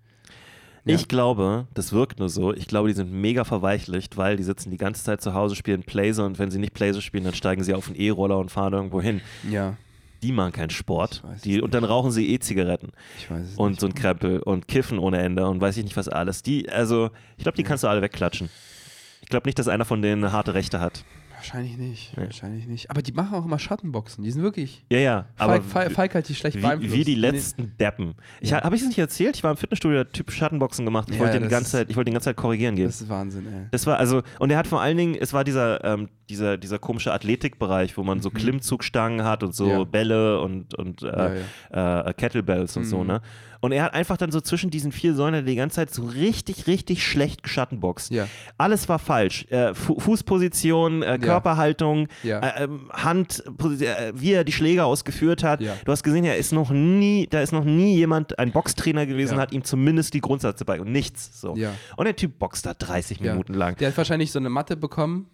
Ja. 0.87 0.93
Ich 0.93 1.07
glaube, 1.07 1.67
das 1.73 1.91
wirkt 1.93 2.19
nur 2.19 2.29
so. 2.29 2.53
Ich 2.53 2.67
glaube, 2.67 2.87
die 2.89 2.93
sind 2.93 3.11
mega 3.11 3.43
verweichlicht, 3.43 4.17
weil 4.17 4.37
die 4.37 4.43
sitzen 4.43 4.69
die 4.69 4.77
ganze 4.77 5.03
Zeit 5.03 5.19
zu 5.21 5.33
Hause, 5.33 5.55
spielen 5.55 5.81
Playse 5.81 6.23
und 6.23 6.37
wenn 6.37 6.51
sie 6.51 6.59
nicht 6.59 6.75
Playse 6.75 7.01
spielen, 7.01 7.23
dann 7.23 7.33
steigen 7.33 7.63
sie 7.63 7.73
auf 7.73 7.87
einen 7.87 7.95
E-Roller 7.99 8.37
und 8.37 8.51
fahren 8.51 8.73
irgendwo 8.73 9.01
hin. 9.01 9.21
Ja, 9.49 9.75
Die 10.25 10.31
machen 10.31 10.51
keinen 10.53 10.71
Sport. 10.71 11.21
Die, 11.43 11.61
und 11.61 11.73
dann 11.75 11.83
rauchen 11.83 12.09
sie 12.11 12.27
E-Zigaretten 12.33 12.91
ich 13.19 13.29
weiß 13.29 13.49
es 13.51 13.55
und 13.57 13.69
nicht. 13.71 13.79
so 13.81 13.85
ein 13.87 13.93
Krempel 13.93 14.39
und 14.39 14.67
kiffen 14.67 14.97
ohne 14.97 15.19
Ende 15.19 15.45
und 15.47 15.61
weiß 15.61 15.77
ich 15.77 15.83
nicht 15.83 15.95
was 15.97 16.09
alles. 16.09 16.41
Die, 16.41 16.67
also, 16.69 17.11
ich 17.37 17.43
glaube, 17.43 17.57
die 17.57 17.63
kannst 17.63 17.83
du 17.83 17.87
alle 17.87 18.01
wegklatschen. 18.01 18.49
Ich 19.21 19.29
glaube 19.29 19.47
nicht, 19.47 19.59
dass 19.59 19.67
einer 19.67 19.85
von 19.85 20.01
denen 20.01 20.31
harte 20.31 20.55
Rechte 20.55 20.79
hat. 20.79 21.03
Wahrscheinlich 21.35 21.77
nicht, 21.77 22.13
Ja. 22.17 22.23
wahrscheinlich 22.23 22.65
nicht. 22.65 22.89
Aber 22.89 23.03
die 23.03 23.11
machen 23.11 23.35
auch 23.35 23.45
immer 23.45 23.59
Schattenboxen, 23.59 24.23
die 24.23 24.31
sind 24.31 24.41
wirklich. 24.41 24.83
Ja, 24.89 24.97
ja. 24.97 25.25
Aber 25.37 25.61
Falk, 25.61 25.91
Falk, 25.91 26.15
hat 26.15 26.27
die 26.27 26.33
schlecht 26.33 26.57
wie, 26.57 26.61
beeinflusst. 26.61 26.93
wie 26.95 27.03
die 27.03 27.13
letzten 27.13 27.77
Deppen. 27.77 28.15
Ich, 28.41 28.49
Ja. 28.49 28.63
Habe 28.63 28.75
ich 28.75 28.81
es 28.81 28.87
nicht 28.87 28.97
erzählt? 28.97 29.35
Ich 29.35 29.43
war 29.43 29.51
im 29.51 29.57
Fitnessstudio, 29.57 29.97
der 30.05 30.11
Typ 30.11 30.31
Schattenboxen 30.31 30.85
gemacht. 30.85 31.07
Ich 31.09 31.15
Ja, 31.17 31.21
wollte 31.21 31.35
ja, 31.35 31.39
den 31.41 31.49
ganze 31.49 31.65
ist- 31.65 31.71
Zeit, 31.71 31.89
ich 31.91 31.95
wollte 31.97 32.09
die 32.09 32.13
ganze 32.13 32.25
Zeit 32.25 32.37
korrigieren 32.37 32.75
gehen. 32.75 32.85
Das 32.87 32.99
ist 33.01 33.09
Wahnsinn, 33.09 33.45
ey. 33.47 33.67
Das 33.69 33.85
war 33.85 33.97
also, 33.99 34.23
und 34.39 34.49
er 34.49 34.57
hat 34.57 34.65
vor 34.65 34.81
allen 34.81 34.97
Dingen, 34.97 35.15
es 35.19 35.33
war 35.33 35.43
dieser, 35.43 35.83
ähm, 35.83 36.09
dieser, 36.29 36.57
dieser 36.57 36.79
komische 36.79 37.13
Athletikbereich, 37.13 37.97
wo 37.97 38.03
man 38.03 38.21
so 38.21 38.29
Mhm. 38.29 38.33
Klimmzugstangen 38.33 39.23
hat 39.23 39.43
und 39.43 39.53
so 39.55 39.67
Ja. 39.67 39.83
Bälle 39.83 40.39
und, 40.41 40.73
und 40.75 41.03
äh, 41.03 41.41
Äh, 41.71 42.13
Kettlebells 42.13 42.75
und 42.77 42.85
so, 42.85 42.99
Mhm. 42.99 43.07
ne? 43.07 43.21
Und 43.61 43.71
er 43.71 43.83
hat 43.83 43.93
einfach 43.95 44.17
dann 44.17 44.31
so 44.31 44.41
zwischen 44.41 44.69
diesen 44.69 44.91
vier 44.91 45.15
Säulen 45.15 45.43
die 45.45 45.55
ganze 45.55 45.77
Zeit 45.77 45.91
so 45.91 46.03
richtig, 46.05 46.67
richtig 46.67 47.03
schlecht 47.03 47.41
geschattenboxt. 47.41 48.11
Ja. 48.11 48.27
Alles 48.59 48.87
war 48.89 48.99
falsch. 48.99 49.45
Äh, 49.49 49.73
Fu 49.73 49.99
Fußposition, 49.99 51.01
äh, 51.01 51.17
Körperhaltung, 51.19 52.07
Ja. 52.23 52.39
äh, 52.41 52.63
ähm, 52.65 52.89
Hand, 52.91 53.43
äh, 53.47 54.11
wie 54.13 54.33
er 54.33 54.43
die 54.43 54.51
Schläge 54.51 54.83
ausgeführt 54.85 55.43
hat. 55.43 55.61
Ja. 55.61 55.73
Du 55.83 55.91
hast 55.91 56.03
gesehen, 56.03 56.25
er 56.25 56.37
ist 56.37 56.51
noch 56.51 56.69
nie, 56.69 57.27
da 57.27 57.41
ist 57.41 57.53
noch 57.53 57.63
nie 57.63 57.95
jemand, 57.95 58.37
ein 58.37 58.51
Boxtrainer 58.51 59.05
gewesen, 59.05 59.35
Ja. 59.35 59.41
hat 59.41 59.51
ihm 59.51 59.63
zumindest 59.63 60.13
die 60.13 60.21
Grundsätze 60.21 60.63
bei 60.65 60.79
und 60.79 60.91
nichts. 60.91 61.39
So. 61.41 61.55
Ja. 61.55 61.71
Und 61.97 62.05
der 62.05 62.15
Typ 62.15 62.37
boxt 62.37 62.65
da 62.65 62.73
30 62.73 63.19
Ja. 63.19 63.31
Minuten 63.31 63.53
lang. 63.55 63.77
Der 63.77 63.87
hat 63.89 63.97
wahrscheinlich 63.97 64.31
so 64.31 64.37
eine 64.39 64.49
Matte 64.49 64.75
bekommen. 64.77 65.27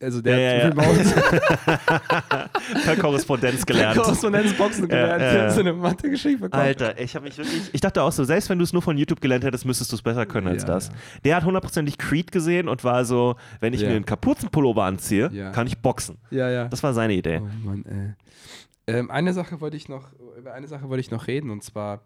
Also 0.00 0.20
der 0.22 0.38
Ja, 0.38 0.58
ja, 0.58 0.64
hat 0.66 0.76
remote 0.76 2.50
Per 2.84 2.96
Korrespondenz 2.96 3.64
gelernt. 3.66 3.98
Korrespondenzboxen 3.98 4.88
gelernt. 4.88 5.22
Ja, 5.22 5.34
ja. 5.34 5.42
hat 5.44 5.52
so 5.52 5.60
eine 5.60 5.72
Matte 5.72 6.10
geschickt 6.10 6.40
bekommen. 6.40 6.62
Alter, 6.62 6.98
ich 7.00 7.14
habe 7.14 7.24
mich 7.26 7.36
wirklich. 7.38 7.70
Ich 7.72 7.80
dachte 7.80 8.02
auch 8.02 8.12
so, 8.12 8.24
selbst 8.24 8.48
wenn 8.50 8.58
du 8.58 8.64
es 8.64 8.72
nur 8.72 8.82
von 8.82 8.96
YouTube 8.98 9.20
gelernt 9.20 9.44
hättest, 9.44 9.64
müsstest 9.64 9.92
du 9.92 9.96
es 9.96 10.02
besser 10.02 10.26
können 10.26 10.48
als 10.48 10.62
Ja, 10.62 10.68
das. 10.68 10.88
ja. 10.88 10.94
Der 11.24 11.36
hat 11.36 11.44
hundertprozentig 11.44 11.98
Creed 11.98 12.32
gesehen 12.32 12.68
und 12.68 12.84
war 12.84 13.04
so, 13.04 13.36
wenn 13.60 13.72
ich 13.72 13.80
Ja. 13.80 13.88
mir 13.88 13.96
einen 13.96 14.04
Kapuzenpullover 14.06 14.84
anziehe, 14.84 15.30
Ja. 15.32 15.50
kann 15.52 15.66
ich 15.66 15.78
boxen. 15.78 16.18
Ja, 16.30 16.50
ja. 16.50 16.68
Das 16.68 16.82
war 16.82 16.94
seine 16.94 17.14
Idee. 17.14 17.40
Oh 17.42 17.66
Mann, 17.68 17.84
ey. 17.86 18.94
Ähm, 18.94 19.10
eine 19.10 19.32
Sache 19.32 19.60
wollte 19.60 19.76
ich 19.76 19.88
noch, 19.88 20.12
über 20.38 20.52
eine 20.54 20.68
Sache 20.68 20.88
wollte 20.88 21.00
ich 21.00 21.10
noch 21.10 21.26
reden 21.26 21.50
und 21.50 21.64
zwar, 21.64 22.02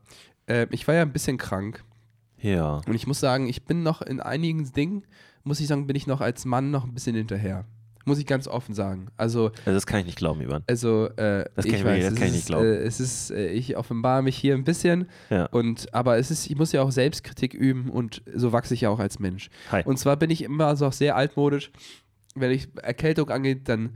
äh, 0.46 0.66
ich 0.70 0.88
war 0.88 0.94
ja 0.94 1.02
ein 1.02 1.12
bisschen 1.12 1.36
krank 1.36 1.84
Ja. 2.38 2.80
und 2.86 2.94
ich 2.94 3.06
muss 3.06 3.20
sagen, 3.20 3.48
ich 3.48 3.64
bin 3.66 3.82
noch 3.82 4.00
in 4.00 4.20
einigen 4.20 4.72
Dingen, 4.72 5.04
muss 5.44 5.60
ich 5.60 5.66
sagen, 5.66 5.86
bin 5.86 5.96
ich 5.96 6.06
noch 6.06 6.20
als 6.20 6.44
Mann 6.44 6.70
noch 6.70 6.84
ein 6.84 6.94
bisschen 6.94 7.16
hinterher. 7.16 7.64
Muss 8.06 8.18
ich 8.18 8.26
ganz 8.26 8.48
offen 8.48 8.74
sagen. 8.74 9.08
Also, 9.18 9.48
Also 9.66 9.72
das 9.72 9.86
kann 9.86 10.00
ich 10.00 10.06
nicht 10.06 10.16
glauben, 10.18 10.40
Ivan. 10.40 10.64
also 10.66 11.06
äh, 11.16 11.44
Das 11.54 11.66
kann 11.66 11.74
ich 11.74 11.80
ich 11.80 11.84
weiß, 11.84 12.04
das 12.06 12.14
kann 12.14 12.22
ich 12.24 12.28
ist, 12.30 12.34
nicht 12.36 12.46
glauben. 12.46 12.64
Äh, 12.66 12.76
es 12.78 12.98
ist, 12.98 13.30
äh, 13.30 13.48
ich 13.50 13.76
offenbare 13.76 14.22
mich 14.22 14.36
hier 14.36 14.54
ein 14.54 14.64
bisschen 14.64 15.06
Ja. 15.28 15.46
und 15.46 15.92
aber 15.92 16.16
es 16.16 16.30
ist, 16.30 16.48
ich 16.48 16.56
muss 16.56 16.72
ja 16.72 16.82
auch 16.82 16.90
Selbstkritik 16.92 17.52
üben 17.52 17.90
und 17.90 18.22
so 18.34 18.52
wachse 18.52 18.72
ich 18.72 18.80
ja 18.82 18.88
auch 18.88 18.98
als 19.00 19.18
Mensch. 19.18 19.50
Hi. 19.70 19.82
Und 19.84 19.98
zwar 19.98 20.16
bin 20.16 20.30
ich 20.30 20.42
immer 20.42 20.74
so 20.76 20.86
auch 20.86 20.92
sehr 20.94 21.14
altmodisch. 21.14 21.70
Wenn 22.34 22.50
ich 22.52 22.68
Erkältung 22.82 23.28
angeht, 23.28 23.68
dann 23.68 23.90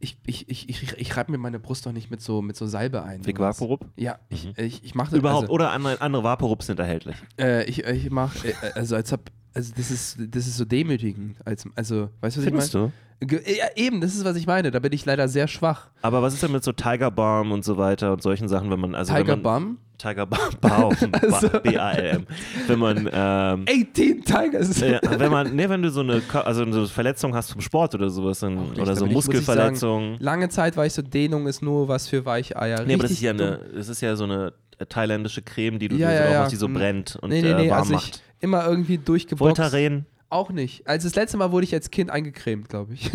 ich, 0.00 0.16
ich, 0.26 0.48
ich, 0.48 0.68
ich, 0.68 0.92
ich 0.96 1.16
reibe 1.16 1.32
mir 1.32 1.38
meine 1.38 1.58
Brust 1.58 1.84
doch 1.86 1.92
nicht 1.92 2.08
mit 2.12 2.20
so, 2.20 2.40
mit 2.40 2.54
so 2.56 2.66
Salbe 2.66 3.02
ein. 3.02 3.26
Vic 3.26 3.36
sowas. 3.36 3.56
Vaporub? 3.60 3.84
Ja, 3.96 4.20
ich, 4.28 4.56
ich, 4.56 4.84
ich 4.84 4.94
mache 4.94 5.10
das 5.10 5.18
Überhaupt, 5.18 5.42
Also, 5.44 5.52
oder 5.54 5.72
andere, 5.72 6.00
andere 6.00 6.22
Vaporubs 6.22 6.66
sind 6.66 6.78
erhältlich. 6.78 7.16
äh, 7.40 7.64
ich 7.64 7.84
ich 7.84 8.08
mache, 8.10 8.46
äh, 8.48 8.54
also 8.76 8.94
als 8.94 9.10
hab, 9.10 9.28
also 9.58 9.72
das 9.76 9.90
ist, 9.90 10.16
das 10.30 10.46
ist 10.46 10.56
so 10.56 10.64
demütigend. 10.64 11.36
Als, 11.44 11.64
also, 11.74 12.08
weißt 12.20 12.36
du, 12.36 12.40
was 12.40 12.44
Findest 12.48 12.68
ich 12.74 12.80
meine? 12.80 12.92
du? 13.20 13.36
Ja, 13.52 13.66
eben, 13.74 14.00
das 14.00 14.14
ist, 14.14 14.24
was 14.24 14.36
ich 14.36 14.46
meine. 14.46 14.70
Da 14.70 14.78
bin 14.78 14.92
ich 14.92 15.04
leider 15.04 15.26
sehr 15.28 15.48
schwach. 15.48 15.88
Aber 16.02 16.22
was 16.22 16.34
ist 16.34 16.42
denn 16.42 16.52
mit 16.52 16.62
so 16.62 16.70
Tiger 16.72 17.10
Balm 17.10 17.50
und 17.50 17.64
so 17.64 17.76
weiter 17.76 18.12
und 18.12 18.22
solchen 18.22 18.48
Sachen, 18.48 18.70
wenn 18.70 18.78
man 18.78 18.94
also 18.94 19.12
Tiger 19.12 19.32
wenn 19.32 19.42
man, 19.42 19.62
Bum? 19.64 19.78
Tiger 19.98 20.26
Balm, 20.26 20.52
Also- 21.22 21.48
B-A-L-M. 21.48 22.26
Wenn 22.68 22.78
man 22.78 22.98
ähm, 23.12 23.64
18 23.68 24.22
Tigers. 24.24 24.80
ja, 24.80 25.00
wenn 25.18 25.32
man, 25.32 25.56
nee, 25.56 25.68
wenn 25.68 25.82
du 25.82 25.90
so 25.90 26.00
eine, 26.02 26.22
also 26.44 26.64
so 26.70 26.78
eine 26.78 26.86
Verletzung 26.86 27.34
hast 27.34 27.50
vom 27.50 27.60
Sport 27.60 27.96
oder 27.96 28.08
sowas, 28.08 28.38
dann, 28.38 28.54
nicht, 28.70 28.78
oder 28.78 28.94
so 28.94 29.00
bin 29.02 29.10
ich- 29.10 29.14
muss 29.16 29.24
ich 29.28 29.34
Muskelverletzung. 29.34 30.16
Lange 30.20 30.48
Zeit 30.50 30.76
war 30.76 30.86
ich 30.86 30.92
so, 30.92 31.02
Dehnung 31.02 31.48
ist 31.48 31.60
nur 31.60 31.88
was 31.88 32.06
für 32.06 32.24
Weicheier. 32.24 32.84
nee, 32.86 32.94
aber 32.94 33.02
das 33.02 33.10
ist 33.10 33.20
ja 33.20 33.32
eine, 33.32 33.58
das 33.74 33.88
ist 33.88 34.00
ja 34.00 34.14
so 34.14 34.22
eine 34.22 34.52
äh, 34.78 34.86
thailändische 34.86 35.42
Creme, 35.42 35.80
die 35.80 35.88
du 35.88 35.96
Ja, 35.96 36.08
dir 36.10 36.14
so 36.16 36.18
ja, 36.18 36.22
drauf 36.22 36.32
ja. 36.32 36.38
machst, 36.42 36.52
die 36.52 36.56
so 36.56 36.68
Mhm. 36.68 36.74
brennt 36.74 37.16
und 37.16 37.30
Nee, 37.30 37.42
nee, 37.42 37.50
äh, 37.50 37.54
nee, 37.62 37.70
warm 37.70 37.80
also 37.80 37.90
ich 37.94 37.96
macht. 37.96 38.22
Immer 38.40 38.66
irgendwie 38.66 38.98
durchgeboxt. 38.98 39.58
Voltaren. 39.58 40.06
Auch 40.30 40.50
nicht. 40.50 40.86
Also 40.86 41.08
das 41.08 41.14
letzte 41.16 41.38
Mal 41.38 41.52
wurde 41.52 41.64
ich 41.64 41.72
als 41.72 41.90
Kind 41.90 42.10
eingecremt, 42.10 42.68
glaube 42.68 42.92
ich. 42.94 43.10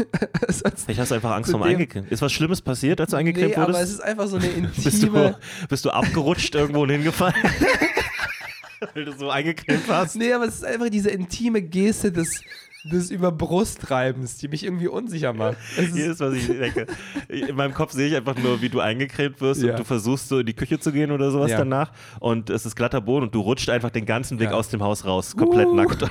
Hast 0.47 1.11
du 1.11 1.15
einfach 1.15 1.32
Angst 1.36 1.51
Zu 1.51 1.57
vor 1.57 1.67
dem 1.67 1.74
dem- 1.74 1.76
Eingecremt. 1.82 2.11
Ist 2.11 2.21
was 2.24 2.32
Schlimmes 2.32 2.61
passiert, 2.61 2.99
als 2.99 3.11
du 3.11 3.17
eingecremt 3.17 3.49
nee, 3.49 3.55
aber 3.55 3.67
wurdest? 3.74 3.84
es 3.84 3.89
ist 3.91 3.99
einfach 4.01 4.28
so 4.28 4.38
eine 4.38 4.47
bist, 4.76 4.86
du, 5.03 5.07
intime... 5.07 5.38
bist 5.69 5.86
du 5.86 5.91
abgerutscht 5.91 6.55
irgendwo 6.55 6.82
und 6.82 6.89
hingefallen? 6.89 7.36
Weil 8.95 9.05
du 9.05 9.13
so 9.17 9.30
eingecremt 9.30 9.88
warst? 9.88 10.15
Nee, 10.17 10.34
aber 10.34 10.45
es 10.45 10.55
ist 10.55 10.65
einfach 10.65 10.89
diese 10.89 11.09
intime 11.09 11.61
Geste 11.61 12.11
des, 12.11 12.41
des 12.86 13.11
über 13.11 13.31
Brustreibens, 13.31 14.38
die 14.38 14.47
mich 14.49 14.63
irgendwie 14.65 14.88
unsicher 14.88 15.31
macht. 15.34 15.57
Es 15.77 15.88
ist, 15.89 15.95
Jedes, 15.95 16.19
was 16.19 16.34
ich 16.34 16.47
denke. 16.47 16.86
In 17.29 17.55
meinem 17.55 17.73
Kopf 17.73 17.93
sehe 17.93 18.07
ich 18.09 18.15
einfach 18.15 18.36
nur, 18.38 18.61
wie 18.61 18.69
du 18.69 18.79
eingecremt 18.81 19.39
wirst 19.41 19.61
Ja. 19.63 19.71
und 19.71 19.79
du 19.79 19.84
versuchst 19.86 20.27
so 20.29 20.39
in 20.39 20.45
die 20.45 20.53
Küche 20.53 20.79
zu 20.79 20.91
gehen 20.91 21.11
oder 21.11 21.31
sowas 21.31 21.51
Ja. 21.51 21.59
danach 21.59 21.91
und 22.19 22.49
es 22.49 22.65
ist 22.65 22.75
glatter 22.75 22.99
Boden 23.01 23.23
und 23.27 23.36
du 23.36 23.39
rutscht 23.41 23.69
einfach 23.69 23.89
den 23.89 24.05
ganzen 24.05 24.39
Weg 24.39 24.49
Ja. 24.49 24.55
aus 24.55 24.69
dem 24.69 24.81
Haus 24.84 25.05
raus, 25.05 25.36
komplett 25.36 25.67
Uh. 25.67 25.75
nackt 25.75 26.01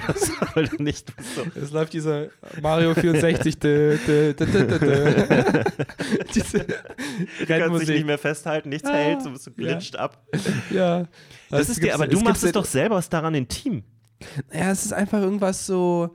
weil 0.54 0.68
du 0.68 0.82
nicht 0.82 1.12
so. 1.36 1.42
es 1.60 1.70
läuft 1.72 1.92
dieser 1.92 2.28
Mario 2.62 2.94
64 2.94 3.58
dö, 3.58 3.98
dö, 4.06 4.32
dö, 4.34 4.44
diese 6.34 6.58
Du 7.38 7.46
kannst 7.46 7.82
dich 7.82 7.88
nicht 7.88 8.06
mehr 8.06 8.18
festhalten, 8.18 8.68
nichts 8.70 8.88
Ah, 8.88 8.94
hält, 8.94 9.22
so 9.22 9.30
bist 9.30 9.46
du 9.46 9.50
glitscht 9.52 9.96
ab. 9.96 10.18
Ja. 10.70 11.06
Das 11.50 11.68
ist 11.68 11.82
dir, 11.82 11.94
aber 11.94 12.06
du 12.06 12.20
machst 12.20 12.44
es 12.44 12.52
doch 12.52 12.64
selber, 12.64 12.98
ist 12.98 13.12
daran 13.12 13.34
intim. 13.34 13.82
Ja, 14.52 14.70
es 14.70 14.84
ist 14.86 14.92
einfach 14.92 15.20
irgendwas 15.20 15.66
so. 15.66 16.14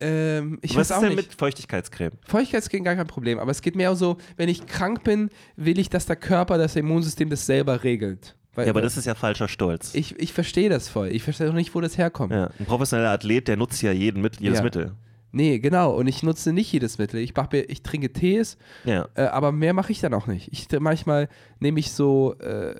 Ähm, 0.00 0.58
ich 0.62 0.70
Was 0.72 0.76
weiß 0.78 0.86
ist 0.90 0.92
auch 0.96 1.00
denn 1.00 1.16
nicht. 1.16 1.28
mit 1.30 1.34
Feuchtigkeitscreme? 1.38 2.12
Feuchtigkeitscreme 2.26 2.84
gar 2.84 2.94
kein 2.94 3.06
Problem, 3.06 3.38
aber 3.38 3.50
es 3.50 3.62
geht 3.62 3.74
mehr 3.74 3.94
so, 3.96 4.16
wenn 4.36 4.48
ich 4.48 4.66
krank 4.66 5.02
bin, 5.04 5.28
will 5.56 5.78
ich, 5.78 5.90
dass 5.90 6.06
der 6.06 6.16
Körper, 6.16 6.56
das 6.58 6.76
Immunsystem 6.76 7.28
das 7.30 7.46
selber 7.46 7.82
regelt. 7.82 8.36
Weil, 8.54 8.66
Ja, 8.66 8.72
aber 8.72 8.80
das 8.82 8.96
ist 8.96 9.06
ja 9.06 9.14
falscher 9.14 9.48
Stolz. 9.48 9.94
ich, 9.94 10.18
ich 10.18 10.32
verstehe 10.32 10.68
das 10.68 10.88
voll. 10.88 11.08
Ich 11.08 11.22
verstehe 11.22 11.48
auch 11.50 11.54
nicht, 11.54 11.74
wo 11.74 11.80
das 11.80 11.98
herkommt. 11.98 12.32
ja, 12.32 12.50
ein 12.58 12.66
professioneller 12.66 13.10
Athlet, 13.10 13.48
der 13.48 13.56
nutzt 13.56 13.82
ja 13.82 13.92
jeden 13.92 14.20
mit, 14.22 14.40
jedes 14.40 14.58
Ja. 14.58 14.64
Mittel. 14.64 14.92
Nee, 15.30 15.58
genau. 15.58 15.94
Und 15.94 16.06
ich 16.06 16.22
nutze 16.22 16.54
nicht 16.54 16.72
jedes 16.72 16.96
Mittel. 16.96 17.20
Ich, 17.20 17.34
mach 17.36 17.52
mir, 17.52 17.60
ich 17.68 17.82
trinke 17.82 18.10
Tees, 18.12 18.56
Ja. 18.84 19.08
äh, 19.14 19.24
aber 19.24 19.52
mehr 19.52 19.74
mache 19.74 19.92
ich 19.92 20.00
dann 20.00 20.14
auch 20.14 20.26
nicht. 20.26 20.48
Ich, 20.52 20.66
manchmal 20.80 21.28
nehme 21.60 21.78
ich 21.80 21.92
so 21.92 22.34
äh, 22.40 22.74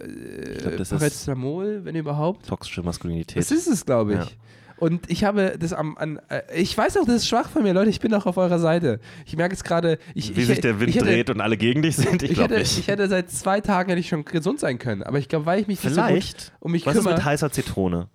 glaub, 0.58 0.76
das 0.78 0.90
ist- 0.92 0.98
Paracetamol, 0.98 1.84
wenn 1.84 1.94
überhaupt. 1.94 2.46
Toxische 2.48 2.82
Maskulinität. 2.82 3.36
Das 3.36 3.50
ist 3.50 3.66
es, 3.66 3.84
glaube 3.84 4.14
ich. 4.14 4.38
Und 4.80 5.10
ich 5.10 5.24
habe 5.24 5.56
das 5.58 5.72
am, 5.72 5.96
an, 5.98 6.20
äh, 6.28 6.42
ich 6.54 6.76
weiß 6.76 6.96
auch, 6.98 7.04
das 7.04 7.16
ist 7.16 7.28
schwach 7.28 7.48
von 7.50 7.62
mir, 7.62 7.72
Leute, 7.72 7.90
ich 7.90 8.00
bin 8.00 8.12
auch 8.14 8.26
auf 8.26 8.36
eurer 8.36 8.58
Seite. 8.58 9.00
Ich 9.26 9.36
merke 9.36 9.54
jetzt 9.54 9.64
gerade, 9.64 9.98
ich, 10.14 10.36
Wie 10.36 10.42
ich, 10.42 10.46
sich 10.46 10.60
der 10.60 10.78
Wind 10.80 10.94
hätte, 10.94 11.04
dreht 11.04 11.30
und 11.30 11.40
alle 11.40 11.56
gegen 11.56 11.82
dich 11.82 11.96
sind, 11.96 12.22
ich 12.22 12.30
Ich 12.30 12.36
glaube 12.36 12.54
hätte, 12.54 12.62
nicht. 12.62 12.78
ich 12.78 12.88
hätte 12.88 13.08
seit 13.08 13.30
zwei 13.30 13.60
Tagen 13.60 13.88
hätte 13.90 14.00
ich 14.00 14.08
schon 14.08 14.24
gesund 14.24 14.60
sein 14.60 14.78
können, 14.78 15.02
aber 15.02 15.18
ich 15.18 15.28
glaube, 15.28 15.46
weil 15.46 15.60
ich 15.60 15.66
mich 15.66 15.82
nicht 15.82 15.94
so 15.94 16.00
Vielleicht. 16.02 16.38
gut 16.38 16.52
um 16.60 16.72
mich 16.72 16.86
Was 16.86 16.94
ist 16.94 17.00
kümmere, 17.02 17.16
mit 17.16 17.24
heißer 17.24 17.50
Zitrone? 17.50 18.08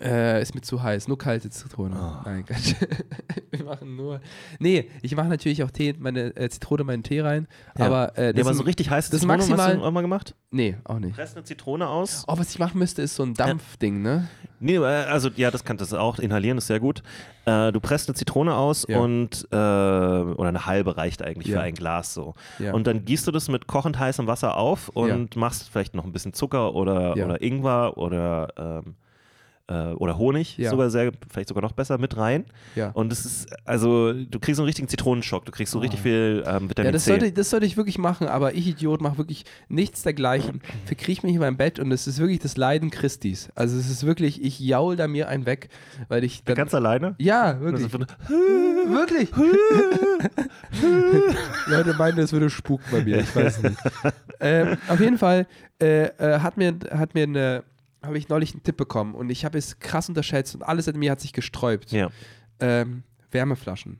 Äh, 0.00 0.40
ist 0.40 0.54
mir 0.54 0.60
zu 0.60 0.82
heiß, 0.82 1.08
nur 1.08 1.18
kalte 1.18 1.50
Zitrone. 1.50 1.96
Oh. 1.98 2.22
Nein, 2.24 2.44
Gott. 2.46 2.56
Wir 3.50 3.64
machen 3.64 3.96
nur. 3.96 4.20
Nee, 4.58 4.88
ich 5.02 5.14
mache 5.16 5.28
natürlich 5.28 5.62
auch 5.62 5.70
Tee, 5.70 5.94
meine 5.98 6.36
äh, 6.36 6.48
Zitrone, 6.48 6.84
meinen 6.84 7.02
Tee 7.02 7.20
rein, 7.20 7.46
Ja. 7.78 7.86
aber 7.86 8.16
äh, 8.18 8.32
Nee, 8.32 8.40
aber 8.40 8.54
so 8.54 8.62
richtig 8.64 8.90
heiße 8.90 9.10
das 9.10 9.20
Zitrone, 9.20 9.42
hast 9.42 9.50
maximal- 9.50 9.76
du 9.76 9.84
auch 9.84 9.90
mal 9.90 10.00
gemacht? 10.02 10.34
Nee, 10.50 10.76
auch 10.84 10.98
nicht. 10.98 11.16
Presst 11.16 11.36
eine 11.36 11.44
Zitrone 11.44 11.88
aus. 11.88 12.24
Oh, 12.28 12.34
was 12.38 12.50
ich 12.50 12.58
machen 12.58 12.78
müsste, 12.78 13.02
ist 13.02 13.16
so 13.16 13.24
ein 13.24 13.34
Dampfding, 13.34 14.02
ne? 14.02 14.28
Nee, 14.60 14.76
äh, 14.76 14.84
also 14.84 15.28
ja, 15.34 15.50
das 15.50 15.64
kann 15.64 15.76
das 15.76 15.92
auch. 15.92 16.18
Inhalieren 16.20 16.58
ist 16.58 16.68
sehr 16.68 16.78
gut. 16.80 17.02
Äh, 17.44 17.72
du 17.72 17.80
presst 17.80 18.08
eine 18.08 18.14
Zitrone 18.14 18.54
aus 18.54 18.86
Ja. 18.88 18.98
und 19.00 19.46
äh, 19.50 19.56
oder 19.56 20.48
eine 20.48 20.66
halbe 20.66 20.96
reicht 20.96 21.22
eigentlich 21.22 21.48
Ja. 21.48 21.58
für 21.58 21.62
ein 21.64 21.74
Glas 21.74 22.14
so. 22.14 22.34
Und 22.72 22.86
dann 22.86 23.04
gießt 23.04 23.26
du 23.26 23.32
das 23.32 23.48
mit 23.48 23.66
kochend 23.66 23.98
heißem 23.98 24.26
Wasser 24.28 24.56
auf 24.56 24.88
und 24.90 25.34
machst 25.36 25.68
vielleicht 25.70 25.94
noch 25.94 26.04
ein 26.04 26.12
bisschen 26.12 26.32
Zucker 26.32 26.74
oder, 26.74 27.12
oder 27.12 27.42
Ingwer 27.42 27.96
oder 27.98 28.48
ähm, 28.56 28.94
äh, 29.66 29.92
oder 29.92 30.18
Honig, 30.18 30.58
Ja. 30.58 30.70
sogar 30.70 30.90
sehr, 30.90 31.12
vielleicht 31.30 31.48
sogar 31.48 31.62
noch 31.62 31.72
besser 31.72 31.98
mit 31.98 32.16
rein. 32.16 32.44
Ja. 32.74 32.90
Und 32.90 33.10
das 33.10 33.24
ist, 33.24 33.46
also 33.64 34.12
du 34.12 34.38
kriegst 34.38 34.56
so 34.56 34.62
einen 34.62 34.66
richtigen 34.66 34.88
Zitronenschock, 34.88 35.44
du 35.46 35.52
kriegst 35.52 35.72
so 35.72 35.78
richtig 35.78 36.00
viel 36.00 36.44
ähm, 36.46 36.68
Vitamin 36.68 36.86
Ja, 36.86 36.92
das 36.92 37.04
C. 37.04 37.10
sollte, 37.10 37.32
das 37.32 37.50
sollte 37.50 37.66
ich 37.66 37.76
wirklich 37.76 37.98
machen, 37.98 38.26
aber 38.28 38.54
ich 38.54 38.66
Idiot 38.68 39.00
mache 39.00 39.18
wirklich 39.18 39.44
nichts 39.68 40.02
dergleichen. 40.02 40.60
Verkriech 40.84 41.22
mich 41.22 41.34
in 41.34 41.40
meinem 41.40 41.56
Bett 41.56 41.78
und 41.78 41.90
es 41.92 42.06
ist 42.06 42.18
wirklich 42.18 42.40
das 42.40 42.56
Leiden 42.56 42.90
Christis. 42.90 43.48
Also 43.54 43.78
es 43.78 43.88
ist 43.88 44.04
wirklich, 44.04 44.42
ich 44.42 44.60
jaul 44.60 44.96
da 44.96 45.08
mir 45.08 45.28
einen 45.28 45.46
weg, 45.46 45.68
weil 46.08 46.24
ich 46.24 46.44
dann, 46.44 46.56
Ganz 46.56 46.74
alleine? 46.74 47.14
Ja, 47.18 47.60
wirklich. 47.60 47.90
Wirklich. 48.86 49.30
Leute 51.66 51.94
meinen, 51.94 52.18
es 52.18 52.32
würde 52.32 52.50
spuken 52.50 52.84
bei 52.90 53.02
mir, 53.02 53.18
ich 53.20 53.34
weiß 53.34 53.62
nicht. 53.62 53.78
ähm, 54.40 54.76
auf 54.88 55.00
jeden 55.00 55.18
Fall 55.18 55.46
äh, 55.80 56.04
äh, 56.18 56.40
hat 56.40 56.56
mir, 56.56 56.74
hat 56.90 57.14
mir 57.14 57.24
eine, 57.24 57.64
habe 58.06 58.18
ich 58.18 58.28
neulich 58.28 58.52
einen 58.52 58.62
Tipp 58.62 58.76
bekommen 58.76 59.14
und 59.14 59.30
ich 59.30 59.44
habe 59.44 59.58
es 59.58 59.78
krass 59.78 60.08
unterschätzt 60.08 60.54
und 60.54 60.62
alles 60.62 60.86
in 60.86 60.98
mir 60.98 61.10
hat 61.10 61.20
sich 61.20 61.32
gesträubt. 61.32 61.92
ja. 61.92 62.10
Ähm, 62.60 63.02
Wärmeflaschen. 63.32 63.98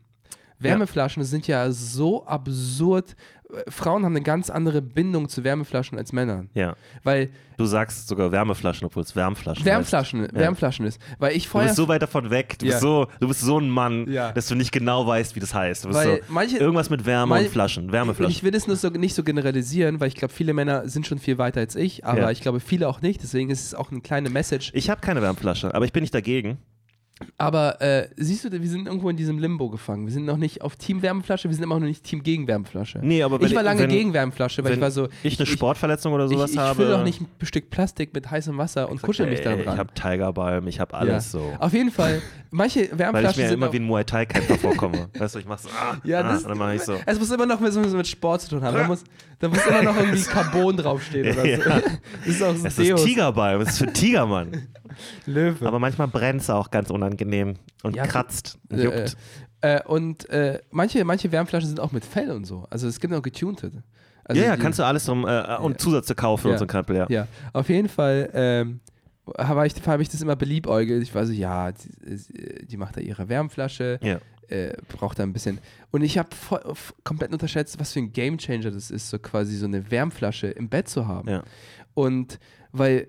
Wärmeflaschen 0.65 1.23
sind 1.25 1.47
ja 1.47 1.71
so 1.71 2.27
absurd. 2.27 3.15
Äh, 3.53 3.71
Frauen 3.71 4.05
haben 4.05 4.13
eine 4.17 4.23
ganz 4.23 4.51
andere 4.51 4.83
Bindung 4.83 5.29
zu 5.29 5.45
Wärmeflaschen 5.45 5.99
als 5.99 6.13
Männer. 6.13 6.47
ja. 6.55 6.75
Weil 7.03 7.31
Du 7.57 7.67
sagst 7.67 8.09
sogar 8.09 8.33
Wärmeflaschen, 8.33 8.85
obwohl 8.85 9.05
es 9.05 9.15
Wärmflaschen 9.15 9.65
Wärmflaschen, 9.65 10.23
heißt. 10.23 10.35
Wärmflaschen 10.35 10.87
ist. 10.87 11.01
Weil 11.21 11.37
ich 11.37 11.45
Du 11.45 11.51
vorher. 11.51 11.69
bist 11.69 11.77
so 11.77 11.87
weit 11.87 12.03
davon 12.03 12.31
weg. 12.31 12.59
Du, 12.59 12.67
Ja. 12.67 12.73
bist, 12.73 12.81
so, 12.83 13.07
du 13.21 13.29
bist 13.29 13.43
so 13.43 13.61
ein 13.61 13.69
Mann, 13.71 14.11
Ja. 14.11 14.33
dass 14.33 14.49
du 14.49 14.57
nicht 14.57 14.73
genau 14.73 15.07
weißt, 15.07 15.37
wie 15.37 15.41
das 15.41 15.55
heißt. 15.55 15.85
Du 15.85 15.95
Weil 15.95 16.17
so, 16.17 16.23
manche- 16.33 16.57
irgendwas 16.59 16.91
mit 16.91 17.07
Wärme 17.07 17.31
Mein- 17.31 17.45
und 17.45 17.53
Flaschen. 17.53 17.93
Wärmeflaschen. 17.93 18.33
ich 18.33 18.43
will 18.43 18.51
das 18.51 18.67
nur 18.67 18.75
so, 18.75 18.89
nicht 18.89 19.15
so 19.15 19.23
generalisieren, 19.23 20.01
weil 20.01 20.09
ich 20.09 20.17
glaube, 20.17 20.35
viele 20.35 20.53
Männer 20.53 20.89
sind 20.89 21.07
schon 21.07 21.21
viel 21.21 21.39
weiter 21.39 21.61
als 21.61 21.77
ich, 21.77 22.05
aber 22.05 22.23
Ja. 22.23 22.31
ich 22.33 22.41
glaube, 22.41 22.59
viele 22.59 22.89
auch 22.89 23.03
nicht. 23.03 23.23
Deswegen 23.23 23.51
ist 23.51 23.65
es 23.67 23.75
auch 23.75 23.93
eine 23.93 24.01
kleine 24.01 24.31
Message. 24.31 24.73
Ich 24.75 24.91
habe 24.91 25.01
keine 25.01 25.23
Wärmflasche, 25.23 25.73
aber 25.75 25.85
ich 25.85 25.93
bin 25.93 26.01
nicht 26.03 26.15
dagegen. 26.15 26.59
Aber 27.39 27.81
äh, 27.81 28.09
siehst 28.17 28.45
du, 28.45 28.53
wir 28.53 28.69
sind 28.69 28.87
irgendwo 28.87 29.11
in 29.11 29.17
diesem 29.17 29.39
Limbo 29.39 29.71
gefangen. 29.71 30.07
Wir 30.07 30.13
sind 30.13 30.25
noch 30.25 30.37
nicht 30.37 30.63
auf 30.63 30.77
Team 30.77 31.03
Wärmeflasche, 31.03 31.49
wir 31.49 31.55
sind 31.55 31.65
immer 31.65 31.79
noch 31.79 31.87
nicht 31.87 32.05
Team 32.05 32.23
gegen 32.23 32.47
Wärmeflasche. 32.47 33.01
Nee, 33.03 33.23
aber 33.23 33.41
wenn 33.41 33.47
ich 33.47 33.55
war 33.55 33.63
lange 33.63 33.81
wenn, 33.81 33.91
gegen 33.91 34.13
Wärmeflasche, 34.13 34.63
weil 34.65 34.75
ich 34.75 34.81
war 34.81 34.91
so. 34.91 35.09
ich 35.23 35.39
eine 35.39 35.49
ich, 35.49 35.53
Sportverletzung 35.53 36.13
oder 36.13 36.29
sowas 36.29 36.51
ich, 36.51 36.57
ich 36.57 36.63
habe. 36.63 36.75
fülle 36.77 36.91
doch 36.91 37.05
nicht 37.05 37.21
ein 37.21 37.29
Stück 37.43 37.71
Plastik 37.71 38.15
mit 38.15 38.31
heißem 38.31 38.57
Wasser 38.57 38.89
und 38.89 39.03
kuschel 39.03 39.27
mich 39.27 39.41
ey, 39.41 39.45
da 39.45 39.57
dran. 39.57 39.75
Ich 39.75 39.79
habe 39.79 39.95
Tigerbalm, 39.95 40.67
ich 40.69 40.81
habe 40.81 40.95
alles 40.95 41.33
ja. 41.33 41.41
so. 41.41 41.53
Auf 41.59 41.73
jeden 41.73 41.91
Fall, 41.91 42.23
manche 42.51 42.89
Weil 42.97 43.25
ich 43.25 43.37
mir 43.37 43.49
sind 43.49 43.55
immer 43.55 43.73
wie 43.73 43.79
ein 43.79 43.85
Muay 43.85 44.05
Thai-Kämpfer 44.05 44.57
vorkomme. 44.57 45.09
Weißt 45.19 45.35
du, 45.35 45.39
ich 45.39 45.47
mach 45.47 45.59
so, 45.59 45.69
ah, 45.71 45.97
Ja, 46.05 46.21
ah, 46.21 46.33
das- 46.33 46.45
dann 46.45 46.59
mache 46.59 46.77
ich 46.77 46.83
so. 46.83 46.97
Es 47.07 47.19
muss 47.19 47.31
immer 47.31 47.47
noch 47.47 47.61
mit, 47.61 47.73
so 47.73 47.81
mit 47.81 48.07
Sport 48.07 48.43
zu 48.43 48.51
tun 48.51 48.63
haben. 48.63 48.77
Da 48.77 48.87
muss, 48.87 49.05
da 49.39 49.49
muss 49.49 49.67
immer 49.67 49.83
noch 49.83 49.97
irgendwie 49.97 50.23
Carbon 50.23 50.77
draufstehen 50.77 51.33
oder 51.33 51.43
so. 51.43 51.49
Ja. 51.49 51.81
Das 52.25 52.27
ist 52.27 52.43
auch 52.43 52.55
so 52.55 52.67
Es 52.67 52.79
ist 52.79 53.05
Tigerbalm, 53.05 53.61
es 53.63 53.71
ist 53.71 53.79
für 53.79 53.93
Tigermann. 53.93 54.69
Löwe. 55.27 55.67
Aber 55.67 55.79
manchmal 55.79 56.09
brennt 56.09 56.41
es 56.43 56.51
auch 56.51 56.71
ganz 56.71 56.91
unangenehm 56.91 57.55
und 57.83 57.97
Ja, 57.97 58.07
kratzt 58.07 58.59
und 58.71 58.79
Äh, 58.79 58.85
juckt. 58.85 59.17
Äh, 59.61 59.83
und 59.85 60.29
äh, 60.31 60.61
manche, 60.71 61.05
manche 61.05 61.31
Wärmflaschen 61.33 61.69
sind 61.69 61.81
auch 61.81 61.93
mit 61.93 62.05
Fell 62.05 62.31
und 62.31 62.45
so. 62.45 62.67
Also 62.71 62.87
es 62.89 63.01
gibt 63.01 63.13
auch 63.15 63.23
getunte. 63.23 63.83
Also 64.25 64.41
ja, 64.41 64.49
ja, 64.49 64.57
kannst 64.57 64.79
du 64.79 64.85
alles 64.85 65.05
drum 65.07 65.27
äh, 65.27 65.57
und 65.59 65.81
Zusatz 65.81 66.15
kaufen 66.17 66.47
Ja. 66.49 66.53
und 66.55 66.59
so 66.59 66.65
ein 66.65 66.69
Krempel, 66.69 66.97
ja. 66.97 67.07
Ja, 67.11 67.29
auf 67.53 67.69
jeden 67.69 67.89
Fall 67.89 68.31
ähm, 68.33 68.81
habe 69.39 69.67
ich, 69.67 69.75
habe 69.87 70.03
ich 70.03 70.09
das 70.09 70.21
immer 70.23 70.37
beliebäugelt. 70.37 71.03
Ich 71.03 71.15
war 71.15 71.27
so, 71.27 71.33
ja, 71.33 71.73
die, 71.73 72.67
die 72.67 72.77
macht 72.77 72.97
da 72.97 73.01
ihre 73.01 73.29
Wärmflasche, 73.29 73.99
Ja. 74.03 74.19
äh, 74.49 74.75
braucht 74.89 75.19
da 75.19 75.23
ein 75.25 75.33
bisschen. 75.33 75.59
Und 75.91 76.03
ich 76.03 76.17
habe 76.19 76.29
komplett 77.05 77.33
unterschätzt, 77.33 77.79
was 77.81 77.93
für 77.93 78.01
ein 78.01 78.13
Gamechanger 78.13 78.71
das 78.71 78.91
ist, 78.91 79.09
so 79.11 79.19
quasi 79.19 79.57
so 79.57 79.67
eine 79.67 79.91
Wärmflasche 79.91 80.49
im 80.49 80.69
Bett 80.69 80.89
zu 80.89 81.07
haben. 81.07 81.29
Ja. 81.29 81.43
Und 81.95 82.39
weil 82.73 83.09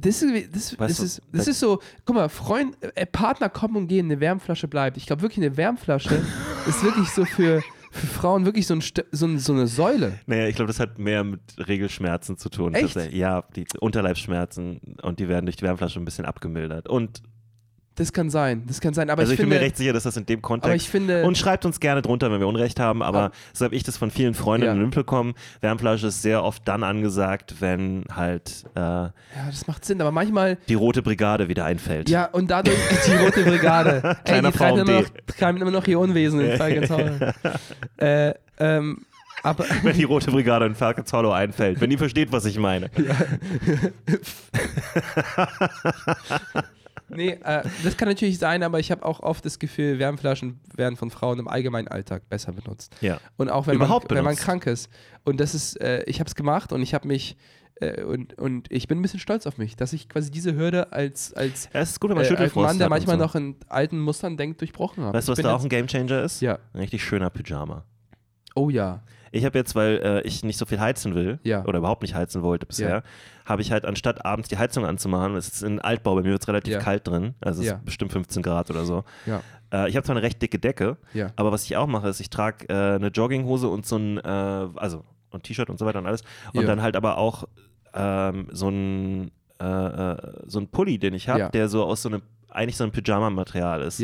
Das 0.00 0.22
ist, 0.22 0.54
das, 0.54 0.78
Weißt 0.78 0.98
das, 0.98 1.04
ist, 1.04 1.22
das 1.32 1.44
da- 1.44 1.50
ist 1.50 1.60
so, 1.60 1.80
guck 2.04 2.16
mal, 2.16 2.28
Freund, 2.28 2.76
äh, 2.94 3.06
Partner 3.06 3.48
kommen 3.48 3.76
und 3.76 3.86
gehen, 3.88 4.06
eine 4.06 4.20
Wärmflasche 4.20 4.68
bleibt. 4.68 4.96
Ich 4.96 5.06
glaube 5.06 5.22
wirklich, 5.22 5.44
eine 5.44 5.56
Wärmflasche 5.56 6.14
ist 6.66 6.82
wirklich 6.84 7.08
so 7.10 7.24
für, 7.24 7.62
für 7.90 8.06
Frauen 8.06 8.44
wirklich 8.44 8.66
so, 8.66 8.74
ein, 8.74 8.82
so, 9.12 9.26
ein, 9.26 9.38
so 9.38 9.52
eine 9.52 9.66
Säule. 9.66 10.18
Naja, 10.26 10.46
ich 10.46 10.56
glaube, 10.56 10.68
das 10.68 10.80
hat 10.80 10.98
mehr 10.98 11.24
mit 11.24 11.40
Regelschmerzen 11.58 12.36
zu 12.36 12.48
tun. 12.48 12.74
Echt? 12.74 12.96
Dass 12.96 13.12
Ja, 13.12 13.42
die 13.56 13.64
Unterleibsschmerzen 13.80 14.80
und 15.02 15.18
die 15.18 15.28
werden 15.28 15.46
durch 15.46 15.56
die 15.56 15.64
Wärmflasche 15.64 15.98
ein 16.00 16.04
bisschen 16.04 16.24
abgemildert. 16.24 16.88
Und 16.88 17.22
Das 17.96 18.12
kann 18.12 18.30
sein, 18.30 18.62
das 18.66 18.80
kann 18.80 18.94
sein. 18.94 19.10
Aber 19.10 19.20
also 19.20 19.32
ich, 19.32 19.38
ich, 19.38 19.42
bin 19.42 19.50
finde, 19.50 19.56
mir 19.60 19.66
recht 19.66 19.76
sicher, 19.76 19.92
dass 19.92 20.04
das 20.04 20.16
in 20.16 20.24
dem 20.24 20.40
Kontext. 20.40 20.86
finde, 20.86 21.24
Und 21.24 21.36
schreibt 21.36 21.66
uns 21.66 21.80
gerne 21.80 22.00
drunter, 22.00 22.30
wenn 22.30 22.40
wir 22.40 22.46
Unrecht 22.46 22.80
haben, 22.80 23.02
aber 23.02 23.18
Aber- 23.24 23.34
so 23.52 23.64
habe 23.66 23.74
ich 23.74 23.82
das 23.82 23.98
von 23.98 24.10
vielen 24.10 24.32
Freundinnen 24.34 24.76
Ja. 24.78 24.82
mitbekommen. 24.84 25.34
Wärmflasche 25.60 26.06
ist 26.06 26.22
sehr 26.22 26.42
oft 26.42 26.66
dann 26.66 26.82
angesagt, 26.82 27.56
wenn 27.60 28.04
halt 28.14 28.64
äh, 28.74 28.80
ja, 28.80 29.12
das 29.46 29.66
macht 29.66 29.84
Sinn, 29.84 30.00
aber 30.00 30.12
manchmal, 30.12 30.56
die 30.68 30.74
Rote 30.74 31.02
Brigade 31.02 31.48
wieder 31.48 31.64
einfällt. 31.66 32.08
ja, 32.08 32.24
und 32.26 32.50
dadurch 32.50 32.76
die 33.06 33.16
Rote 33.16 33.42
Brigade. 33.42 34.00
Ey, 34.04 34.14
Kleiner 34.24 34.50
die 34.52 34.56
treiben 34.58 34.78
immer, 34.78 35.00
noch, 35.00 35.08
treiben 35.36 35.60
immer 35.60 35.70
noch 35.70 35.86
ihr 35.86 35.98
Unwesen 35.98 36.40
in 36.40 36.56
Falkenshaus. 36.56 37.10
äh, 37.98 38.32
ähm, 38.58 39.04
aber, 39.42 39.64
Wenn 39.82 39.96
die 39.96 40.04
Rote 40.04 40.30
Brigade 40.30 40.66
in 40.66 40.74
Falcons 40.74 41.12
Hollow 41.12 41.32
einfällt. 41.32 41.80
Wenn 41.80 41.90
ihr 41.90 41.98
versteht, 41.98 42.30
was 42.32 42.44
ich 42.44 42.58
meine. 42.58 42.90
Nee, 47.10 47.38
äh, 47.42 47.62
das 47.84 47.96
kann 47.96 48.08
natürlich 48.08 48.38
sein, 48.38 48.62
aber 48.62 48.78
ich 48.80 48.90
habe 48.90 49.04
auch 49.04 49.20
oft 49.20 49.44
das 49.44 49.58
Gefühl, 49.58 49.98
Wärmflaschen 49.98 50.60
werden 50.74 50.96
von 50.96 51.10
Frauen 51.10 51.38
im 51.38 51.48
allgemeinen 51.48 51.88
Alltag 51.88 52.28
besser 52.28 52.52
benutzt. 52.52 52.94
Ja. 53.00 53.20
Und 53.36 53.50
auch 53.50 53.66
wenn, 53.66 53.74
Überhaupt 53.76 54.10
man, 54.10 54.18
wenn 54.18 54.24
man 54.24 54.34
benutzt. 54.34 54.44
krank 54.44 54.66
ist. 54.66 54.88
Und 55.24 55.40
das 55.40 55.54
ist, 55.54 55.80
äh, 55.80 56.02
ich 56.04 56.20
habe 56.20 56.28
es 56.28 56.34
gemacht 56.34 56.72
und 56.72 56.82
ich 56.82 56.94
habe 56.94 57.06
mich, 57.08 57.36
äh, 57.76 58.02
und, 58.02 58.34
und 58.38 58.70
ich 58.70 58.88
bin 58.88 58.98
ein 58.98 59.02
bisschen 59.02 59.20
stolz 59.20 59.46
auf 59.46 59.58
mich, 59.58 59.76
dass 59.76 59.92
ich 59.92 60.08
quasi 60.08 60.30
diese 60.30 60.54
Hürde 60.54 60.92
als, 60.92 61.32
als, 61.34 61.68
Ja, 61.72 61.84
gut, 61.98 62.10
äh, 62.10 62.36
als 62.36 62.54
Mann, 62.54 62.78
der 62.78 62.88
manchmal 62.88 63.16
so. 63.16 63.22
noch 63.24 63.34
in 63.34 63.56
alten 63.68 63.98
Mustern 64.00 64.36
denkt, 64.36 64.60
durchbrochen 64.60 65.04
habe. 65.04 65.16
Weißt 65.16 65.28
du, 65.28 65.32
was 65.32 65.38
da 65.40 65.54
auch 65.54 65.62
ein 65.62 65.68
Gamechanger 65.68 66.22
ist? 66.22 66.40
Ja. 66.40 66.58
Ein 66.72 66.80
richtig 66.80 67.02
schöner 67.04 67.30
Pyjama. 67.30 67.84
Oh 68.54 68.70
ja. 68.70 69.00
Ich 69.32 69.44
habe 69.44 69.56
jetzt, 69.58 69.76
weil 69.76 70.00
äh, 70.02 70.20
ich 70.22 70.42
nicht 70.42 70.56
so 70.58 70.66
viel 70.66 70.80
heizen 70.80 71.14
will 71.14 71.38
Ja. 71.44 71.64
oder 71.64 71.78
überhaupt 71.78 72.02
nicht 72.02 72.14
heizen 72.14 72.42
wollte 72.42 72.66
bisher, 72.66 72.88
Ja. 72.90 73.02
habe 73.44 73.62
ich 73.62 73.70
halt 73.70 73.84
anstatt 73.84 74.24
abends 74.24 74.48
die 74.48 74.58
Heizung 74.58 74.84
anzumachen, 74.84 75.36
es 75.36 75.48
ist 75.48 75.62
ein 75.62 75.80
Altbau, 75.80 76.16
bei 76.16 76.22
mir 76.22 76.30
wird 76.32 76.42
es 76.42 76.48
relativ 76.48 76.72
Ja. 76.74 76.80
kalt 76.80 77.06
drin, 77.06 77.34
also 77.40 77.62
es 77.62 77.68
ist 77.76 77.84
bestimmt 77.84 78.10
15 78.12 78.42
Grad 78.42 78.70
oder 78.70 78.84
so. 78.84 79.04
Äh, 79.72 79.88
ich 79.88 79.94
habe 79.96 80.04
zwar 80.04 80.16
eine 80.16 80.22
recht 80.24 80.42
dicke 80.42 80.58
Decke, 80.58 80.96
aber 81.36 81.52
was 81.52 81.62
ich 81.64 81.76
auch 81.76 81.86
mache, 81.86 82.08
ist, 82.08 82.18
ich 82.20 82.28
trage 82.30 82.66
äh, 82.68 82.96
eine 82.96 83.08
Jogginghose 83.08 83.68
und 83.68 83.86
so 83.86 83.96
ein, 83.98 84.18
äh, 84.18 84.20
also 84.76 85.04
und 85.30 85.44
T-Shirt 85.44 85.70
und 85.70 85.78
so 85.78 85.86
weiter 85.86 86.00
und 86.00 86.06
alles 86.06 86.22
und 86.52 86.66
dann 86.66 86.82
halt 86.82 86.96
aber 86.96 87.16
auch 87.16 87.44
ähm, 87.94 88.48
so 88.50 88.68
ein 88.68 89.30
äh, 89.60 89.64
äh, 89.64 90.16
so 90.46 90.58
ein 90.58 90.66
Pulli, 90.68 90.98
den 90.98 91.14
ich 91.14 91.28
habe, 91.28 91.50
der 91.52 91.68
so 91.68 91.84
aus 91.84 92.02
so 92.02 92.08
einem 92.08 92.22
eigentlich 92.48 92.76
so 92.76 92.82
ein 92.82 92.90
Pyjama-Material 92.90 93.82
ist. 93.82 94.00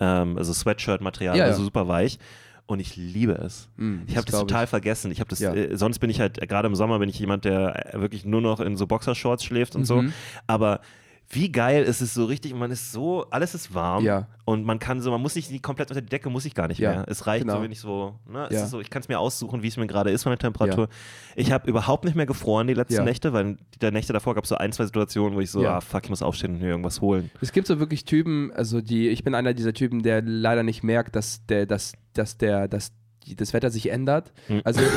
Ähm, 0.00 0.38
also 0.38 0.52
Sweatshirt-Material, 0.54 1.36
also 1.44 1.62
super 1.64 1.88
weich. 1.88 2.18
Und 2.66 2.80
ich 2.80 2.96
liebe 2.96 3.32
es. 3.32 3.68
Mm, 3.76 3.98
Ich 4.08 4.16
habe 4.16 4.24
das 4.26 4.34
glaub 4.34 4.48
total 4.48 4.66
vergessen. 4.66 5.10
Ich 5.12 5.20
habe 5.20 5.30
das, 5.30 5.38
Ja. 5.38 5.54
äh, 5.54 5.76
sonst 5.76 6.00
bin 6.00 6.10
ich 6.10 6.20
halt, 6.20 6.42
äh, 6.42 6.46
gerade 6.48 6.66
im 6.66 6.74
Sommer 6.74 6.98
bin 6.98 7.08
ich 7.08 7.18
jemand, 7.18 7.44
der 7.44 7.94
äh, 7.94 8.00
wirklich 8.00 8.24
nur 8.24 8.40
noch 8.40 8.58
in 8.60 8.76
so 8.76 8.86
Boxershorts 8.88 9.44
schläft 9.44 9.76
und 9.76 9.84
so. 9.84 10.02
Mhm. 10.02 10.12
Aber 10.48 10.80
wie 11.28 11.50
geil 11.50 11.82
ist 11.82 12.00
es 12.00 12.14
so 12.14 12.24
richtig, 12.26 12.54
man 12.54 12.70
ist 12.70 12.92
so, 12.92 13.26
alles 13.30 13.54
ist 13.54 13.74
warm 13.74 14.04
Ja. 14.04 14.28
und 14.44 14.64
man 14.64 14.78
kann 14.78 15.00
so, 15.00 15.10
man 15.10 15.20
muss 15.20 15.34
sich 15.34 15.48
die 15.48 15.58
komplett 15.60 15.90
unter 15.90 16.00
die 16.00 16.08
Decke, 16.08 16.30
muss 16.30 16.44
ich 16.44 16.54
gar 16.54 16.68
nicht 16.68 16.78
Ja, 16.78 16.90
mehr. 16.92 17.04
Es 17.08 17.26
reicht 17.26 17.42
genau. 17.44 17.56
so, 17.56 17.62
wenn 17.62 17.72
ich 17.72 17.80
so, 17.80 18.14
ne, 18.30 18.48
Ja. 18.50 18.62
ist 18.62 18.70
so, 18.70 18.80
ich 18.80 18.90
kann 18.90 19.02
es 19.02 19.08
mir 19.08 19.18
aussuchen, 19.18 19.62
wie 19.62 19.66
es 19.68 19.76
mir 19.76 19.86
gerade 19.88 20.10
ist 20.10 20.22
von 20.22 20.30
der 20.30 20.38
Temperatur. 20.38 20.88
Ich 21.34 21.50
habe 21.50 21.68
überhaupt 21.68 22.04
nicht 22.04 22.14
mehr 22.14 22.26
gefroren 22.26 22.66
die 22.68 22.74
letzten. 22.74 23.02
Nächte, 23.04 23.32
weil 23.32 23.56
die 23.82 23.90
Nächte 23.90 24.12
davor 24.12 24.34
gab 24.36 24.44
es 24.44 24.50
so 24.50 24.56
ein, 24.56 24.72
zwei 24.72 24.84
Situationen, 24.86 25.34
wo 25.36 25.40
ich 25.40 25.50
so, 25.50 25.62
Ja. 25.62 25.78
ah 25.78 25.80
fuck, 25.80 26.04
ich 26.04 26.10
muss 26.10 26.22
aufstehen 26.22 26.54
und 26.54 26.60
mir 26.60 26.68
irgendwas 26.68 27.00
holen. 27.00 27.30
Es 27.40 27.50
gibt 27.52 27.66
so 27.66 27.78
wirklich 27.80 28.04
Typen, 28.04 28.52
also 28.52 28.80
die, 28.80 29.08
ich 29.08 29.24
bin 29.24 29.34
einer 29.34 29.52
dieser 29.52 29.72
Typen, 29.74 30.02
der 30.02 30.22
leider 30.22 30.62
nicht 30.62 30.82
merkt, 30.84 31.16
dass 31.16 31.44
der, 31.46 31.66
dass, 31.66 31.94
dass 32.14 32.38
der, 32.38 32.68
dass 32.68 32.92
die, 33.26 33.36
das 33.36 33.52
Wetter 33.52 33.70
sich 33.70 33.90
ändert. 33.90 34.32
Hm. 34.46 34.60
Also 34.64 34.80
ich, 34.80 34.88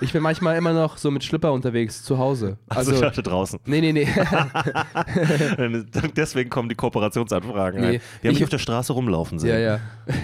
ich 0.00 0.12
bin 0.12 0.22
manchmal 0.22 0.56
immer 0.56 0.72
noch 0.72 0.96
so 0.98 1.10
mit 1.10 1.24
Schlipper 1.24 1.52
unterwegs 1.52 2.02
zu 2.02 2.18
Hause. 2.18 2.58
Also, 2.68 2.90
Also, 2.90 2.94
ich 2.94 3.00
dachte 3.00 3.22
draußen. 3.22 3.60
nee, 3.66 3.80
nee, 3.80 3.92
nee. 3.92 4.06
Deswegen 6.16 6.50
kommen 6.50 6.68
die 6.68 6.74
Kooperationsanfragen 6.74 7.80
Nee, 7.80 7.86
rein. 7.86 8.00
Wir 8.20 8.30
haben 8.30 8.36
ich- 8.36 8.44
auf 8.44 8.50
der 8.50 8.58
Straße 8.58 8.92
rumlaufen 8.92 9.38
sehen. 9.38 9.50
ja, 9.50 9.58
ja. 9.58 9.80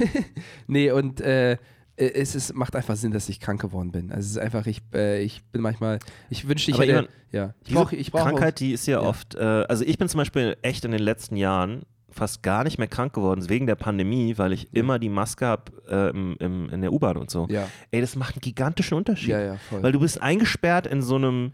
nee, 0.66 0.90
und 0.90 1.20
äh, 1.20 1.56
es 1.96 2.34
ist, 2.34 2.54
macht 2.54 2.74
einfach 2.74 2.96
Sinn, 2.96 3.12
dass 3.12 3.28
ich 3.28 3.38
krank 3.38 3.60
geworden 3.60 3.92
bin. 3.92 4.10
Also 4.10 4.24
es 4.26 4.30
ist 4.32 4.38
einfach, 4.38 4.66
ich, 4.66 4.80
äh, 4.94 5.22
ich 5.22 5.42
bin 5.52 5.60
manchmal, 5.60 5.98
ich 6.30 6.48
wünschte, 6.48 6.70
ich 6.70 6.76
Aber 6.78 6.86
hätte, 6.86 7.08
ja. 7.30 7.54
Ich 7.66 7.74
brauche, 7.74 7.94
ich 7.96 8.10
brauche 8.10 8.30
Krankheit, 8.30 8.60
die 8.60 8.72
ist 8.72 8.86
ja, 8.86 9.00
Ja. 9.02 9.08
oft, 9.08 9.34
äh, 9.34 9.40
also 9.40 9.84
ich 9.84 9.98
bin 9.98 10.08
zum 10.08 10.18
Beispiel 10.18 10.56
echt 10.62 10.84
in 10.84 10.90
den 10.90 11.02
letzten 11.02 11.36
Jahren 11.36 11.82
fast 12.12 12.42
gar 12.42 12.64
nicht 12.64 12.78
mehr 12.78 12.88
krank 12.88 13.12
geworden 13.14 13.48
wegen 13.48 13.66
der 13.66 13.74
Pandemie, 13.76 14.38
weil 14.38 14.52
ich 14.52 14.74
immer 14.74 14.98
die 14.98 15.08
Maske 15.08 15.46
habe 15.46 15.64
äh, 15.88 16.10
im, 16.10 16.36
im, 16.38 16.68
in 16.70 16.80
der 16.82 16.92
U-Bahn 16.92 17.16
und 17.16 17.30
so. 17.30 17.46
Ja, 17.50 17.68
Ey, 17.90 18.00
das 18.00 18.16
macht 18.16 18.34
einen 18.36 18.40
gigantischen 18.42 18.96
Unterschied. 18.96 19.30
ja, 19.30 19.40
ja, 19.40 19.56
voll. 19.56 19.82
Weil 19.82 19.92
du 19.92 20.00
bist 20.00 20.20
eingesperrt 20.22 20.86
in 20.86 21.02
so 21.02 21.16
einem 21.16 21.52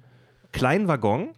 kleinen 0.52 0.88
Waggon 0.88 1.28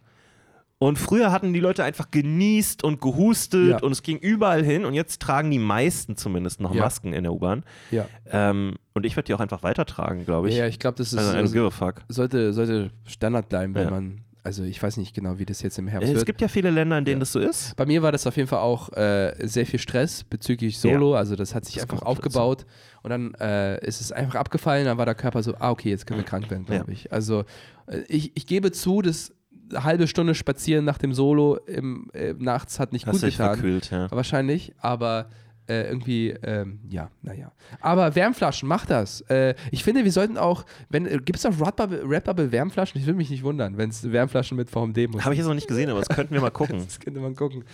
und 0.78 0.98
früher 0.98 1.30
hatten 1.30 1.52
die 1.52 1.60
Leute 1.60 1.84
einfach 1.84 2.10
genießt 2.10 2.84
und 2.84 3.00
gehustet 3.02 3.68
Ja. 3.70 3.78
und 3.82 3.92
es 3.92 4.02
ging 4.02 4.16
überall 4.18 4.64
hin 4.64 4.84
und 4.86 4.94
jetzt 4.94 5.20
tragen 5.20 5.50
die 5.50 5.58
meisten 5.58 6.16
zumindest 6.16 6.60
noch 6.60 6.74
Ja. 6.74 6.82
Masken 6.82 7.12
in 7.12 7.24
der 7.24 7.32
U-Bahn. 7.34 7.64
ja. 7.90 8.06
Ähm, 8.30 8.76
und 8.94 9.04
ich 9.06 9.14
werde 9.16 9.26
die 9.26 9.34
auch 9.34 9.40
einfach 9.40 9.62
weitertragen, 9.62 10.24
glaube 10.24 10.48
ich. 10.48 10.56
ja, 10.56 10.66
ich 10.66 10.78
glaube, 10.78 10.96
das 10.98 11.12
ist, 11.12 11.18
also, 11.18 11.32
I 11.32 11.34
don't 11.34 11.38
also, 11.40 11.52
give 11.54 11.66
a 11.66 11.70
fuck. 11.70 12.02
sollte, 12.08 12.52
sollte 12.52 12.90
Standard 13.06 13.48
bleiben, 13.48 13.74
wenn 13.74 13.90
man, 13.90 14.20
also 14.42 14.62
ich 14.64 14.82
weiß 14.82 14.96
nicht 14.96 15.14
genau, 15.14 15.38
wie 15.38 15.44
das 15.46 15.62
jetzt 15.62 15.78
im 15.78 15.88
Herbst 15.88 16.08
Es 16.08 16.14
wird. 16.16 16.26
gibt 16.26 16.40
ja 16.40 16.48
viele 16.48 16.70
Länder, 16.70 16.98
in 16.98 17.04
denen 17.04 17.16
Ja. 17.16 17.20
das 17.20 17.32
so 17.32 17.38
ist. 17.40 17.76
Bei 17.76 17.86
mir 17.86 18.02
war 18.02 18.12
das 18.12 18.26
auf 18.26 18.36
jeden 18.36 18.48
Fall 18.48 18.60
auch 18.60 18.92
äh, 18.94 19.34
sehr 19.46 19.66
viel 19.66 19.78
Stress 19.78 20.24
bezüglich 20.24 20.78
Solo. 20.78 21.14
Also 21.14 21.36
das 21.36 21.54
hat 21.54 21.64
sich 21.64 21.74
Das 21.76 21.84
einfach 21.84 21.98
kommt 22.04 22.18
dazu. 22.18 22.40
aufgebaut 22.40 22.66
und 23.02 23.10
dann 23.10 23.34
äh, 23.34 23.84
ist 23.86 24.00
es 24.00 24.12
einfach 24.12 24.34
abgefallen. 24.36 24.84
Dann 24.86 24.98
war 24.98 25.04
der 25.06 25.14
Körper 25.14 25.42
so, 25.42 25.54
ah 25.58 25.70
okay, 25.70 25.90
jetzt 25.90 26.06
können 26.06 26.20
wir 26.20 26.24
krank 26.24 26.50
werden, 26.50 26.64
glaube 26.64 26.86
Ja. 26.86 26.92
ich. 26.92 27.12
Also 27.12 27.44
äh, 27.86 27.98
ich, 28.08 28.32
ich 28.36 28.46
gebe 28.46 28.72
zu, 28.72 29.02
dass 29.02 29.32
eine 29.70 29.84
halbe 29.84 30.06
Stunde 30.08 30.34
spazieren 30.34 30.84
nach 30.84 30.98
dem 30.98 31.12
Solo 31.14 31.56
im, 31.66 32.10
äh, 32.12 32.34
nachts 32.36 32.80
hat 32.80 32.92
nicht 32.92 33.06
Hast 33.06 33.20
gut 33.20 33.30
getan. 33.30 33.54
verkühlt, 33.54 33.90
ja. 33.90 34.10
Wahrscheinlich, 34.10 34.72
aber 34.78 35.30
äh, 35.70 35.88
irgendwie, 35.88 36.30
ähm, 36.42 36.80
ja, 36.88 37.10
naja. 37.22 37.52
Aber 37.80 38.14
Wärmflaschen, 38.16 38.68
mach 38.68 38.84
das. 38.86 39.20
Äh, 39.30 39.54
ich 39.70 39.84
finde, 39.84 40.04
wir 40.04 40.10
sollten 40.12 40.36
auch, 40.36 40.64
wenn, 40.88 41.06
äh, 41.06 41.18
gibt 41.24 41.38
es 41.38 41.46
auf 41.46 41.60
Redbubble, 41.64 42.02
Redbubble 42.08 42.50
Wärmflaschen? 42.52 43.00
Ich 43.00 43.06
würde 43.06 43.16
mich 43.16 43.30
nicht 43.30 43.44
wundern, 43.44 43.78
wenn 43.78 43.90
es 43.90 44.10
Wärmflaschen 44.10 44.56
mit 44.56 44.68
VMD 44.70 45.08
muss. 45.08 45.24
Habe 45.24 45.34
ich 45.34 45.38
jetzt 45.38 45.46
noch 45.46 45.54
nicht 45.54 45.68
gesehen, 45.68 45.88
aber 45.90 46.00
das 46.00 46.08
könnten 46.08 46.34
wir 46.34 46.40
mal 46.40 46.50
gucken. 46.50 46.80
Das 46.90 46.98
könnte 46.98 47.20
man 47.20 47.36
gucken. 47.36 47.64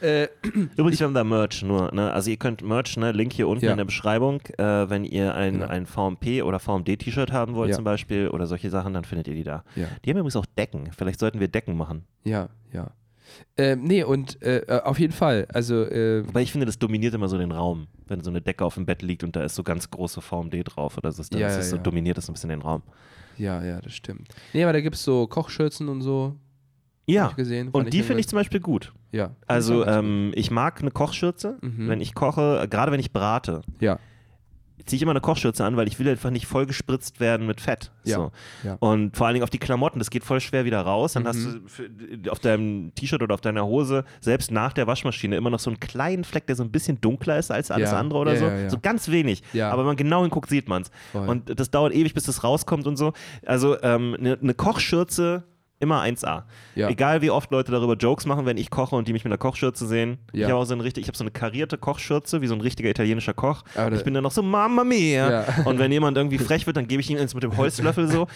Äh, 0.00 0.28
Übrigens, 0.76 0.98
wir 1.00 1.06
haben 1.06 1.14
da 1.14 1.24
Merch 1.24 1.62
nur. 1.62 1.92
Ne? 1.94 2.10
Also 2.12 2.30
ihr 2.30 2.36
könnt 2.38 2.62
Merch, 2.62 2.96
ne? 2.96 3.12
Link 3.12 3.32
hier 3.34 3.46
unten 3.48 3.64
Ja. 3.66 3.72
in 3.72 3.76
der 3.76 3.84
Beschreibung. 3.84 4.40
Wenn 4.56 5.04
ihr 5.04 5.34
ein, 5.34 5.54
Genau. 5.54 5.66
ein 5.66 5.86
VMP 5.86 6.42
oder 6.42 6.58
VMD-T-Shirt 6.58 7.32
haben 7.32 7.54
wollt 7.54 7.70
Ja. 7.70 7.76
zum 7.76 7.84
Beispiel 7.84 8.28
oder 8.28 8.46
solche 8.46 8.70
Sachen, 8.70 8.94
dann 8.94 9.04
findet 9.04 9.28
ihr 9.28 9.34
die 9.34 9.44
da. 9.44 9.62
ja. 9.76 9.86
Die 10.04 10.10
haben 10.10 10.16
übrigens 10.18 10.36
auch 10.36 10.46
Decken. 10.46 10.90
Vielleicht 10.96 11.20
sollten 11.20 11.38
wir 11.40 11.48
Decken 11.48 11.76
machen. 11.76 12.04
Ja, 12.24 12.48
ja. 12.72 12.90
Ähm, 13.56 13.82
nee, 13.84 14.02
und 14.04 14.40
äh, 14.42 14.58
äh, 14.60 14.82
auf 14.82 14.98
jeden 14.98 15.12
Fall. 15.12 15.46
Also, 15.52 15.84
äh, 15.84 16.26
Wobei 16.26 16.42
ich 16.42 16.52
finde, 16.52 16.66
das 16.66 16.78
dominiert 16.78 17.14
immer 17.14 17.28
so 17.28 17.38
den 17.38 17.52
Raum. 17.52 17.86
Wenn 18.06 18.22
so 18.22 18.30
eine 18.30 18.40
Decke 18.40 18.64
auf 18.64 18.74
dem 18.74 18.86
Bett 18.86 19.02
liegt 19.02 19.24
und 19.24 19.36
da 19.36 19.42
ist 19.44 19.54
so 19.54 19.62
ganz 19.62 19.90
große 19.90 20.20
VMD 20.20 20.62
drauf 20.64 20.98
oder 20.98 21.12
so, 21.12 21.22
dann 21.30 21.40
Ja, 21.40 21.46
ist 21.48 21.52
ja, 21.54 21.58
das 21.58 21.70
so, 21.70 21.76
ja. 21.76 21.82
dominiert 21.82 22.18
das 22.18 22.28
ein 22.28 22.34
bisschen 22.34 22.50
den 22.50 22.62
Raum. 22.62 22.82
ja, 23.38 23.64
ja, 23.64 23.80
das 23.80 23.92
stimmt. 23.94 24.28
Nee, 24.52 24.62
aber 24.64 24.72
da 24.72 24.80
gibt 24.80 24.96
es 24.96 25.02
so 25.04 25.26
Kochschürzen 25.26 25.88
und 25.88 26.02
so. 26.02 26.36
Ja, 27.06 27.28
gesehen. 27.32 27.68
Und 27.70 27.92
die 27.92 28.02
finde 28.02 28.20
ich 28.20 28.28
zum 28.28 28.36
Beispiel 28.38 28.60
gut. 28.60 28.92
Ja. 29.10 29.34
Also 29.46 29.82
ich 29.82 29.88
ähm, 29.90 30.30
ich 30.36 30.50
mag 30.50 30.80
eine 30.80 30.90
Kochschürze, 30.92 31.58
Mhm. 31.60 31.88
wenn 31.88 32.00
ich 32.00 32.14
koche, 32.14 32.66
gerade 32.70 32.92
wenn 32.92 33.00
ich 33.00 33.12
brate. 33.12 33.62
Ja. 33.80 33.98
Ziehe 34.84 34.96
ich 34.96 35.02
immer 35.02 35.12
eine 35.12 35.20
Kochschürze 35.20 35.64
an, 35.64 35.76
weil 35.76 35.86
ich 35.88 35.98
will 35.98 36.08
einfach 36.08 36.30
nicht 36.30 36.46
voll 36.46 36.66
gespritzt 36.66 37.20
werden 37.20 37.46
mit 37.46 37.60
Fett. 37.60 37.90
Ja, 38.04 38.16
So. 38.16 38.32
ja. 38.64 38.76
Und 38.80 39.16
vor 39.16 39.26
allen 39.26 39.34
Dingen 39.34 39.44
auf 39.44 39.50
die 39.50 39.58
Klamotten, 39.58 39.98
das 39.98 40.10
geht 40.10 40.24
voll 40.24 40.40
schwer 40.40 40.64
wieder 40.64 40.80
raus. 40.80 41.12
Dann 41.14 41.22
Mhm. 41.22 41.26
hast 41.28 41.44
du 41.44 41.60
für, 41.66 41.88
auf 42.30 42.38
deinem 42.38 42.92
T-Shirt 42.94 43.22
oder 43.22 43.34
auf 43.34 43.40
deiner 43.40 43.64
Hose, 43.66 44.04
selbst 44.20 44.50
nach 44.50 44.72
der 44.72 44.86
Waschmaschine, 44.86 45.36
immer 45.36 45.50
noch 45.50 45.60
so 45.60 45.70
einen 45.70 45.80
kleinen 45.80 46.24
Fleck, 46.24 46.46
der 46.46 46.56
so 46.56 46.62
ein 46.62 46.70
bisschen 46.70 47.00
dunkler 47.00 47.38
ist 47.38 47.50
als 47.50 47.70
alles 47.70 47.90
Ja, 47.90 47.98
andere 47.98 48.18
oder 48.20 48.36
so. 48.36 48.50
So 48.68 48.78
ganz 48.80 49.08
wenig. 49.08 49.42
Ja. 49.52 49.70
Aber 49.70 49.82
wenn 49.82 49.86
man 49.88 49.96
genau 49.96 50.22
hinguckt, 50.22 50.48
sieht 50.50 50.68
man 50.68 50.82
es. 50.82 50.90
Und 51.12 51.58
das 51.58 51.70
dauert 51.70 51.92
ewig, 51.94 52.14
bis 52.14 52.24
das 52.24 52.44
rauskommt 52.44 52.86
und 52.86 52.96
so. 52.96 53.12
Also 53.46 53.80
ähm, 53.82 54.16
eine 54.18 54.38
eine 54.40 54.54
Kochschürze 54.54 55.44
immer 55.82 56.00
1A. 56.02 56.44
Ja. 56.74 56.88
Egal 56.88 57.20
wie 57.20 57.30
oft 57.30 57.50
Leute 57.50 57.72
darüber 57.72 57.94
Jokes 57.96 58.24
machen, 58.24 58.46
wenn 58.46 58.56
ich 58.56 58.70
koche 58.70 58.96
und 58.96 59.08
die 59.08 59.12
mich 59.12 59.24
mit 59.24 59.32
einer 59.32 59.38
Kochschürze 59.38 59.86
sehen. 59.86 60.18
Ich 60.32 60.40
Ja. 60.40 60.48
habe 60.48 60.56
auch 60.58 60.64
so 60.64 60.74
eine 60.74 60.84
richtig, 60.84 61.02
ich 61.02 61.08
habe 61.08 61.18
so 61.18 61.24
eine 61.24 61.30
karierte 61.32 61.76
Kochschürze, 61.76 62.40
wie 62.40 62.46
so 62.46 62.54
ein 62.54 62.60
richtiger 62.60 62.88
italienischer 62.88 63.34
Koch. 63.34 63.62
Aber 63.74 63.94
ich 63.94 64.04
bin 64.04 64.14
dann 64.14 64.22
noch 64.22 64.30
so, 64.30 64.42
Mamma 64.42 64.84
mia. 64.84 65.30
Ja. 65.30 65.44
Und 65.64 65.78
wenn 65.78 65.92
jemand 65.92 66.16
irgendwie 66.16 66.38
frech 66.38 66.66
wird, 66.66 66.76
dann 66.76 66.88
gebe 66.88 67.00
ich 67.02 67.10
ihm 67.10 67.18
eins 67.18 67.34
mit 67.34 67.42
dem 67.42 67.56
Holzlöffel 67.56 68.08
so, 68.08 68.26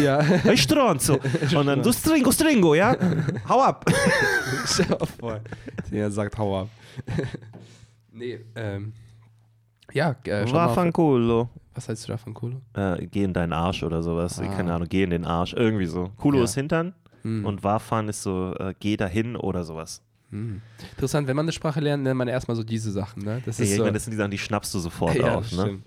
Ja. 0.00 0.20
hey 0.22 0.56
Stronzo. 0.56 1.18
Und 1.56 1.66
dann, 1.66 1.82
du 1.82 1.92
stringo, 1.92 2.30
stringo, 2.30 2.74
ja? 2.74 2.94
Hau 3.48 3.62
ab. 3.62 3.84
Der 5.90 6.10
sagt, 6.10 6.36
hau 6.38 6.60
ab. 6.60 6.68
nee, 8.12 8.38
ähm. 8.54 8.92
Ja, 9.92 10.14
äh, 10.24 10.46
schau 10.46 10.54
mal 10.54 10.68
Vaffanculo. 10.68 11.48
Was 11.76 11.88
heißt 11.88 12.04
du 12.08 12.12
davon, 12.12 12.34
Kulo? 12.34 12.60
Äh, 12.74 13.06
geh 13.06 13.22
in 13.24 13.32
deinen 13.32 13.52
Arsch 13.52 13.82
oder 13.82 14.02
sowas. 14.02 14.40
Ah. 14.40 14.46
Keine 14.46 14.72
Ahnung, 14.72 14.88
geh 14.88 15.02
in 15.04 15.10
den 15.10 15.24
Arsch. 15.24 15.52
Irgendwie 15.52 15.86
so. 15.86 16.10
Kulo 16.16 16.38
Ja. 16.38 16.44
ist 16.44 16.54
Hintern. 16.54 16.94
und 17.24 17.64
wahr 17.64 17.80
fahren 17.80 18.08
ist 18.08 18.22
so, 18.22 18.54
äh, 18.58 18.72
geh 18.78 18.96
dahin 18.96 19.34
oder 19.36 19.64
sowas. 19.64 20.00
Interessant, 20.30 21.26
wenn 21.26 21.34
man 21.36 21.44
eine 21.46 21.52
Sprache 21.52 21.80
lernt, 21.80 22.02
nennt 22.04 22.16
man 22.16 22.28
erstmal 22.28 22.56
so 22.56 22.62
diese 22.62 22.90
Sachen. 22.92 23.24
Ne? 23.24 23.42
Das 23.44 23.58
Ja, 23.58 23.64
ist 23.64 23.74
so, 23.76 23.82
meine, 23.82 23.92
das 23.94 24.04
sind 24.04 24.12
die 24.12 24.16
Sachen, 24.16 24.30
die 24.30 24.38
schnappst 24.38 24.72
du 24.74 24.78
sofort 24.78 25.14
ja, 25.18 25.34
auf. 25.34 25.50
Ne? 25.52 25.78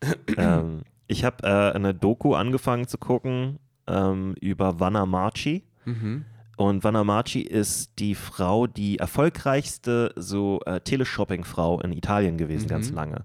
ähm, 0.38 0.82
ich 1.06 1.24
habe 1.24 1.42
äh, 1.46 1.72
eine 1.74 1.94
Doku 1.94 2.34
angefangen 2.34 2.86
zu 2.86 2.96
gucken 2.98 3.58
ähm, 3.86 4.34
über 4.40 4.80
Vanna 4.80 5.04
Marchi. 5.06 5.64
Mhm. 5.84 6.24
Und 6.56 6.84
Vanna 6.84 7.04
Marchi 7.04 7.40
ist 7.42 7.92
die 7.98 8.14
Frau, 8.14 8.66
die 8.66 8.98
erfolgreichste 8.98 10.12
so 10.16 10.60
äh, 10.66 10.80
Teleshopping-Frau 10.80 11.80
in 11.80 11.92
Italien 11.92 12.36
gewesen, 12.38 12.64
Mhm. 12.64 12.68
ganz 12.68 12.90
lange. 12.90 13.24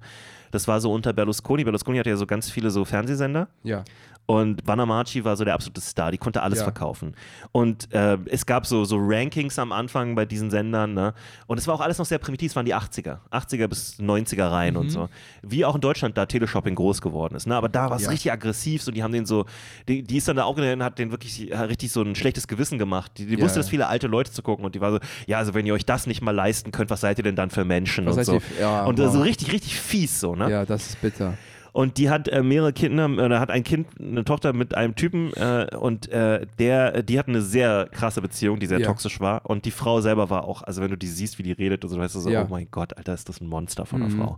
Das 0.54 0.68
war 0.68 0.80
so 0.80 0.94
unter 0.94 1.14
Berlusconi. 1.14 1.64
Berlusconi 1.64 1.98
hatte 1.98 2.12
ja 2.12 2.16
so 2.16 2.28
ganz 2.28 2.52
viele 2.52 2.70
so 2.70 2.86
Fernsehsender. 2.86 3.48
Ja. 3.64 3.84
Und 4.26 4.66
Vanna 4.66 4.86
Marchi 4.86 5.26
war 5.26 5.36
so 5.36 5.44
der 5.44 5.54
absolute 5.54 5.82
Star, 5.82 6.10
die 6.12 6.18
konnte 6.18 6.42
alles 6.42 6.60
Ja. 6.60 6.64
verkaufen. 6.64 7.14
Und 7.52 7.94
äh, 7.94 8.18
es 8.28 8.46
gab 8.46 8.66
so, 8.66 8.86
so 8.86 8.96
Rankings 8.98 9.60
am 9.60 9.74
Anfang 9.74 10.16
bei 10.16 10.26
diesen 10.26 10.50
Sendern, 10.50 10.94
ne? 10.94 11.14
Und 11.46 11.58
es 11.58 11.68
war 11.68 11.76
auch 11.76 11.82
alles 11.82 11.98
noch 11.98 12.06
sehr 12.06 12.20
primitiv, 12.20 12.52
es 12.52 12.56
waren 12.56 12.66
die 12.66 12.74
80er, 12.74 13.18
80er 13.32 13.68
bis 13.68 14.00
90er 14.00 14.50
Reihen 14.50 14.76
Mhm. 14.76 14.80
und 14.80 14.90
so. 14.92 15.10
Wie 15.42 15.66
auch 15.66 15.76
in 15.76 15.82
Deutschland 15.82 16.18
da 16.18 16.26
Teleshopping 16.26 16.74
groß 16.76 17.02
geworden 17.02 17.36
ist, 17.36 17.48
ne? 17.48 17.56
Aber 17.58 17.68
da 17.68 17.90
war 17.90 17.98
es 17.98 18.04
Ja. 18.04 18.10
richtig 18.12 18.32
aggressiv, 18.32 18.82
so 18.82 18.92
die 18.92 19.04
haben 19.04 19.12
den 19.12 19.26
so, 19.26 19.46
die, 19.90 20.04
die 20.04 20.18
ist 20.18 20.28
dann 20.30 20.38
da 20.38 20.44
auch 20.46 20.56
und 20.58 20.84
hat 20.84 21.00
den 21.00 21.12
wirklich 21.12 21.52
äh, 21.52 21.58
richtig 21.58 21.92
so 21.92 22.02
ein 22.02 22.16
schlechtes 22.16 22.48
Gewissen 22.48 22.78
gemacht. 22.80 23.12
Die, 23.18 23.26
die 23.26 23.36
Ja. 23.36 23.42
wusste, 23.42 23.60
dass 23.60 23.68
viele 23.68 23.88
alte 23.88 24.08
Leute 24.08 24.32
zu 24.32 24.42
gucken 24.42 24.64
und 24.64 24.74
die 24.74 24.80
war 24.80 24.92
so, 24.94 25.00
ja, 25.28 25.38
also 25.40 25.54
wenn 25.54 25.66
ihr 25.66 25.74
euch 25.74 25.86
das 25.86 26.08
nicht 26.08 26.22
mal 26.22 26.32
leisten 26.32 26.72
könnt, 26.72 26.90
was 26.90 27.02
seid 27.02 27.18
ihr 27.18 27.24
denn 27.26 27.36
dann 27.36 27.50
für 27.50 27.66
Menschen 27.66 28.06
Was 28.06 28.16
und 28.18 28.24
so. 28.24 28.42
ja, 28.58 28.86
und 28.86 29.00
wow. 29.00 29.12
so 29.12 29.20
richtig, 29.22 29.52
richtig 29.52 29.78
fies 29.78 30.22
so, 30.22 30.34
ne? 30.34 30.50
ja, 30.50 30.66
das 30.66 30.88
ist 30.88 31.02
bitter. 31.02 31.34
Und 31.74 31.98
die 31.98 32.10
hat 32.12 32.28
äh, 32.28 32.44
mehrere 32.44 32.72
Kinder, 32.72 33.10
oder 33.10 33.40
hat 33.40 33.50
ein 33.50 33.64
Kind, 33.64 33.88
eine 34.00 34.24
Tochter 34.24 34.54
mit 34.54 34.76
einem 34.76 34.94
Typen 34.96 35.34
äh, 35.34 35.68
und 35.76 36.08
äh, 36.12 36.46
der, 36.60 37.02
die 37.02 37.18
hatten 37.18 37.32
eine 37.32 37.42
sehr 37.42 37.88
krasse 37.92 38.22
Beziehung, 38.22 38.60
die 38.60 38.68
sehr 38.68 38.80
Ja. 38.80 38.86
toxisch 38.86 39.20
war. 39.20 39.46
Und 39.50 39.66
die 39.66 39.72
Frau 39.72 40.00
selber 40.00 40.30
war 40.30 40.46
auch, 40.46 40.62
also 40.62 40.84
wenn 40.84 40.92
du 40.92 40.98
die 40.98 41.08
siehst, 41.08 41.40
wie 41.40 41.44
die 41.44 41.52
redet, 41.52 41.84
und 41.84 41.90
so 41.90 41.98
weißt 41.98 42.14
du 42.14 42.20
so, 42.20 42.30
Ja. 42.30 42.44
oh 42.44 42.48
mein 42.48 42.68
Gott, 42.70 42.96
Alter, 42.96 43.16
ist 43.16 43.28
das 43.28 43.42
ein 43.42 43.48
Monster 43.48 43.88
von 43.88 44.04
einer 44.04 44.14
Mhm. 44.14 44.20
Frau. 44.20 44.38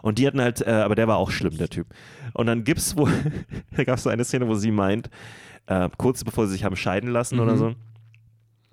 Und 0.00 0.18
die 0.18 0.26
hatten 0.26 0.40
halt, 0.40 0.66
äh, 0.66 0.70
aber 0.70 0.94
der 0.94 1.06
war 1.06 1.18
auch 1.18 1.30
schlimm, 1.30 1.58
der 1.58 1.68
Typ. 1.68 1.86
Und 2.32 2.46
dann 2.46 2.64
gibt's 2.64 2.96
wo, 2.96 3.06
da 3.76 3.84
gab 3.84 3.98
es 3.98 4.04
so 4.04 4.08
eine 4.10 4.24
Szene, 4.24 4.48
wo 4.48 4.54
sie 4.54 4.70
meint, 4.70 5.10
äh, 5.66 5.90
kurz 5.98 6.24
bevor 6.24 6.46
sie 6.46 6.52
sich 6.54 6.64
haben 6.64 6.76
scheiden 6.76 7.10
lassen 7.10 7.36
Mhm. 7.36 7.42
oder 7.42 7.56
so, 7.58 7.74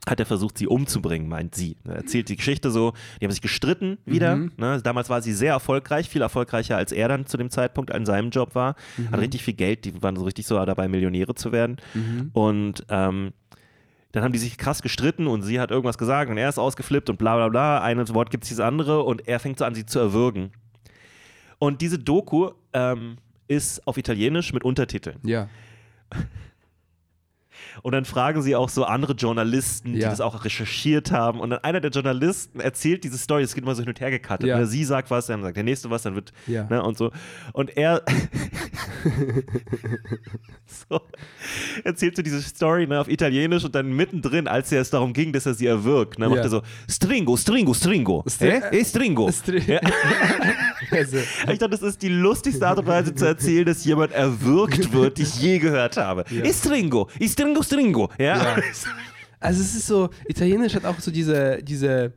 hat 0.08 0.20
er 0.20 0.26
versucht, 0.26 0.58
sie 0.58 0.68
umzubringen, 0.68 1.28
meint 1.28 1.54
sie. 1.54 1.76
Er 1.86 1.98
erzählt 1.98 2.30
die 2.30 2.38
Geschichte 2.38 2.72
so, 2.72 2.94
die 3.20 3.26
haben 3.26 3.32
sich 3.32 3.42
gestritten 3.42 3.98
wieder. 4.06 4.38
Mhm. 4.38 4.52
Ne? 4.58 4.82
Damals 4.82 5.10
war 5.10 5.22
sie 5.22 5.34
sehr 5.34 5.52
erfolgreich, 5.52 6.10
viel 6.10 6.22
erfolgreicher 6.22 6.78
als 6.78 6.92
er 6.92 7.10
dann 7.10 7.26
zu 7.26 7.38
dem 7.38 7.50
Zeitpunkt 7.50 7.92
an 7.92 8.06
seinem 8.06 8.30
Job 8.30 8.56
war. 8.56 8.76
Mhm. 8.96 9.12
Hat 9.12 9.20
richtig 9.20 9.44
viel 9.44 9.54
Geld, 9.54 9.86
die 9.86 10.02
waren 10.02 10.16
so 10.16 10.24
richtig 10.24 10.48
so 10.48 10.64
dabei, 10.66 10.88
Millionäre 10.88 11.36
zu 11.36 11.52
werden. 11.52 11.78
Mhm. 11.94 12.30
Und 12.34 12.86
ähm, 12.90 13.34
dann 14.14 14.24
haben 14.24 14.32
die 14.32 14.40
sich 14.40 14.58
krass 14.58 14.82
gestritten 14.82 15.28
und 15.28 15.42
sie 15.42 15.60
hat 15.60 15.72
irgendwas 15.72 15.98
gesagt 15.98 16.32
und 16.32 16.38
er 16.38 16.50
ist 16.50 16.58
ausgeflippt 16.58 17.10
und 17.10 17.18
bla 17.18 17.36
bla 17.36 17.50
bla. 17.50 17.82
Ein 17.82 18.08
Wort 18.16 18.32
gibt 18.32 18.46
es 18.46 18.50
dieses 18.50 18.64
andere 18.64 19.04
und 19.04 19.28
er 19.28 19.40
fängt 19.40 19.60
so 19.60 19.66
an, 19.66 19.76
sie 19.76 19.86
zu 19.86 20.00
erwürgen. 20.00 20.52
Und 21.60 21.82
diese 21.82 22.00
Doku 22.00 22.52
ähm, 22.74 23.18
ist 23.48 23.86
auf 23.86 23.98
Italienisch 23.98 24.54
mit 24.54 24.64
Untertiteln. 24.64 25.18
Ja. 25.24 25.50
Und 27.84 27.92
dann 27.94 28.06
fragen 28.06 28.42
sie 28.42 28.56
auch 28.56 28.70
so 28.70 28.84
andere 28.86 29.14
Journalisten, 29.14 29.94
die 29.94 30.00
Ja. 30.00 30.10
das 30.10 30.22
auch 30.22 30.44
recherchiert 30.46 31.12
haben. 31.12 31.40
Und 31.40 31.50
dann 31.52 31.60
einer 31.64 31.80
der 31.80 31.92
Journalisten 31.92 32.60
erzählt 32.60 33.04
diese 33.04 33.18
Story, 33.18 33.44
es 33.44 33.54
geht 33.56 33.64
immer 33.64 33.76
so 33.76 33.82
hin 33.82 33.90
und 33.90 34.00
her 34.00 34.12
gecuttet. 34.12 34.48
Ja. 34.48 34.66
Sie 34.66 34.84
sagt 34.84 35.10
was, 35.12 35.28
dann 35.28 35.42
sagt 35.42 35.56
der 35.58 35.64
nächste 35.64 35.90
was, 35.90 36.04
dann 36.04 36.16
wird, 36.16 36.32
Ja. 36.48 36.64
ne, 36.70 36.82
und 36.84 36.98
so. 36.98 37.12
Und 37.54 37.76
er 37.78 38.04
so, 40.90 41.02
erzählt 41.84 42.16
so 42.16 42.22
diese 42.22 42.42
Story 42.42 42.88
ne, 42.88 43.00
auf 43.00 43.08
Italienisch 43.08 43.64
und 43.64 43.74
dann 43.76 43.92
mittendrin, 43.96 44.48
als 44.48 44.72
er 44.72 44.82
es 44.82 44.90
darum 44.90 45.14
ging, 45.14 45.32
dass 45.34 45.46
er 45.46 45.54
sie 45.54 45.68
erwürgt, 45.68 46.20
ne, 46.20 46.30
macht 46.30 46.40
er 46.40 46.50
so, 46.50 46.62
Stringo, 46.90 47.38
Stringo, 47.38 47.74
Stringo. 47.74 48.24
Stri- 48.28 48.62
Hä? 48.70 48.78
Eh, 48.78 48.84
Stringo. 48.86 49.28
Stri- 49.30 49.64
Ja. 49.72 49.80
Also, 50.92 51.18
Ich 51.18 51.58
dachte, 51.60 51.70
das 51.72 51.82
ist 51.82 52.02
die 52.02 52.08
lustigste 52.08 52.66
Art 52.66 52.78
und 52.80 52.86
Weise 52.88 53.14
zu 53.14 53.26
erzählen, 53.26 53.66
dass 53.66 53.84
jemand 53.84 54.14
erwürgt 54.14 54.94
wird, 54.94 55.18
die 55.18 55.24
ich 55.24 55.36
je 55.42 55.58
gehört 55.60 55.98
habe. 55.98 56.24
Ja. 56.30 56.44
Istringo, 56.46 57.10
Istringo, 57.20 57.62
Stringo. 57.68 58.10
Ja. 58.18 58.38
Ja. 58.38 58.58
Also 59.40 59.62
es 59.62 59.76
ist 59.76 59.86
so, 59.86 60.10
Italienisch 60.28 60.74
hat 60.74 60.84
auch 60.84 61.00
so 61.00 61.12
diese, 61.12 61.62
diese, 61.62 62.12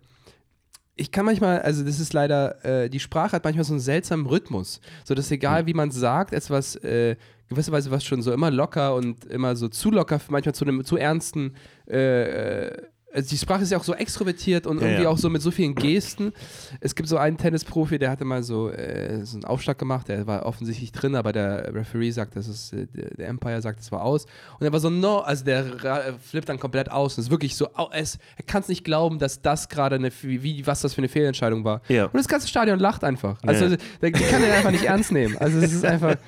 ich 0.96 1.12
kann 1.12 1.26
manchmal, 1.26 1.60
also 1.60 1.84
das 1.84 2.00
ist 2.00 2.14
leider, 2.14 2.64
äh, 2.64 2.88
die 2.88 2.98
Sprache 2.98 3.32
hat 3.32 3.44
manchmal 3.44 3.64
so 3.64 3.74
einen 3.74 3.80
seltsamen 3.80 4.24
Rhythmus. 4.24 4.80
So 5.04 5.14
dass 5.14 5.30
egal 5.30 5.66
wie 5.66 5.74
man 5.74 5.90
sagt, 5.90 6.32
etwas, 6.32 6.76
äh, 6.76 7.16
gewisserweise 7.48 7.90
was 7.90 8.04
schon 8.04 8.22
so 8.22 8.32
immer 8.32 8.50
locker 8.50 8.94
und 8.94 9.26
immer 9.26 9.54
so 9.56 9.68
zu 9.68 9.90
locker, 9.90 10.18
manchmal 10.28 10.54
zu 10.54 10.64
einem 10.64 10.84
zu 10.84 10.96
ernsten, 10.96 11.54
äh, 11.88 12.68
äh, 12.68 12.82
also 13.12 13.28
die 13.28 13.38
Sprache 13.38 13.62
ist 13.62 13.70
ja 13.72 13.78
auch 13.78 13.84
so 13.84 13.94
extrovertiert 13.94 14.66
und 14.66 14.80
irgendwie 14.80 15.02
ja. 15.02 15.08
auch 15.08 15.18
so 15.18 15.28
mit 15.30 15.42
so 15.42 15.50
vielen 15.50 15.74
Gesten. 15.74 16.32
Es 16.80 16.94
gibt 16.94 17.08
so 17.08 17.16
einen 17.16 17.36
Tennisprofi, 17.36 17.98
der 17.98 18.10
hatte 18.10 18.24
mal 18.24 18.42
so, 18.42 18.70
äh, 18.70 19.24
so 19.24 19.36
einen 19.36 19.44
Aufschlag 19.44 19.78
gemacht, 19.78 20.08
der 20.08 20.26
war 20.26 20.46
offensichtlich 20.46 20.92
drin, 20.92 21.14
aber 21.14 21.32
der 21.32 21.74
Referee 21.74 22.10
sagt, 22.10 22.36
das 22.36 22.48
ist, 22.48 22.72
äh, 22.72 22.86
der 22.92 23.28
Empire 23.28 23.60
sagt, 23.62 23.80
das 23.80 23.90
war 23.92 24.02
aus. 24.02 24.26
Und 24.58 24.66
er 24.66 24.72
war 24.72 24.80
so, 24.80 24.90
no, 24.90 25.18
also 25.18 25.44
der 25.44 25.66
äh, 25.84 26.12
flippt 26.20 26.48
dann 26.48 26.58
komplett 26.60 26.90
aus. 26.90 27.16
Und 27.18 27.24
ist 27.24 27.30
wirklich 27.30 27.56
so, 27.56 27.68
au- 27.74 27.90
es, 27.92 28.18
er 28.36 28.44
kann 28.44 28.62
es 28.62 28.68
nicht 28.68 28.84
glauben, 28.84 29.18
dass 29.18 29.42
das 29.42 29.68
gerade 29.68 29.96
eine, 29.96 30.10
wie, 30.22 30.66
was 30.66 30.80
das 30.80 30.94
für 30.94 30.98
eine 31.00 31.08
Fehlentscheidung 31.08 31.64
war. 31.64 31.82
Ja. 31.88 32.04
Und 32.06 32.14
das 32.16 32.28
ganze 32.28 32.48
Stadion 32.48 32.78
lacht 32.78 33.04
einfach. 33.04 33.38
Also 33.42 33.68
der, 33.68 33.78
der 34.00 34.12
kann 34.12 34.40
den 34.42 34.50
einfach 34.50 34.70
nicht 34.70 34.84
ernst 34.84 35.12
nehmen. 35.12 35.36
Also 35.38 35.58
es 35.58 35.72
ist 35.72 35.84
einfach. 35.86 36.16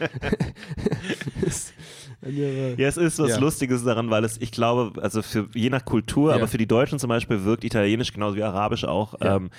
es, 2.23 2.79
Ja, 2.79 2.89
es 2.89 2.97
ist 2.97 3.19
was 3.19 3.31
Ja. 3.31 3.39
Lustiges 3.39 3.85
daran, 3.85 4.11
weil 4.11 4.25
es, 4.25 4.41
ich 4.41 4.53
glaube, 4.53 5.03
also 5.03 5.23
für 5.23 5.49
je 5.55 5.71
nach 5.71 5.85
Kultur, 5.85 6.31
Ja. 6.31 6.37
aber 6.37 6.49
für 6.49 6.59
die 6.59 6.67
Deutschen 6.67 6.99
zum 6.99 7.09
Beispiel 7.09 7.45
wirkt 7.45 7.65
Italienisch 7.65 8.13
genauso 8.13 8.37
wie 8.37 8.43
Arabisch 8.43 8.85
auch 8.85 9.15
Ja. 9.21 9.37
ähm, 9.37 9.51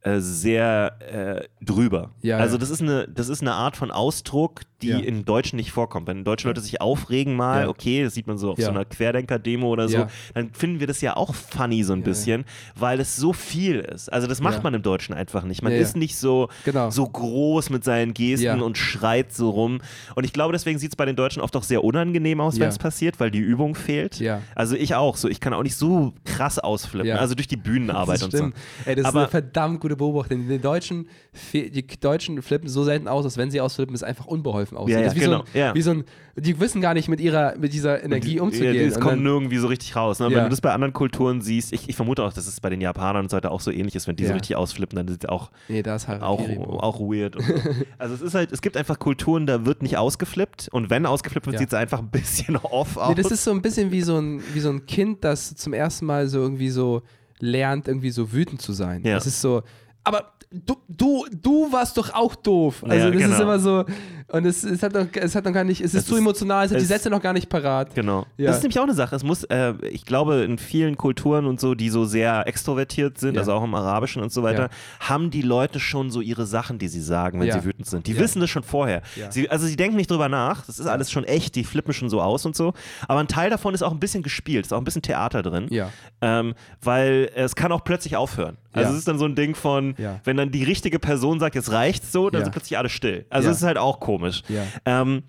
äh, 0.00 0.20
sehr 0.20 0.98
äh, 1.00 1.64
drüber. 1.64 2.10
Ja, 2.20 2.36
also 2.38 2.58
das 2.58 2.68
ist 2.70 2.82
eine, 2.82 3.08
das 3.08 3.28
ist 3.30 3.40
eine 3.40 3.54
Art 3.54 3.76
von 3.76 3.90
Ausdruck, 3.90 4.60
die 4.84 4.90
Ja. 4.90 4.98
in 4.98 5.24
Deutschen 5.24 5.56
nicht 5.56 5.72
vorkommt. 5.72 6.06
Wenn 6.06 6.24
deutsche 6.24 6.46
Leute 6.48 6.60
sich 6.60 6.80
aufregen 6.80 7.34
mal, 7.36 7.62
Ja. 7.62 7.68
okay, 7.68 8.04
das 8.04 8.14
sieht 8.14 8.26
man 8.26 8.38
so 8.38 8.52
auf 8.52 8.58
Ja. 8.58 8.66
so 8.66 8.70
einer 8.70 8.84
Querdenker-Demo 8.84 9.68
oder 9.68 9.88
so, 9.88 10.06
dann 10.34 10.50
finden 10.52 10.80
wir 10.80 10.86
das 10.86 11.00
ja 11.00 11.16
auch 11.16 11.34
funny 11.34 11.82
so 11.82 11.92
ein 11.92 12.02
bisschen, 12.02 12.44
weil 12.76 13.00
es 13.00 13.16
so 13.16 13.32
viel 13.32 13.80
ist. 13.80 14.12
Also 14.12 14.26
das 14.26 14.40
macht 14.40 14.62
man 14.62 14.74
im 14.74 14.82
Deutschen 14.82 15.14
einfach 15.14 15.44
nicht. 15.44 15.62
Man 15.62 15.72
ist 15.72 15.96
nicht 15.96 16.16
so, 16.16 16.48
Genau. 16.64 16.90
so 16.90 17.06
groß 17.08 17.70
mit 17.70 17.84
seinen 17.84 18.14
Gesten 18.14 18.60
und 18.62 18.78
schreit 18.78 19.32
so 19.32 19.50
rum. 19.50 19.80
Und 20.14 20.24
ich 20.24 20.32
glaube, 20.32 20.52
deswegen 20.52 20.78
sieht 20.78 20.90
es 20.92 20.96
bei 20.96 21.04
den 21.04 21.16
Deutschen 21.16 21.42
oft 21.42 21.56
auch 21.56 21.62
sehr 21.62 21.82
unangenehm 21.84 22.40
aus, 22.40 22.58
wenn 22.58 22.68
es 22.68 22.78
passiert, 22.78 23.20
weil 23.20 23.30
die 23.30 23.38
Übung 23.40 23.74
fehlt. 23.74 24.22
Also 24.54 24.76
ich 24.76 24.94
auch 24.94 25.16
so. 25.16 25.28
Ich 25.28 25.40
kann 25.40 25.52
auch 25.54 25.62
nicht 25.62 25.76
so 25.76 26.12
krass 26.24 26.58
ausflippen. 26.58 27.12
Also 27.12 27.34
durch 27.34 27.48
die 27.48 27.56
Bühnenarbeit 27.56 28.22
und 28.22 28.30
so. 28.32 28.44
Ey, 28.84 28.94
das 28.94 28.98
ist 28.98 29.04
Aber- 29.06 29.20
eine 29.20 29.28
verdammt 29.28 29.80
gute 29.80 29.96
Beobachtung. 29.96 30.46
Die 30.48 30.58
Deutschen, 30.58 31.08
die 31.52 31.86
Deutschen 32.00 32.40
flippen 32.42 32.68
so 32.68 32.84
selten 32.84 33.08
aus, 33.08 33.24
dass 33.24 33.36
wenn 33.36 33.50
sie 33.50 33.60
ausflippen, 33.60 33.94
es 33.94 34.02
einfach 34.02 34.26
unbeholfen 34.26 34.73
aussieht. 34.76 34.94
Ja, 34.94 35.00
ja, 35.00 35.06
das 35.06 35.14
genau, 35.14 35.38
so 35.38 35.42
ein, 35.44 35.48
ja. 35.54 35.74
wie 35.74 35.82
so 35.82 35.90
ein, 35.92 36.04
die 36.36 36.58
wissen 36.58 36.80
gar 36.80 36.94
nicht 36.94 37.08
mit 37.08 37.20
ihrer, 37.20 37.56
mit 37.56 37.72
dieser 37.72 38.02
Energie 38.02 38.40
umzugehen. 38.40 38.74
Ja, 38.74 38.82
es 38.82 38.96
Und 38.96 39.02
kommt 39.02 39.22
nirgendwie 39.22 39.58
so 39.58 39.68
richtig 39.68 39.94
raus. 39.94 40.18
Ne? 40.18 40.26
Ja. 40.30 40.36
Wenn 40.36 40.44
du 40.44 40.50
das 40.50 40.60
bei 40.60 40.72
anderen 40.72 40.92
Kulturen 40.92 41.40
siehst, 41.40 41.72
ich, 41.72 41.88
ich 41.88 41.96
vermute 41.96 42.24
auch, 42.24 42.32
dass 42.32 42.46
es 42.46 42.60
bei 42.60 42.70
den 42.70 42.80
Japanern 42.80 43.24
und 43.24 43.30
so 43.30 43.36
weiter 43.36 43.52
auch 43.52 43.60
so 43.60 43.70
ähnlich 43.70 43.94
ist, 43.94 44.08
wenn 44.08 44.16
die 44.16 44.24
so 44.24 44.30
Ja. 44.30 44.34
richtig 44.34 44.56
ausflippen, 44.56 44.96
dann 44.96 45.08
ist 45.08 45.24
es 45.24 45.28
auch, 45.28 45.50
nee, 45.68 45.82
auch, 45.86 46.40
auch 46.82 47.00
weird. 47.00 47.36
So. 47.36 47.54
also 47.98 48.14
es 48.14 48.20
ist 48.20 48.34
halt, 48.34 48.52
es 48.52 48.62
gibt 48.62 48.76
einfach 48.76 48.98
Kulturen, 48.98 49.46
da 49.46 49.64
wird 49.64 49.82
nicht 49.82 49.96
ausgeflippt 49.96 50.68
und 50.72 50.90
wenn 50.90 51.06
ausgeflippt 51.06 51.46
wird, 51.46 51.54
Ja. 51.54 51.60
sieht 51.60 51.68
es 51.68 51.74
einfach 51.74 52.00
ein 52.00 52.10
bisschen 52.10 52.56
off 52.62 52.96
aus. 52.96 53.10
Nee, 53.10 53.22
das 53.22 53.30
ist 53.30 53.44
so 53.44 53.52
ein 53.52 53.62
bisschen 53.62 53.92
wie 53.92 54.02
so 54.02 54.18
ein, 54.18 54.42
wie 54.52 54.60
so 54.60 54.70
ein 54.70 54.86
Kind, 54.86 55.24
das 55.24 55.54
zum 55.54 55.72
ersten 55.72 56.06
Mal 56.06 56.26
so 56.28 56.40
irgendwie 56.40 56.70
so 56.70 57.02
lernt, 57.38 57.88
irgendwie 57.88 58.10
so 58.10 58.32
wütend 58.32 58.60
zu 58.60 58.72
sein. 58.72 59.02
Ja. 59.04 59.14
Das 59.14 59.26
ist 59.26 59.40
so, 59.40 59.62
aber 60.02 60.32
du, 60.66 60.76
du, 60.88 61.26
du 61.42 61.72
warst 61.72 61.96
doch 61.96 62.12
auch 62.14 62.34
doof. 62.34 62.82
Also 62.84 62.94
Ja, 63.06 63.10
das 63.10 63.20
ist 63.22 63.28
genau. 63.28 63.42
immer 63.42 63.58
so, 63.58 63.84
und 64.28 64.46
es, 64.46 64.64
es, 64.64 64.82
hat 64.82 64.94
noch, 64.94 65.06
es 65.14 65.34
hat 65.34 65.44
noch 65.44 65.52
gar 65.52 65.64
nicht, 65.64 65.80
es 65.80 65.92
ist 65.94 66.00
Es 66.02 66.06
zu 66.06 66.14
ist- 66.14 66.20
emotional, 66.20 66.64
es 66.66 66.70
hat 66.72 66.78
die 66.78 66.82
es- 66.82 66.88
Sätze 66.88 67.10
noch 67.10 67.20
gar 67.20 67.32
nicht 67.32 67.48
parat. 67.48 67.94
Genau. 67.94 68.26
Ja. 68.36 68.46
Das 68.46 68.56
ist 68.56 68.62
nämlich 68.62 68.78
auch 68.78 68.84
eine 68.84 68.94
Sache. 68.94 69.14
Es 69.14 69.22
muss, 69.22 69.44
äh, 69.44 69.74
ich 69.90 70.04
glaube, 70.06 70.44
in 70.44 70.58
vielen 70.58 70.96
Kulturen 70.96 71.46
und 71.46 71.60
so, 71.60 71.74
die 71.74 71.90
so 71.90 72.04
sehr 72.04 72.46
extrovertiert 72.46 73.18
sind, 73.18 73.34
Ja. 73.34 73.40
also 73.40 73.52
auch 73.52 73.62
im 73.64 73.74
Arabischen 73.74 74.22
und 74.22 74.32
so 74.32 74.42
weiter, 74.42 74.70
haben 75.00 75.30
die 75.30 75.42
Leute 75.42 75.78
schon 75.80 76.10
so 76.10 76.20
ihre 76.20 76.46
Sachen, 76.46 76.78
die 76.78 76.88
sie 76.88 77.02
sagen, 77.02 77.40
wenn 77.40 77.52
sie 77.52 77.64
wütend 77.64 77.86
sind. 77.86 78.06
Die 78.06 78.18
wissen 78.18 78.40
das 78.40 78.50
schon 78.50 78.62
vorher. 78.62 79.02
Sie, 79.30 79.50
also 79.50 79.66
sie 79.66 79.76
denken 79.76 79.96
nicht 79.96 80.10
drüber 80.10 80.28
nach. 80.28 80.64
Das 80.66 80.78
ist 80.78 80.86
alles 80.86 81.10
schon 81.10 81.24
echt. 81.24 81.54
Die 81.54 81.64
flippen 81.64 81.92
schon 81.92 82.08
so 82.08 82.20
aus 82.22 82.46
und 82.46 82.56
so. 82.56 82.72
Aber 83.08 83.20
ein 83.20 83.28
Teil 83.28 83.50
davon 83.50 83.74
ist 83.74 83.82
auch 83.82 83.92
ein 83.92 84.00
bisschen 84.00 84.22
gespielt. 84.22 84.66
Ist 84.66 84.72
auch 84.72 84.78
ein 84.78 84.84
bisschen 84.84 85.02
Theater 85.02 85.42
drin. 85.42 85.66
Ja. 85.70 85.90
Ähm, 86.20 86.54
weil 86.82 87.30
es 87.34 87.54
kann 87.54 87.70
auch 87.72 87.84
plötzlich 87.84 88.16
aufhören. 88.16 88.56
Also 88.72 88.90
es 88.92 88.98
ist 88.98 89.06
dann 89.08 89.18
so 89.18 89.24
ein 89.24 89.36
Ding 89.36 89.54
von, 89.54 89.94
wenn 90.24 90.36
dann 90.36 90.43
die 90.52 90.64
richtige 90.64 90.98
Person 90.98 91.40
sagt, 91.40 91.54
jetzt 91.54 91.70
reicht's 91.72 92.12
so, 92.12 92.30
dann 92.30 92.40
Ja. 92.40 92.44
sind 92.46 92.52
plötzlich 92.52 92.76
alle 92.78 92.88
still. 92.88 93.26
Also 93.30 93.46
Ja. 93.48 93.52
es 93.52 93.58
ist 93.58 93.64
halt 93.64 93.78
auch 93.78 94.00
komisch. 94.00 94.42
Ja. 94.48 94.62
Ähm, 94.84 95.22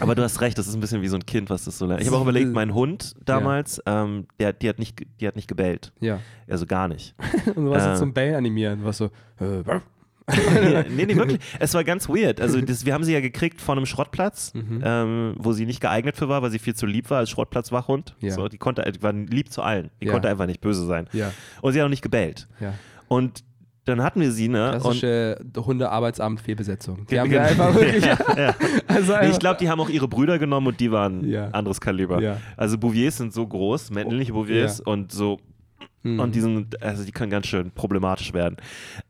aber 0.00 0.14
du 0.14 0.22
hast 0.22 0.40
recht, 0.42 0.58
das 0.58 0.66
ist 0.68 0.74
ein 0.74 0.80
bisschen 0.80 1.00
wie 1.00 1.08
so 1.08 1.16
ein 1.16 1.24
Kind, 1.24 1.48
was 1.48 1.64
das 1.64 1.78
so 1.78 1.86
lernt. 1.86 2.00
Ich 2.02 2.06
habe 2.08 2.16
auch 2.18 2.22
überlegt, 2.22 2.52
mein 2.52 2.74
Hund 2.74 3.14
damals, 3.24 3.80
ähm, 3.86 4.26
der, 4.38 4.52
die, 4.52 4.68
hat 4.68 4.78
nicht, 4.78 5.00
die 5.20 5.26
hat 5.26 5.36
nicht 5.36 5.48
gebellt. 5.48 5.92
Ja. 6.00 6.20
Also 6.48 6.66
gar 6.66 6.86
nicht. 6.88 7.14
Und 7.54 7.64
du 7.64 7.70
warst 7.70 7.86
Äh. 7.86 7.90
jetzt 7.90 7.98
zum 8.00 8.12
Bellen 8.12 8.34
animieren, 8.34 8.80
was 8.84 8.98
so, 8.98 9.06
äh, 9.40 9.62
nee, 10.90 11.06
nee, 11.06 11.16
wirklich. 11.16 11.40
Es 11.58 11.74
war 11.74 11.82
ganz 11.82 12.08
weird. 12.08 12.40
Also 12.40 12.60
das, 12.60 12.84
wir 12.84 12.94
haben 12.94 13.04
sie 13.04 13.12
ja 13.12 13.20
gekriegt 13.20 13.60
von 13.60 13.78
einem 13.78 13.86
Schrottplatz, 13.86 14.52
Mhm. 14.54 14.82
ähm, 14.84 15.34
wo 15.38 15.52
sie 15.52 15.66
nicht 15.66 15.80
geeignet 15.80 16.16
für 16.16 16.28
war, 16.28 16.42
weil 16.42 16.50
sie 16.50 16.58
viel 16.58 16.74
zu 16.74 16.86
lieb 16.86 17.10
war 17.10 17.18
als 17.18 17.30
Schrottplatzwachhund. 17.30 18.14
Ja. 18.20 18.32
So, 18.32 18.48
die 18.48 18.58
konnte, 18.58 18.82
die 18.92 19.02
war 19.02 19.12
lieb 19.12 19.50
zu 19.50 19.62
allen. 19.62 19.90
Die 20.00 20.06
Ja. 20.06 20.12
konnte 20.12 20.28
einfach 20.28 20.46
nicht 20.46 20.60
böse 20.60 20.86
sein. 20.86 21.08
Ja, 21.12 21.32
Und 21.62 21.72
sie 21.72 21.80
hat 21.80 21.86
auch 21.86 21.90
nicht 21.90 22.02
gebellt. 22.02 22.48
ja. 22.60 22.74
Und 23.08 23.42
dann 23.90 24.02
hatten 24.02 24.20
wir 24.20 24.32
sie, 24.32 24.48
ne? 24.48 24.78
Klassische 24.80 25.38
Hunde-Arbeitsamt-Fehlbesetzung. 25.56 27.06
Die 27.10 27.18
haben 27.20 27.28
Genau. 27.30 27.42
wir 27.42 27.48
einfach 27.50 27.74
wirklich. 27.74 28.04
ja, 28.06 28.18
ja. 28.36 28.54
Also 28.88 29.12
einfach, 29.14 29.32
ich 29.32 29.38
glaube, 29.38 29.58
die 29.60 29.68
haben 29.68 29.80
auch 29.80 29.88
ihre 29.88 30.08
Brüder 30.08 30.38
genommen 30.38 30.68
und 30.68 30.80
die 30.80 30.90
waren 30.90 31.28
Ja. 31.28 31.48
anderes 31.50 31.80
Kaliber. 31.80 32.20
Ja. 32.20 32.38
Also 32.56 32.78
Bouviers 32.78 33.16
sind 33.16 33.32
so 33.32 33.46
groß, 33.46 33.90
männliche 33.90 34.32
Bouviers 34.32 34.78
Ja. 34.78 34.92
und 34.92 35.12
so 35.12 35.38
Mhm. 36.02 36.18
und 36.18 36.34
die 36.34 36.40
sind, 36.40 36.82
also 36.82 37.04
die 37.04 37.12
können 37.12 37.30
ganz 37.30 37.46
schön 37.46 37.72
problematisch 37.72 38.32
werden. 38.32 38.56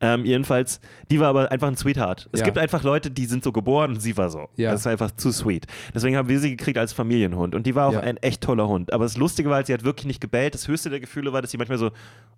Ähm, 0.01 0.24
jedenfalls, 0.24 0.81
die 1.09 1.20
war 1.20 1.28
aber 1.28 1.52
einfach 1.52 1.69
ein 1.69 1.77
Sweetheart. 1.77 2.28
Es 2.32 2.40
Ja. 2.40 2.47
gibt 2.47 2.59
einfach 2.59 2.82
Leute, 2.82 3.12
die 3.12 3.27
sind 3.27 3.44
so 3.44 3.52
geboren 3.52 3.93
und 3.93 4.01
sie 4.01 4.16
war 4.16 4.28
so. 4.28 4.48
Ja. 4.57 4.73
Das 4.73 4.81
ist 4.81 4.86
einfach 4.89 5.12
zu 5.12 5.31
sweet. 5.31 5.66
Deswegen 5.94 6.16
haben 6.16 6.28
wir 6.28 6.40
sie 6.40 6.51
gekriegt 6.57 6.78
als 6.78 6.93
Familienhund 6.93 7.55
und 7.55 7.65
die 7.65 7.77
war 7.77 7.86
auch 7.89 7.93
Ja. 7.93 8.01
ein 8.01 8.16
echt 8.16 8.43
toller 8.43 8.66
Hund. 8.66 8.93
Aber 8.93 9.05
das 9.05 9.16
Lustige 9.16 9.48
war, 9.51 9.65
sie 9.65 9.73
hat 9.73 9.85
wirklich 9.85 10.07
nicht 10.07 10.20
gebellt. 10.20 10.55
Das 10.55 10.66
höchste 10.66 10.90
der 10.90 10.98
Gefühle 10.98 11.32
war, 11.32 11.43
dass 11.43 11.52
sie 11.52 11.59
manchmal 11.59 11.78
so 11.78 11.90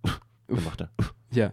gemacht 0.48 0.82
hat. 0.82 0.90
ja. 1.32 1.50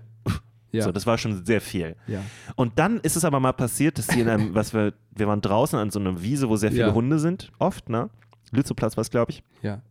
Ja. 0.72 0.84
So, 0.84 0.92
das 0.92 1.06
war 1.06 1.18
schon 1.18 1.46
sehr 1.46 1.62
viel. 1.62 1.96
ja. 2.08 2.22
Und 2.56 2.78
dann 2.78 3.00
ist 3.00 3.16
es 3.16 3.26
aber 3.26 3.40
mal 3.40 3.54
passiert, 3.54 3.98
dass 3.98 4.08
sie 4.08 4.22
in 4.22 4.30
einem, 4.30 4.54
was 4.56 4.74
wir, 4.74 4.94
wir 5.16 5.28
waren 5.28 5.42
draußen 5.42 5.78
an 5.80 5.90
so 5.90 6.00
einer 6.00 6.22
Wiese, 6.22 6.48
wo 6.50 6.56
sehr 6.56 6.72
viele 6.72 6.88
Ja. 6.88 6.94
Hunde 6.94 7.20
sind, 7.20 7.52
oft, 7.60 7.90
ne? 7.90 8.10
Lützowplatz 8.52 8.98
war 8.98 9.02
es, 9.02 9.10
glaube 9.10 9.32
ich. 9.32 9.44
Ja. 9.62 9.82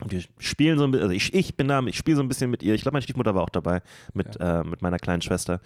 Und 0.00 0.10
wir 0.10 0.22
spielen 0.38 0.76
so 0.78 0.84
ein 0.84 0.90
bisschen, 0.90 1.02
also 1.04 1.14
ich, 1.14 1.32
ich 1.34 1.56
bin 1.56 1.68
da, 1.68 1.80
ich 1.82 1.96
spiele 1.96 2.16
so 2.16 2.22
ein 2.22 2.28
bisschen 2.28 2.50
mit 2.50 2.62
ihr. 2.64 2.74
Ich 2.74 2.82
glaube, 2.82 2.94
meine 2.94 3.02
Stiefmutter 3.02 3.34
war 3.34 3.42
auch 3.42 3.48
dabei, 3.50 3.80
mit, 4.12 4.36
äh, 4.40 4.64
mit 4.64 4.82
meiner 4.82 4.98
kleinen 4.98 5.22
Schwester. 5.22 5.60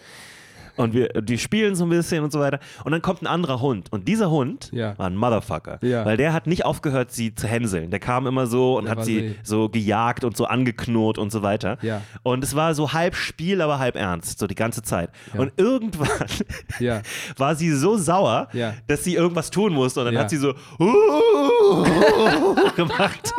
Und 0.79 0.95
wir, 0.95 1.09
die 1.09 1.39
spielen 1.39 1.75
so 1.75 1.85
ein 1.85 1.91
bisschen 1.91 2.25
und 2.25 2.33
so 2.33 2.41
weiter. 2.41 2.61
Und 2.85 2.93
dann 2.93 3.03
kommt 3.03 3.23
ein 3.23 3.27
anderer 3.27 3.61
Hund. 3.61 3.93
Und 3.93 4.09
dieser 4.09 4.31
Hund 4.31 4.71
Ja. 4.73 4.97
war 4.99 5.07
ein 5.07 5.17
Motherfucker. 5.17 5.79
Ja. 5.83 6.05
Weil 6.05 6.17
der 6.17 6.33
hat 6.33 6.47
nicht 6.47 6.65
aufgehört, 6.65 7.13
sie 7.13 7.35
zu 7.35 7.47
hänseln. 7.47 7.91
Der 7.91 8.01
kam 8.01 8.27
immer 8.27 8.47
so 8.47 8.79
und 8.79 8.85
Der 8.85 8.93
hat 8.97 9.05
sie 9.05 9.35
so- 9.43 9.59
so 9.63 9.69
gejagt 9.69 10.25
und 10.25 10.37
so 10.37 10.45
angeknurrt 10.47 11.19
und 11.19 11.33
so 11.33 11.43
weiter. 11.43 11.79
Ja. 11.83 12.03
Und 12.23 12.43
es 12.45 12.55
war 12.55 12.75
so 12.75 12.93
halb 12.93 13.15
Spiel, 13.17 13.61
aber 13.61 13.79
halb 13.79 13.97
ernst, 13.97 14.39
so 14.39 14.47
die 14.47 14.55
ganze 14.55 14.83
Zeit. 14.83 15.11
Und 15.37 15.53
irgendwann 15.57 16.09
war 17.37 17.55
sie 17.57 17.73
so 17.73 17.97
sauer, 17.97 18.49
dass 18.87 19.05
sie 19.05 19.15
irgendwas 19.15 19.51
tun 19.51 19.73
musste. 19.75 20.01
Und 20.01 20.07
dann 20.07 20.19
hat 20.19 20.31
sie 20.31 20.37
so 20.37 20.55
gemacht. 22.77 23.33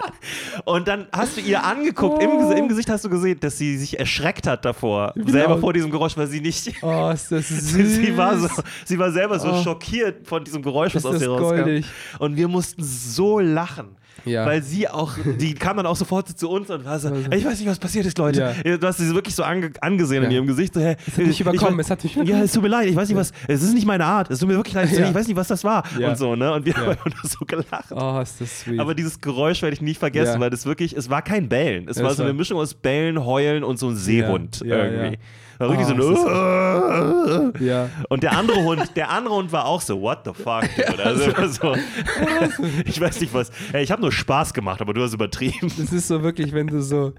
Und 0.65 0.87
dann 0.87 1.07
hast 1.11 1.37
du 1.37 1.41
ihr 1.41 1.63
angeguckt, 1.63 2.21
im, 2.21 2.29
Ges- 2.31 2.51
im 2.57 2.67
Gesicht 2.67 2.89
hast 2.89 3.05
du 3.05 3.09
gesehen, 3.09 3.39
dass 3.39 3.57
sie 3.57 3.77
sich 3.77 3.97
erschreckt 3.99 4.47
hat 4.47 4.65
davor, 4.65 5.13
selber 5.25 5.51
laut? 5.53 5.59
vor 5.61 5.73
diesem 5.73 5.89
Geräusch, 5.91 6.17
weil 6.17 6.27
sie 6.27 6.41
nicht. 6.41 6.73
Oh, 6.81 7.13
ist 7.31 7.51
das 7.51 7.69
süß. 7.69 7.71
Sie, 7.95 8.05
sie, 8.05 8.17
war 8.17 8.37
so, 8.37 8.47
sie 8.85 8.99
war 8.99 9.11
selber 9.11 9.39
so 9.39 9.49
Oh. 9.51 9.63
schockiert 9.63 10.27
von 10.27 10.43
diesem 10.43 10.61
Geräusch, 10.61 10.95
was 10.95 11.05
aus 11.05 11.21
ihr 11.21 11.29
rauskam. 11.29 11.83
Und 12.19 12.35
wir 12.35 12.47
mussten 12.47 12.83
so 12.83 13.39
lachen. 13.39 13.95
Ja. 14.25 14.45
Weil 14.45 14.61
sie 14.61 14.85
auch, 14.89 15.13
die 15.39 15.53
kam 15.53 15.77
dann 15.77 15.85
auch 15.85 15.95
sofort 15.95 16.27
zu 16.37 16.49
uns 16.49 16.69
und 16.69 16.83
war 16.83 16.99
so, 16.99 17.07
Also- 17.07 17.31
ich 17.31 17.45
weiß 17.45 17.57
nicht, 17.57 17.69
was 17.69 17.79
passiert 17.79 18.05
ist, 18.05 18.17
Leute. 18.17 18.53
Du 18.65 18.85
hast 18.85 18.97
sie 18.97 19.15
wirklich 19.15 19.33
so 19.33 19.43
ange 19.43 19.71
angesehen 19.79 20.23
in 20.25 20.29
Ja. 20.31 20.35
ihrem 20.35 20.47
Gesicht. 20.47 20.73
So, 20.73 20.81
hey, 20.81 20.97
Es 21.07 21.13
hat 21.13 21.17
mich 21.19 21.29
ich- 21.29 21.39
überkommen, 21.41 21.79
ich- 21.79 21.85
es 21.85 21.89
hat 21.89 22.03
mich 22.03 22.15
Ja, 22.15 22.21
überkommen. 22.23 22.43
es 22.45 22.51
tut 22.51 22.61
mir 22.63 22.67
leid, 22.67 22.89
ich 22.89 22.95
weiß 22.97 23.07
nicht, 23.07 23.17
was, 23.17 23.31
es 23.47 23.63
ist 23.63 23.73
nicht 23.73 23.85
meine 23.87 24.03
Art, 24.03 24.29
es 24.29 24.39
tut 24.39 24.49
mir 24.49 24.55
wirklich 24.55 24.75
leid, 24.75 24.91
Ja. 24.91 25.07
ich 25.07 25.13
weiß 25.15 25.25
nicht, 25.25 25.37
was 25.37 25.47
das 25.47 25.63
war. 25.63 25.83
Ja. 25.97 26.09
Und 26.09 26.17
so, 26.17 26.35
ne? 26.35 26.51
Und 26.51 26.65
wir 26.65 26.73
Ja. 26.73 26.79
haben 26.79 26.89
einfach 26.89 27.23
so 27.23 27.45
gelacht. 27.45 27.91
Oh, 27.91 28.19
ist 28.21 28.41
das 28.41 28.59
sweet. 28.59 28.79
Aber 28.81 28.93
dieses 28.93 29.21
Geräusch 29.21 29.61
werde 29.61 29.75
ich 29.75 29.81
nie 29.81 29.93
vergessen, 29.95 30.33
Ja. 30.33 30.39
weil 30.41 30.49
das 30.49 30.65
wirklich, 30.65 30.97
es 30.97 31.09
war 31.09 31.21
kein 31.21 31.47
Bellen. 31.47 31.87
Es 31.87 31.97
Ja, 31.97 32.03
war 32.03 32.13
so 32.13 32.23
eine 32.23 32.33
Mischung 32.33 32.59
aus 32.59 32.73
Bellen, 32.73 33.23
Heulen 33.23 33.63
und 33.63 33.79
so 33.79 33.87
ein 33.87 33.95
Seehund 33.95 34.59
Ja, 34.65 34.75
ja, 34.79 34.83
irgendwie. 34.83 35.19
War 35.59 35.69
wirklich 35.69 35.87
Oh, 35.87 36.15
so 36.15 36.27
ein 36.27 37.53
ja. 37.59 37.89
Und 38.07 38.23
der 38.23 38.31
andere 38.37 38.63
Hund, 38.63 38.95
der 38.95 39.09
andere 39.09 39.35
Hund 39.35 39.51
war 39.51 39.65
auch 39.65 39.81
so, 39.81 40.01
what 40.01 40.19
the 40.23 40.31
fuck, 40.33 40.63
dude? 40.75 41.03
Also, 41.03 41.47
so, 41.47 41.75
ich 42.85 42.99
weiß 42.99 43.19
nicht 43.19 43.33
was. 43.33 43.51
Ey, 43.73 43.83
ich 43.83 43.91
habe 43.91 44.01
nur 44.01 44.11
Spaß 44.13 44.53
gemacht, 44.53 44.79
aber 44.79 44.93
du 44.93 45.03
hast 45.03 45.13
übertrieben. 45.13 45.71
Das 45.77 45.91
ist 45.91 46.07
so 46.07 46.23
wirklich, 46.23 46.53
wenn 46.53 46.67
du 46.67 46.81
so, 46.81 47.13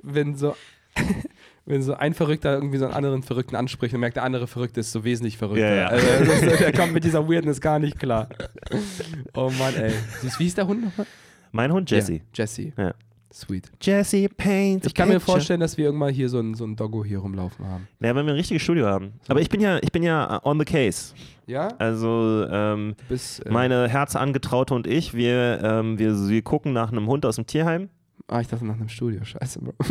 wenn 0.00 0.36
so, 0.36 0.54
wenn 1.66 1.82
so 1.82 1.94
ein 1.94 2.14
Verrückter 2.14 2.54
irgendwie 2.54 2.78
so 2.78 2.84
einen 2.84 2.94
anderen 2.94 3.24
Verrückten 3.24 3.56
anspricht 3.56 3.92
und 3.92 4.00
merkt, 4.00 4.16
der 4.16 4.22
andere 4.22 4.46
Verrückte 4.46 4.78
ist 4.78 4.92
so 4.92 5.02
wesentlich 5.02 5.36
verrückter. 5.36 5.68
Ja, 5.74 5.74
ja. 5.74 5.86
Also, 5.88 6.06
ist, 6.32 6.60
der 6.60 6.72
kommt 6.72 6.92
mit 6.92 7.02
dieser 7.02 7.28
Weirdness 7.28 7.60
gar 7.60 7.80
nicht 7.80 7.98
klar. 7.98 8.28
Oh 9.34 9.50
Mann, 9.58 9.74
ey. 9.74 9.92
Wie 10.22 10.28
hieß 10.44 10.54
der 10.54 10.68
Hund 10.68 10.84
nochmal? 10.84 11.06
Mein 11.50 11.72
Hund 11.72 11.90
Jesse. 11.90 12.14
Ja, 12.14 12.20
Jesse. 12.34 12.72
Ja. 12.76 12.94
Sweet. 13.32 13.70
Jesse 13.82 14.28
paint. 14.28 14.86
Ich 14.86 14.94
kann 14.94 15.08
mir 15.08 15.20
vorstellen, 15.20 15.60
dass 15.60 15.76
wir 15.76 15.86
irgendwann 15.86 16.12
hier 16.14 16.28
so 16.28 16.38
ein, 16.40 16.54
so 16.54 16.64
ein 16.64 16.76
Doggo 16.76 17.04
hier 17.04 17.18
rumlaufen 17.18 17.66
haben. 17.66 17.86
Ja, 18.00 18.14
wenn 18.14 18.24
wir 18.26 18.32
ein 18.32 18.38
richtiges 18.38 18.62
Studio 18.62 18.86
haben. 18.86 19.12
Aber 19.28 19.40
ich 19.40 19.48
bin 19.50 19.60
ja, 19.60 19.78
ich 19.82 19.92
bin 19.92 20.02
ja 20.02 20.40
on 20.44 20.58
the 20.58 20.64
case. 20.64 21.14
Ja? 21.46 21.68
Also 21.78 22.46
ähm, 22.50 22.94
Bis, 23.08 23.40
äh, 23.40 23.50
meine 23.50 23.86
Herzangetraute 23.88 24.72
und 24.74 24.86
ich, 24.86 25.12
wir, 25.14 25.60
ähm, 25.62 25.98
wir, 25.98 26.28
wir 26.28 26.42
gucken 26.42 26.72
nach 26.72 26.90
einem 26.90 27.06
Hund 27.06 27.26
aus 27.26 27.36
dem 27.36 27.46
Tierheim. 27.46 27.90
ah, 28.28 28.40
ich 28.40 28.48
dachte 28.48 28.64
nach 28.66 28.76
einem 28.76 28.88
Studio. 28.88 29.22
Scheiße, 29.24 29.60
Bro. 29.60 29.74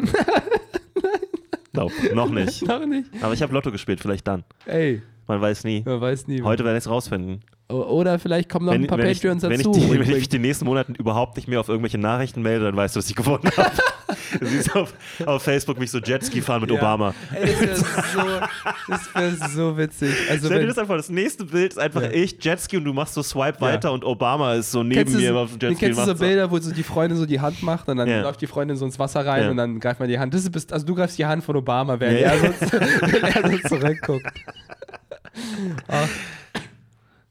No, 1.73 1.91
noch 2.15 2.31
nicht. 2.31 2.61
Noch 2.67 2.83
nicht. 2.87 3.07
Aber 3.21 3.33
ich 3.33 3.41
habe 3.43 3.53
Lotto 3.53 3.71
gespielt, 3.71 3.99
vielleicht 3.99 4.27
dann. 4.27 4.43
Ey, 4.65 5.03
Man 5.27 5.39
weiß 5.39 5.63
nie. 5.63 5.83
man 5.85 6.01
weiß 6.01 6.25
nie. 6.27 6.41
Heute 6.41 6.63
werde 6.65 6.77
ich 6.79 6.85
es 6.85 6.89
rausfinden. 6.89 7.41
Oder 7.69 8.17
vielleicht 8.17 8.47
kommen 8.47 8.65
noch 8.65 8.71
ein 8.71 8.87
paar 8.87 8.97
wenn, 8.97 9.07
Patreons 9.13 9.43
ich, 9.43 9.49
wenn, 9.49 9.57
dazu. 9.57 9.71
ich 9.75 9.83
die, 9.85 9.91
wenn 9.91 10.01
ich 10.03 10.07
mich 10.07 10.29
die 10.29 10.39
nächsten 10.39 10.63
Monaten 10.63 10.95
überhaupt 10.95 11.35
nicht 11.35 11.49
mehr 11.49 11.59
auf 11.59 11.67
irgendwelche 11.67 11.97
Nachrichten 11.97 12.41
melde, 12.41 12.63
dann 12.63 12.77
weißt 12.77 12.95
du, 12.95 12.99
dass 12.99 13.09
ich 13.09 13.15
gewonnen 13.15 13.43
habe. 13.57 13.71
du 14.39 14.45
siehst 14.45 14.73
auf, 14.73 14.93
auf 15.25 15.43
Facebook 15.43 15.77
mich 15.77 15.91
so 15.91 15.97
Jetski 15.99 16.41
fahren 16.41 16.61
mit 16.61 16.71
Ja. 16.71 16.77
Obama. 16.77 17.13
Ey, 17.33 17.45
das 17.45 17.59
wäre 17.61 17.75
so, 17.75 19.13
wär 19.13 19.49
so 19.49 19.77
witzig. 19.77 20.09
Also, 20.29 20.45
Stell 20.45 20.49
dir 20.49 20.61
wenn, 20.61 20.67
das 20.69 20.77
einfach, 20.77 20.95
das 20.95 21.09
nächste 21.09 21.43
Bild 21.43 21.73
ist 21.73 21.77
einfach 21.77 22.03
Ja. 22.03 22.11
ich, 22.11 22.41
Jetski 22.41 22.77
und 22.77 22.85
du 22.85 22.93
machst 22.93 23.15
so 23.15 23.21
Swipe 23.21 23.57
Ja. 23.59 23.67
weiter 23.67 23.91
und 23.91 24.05
Obama 24.05 24.53
ist 24.53 24.71
so 24.71 24.81
neben 24.81 25.01
kennst 25.03 25.15
mir 25.17 25.27
so- 25.33 25.37
auf 25.39 25.57
dem 25.57 25.59
Jetski. 25.69 25.85
kennst 25.87 25.99
du 25.99 26.05
so 26.05 26.15
Bilder, 26.15 26.49
wo 26.49 26.57
so 26.59 26.71
die 26.73 26.83
Freundin 26.83 27.17
so 27.17 27.25
die 27.25 27.41
Hand 27.41 27.61
macht 27.63 27.89
und 27.89 27.97
dann 27.97 28.07
läuft 28.07 28.39
die 28.39 28.47
Freundin 28.47 28.77
so 28.77 28.85
ins 28.85 28.97
Wasser 28.97 29.25
rein 29.25 29.49
und 29.49 29.57
dann 29.57 29.81
greift 29.81 29.99
man 29.99 30.07
die 30.07 30.17
Hand. 30.17 30.33
Das 30.33 30.45
ist, 30.45 30.71
also 30.71 30.85
du 30.85 30.95
greifst 30.95 31.17
die 31.17 31.25
Hand 31.25 31.43
von 31.43 31.57
Obama, 31.57 31.99
während 31.99 32.19
er, 32.21 32.37
so, 32.37 32.47
wenn 33.11 33.23
er 33.23 33.51
so 33.51 33.67
zurückguckt. 33.67 34.25
Ach. 35.89 36.07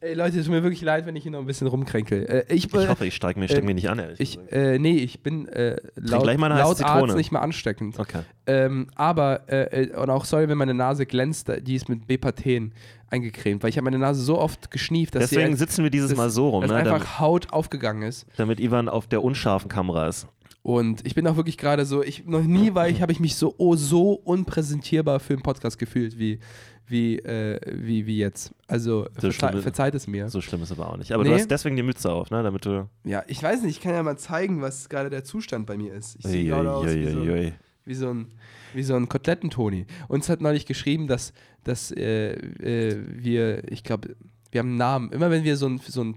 Ey 0.07 0.15
Leute, 0.15 0.39
es 0.39 0.47
tut 0.47 0.55
mir 0.55 0.63
wirklich 0.63 0.83
leid, 0.83 1.05
wenn 1.07 1.17
ich 1.17 1.25
hier 1.25 1.33
noch 1.33 1.41
ein 1.41 1.47
bisschen 1.47 1.67
rumkränkel. 1.67 2.27
Äh, 2.49 2.55
ich, 2.55 2.73
Ich 2.73 2.89
hoffe, 2.89 3.07
ich 3.07 3.15
steige 3.15 3.41
mir, 3.41 3.49
steig 3.49 3.63
äh, 3.63 3.67
mir 3.67 3.75
nicht 3.75 3.91
an, 3.91 3.99
ehrlich 3.99 4.21
ich, 4.21 4.39
äh, 4.53 4.79
nee, 4.79 4.99
ich 4.99 5.21
bin 5.21 5.49
äh, 5.49 5.77
laut, 5.97 6.27
laut. 6.27 6.83
Arzt 6.83 7.17
nicht 7.17 7.33
mehr 7.33 7.43
ansteckend. 7.43 7.99
Okay. 7.99 8.21
Ähm, 8.47 8.87
aber, 8.95 9.49
äh, 9.49 9.85
äh, 9.85 9.97
und 9.97 10.11
auch 10.11 10.25
sorry, 10.25 10.49
wenn 10.49 10.59
meine 10.59 10.75
Nase 10.75 11.07
glänzt, 11.07 11.51
die 11.63 11.75
ist 11.75 11.89
mit 11.89 12.07
Bepathen 12.07 12.73
eingecremt, 13.11 13.63
weil 13.63 13.71
ich 13.71 13.77
habe 13.77 13.85
meine 13.85 13.99
Nase 13.99 14.23
so 14.23 14.39
oft 14.39 14.71
geschnieft, 14.71 15.15
dass 15.15 15.31
Deswegen 15.31 15.53
sie 15.53 15.59
sitzen 15.59 15.83
wir 15.83 15.91
dieses 15.91 16.11
dass- 16.11 16.19
Mal 16.19 16.31
so 16.31 16.51
rum, 16.51 16.63
dass 16.63 16.71
ne? 16.71 16.77
einfach 16.77 16.93
damit, 16.99 17.21
Haut 17.21 17.53
aufgegangen 17.53 18.03
ist. 18.03 18.27
damit 18.37 18.61
Ivan 18.61 18.89
auf 18.89 19.07
der 19.07 19.25
unscharfen 19.25 19.69
Kamera 19.69 20.07
ist. 20.09 20.29
Und 20.63 21.07
ich 21.07 21.15
bin 21.15 21.27
auch 21.29 21.37
wirklich 21.37 21.59
gerade 21.59 21.85
so, 21.85 22.03
ich 22.03 22.27
noch 22.27 22.43
nie 22.43 22.75
war 22.75 22.89
ich, 22.89 23.01
habe 23.01 23.13
ich 23.13 23.21
mich 23.21 23.37
so 23.37 23.55
oh, 23.59 23.77
so 23.77 24.13
unpräsentierbar 24.13 25.21
für 25.21 25.35
einen 25.35 25.43
Podcast 25.43 25.79
gefühlt 25.79 26.19
wie 26.19 26.41
wie 26.89 27.19
äh, 27.19 27.59
wie, 27.67 28.07
wie 28.07 28.19
jetzt. 28.19 28.53
Also 28.69 29.07
So 29.21 29.31
schlimm- 29.33 29.61
verzeiht 29.63 29.95
es 29.95 30.07
mir. 30.07 30.29
So 30.29 30.41
schlimm 30.41 30.63
ist 30.63 30.73
aber 30.73 30.91
auch 30.91 30.97
nicht. 30.97 31.13
Aber 31.13 31.23
Nee. 31.25 31.31
du 31.31 31.35
hast 31.37 31.51
deswegen 31.51 31.77
die 31.77 31.83
Mütze 31.83 32.11
auf, 32.13 32.31
ne? 32.31 32.43
Damit 32.43 32.65
du. 32.65 32.89
Ja, 33.05 33.23
ich 33.27 33.43
weiß 33.43 33.63
nicht, 33.63 33.77
ich 33.79 33.81
kann 33.83 33.93
ja 33.93 34.03
mal 34.03 34.17
zeigen, 34.19 34.61
was 34.63 34.89
gerade 34.89 35.11
der 35.11 35.25
Zustand 35.25 35.67
bei 35.67 35.77
mir 35.77 35.93
ist. 35.95 36.17
Ich 36.19 36.27
sehe 36.27 36.45
gerade 36.47 36.73
aus 36.73 36.87
wie 36.87 37.07
so, 37.07 37.27
wie 37.85 37.95
so 37.95 38.11
ein 38.11 38.29
wie 38.75 38.83
so 38.83 38.95
ein 38.95 39.09
Kotelettentoni. 39.09 39.87
Uns 40.09 40.29
hat 40.29 40.41
neulich 40.43 40.67
geschrieben, 40.67 41.07
dass, 41.07 41.33
dass 41.65 41.91
äh, 41.93 42.33
äh, 42.35 42.99
wir, 43.09 43.71
ich 43.73 43.85
glaube, 43.85 44.17
wir 44.51 44.59
haben 44.59 44.69
einen 44.71 44.77
Namen. 44.77 45.13
Immer 45.13 45.31
wenn 45.31 45.45
wir 45.45 45.57
so 45.57 45.67
ein, 45.67 45.79
so 45.87 46.03
ein 46.05 46.17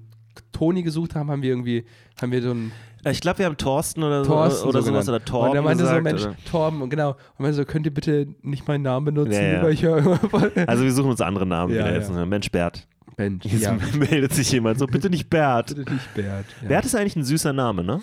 Toni 0.51 0.83
gesucht 0.83 1.15
haben, 1.15 1.29
haben 1.31 1.41
wir 1.41 1.49
irgendwie, 1.49 1.85
haben 2.21 2.31
wir 2.31 2.41
so 2.41 2.51
einen 2.51 2.71
Äh, 3.03 3.11
Ich 3.11 3.21
glaube, 3.21 3.39
wir 3.39 3.45
haben 3.45 3.57
Thorsten 3.57 4.03
oder, 4.03 4.23
Thorsten 4.23 4.61
so, 4.63 4.67
oder 4.69 4.81
so 4.81 4.87
sowas 4.89 5.05
genannt. 5.05 5.23
oder 5.23 5.25
Torben 5.31 5.49
und 5.51 5.55
er 5.55 5.61
meinte 5.61 5.83
gesagt, 5.83 5.97
so, 5.97 6.03
Mensch, 6.03 6.23
oder? 6.23 6.35
Torben, 6.49 6.81
und 6.81 6.89
genau. 6.89 7.09
Und 7.11 7.39
meinte 7.39 7.55
so, 7.55 7.65
könnt 7.65 7.85
ihr 7.85 7.93
bitte 7.93 8.27
nicht 8.41 8.67
meinen 8.67 8.81
Namen 8.83 9.05
benutzen, 9.05 9.33
Ja, 9.33 9.41
ja. 9.53 9.63
weil 9.63 9.73
ich 9.73 9.83
höre. 9.83 10.19
Also 10.67 10.83
wir 10.83 10.91
suchen 10.91 11.11
uns 11.11 11.21
andere 11.21 11.45
Namen 11.45 11.73
Ja, 11.73 11.85
wieder 11.85 11.95
jetzt. 11.95 12.11
Mensch, 12.11 12.51
Bert. 12.51 12.87
Mensch, 13.17 13.45
Jetzt 13.45 13.63
ja. 13.63 13.77
meldet 13.97 14.33
sich 14.33 14.51
jemand 14.51 14.79
so, 14.79 14.87
bitte 14.87 15.09
nicht 15.09 15.29
Bert. 15.29 15.75
Bitte 15.75 15.93
nicht 15.93 16.13
Bert. 16.13 16.45
Bert 16.67 16.85
ist 16.85 16.95
eigentlich 16.95 17.15
ein 17.17 17.23
süßer 17.25 17.53
Name, 17.53 17.83
ne? 17.83 17.99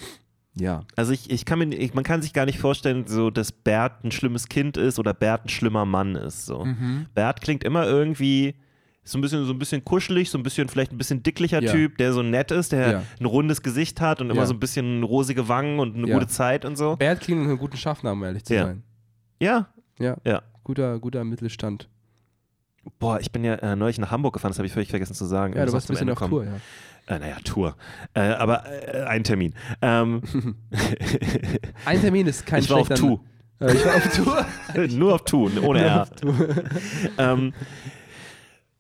Ja. 0.58 0.80
Also 0.96 1.12
ich, 1.12 1.30
ich 1.30 1.44
kann 1.44 1.58
mir, 1.58 1.66
ich, 1.74 1.92
man 1.92 2.02
kann 2.04 2.22
sich 2.22 2.32
gar 2.32 2.46
nicht 2.46 2.58
vorstellen, 2.58 3.04
so, 3.06 3.30
dass 3.30 3.52
Bert 3.52 4.04
ein 4.04 4.10
schlimmes 4.10 4.48
Kind 4.48 4.78
ist 4.78 4.98
oder 4.98 5.12
Bert 5.12 5.44
ein 5.44 5.48
schlimmer 5.50 5.84
Mann 5.84 6.14
ist. 6.16 6.46
So. 6.46 6.64
Mhm. 6.64 7.06
Bert 7.14 7.42
klingt 7.42 7.62
immer 7.64 7.86
irgendwie 7.86 8.54
so 9.06 9.16
ein 9.18 9.20
bisschen, 9.22 9.44
so 9.46 9.52
ein 9.52 9.58
bisschen 9.58 9.84
kuschelig, 9.84 10.30
so 10.30 10.36
ein 10.38 10.42
bisschen 10.42 10.68
vielleicht 10.68 10.92
ein 10.92 10.98
bisschen 10.98 11.22
dicklicher 11.22 11.62
Ja. 11.62 11.72
Typ, 11.72 11.96
der 11.98 12.12
so 12.12 12.22
nett 12.22 12.50
ist, 12.50 12.72
der 12.72 12.90
Ja. 12.90 13.02
ein 13.20 13.24
rundes 13.24 13.62
Gesicht 13.62 14.00
hat 14.00 14.20
und 14.20 14.30
immer 14.30 14.44
so 14.46 14.52
ein 14.54 14.60
bisschen 14.60 15.02
rosige 15.02 15.48
Wangen 15.48 15.78
und 15.78 15.96
eine 15.96 16.06
gute 16.12 16.26
Zeit 16.26 16.64
und 16.64 16.76
so. 16.76 16.96
Bert 16.96 17.20
klingt 17.20 17.42
einem 17.42 17.56
guten 17.58 17.76
Schaffnamen, 17.76 18.18
um 18.20 18.24
ehrlich 18.26 18.44
zu 18.44 18.54
Ja. 18.54 18.66
sein. 18.66 18.82
Ja. 19.40 19.68
Ja. 19.98 20.16
Ja. 20.24 20.42
Guter, 20.64 20.98
guter 20.98 21.24
Mittelstand. 21.24 21.88
Boah, 22.98 23.18
ich 23.20 23.32
bin 23.32 23.42
ja 23.44 23.54
äh, 23.54 23.74
neulich 23.76 23.98
nach 23.98 24.10
Hamburg 24.10 24.34
gefahren, 24.34 24.50
das 24.50 24.58
habe 24.58 24.66
ich 24.66 24.72
völlig 24.72 24.90
vergessen 24.90 25.14
zu 25.14 25.24
sagen. 25.24 25.54
Ja, 25.54 25.60
Ich 25.62 25.66
du 25.66 25.72
warst 25.72 25.88
ein 25.88 25.94
bisschen 25.94 26.02
Ende 26.08 26.12
auf 26.12 26.18
kommen. 26.18 26.30
Tour, 26.30 26.44
ja. 26.44 27.14
Äh, 27.16 27.18
naja, 27.20 27.36
Tour. 27.44 27.76
Äh, 28.14 28.20
aber 28.20 28.64
äh, 28.66 29.04
ein 29.04 29.22
Termin. 29.24 29.54
Ähm, 29.82 30.22
Ein 31.84 32.00
Termin 32.00 32.26
ist 32.26 32.44
kein 32.46 32.60
ich 32.62 32.70
war 32.70 32.78
auf. 32.78 32.88
Tu. 32.88 33.20
Äh, 33.60 33.72
ich 33.74 33.84
war 33.84 33.94
auf 33.96 34.16
Tour. 34.74 34.88
Nur 34.88 35.14
auf 35.14 35.24
Tu, 35.24 35.48
ohne 35.62 35.80
R. 35.82 36.08
Tour. 36.10 36.34
ähm, 37.18 37.52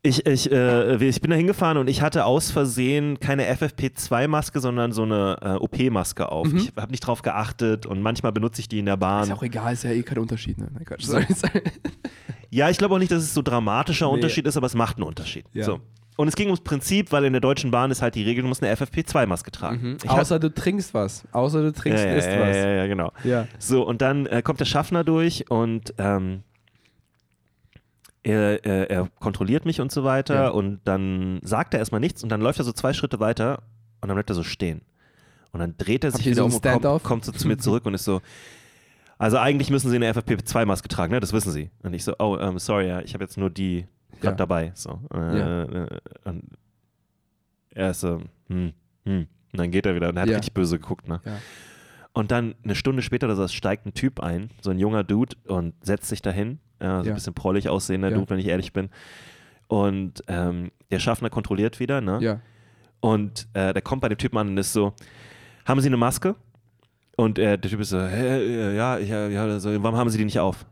Ich, 0.06 0.24
ich, 0.26 0.50
äh, 0.52 0.96
ich 1.04 1.20
bin 1.20 1.30
da 1.30 1.36
hingefahren 1.36 1.78
und 1.78 1.88
ich 1.90 2.00
hatte 2.02 2.24
aus 2.26 2.50
Versehen 2.50 3.18
keine 3.18 3.44
FFP2-Maske, 3.52 4.60
sondern 4.60 4.92
so 4.92 5.02
eine 5.02 5.36
äh, 5.42 5.48
OP-Maske 5.56 6.30
auf. 6.30 6.46
Ich 6.52 6.72
habe 6.76 6.90
nicht 6.92 7.00
drauf 7.00 7.22
geachtet 7.22 7.86
und 7.86 8.02
manchmal 8.02 8.32
benutze 8.32 8.60
ich 8.60 8.68
die 8.68 8.78
in 8.78 8.86
der 8.86 8.96
Bahn. 8.96 9.24
Ist 9.24 9.32
auch 9.32 9.42
egal, 9.42 9.72
ist 9.72 9.84
ja 9.84 9.90
eh 9.90 10.02
kein 10.02 10.18
Unterschied. 10.18 10.58
Ne? 10.58 10.68
Nein, 10.72 10.84
Quatsch. 10.84 11.02
Sorry, 11.06 11.26
sorry. 11.34 11.62
Ja, 12.50 12.70
ich 12.70 12.78
glaube 12.78 12.94
auch 12.94 12.98
nicht, 12.98 13.10
dass 13.10 13.22
es 13.22 13.34
so 13.34 13.42
dramatischer 13.42 14.06
Nee. 14.06 14.12
Unterschied 14.14 14.46
ist, 14.46 14.56
aber 14.56 14.66
es 14.66 14.74
macht 14.74 14.96
einen 14.96 15.04
Unterschied. 15.06 15.44
Ja. 15.52 15.64
So. 15.64 15.80
Und 16.16 16.28
es 16.28 16.36
ging 16.36 16.46
ums 16.46 16.60
Prinzip, 16.60 17.12
weil 17.12 17.24
in 17.24 17.32
der 17.32 17.40
Deutschen 17.40 17.70
Bahn 17.70 17.90
ist 17.90 18.00
halt 18.00 18.14
die 18.14 18.22
Regel, 18.22 18.42
du 18.42 18.48
musst 18.48 18.62
eine 18.62 18.72
FFP2-Maske 18.74 19.50
tragen. 19.50 19.98
Hab- 20.06 20.18
Außer 20.20 20.38
du 20.38 20.54
trinkst 20.54 20.94
was. 20.94 21.24
Außer 21.32 21.60
du 21.62 21.72
trinkst, 21.72 22.02
ja, 22.04 22.10
ja, 22.10 22.16
isst 22.16 22.28
ja, 22.28 22.40
was. 22.40 22.56
ja, 22.56 22.68
ja, 22.70 22.86
genau. 22.86 23.12
Ja. 23.24 23.46
So, 23.58 23.86
und 23.86 24.00
dann 24.00 24.24
äh, 24.26 24.40
kommt 24.42 24.60
der 24.60 24.64
Schaffner 24.64 25.04
durch 25.04 25.50
und 25.50 25.92
ähm, 25.98 26.42
er, 28.26 28.64
er, 28.64 28.90
er 28.90 29.08
kontrolliert 29.20 29.64
mich 29.64 29.80
und 29.80 29.92
so 29.92 30.02
weiter 30.04 30.34
Ja. 30.34 30.48
und 30.48 30.80
dann 30.84 31.38
sagt 31.42 31.74
er 31.74 31.80
erstmal 31.80 32.00
nichts 32.00 32.22
und 32.22 32.28
dann 32.30 32.40
läuft 32.40 32.58
er 32.58 32.64
so 32.64 32.72
zwei 32.72 32.92
Schritte 32.92 33.20
weiter 33.20 33.62
und 34.00 34.08
dann 34.08 34.16
bleibt 34.16 34.30
er 34.30 34.34
so 34.34 34.42
stehen. 34.42 34.82
Und 35.52 35.60
dann 35.60 35.76
dreht 35.78 36.04
er 36.04 36.08
Habt 36.10 36.16
sich 36.18 36.26
ihr 36.26 36.32
wieder 36.32 36.42
so 36.50 36.58
um 36.58 36.72
und 36.74 36.82
kommt, 36.82 37.02
kommt 37.04 37.24
so 37.24 37.32
zu 37.32 37.46
mir 37.48 37.56
zurück 37.56 37.86
und 37.86 37.94
ist 37.94 38.04
so, 38.04 38.20
also 39.16 39.38
eigentlich 39.38 39.70
müssen 39.70 39.88
Sie 39.90 39.96
eine 39.96 40.12
FFP2-Maske 40.12 40.88
tragen, 40.88 41.12
ne? 41.12 41.20
Das 41.20 41.32
wissen 41.32 41.50
Sie. 41.52 41.70
Und 41.82 41.94
ich 41.94 42.04
so, 42.04 42.14
oh, 42.18 42.36
ähm, 42.38 42.58
sorry, 42.58 42.88
ja, 42.88 43.00
ich 43.00 43.14
habe 43.14 43.24
jetzt 43.24 43.38
nur 43.38 43.48
die 43.48 43.86
gerade 44.20 44.32
Ja. 44.32 44.36
dabei. 44.36 44.72
So. 44.74 45.00
Äh, 45.14 45.38
Ja. 45.38 45.62
äh, 45.62 45.88
und 46.24 46.44
er 47.74 47.90
ist 47.92 48.00
so, 48.00 48.20
hm, 48.48 48.72
hm. 49.04 49.26
Und 49.52 49.60
dann 49.60 49.70
geht 49.70 49.86
er 49.86 49.94
wieder 49.94 50.08
und 50.10 50.16
er 50.16 50.22
hat 50.22 50.28
Ja. 50.28 50.36
richtig 50.36 50.52
böse 50.52 50.78
geguckt, 50.78 51.08
ne? 51.08 51.20
Ja. 51.24 51.38
Und 52.12 52.30
dann 52.30 52.54
eine 52.64 52.74
Stunde 52.74 53.02
später 53.02 53.26
oder 53.26 53.36
so 53.36 53.46
steigt 53.48 53.86
ein 53.86 53.94
Typ 53.94 54.20
ein, 54.20 54.50
so 54.60 54.70
ein 54.70 54.78
junger 54.78 55.04
Dude, 55.04 55.36
und 55.46 55.74
setzt 55.82 56.08
sich 56.08 56.20
dahin. 56.22 56.58
Ja, 56.80 57.00
so 57.00 57.06
Ja. 57.06 57.12
ein 57.12 57.14
bisschen 57.14 57.34
prollig 57.34 57.68
aussehender 57.68 58.10
Ja. 58.10 58.16
Dude, 58.16 58.30
wenn 58.30 58.38
ich 58.38 58.46
ehrlich 58.46 58.72
bin. 58.72 58.90
Und 59.68 60.22
ähm, 60.28 60.70
der 60.90 60.98
Schaffner 60.98 61.30
kontrolliert 61.30 61.80
wieder, 61.80 62.00
ne? 62.00 62.18
Ja. 62.20 62.40
Und 63.00 63.48
äh, 63.54 63.72
der 63.72 63.82
kommt 63.82 64.02
bei 64.02 64.08
dem 64.08 64.18
Typen 64.18 64.38
an 64.38 64.48
und 64.48 64.58
ist 64.58 64.72
so: 64.72 64.92
Haben 65.64 65.80
Sie 65.80 65.88
eine 65.88 65.96
Maske? 65.96 66.36
Und 67.16 67.38
äh, 67.38 67.58
der 67.58 67.70
Typ 67.70 67.80
ist 67.80 67.90
so: 67.90 68.00
Hä, 68.00 68.38
äh, 68.38 68.76
ja, 68.76 68.98
ja, 68.98 69.26
ja, 69.28 69.58
so, 69.58 69.70
warum 69.82 69.98
haben 69.98 70.10
Sie 70.10 70.18
die 70.18 70.24
nicht 70.24 70.38
auf? 70.38 70.66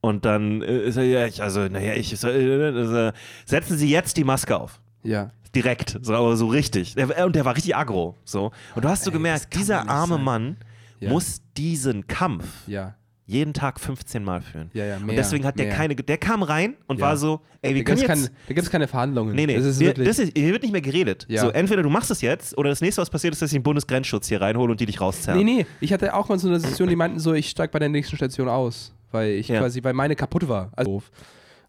Und 0.00 0.24
dann 0.24 0.62
äh, 0.62 0.78
ist 0.80 0.96
er, 0.96 1.04
ja, 1.04 1.26
ich, 1.26 1.40
also, 1.42 1.60
naja, 1.68 1.94
ich, 1.94 2.18
so, 2.18 2.28
äh, 2.28 2.64
also, 2.76 3.16
setzen 3.44 3.78
Sie 3.78 3.88
jetzt 3.88 4.16
die 4.16 4.24
Maske 4.24 4.58
auf. 4.58 4.80
Ja. 5.04 5.30
Direkt, 5.54 5.98
so, 6.02 6.14
aber 6.14 6.36
so 6.36 6.46
richtig. 6.48 6.96
Und 6.96 7.36
der 7.36 7.44
war 7.44 7.54
richtig 7.54 7.76
aggro. 7.76 8.16
So. 8.24 8.50
Und 8.74 8.84
du 8.84 8.88
hast 8.88 9.04
so 9.04 9.10
Ey, 9.10 9.16
gemerkt, 9.16 9.54
dieser 9.54 9.88
arme 9.88 10.14
sein. 10.14 10.24
Mann 10.24 10.56
Ja. 10.98 11.10
muss 11.10 11.42
diesen 11.56 12.06
Kampf 12.08 12.46
Ja. 12.66 12.94
Jeden 13.32 13.54
Tag 13.54 13.80
15 13.80 14.22
Mal 14.22 14.40
führen. 14.42 14.70
Ja, 14.74 14.84
ja, 14.84 14.96
und 14.96 15.06
mehr, 15.06 15.16
deswegen 15.16 15.44
hat 15.44 15.58
der 15.58 15.66
mehr. 15.66 15.74
keine, 15.76 15.94
der 15.96 16.18
kam 16.18 16.42
rein 16.42 16.74
und 16.86 17.00
Ja. 17.00 17.06
war 17.06 17.16
so, 17.16 17.40
ey, 17.62 17.74
wir 17.74 17.82
Da 17.82 17.86
können 17.86 18.00
gibt 18.00 18.10
es 18.10 18.20
jetzt... 18.20 18.26
keine, 18.28 18.38
da 18.48 18.54
gibt's 18.54 18.70
keine 18.70 18.88
Verhandlungen. 18.88 19.34
Nee, 19.34 19.46
nee, 19.46 19.56
Das 19.56 19.64
ist 19.64 19.80
wir, 19.80 19.88
wirklich, 19.88 20.06
das 20.08 20.18
ist, 20.18 20.36
hier 20.36 20.52
wird 20.52 20.62
nicht 20.62 20.72
mehr 20.72 20.80
geredet. 20.80 21.26
Ja. 21.28 21.40
So, 21.42 21.50
entweder 21.50 21.82
du 21.82 21.90
machst 21.90 22.10
es 22.10 22.20
jetzt 22.20 22.56
oder 22.56 22.70
das 22.70 22.80
nächste, 22.80 23.00
was 23.02 23.10
passiert, 23.10 23.32
ist, 23.34 23.42
dass 23.42 23.50
ich 23.50 23.56
den 23.56 23.62
Bundesgrenzschutz 23.62 24.28
hier 24.28 24.40
reinhole 24.40 24.70
und 24.70 24.80
die 24.80 24.86
dich 24.86 25.00
rauszerren. 25.00 25.38
nee, 25.44 25.44
nee. 25.58 25.66
Ich 25.80 25.92
hatte 25.92 26.14
auch 26.14 26.28
mal 26.28 26.38
so 26.38 26.48
eine 26.48 26.60
Situation, 26.60 26.88
die 26.88 26.96
meinten 26.96 27.18
so, 27.18 27.32
ich 27.32 27.48
steig 27.50 27.70
bei 27.72 27.78
der 27.78 27.88
nächsten 27.88 28.16
Station 28.16 28.48
aus. 28.48 28.94
Weil 29.10 29.32
ich 29.32 29.48
Ja. 29.48 29.58
quasi, 29.60 29.82
weil 29.84 29.92
meine 29.92 30.16
kaputt 30.16 30.48
war. 30.48 30.70
Also, 30.76 31.02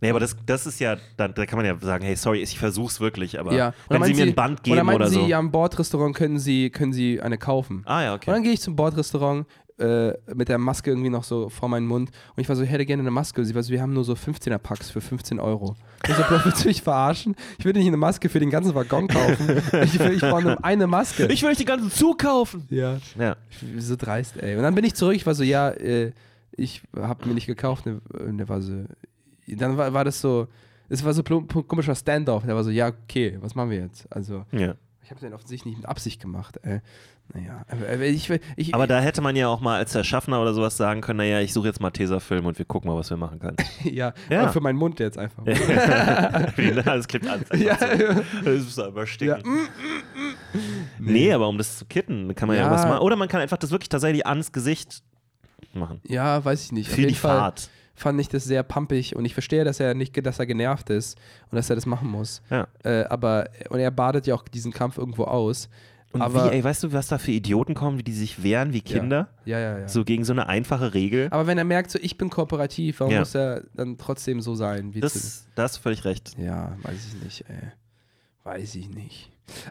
Nee, 0.02 0.10
aber 0.10 0.20
das, 0.20 0.36
das 0.46 0.66
ist 0.66 0.82
ja, 0.82 0.98
da, 1.16 1.30
da 1.30 1.46
kann 1.46 1.56
man 1.56 1.66
ja 1.66 1.78
sagen, 1.80 2.04
hey, 2.04 2.18
sorry, 2.18 2.40
ich 2.42 2.60
versuch's 2.60 3.00
wirklich, 3.00 3.40
aber 3.40 3.54
ja. 3.54 3.74
Und 3.88 4.02
wenn 4.02 4.04
sie 4.04 4.14
mir 4.14 4.24
ein 4.30 4.36
Band 4.36 4.60
und 4.60 4.64
geben 4.64 4.90
oder 4.90 5.08
sie, 5.08 5.16
so. 5.16 5.26
ja, 5.28 5.40
im 5.40 5.50
Bordrestaurant 5.50 6.14
können 6.14 6.40
sie, 6.40 6.72
können 6.72 6.92
sie 6.92 7.22
eine 7.22 7.38
kaufen. 7.38 7.84
Ah 7.86 8.02
ja, 8.04 8.14
Und 8.16 8.28
dann 8.28 8.36
okay. 8.36 8.44
gehe 8.44 8.52
ich 8.52 8.60
zum 8.60 8.76
Bordrestaurant 8.76 9.46
äh, 9.80 10.14
mit 10.34 10.50
der 10.50 10.58
Maske 10.58 10.92
irgendwie 10.92 11.10
noch 11.10 11.24
so 11.24 11.50
vor 11.50 11.68
meinen 11.70 11.88
Mund 11.88 12.12
und 12.36 12.42
ich 12.42 12.48
war 12.50 12.56
so, 12.56 12.64
ich 12.64 12.70
hätte 12.70 12.86
gerne 12.86 13.02
eine 13.02 13.12
Maske. 13.12 13.44
Sie 13.44 13.56
war 13.56 13.64
so, 13.64 13.72
wir 13.72 13.82
haben 13.82 13.94
nur 13.94 14.04
so 14.04 14.14
15er-Packs 14.14 14.92
für 14.92 15.02
15 15.02 15.40
Euro. 15.40 15.76
Ich 16.08 16.14
so, 16.16 16.22
Bro, 16.24 16.42
willst 16.46 16.64
du 16.64 16.68
mich 16.68 16.82
verarschen? 16.82 17.36
Ich 17.58 17.66
will 17.66 17.74
nicht 17.74 17.88
eine 17.88 17.98
Maske 17.98 18.30
für 18.30 18.40
den 18.40 18.50
ganzen 18.50 18.76
Waggon 18.76 19.08
kaufen. 19.08 19.62
Ich, 19.84 19.98
will, 20.00 20.12
ich 20.14 20.22
brauche 20.22 20.44
nur 20.44 20.64
eine 20.64 20.86
Maske. 20.88 21.26
Ich 21.28 21.42
will 21.42 21.50
euch 21.50 21.58
die 21.58 21.66
ganzen 21.66 21.90
zukaufen. 21.92 22.66
ja. 22.70 22.98
Ja. 23.18 23.36
So 23.80 23.96
dreist, 23.96 24.38
ey. 24.38 24.56
Und 24.58 24.64
dann 24.64 24.76
bin 24.76 24.84
ich 24.86 24.94
zurück, 24.96 25.16
ich 25.16 25.26
war 25.26 25.34
so, 25.36 25.44
ja, 25.44 25.70
äh, 25.72 26.12
ich 26.56 26.82
habe 26.96 27.28
mir 27.28 27.34
nicht 27.34 27.48
gekauft. 27.48 27.86
Und 27.88 28.38
der- 28.38 28.50
war 28.50 28.62
so, 28.62 28.84
dann 29.48 29.76
war, 29.78 29.92
war 29.94 30.06
das 30.06 30.22
so, 30.22 30.48
es 30.90 31.04
war 31.04 31.14
so 31.14 31.24
plum- 31.24 31.48
komischer 31.68 31.96
Standoff. 31.96 32.46
Der 32.46 32.56
war 32.56 32.64
so, 32.64 32.70
ja, 32.70 32.90
okay, 32.90 33.38
was 33.42 33.56
machen 33.56 33.72
wir 33.72 33.80
jetzt? 33.80 34.06
Also, 34.12 34.46
ja. 34.52 34.76
ich 35.02 35.10
habe 35.10 35.16
es 35.16 35.22
dann 35.22 35.34
offensichtlich 35.34 35.66
nicht 35.74 35.78
mit 35.82 35.90
Absicht 35.90 36.22
gemacht, 36.22 36.60
ey. 36.64 36.82
Naja, 37.34 37.66
ich, 38.02 38.30
ich, 38.58 38.76
Aber 38.76 38.86
da 38.86 39.00
hätte 39.00 39.22
man 39.22 39.36
ja 39.36 39.48
auch 39.48 39.60
mal 39.60 39.78
als 39.78 39.94
der 39.94 40.04
Schaffner 40.04 40.42
oder 40.42 40.54
sowas 40.54 40.78
sagen 40.78 41.02
können, 41.02 41.18
naja, 41.18 41.40
ich 41.40 41.52
suche 41.54 41.68
jetzt 41.68 41.80
mal 41.82 41.90
Tesafilm 41.90 42.46
und 42.46 42.58
wir 42.60 42.66
gucken 42.66 42.92
mal, 42.92 42.98
was 42.98 43.10
wir 43.10 43.18
machen 43.18 43.40
können. 43.40 43.58
ja, 43.84 44.14
Ja. 44.30 44.50
für 44.50 44.60
meinen 44.62 44.78
Mund 44.78 45.00
jetzt 45.00 45.18
einfach. 45.18 45.44
das 46.86 47.08
klingt 47.08 47.28
alles. 47.28 47.48
Ja. 47.56 47.76
Das 48.44 48.54
ist 48.62 48.80
aber 48.80 49.08
sticken. 49.08 49.42
Ja. 49.44 49.50
mm, 49.50 49.68
Nee, 51.00 51.32
aber 51.34 51.48
um 51.48 51.58
das 51.58 51.78
zu 51.80 51.86
kitten, 51.86 52.36
kann 52.36 52.48
man 52.48 52.58
ja, 52.58 52.66
Ja. 52.66 52.72
was 52.72 52.86
machen. 52.86 53.00
Oder 53.00 53.16
man 53.16 53.28
kann 53.28 53.42
einfach 53.42 53.58
das 53.58 53.72
wirklich 53.72 53.90
tatsächlich 53.90 54.26
ans 54.28 54.52
Gesicht 54.52 55.02
machen. 55.74 56.02
Ja, 56.08 56.44
weiß 56.44 56.66
ich 56.66 56.72
nicht. 56.72 56.90
Für 56.90 57.02
die 57.08 57.16
Fall 57.16 57.38
Fahrt. 57.40 57.70
fand 57.96 58.20
ich 58.22 58.30
das 58.30 58.44
sehr 58.44 58.62
pumpig 58.64 59.16
und 59.16 59.26
ich 59.26 59.34
verstehe, 59.34 59.64
dass 59.64 59.80
er 59.80 59.96
nicht, 59.96 60.24
dass 60.26 60.40
er 60.40 60.46
genervt 60.46 60.90
ist 60.92 61.18
und 61.50 61.56
dass 61.56 61.70
er 61.70 61.76
das 61.76 61.86
machen 61.86 62.10
muss. 62.10 62.42
Ja. 62.52 62.68
Äh, 62.84 63.06
aber 63.06 63.50
und 63.70 63.80
er 63.80 63.92
badet 63.92 64.28
ja 64.28 64.36
auch 64.36 64.44
diesen 64.48 64.72
Kampf 64.72 64.98
irgendwo 64.98 65.24
aus. 65.24 65.70
Und 66.14 66.22
aber 66.22 66.46
wie, 66.52 66.56
ey, 66.56 66.64
weißt 66.64 66.84
du, 66.84 66.94
was 66.94 67.08
da 67.08 67.18
für 67.18 67.32
Idioten 67.32 67.74
kommen, 67.74 67.98
wie 67.98 68.04
die 68.04 68.14
sich 68.14 68.44
wehren 68.44 68.72
wie 68.74 68.82
Kinder? 68.82 69.30
ja, 69.46 69.60
ja, 69.60 69.80
ja. 69.80 69.88
So 69.88 70.04
gegen 70.06 70.24
so 70.26 70.32
eine 70.34 70.48
einfache 70.48 70.94
Regel. 70.94 71.28
aber 71.32 71.48
wenn 71.48 71.58
er 71.58 71.64
merkt, 71.64 71.92
so 71.92 72.00
ich 72.02 72.18
bin 72.18 72.30
kooperativ, 72.30 73.00
warum 73.00 73.14
Ja. 73.14 73.20
muss 73.20 73.34
er 73.36 73.64
dann 73.74 73.98
trotzdem 73.98 74.40
so 74.42 74.54
sein? 74.56 74.94
Wie 74.94 75.00
Das, 75.02 75.46
da 75.56 75.64
hast 75.64 75.78
du 75.78 75.82
völlig 75.82 76.06
recht. 76.06 76.32
ja, 76.38 76.78
weiß 76.84 77.08
ich 77.16 77.24
nicht. 77.24 77.46
Ey. 77.50 77.56
Weiß 78.44 78.76
ich 78.76 78.90
nicht. 78.90 79.30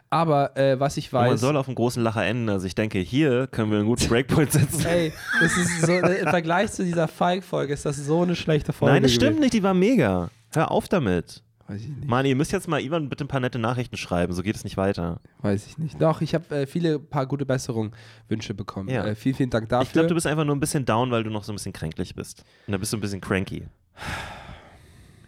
Aber 0.09 0.55
äh, 0.57 0.79
was 0.79 0.97
ich 0.97 1.11
Und 1.13 1.19
man 1.21 1.31
weiß. 1.31 1.39
soll 1.41 1.57
auf 1.57 1.67
einen 1.67 1.75
großen 1.75 2.01
Lacher 2.03 2.25
enden. 2.25 2.49
Also 2.49 2.65
ich 2.67 2.75
denke, 2.75 2.99
hier 2.99 3.47
können 3.47 3.71
wir 3.71 3.77
einen 3.79 3.87
guten 3.87 4.07
Breakpoint 4.07 4.51
setzen. 4.51 4.85
Ey, 4.87 5.13
das 5.41 5.55
ist 5.57 5.81
so, 5.81 5.91
im 5.93 6.27
Vergleich 6.27 6.71
zu 6.71 6.83
dieser 6.83 7.07
Falk-Folge 7.07 7.73
ist 7.73 7.85
das 7.85 7.97
so 7.97 8.21
eine 8.23 8.35
schlechte 8.35 8.73
Folge. 8.73 8.93
Nein, 8.93 9.03
das 9.03 9.11
stimmt 9.13 9.31
gewesen. 9.31 9.41
nicht, 9.41 9.53
die 9.53 9.63
war 9.63 9.73
mega. 9.75 10.29
Hör 10.53 10.71
auf 10.71 10.87
damit. 10.87 11.42
Weiß 11.67 11.81
ich 11.81 11.89
nicht. 11.89 12.07
Mann, 12.07 12.25
ihr 12.25 12.35
müsst 12.35 12.51
jetzt 12.51 12.67
mal 12.67 12.81
Ivan 12.81 13.07
bitte 13.09 13.23
ein 13.23 13.27
paar 13.27 13.39
nette 13.39 13.57
Nachrichten 13.57 13.95
schreiben, 13.95 14.33
so 14.33 14.43
geht 14.43 14.55
es 14.55 14.63
nicht 14.63 14.75
weiter. 14.75 15.21
Weiß 15.41 15.65
ich 15.65 15.77
nicht. 15.77 16.01
Doch, 16.01 16.21
ich 16.21 16.33
habe 16.35 16.53
äh, 16.55 16.67
viele 16.67 16.99
paar 16.99 17.25
gute 17.25 17.45
Besserungen, 17.45 17.91
Wünsche 18.27 18.53
bekommen. 18.53 18.89
Ja. 18.89 19.05
Äh, 19.05 19.15
vielen, 19.15 19.35
vielen 19.35 19.49
Dank 19.49 19.69
dafür. 19.69 19.83
Ich 19.83 19.93
glaube, 19.93 20.07
du 20.09 20.15
bist 20.15 20.27
einfach 20.27 20.43
nur 20.43 20.55
ein 20.55 20.59
bisschen 20.59 20.85
down, 20.85 21.11
weil 21.11 21.23
du 21.23 21.29
noch 21.29 21.43
so 21.43 21.53
ein 21.53 21.55
bisschen 21.55 21.73
kränklich 21.73 22.15
bist. 22.15 22.43
Und 22.67 22.73
da 22.73 22.77
bist 22.77 22.91
du 22.91 22.97
ein 22.97 23.01
bisschen 23.01 23.21
cranky. 23.21 23.65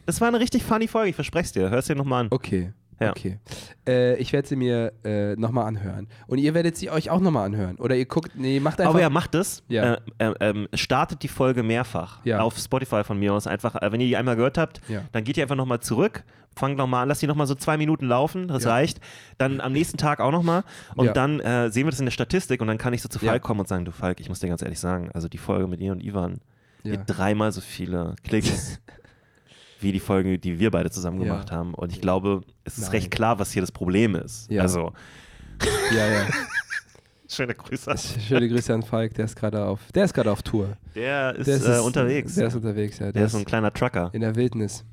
Das 0.06 0.22
war 0.22 0.28
eine 0.28 0.40
richtig 0.40 0.64
funny 0.64 0.88
Folge, 0.88 1.10
ich 1.10 1.16
verspreche 1.16 1.46
es 1.46 1.52
dir. 1.54 1.70
Hörst 1.70 1.90
dir 1.90 1.96
nochmal 1.96 2.26
an. 2.26 2.28
Okay. 2.32 2.74
Ja. 3.00 3.10
Okay. 3.12 3.40
Äh, 3.88 4.16
ich 4.18 4.32
werde 4.32 4.48
sie 4.48 4.56
mir 4.56 4.94
äh, 5.04 5.36
nochmal 5.36 5.66
anhören. 5.68 6.08
Und 6.28 6.38
ihr 6.38 6.54
werdet 6.54 6.78
sie 6.78 6.90
euch 6.90 7.10
auch 7.10 7.20
nochmal 7.20 7.46
anhören. 7.46 7.76
Oder 7.78 7.96
ihr 7.96 8.06
guckt, 8.06 8.32
nee, 8.36 8.60
macht 8.60 8.80
einfach. 8.80 8.92
Aber 8.94 9.02
ja, 9.02 9.10
macht 9.10 9.36
es. 9.36 9.64
Ja. 9.68 9.96
Äh, 9.96 10.00
äh, 10.20 10.34
ähm, 10.40 10.68
startet 10.74 11.22
die 11.24 11.28
Folge 11.28 11.62
mehrfach. 11.62 12.24
Ja. 12.26 12.40
Auf 12.40 12.58
Spotify 12.58 13.04
von 13.04 13.20
mir 13.20 13.34
aus. 13.34 13.48
Einfach, 13.48 13.76
äh, 13.76 13.92
wenn 13.92 14.00
ihr 14.00 14.08
die 14.08 14.16
einmal 14.18 14.36
gehört 14.38 14.58
habt, 14.58 14.82
Ja. 14.88 15.02
dann 15.12 15.24
geht 15.26 15.36
ihr 15.38 15.44
einfach 15.44 15.58
nochmal 15.58 15.82
zurück, 15.82 16.24
fangt 16.56 16.78
nochmal 16.78 17.04
an, 17.04 17.10
lasst 17.10 17.22
die 17.22 17.28
nochmal 17.28 17.48
so 17.48 17.56
zwei 17.56 17.76
Minuten 17.76 18.06
laufen, 18.06 18.48
das 18.48 18.66
reicht. 18.66 19.02
Dann 19.38 19.60
am 19.60 19.74
nächsten 19.74 19.98
Tag 19.98 20.22
auch 20.22 20.32
nochmal. 20.32 20.64
Und 20.96 21.18
dann 21.18 21.42
äh, 21.42 21.70
sehen 21.70 21.86
wir 21.86 21.92
das 21.92 22.00
in 22.00 22.06
der 22.06 22.12
Statistik 22.12 22.62
und 22.62 22.68
dann 22.68 22.78
kann 22.78 22.94
ich 22.94 23.02
so 23.02 23.10
zu. 23.10 23.20
Falk 23.20 23.44
kommen 23.44 23.60
und 23.60 23.68
sagen, 23.68 23.84
du 23.84 23.92
Falk, 23.92 24.22
ich 24.22 24.30
muss 24.30 24.40
dir 24.40 24.48
ganz 24.48 24.62
ehrlich 24.62 24.80
sagen, 24.80 25.10
also 25.14 25.28
die 25.28 25.38
Folge 25.38 25.68
mit 25.68 25.82
dir 25.82 25.92
und 25.92 26.02
Ivan, 26.02 26.40
die 26.86 26.92
Ja. 26.92 26.98
dreimal 27.06 27.52
so 27.52 27.60
viele 27.60 28.16
Klicks. 28.24 28.80
Wie 29.86 29.92
die 29.92 30.00
Folge, 30.00 30.40
die 30.40 30.58
wir 30.60 30.72
beide 30.72 30.90
zusammen 30.90 31.22
Ja. 31.22 31.28
gemacht 31.28 31.52
haben. 31.52 31.76
Und 31.76 31.92
ich 31.92 32.02
glaube, 32.02 32.42
es 32.64 32.78
ist 32.78 32.86
Nein. 32.86 32.92
recht 32.92 33.12
klar, 33.12 33.38
was 33.38 33.52
hier 33.52 33.62
das 33.62 33.72
Problem 33.72 34.16
ist. 34.16 34.50
Ja. 34.50 34.64
Also, 34.64 34.94
ja, 35.96 36.08
ja. 36.08 36.26
schöne 37.30 37.54
Grüße. 37.54 37.94
Schöne 38.28 38.50
Grüße 38.50 38.74
an 38.74 38.82
Falk, 38.82 39.14
der 39.14 39.26
ist 39.26 39.36
gerade 39.36 39.64
auf, 39.64 39.80
der 39.94 40.06
ist 40.06 40.14
gerade 40.16 40.32
auf 40.32 40.42
Tour. 40.42 40.70
Der 40.96 41.36
ist, 41.36 41.48
Der 41.48 41.78
äh, 41.78 41.80
unterwegs. 41.82 42.34
Der 42.34 42.48
ist 42.48 42.56
unterwegs, 42.56 42.98
ja. 42.98 43.06
Der, 43.06 43.14
Der 43.14 43.26
ist 43.26 43.34
so 43.34 43.38
ein 43.38 43.46
kleiner 43.46 43.72
Trucker. 43.72 44.10
in 44.14 44.22
der 44.22 44.36
Wildnis. 44.36 44.84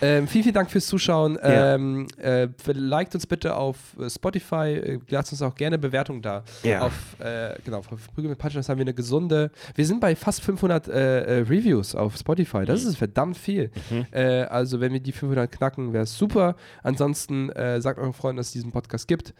Ähm, 0.00 0.28
vielen, 0.28 0.44
vielen 0.44 0.54
Dank 0.54 0.70
fürs 0.70 0.86
Zuschauen. 0.86 1.36
Ja. 1.42 1.74
Ähm, 1.74 2.06
äh, 2.18 2.48
liked 2.66 3.14
uns 3.14 3.26
bitte 3.26 3.54
auf 3.56 3.76
äh, 3.98 4.08
Spotify. 4.08 4.74
Äh, 4.74 4.98
lasst 5.08 5.32
uns 5.32 5.42
auch 5.42 5.54
gerne 5.54 5.78
Bewertung 5.78 6.22
da. 6.22 6.44
Ja. 6.62 6.82
Auf, 6.82 7.18
äh, 7.20 7.56
genau, 7.64 7.78
auf 7.78 7.88
Prügel 8.14 8.30
mit 8.30 8.38
Punchline 8.38 8.64
haben 8.66 8.78
wir 8.78 8.84
eine 8.84 8.94
gesunde. 8.94 9.50
Wir 9.74 9.86
sind 9.86 10.00
bei 10.00 10.14
fast 10.14 10.42
500 10.42 10.88
äh, 10.88 10.98
Reviews 11.40 11.94
auf 11.94 12.16
Spotify. 12.16 12.64
Das 12.64 12.84
ist 12.84 12.96
verdammt 12.96 13.36
viel. 13.36 13.70
Mhm. 13.90 14.06
Also, 14.48 14.80
wenn 14.80 14.92
wir 14.92 15.00
die 15.00 15.12
500 15.12 15.50
knacken, 15.50 15.92
wäre 15.92 16.04
es 16.04 16.16
super. 16.16 16.56
Ansonsten 16.82 17.50
sagt 17.80 17.98
euren 17.98 18.12
Freunden, 18.12 18.38
dass 18.38 18.46
es 18.46 18.52
diesen 18.52 18.72
Podcast 18.72 19.08
gibt. 19.08 19.34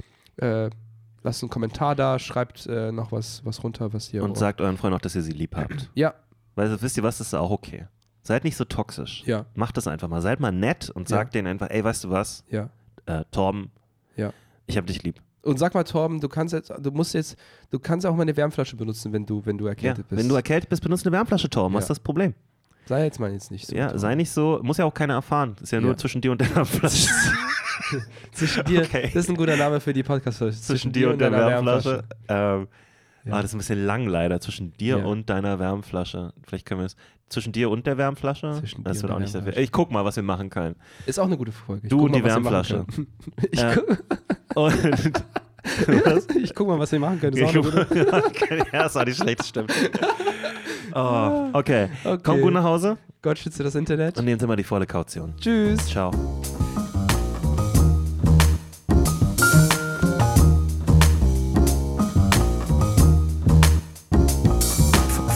Lasst 1.23 1.43
einen 1.43 1.51
Kommentar 1.51 1.95
da, 1.95 2.19
schreibt 2.19 2.67
noch 2.67 3.13
was, 3.13 3.45
was 3.45 3.63
runter, 3.63 3.93
was 3.93 4.13
ihr. 4.13 4.23
Und 4.23 4.37
sagt 4.37 4.61
euren 4.61 4.77
Freunden 4.77 4.97
auch, 4.97 5.01
dass 5.01 5.15
ihr 5.15 5.23
sie 5.23 5.33
lieb 5.33 5.57
habt. 5.57 5.91
ja, 5.95 6.15
Weil 6.55 6.81
wisst 6.81 6.97
ihr 6.97 7.03
was, 7.03 7.19
das 7.19 7.29
ist 7.29 7.35
auch 7.35 7.51
okay. 7.51 7.87
Seid 8.23 8.45
nicht 8.45 8.57
so 8.57 8.65
toxisch. 8.65 9.23
ja, 9.27 9.47
Macht 9.55 9.77
das 9.77 9.86
einfach 9.89 10.09
mal. 10.09 10.20
Seid 10.20 10.40
mal 10.40 10.53
nett 10.53 10.90
und 10.90 11.09
Ja. 11.09 11.16
sagt 11.16 11.35
denen 11.35 11.47
einfach, 11.49 11.70
ey, 11.70 11.82
weißt 11.82 12.05
du 12.05 12.11
was, 12.11 12.45
ja. 12.51 12.69
äh, 13.07 13.24
Torben, 13.31 13.70
Ja. 14.16 14.32
ich 14.66 14.77
hab 14.77 14.86
dich 14.86 15.03
lieb. 15.03 15.20
Und 15.43 15.59
sag 15.59 15.73
mal, 15.74 15.85
Torben, 15.85 16.20
du 16.20 16.28
kannst 16.28 16.53
jetzt, 16.53 16.70
du 16.78 16.90
musst 16.90 17.15
jetzt, 17.15 17.36
du 17.70 17.78
kannst 17.78 18.05
auch 18.05 18.15
mal 18.15 18.23
eine 18.23 18.36
Wärmflasche 18.36 18.77
benutzen, 18.77 19.12
wenn 19.12 19.24
du, 19.24 19.45
wenn 19.47 19.57
du 19.57 19.65
Ja. 19.65 19.70
erkältet 19.70 20.09
bist. 20.09 20.20
Wenn 20.20 20.28
du 20.28 20.35
erkältet 20.35 20.69
bist, 20.69 20.82
benutzt 20.82 21.07
eine 21.07 21.16
Wärmflasche, 21.16 21.49
Torben. 21.49 21.74
Was 21.74 21.82
Ja. 21.82 21.85
ist 21.85 21.90
das 21.90 22.01
Problem? 22.01 22.35
Sei 22.86 23.05
jetzt 23.05 23.19
mal 23.20 23.31
jetzt 23.32 23.51
nicht 23.51 23.66
so. 23.66 23.74
Ja, 23.77 23.97
sei 23.97 24.15
nicht 24.15 24.31
so, 24.31 24.61
muss 24.62 24.78
ja 24.78 24.85
auch 24.85 24.95
keiner 24.95 25.15
erfahren. 25.15 25.57
Ist 25.62 25.73
ja 25.73 25.81
nur 25.81 25.93
Ja. 25.93 25.97
zwischen 25.97 26.20
dir 26.20 26.32
und 26.32 26.40
deiner 26.40 26.65
Flasche. 26.65 27.09
Zwischen 28.32 28.65
dir, 28.65 28.82
Okay. 28.82 29.03
das 29.15 29.24
ist 29.24 29.28
ein 29.31 29.36
guter 29.36 29.57
Name 29.57 29.81
für 29.81 29.93
die 29.93 30.03
Podcast-Folge. 30.03 30.57
zwischen 30.57 30.93
dir 30.93 31.11
und 31.11 31.19
der 31.20 31.31
deiner 31.31 31.47
Wärmflasche. 31.47 32.05
Ähm, 32.28 32.69
Ja. 33.24 33.35
Ah, 33.35 33.43
das 33.43 33.51
ist 33.51 33.55
ein 33.55 33.59
bisschen 33.59 33.85
lang 33.85 34.07
leider. 34.07 34.40
Zwischen 34.40 34.73
dir 34.78 34.99
Ja. 34.99 35.05
und 35.05 35.28
deiner 35.28 35.59
Wärmflasche. 35.59 36.32
Vielleicht 36.47 36.65
können 36.66 36.81
wir 36.81 36.86
es. 36.86 36.97
Zwischen 37.29 37.53
dir 37.53 37.71
und 37.71 37.87
der 37.87 37.99
Wärmflasche? 37.99 38.55
Zwischen 38.59 38.85
das 38.85 39.03
wird 39.03 39.13
auch 39.13 39.19
nicht 39.19 39.33
sehr 39.33 39.43
viel. 39.43 39.59
Ich 39.59 39.71
guck 39.71 39.91
mal, 39.91 40.05
was 40.05 40.17
wir 40.17 40.23
machen 40.23 40.49
können. 40.49 40.77
Ist 41.07 41.19
auch 41.19 41.27
eine 41.27 41.37
gute 41.37 41.53
Folge. 41.53 41.83
Ich 41.85 41.91
Du 41.91 41.97
guck 41.99 42.05
und 42.07 42.13
mal, 42.13 42.19
die 42.19 42.25
Wärmflasche. 42.25 42.87
Ich, 43.51 43.61
gu 43.61 43.97
Und 44.55 44.75
ich 46.43 46.55
guck 46.55 46.69
mal, 46.69 46.79
was 46.79 46.91
wir 46.93 47.01
machen 47.01 47.21
können. 47.21 47.37
Ist 47.37 47.45
auch 47.45 47.51
eine 47.51 47.85
gute 47.85 48.65
ja, 48.73 48.83
das 48.85 48.95
war 48.95 49.05
nicht 49.05 49.19
schlecht, 49.19 49.45
stimmt. 49.45 49.73
Oh, 50.95 51.51
okay. 51.53 51.89
Okay. 52.05 52.23
Komm 52.25 52.41
gut 52.41 52.53
nach 52.55 52.65
Hause 52.65 52.97
Gott 53.21 53.39
schütze 53.39 53.63
das 53.63 53.75
Internet. 53.75 54.17
und 54.17 54.25
nehmen 54.25 54.39
Sie 54.41 54.47
mal 54.47 54.57
die 54.57 54.65
volle 54.65 54.87
Kaution. 54.87 55.35
Tschüss. 55.39 55.87
Ciao. 55.87 56.11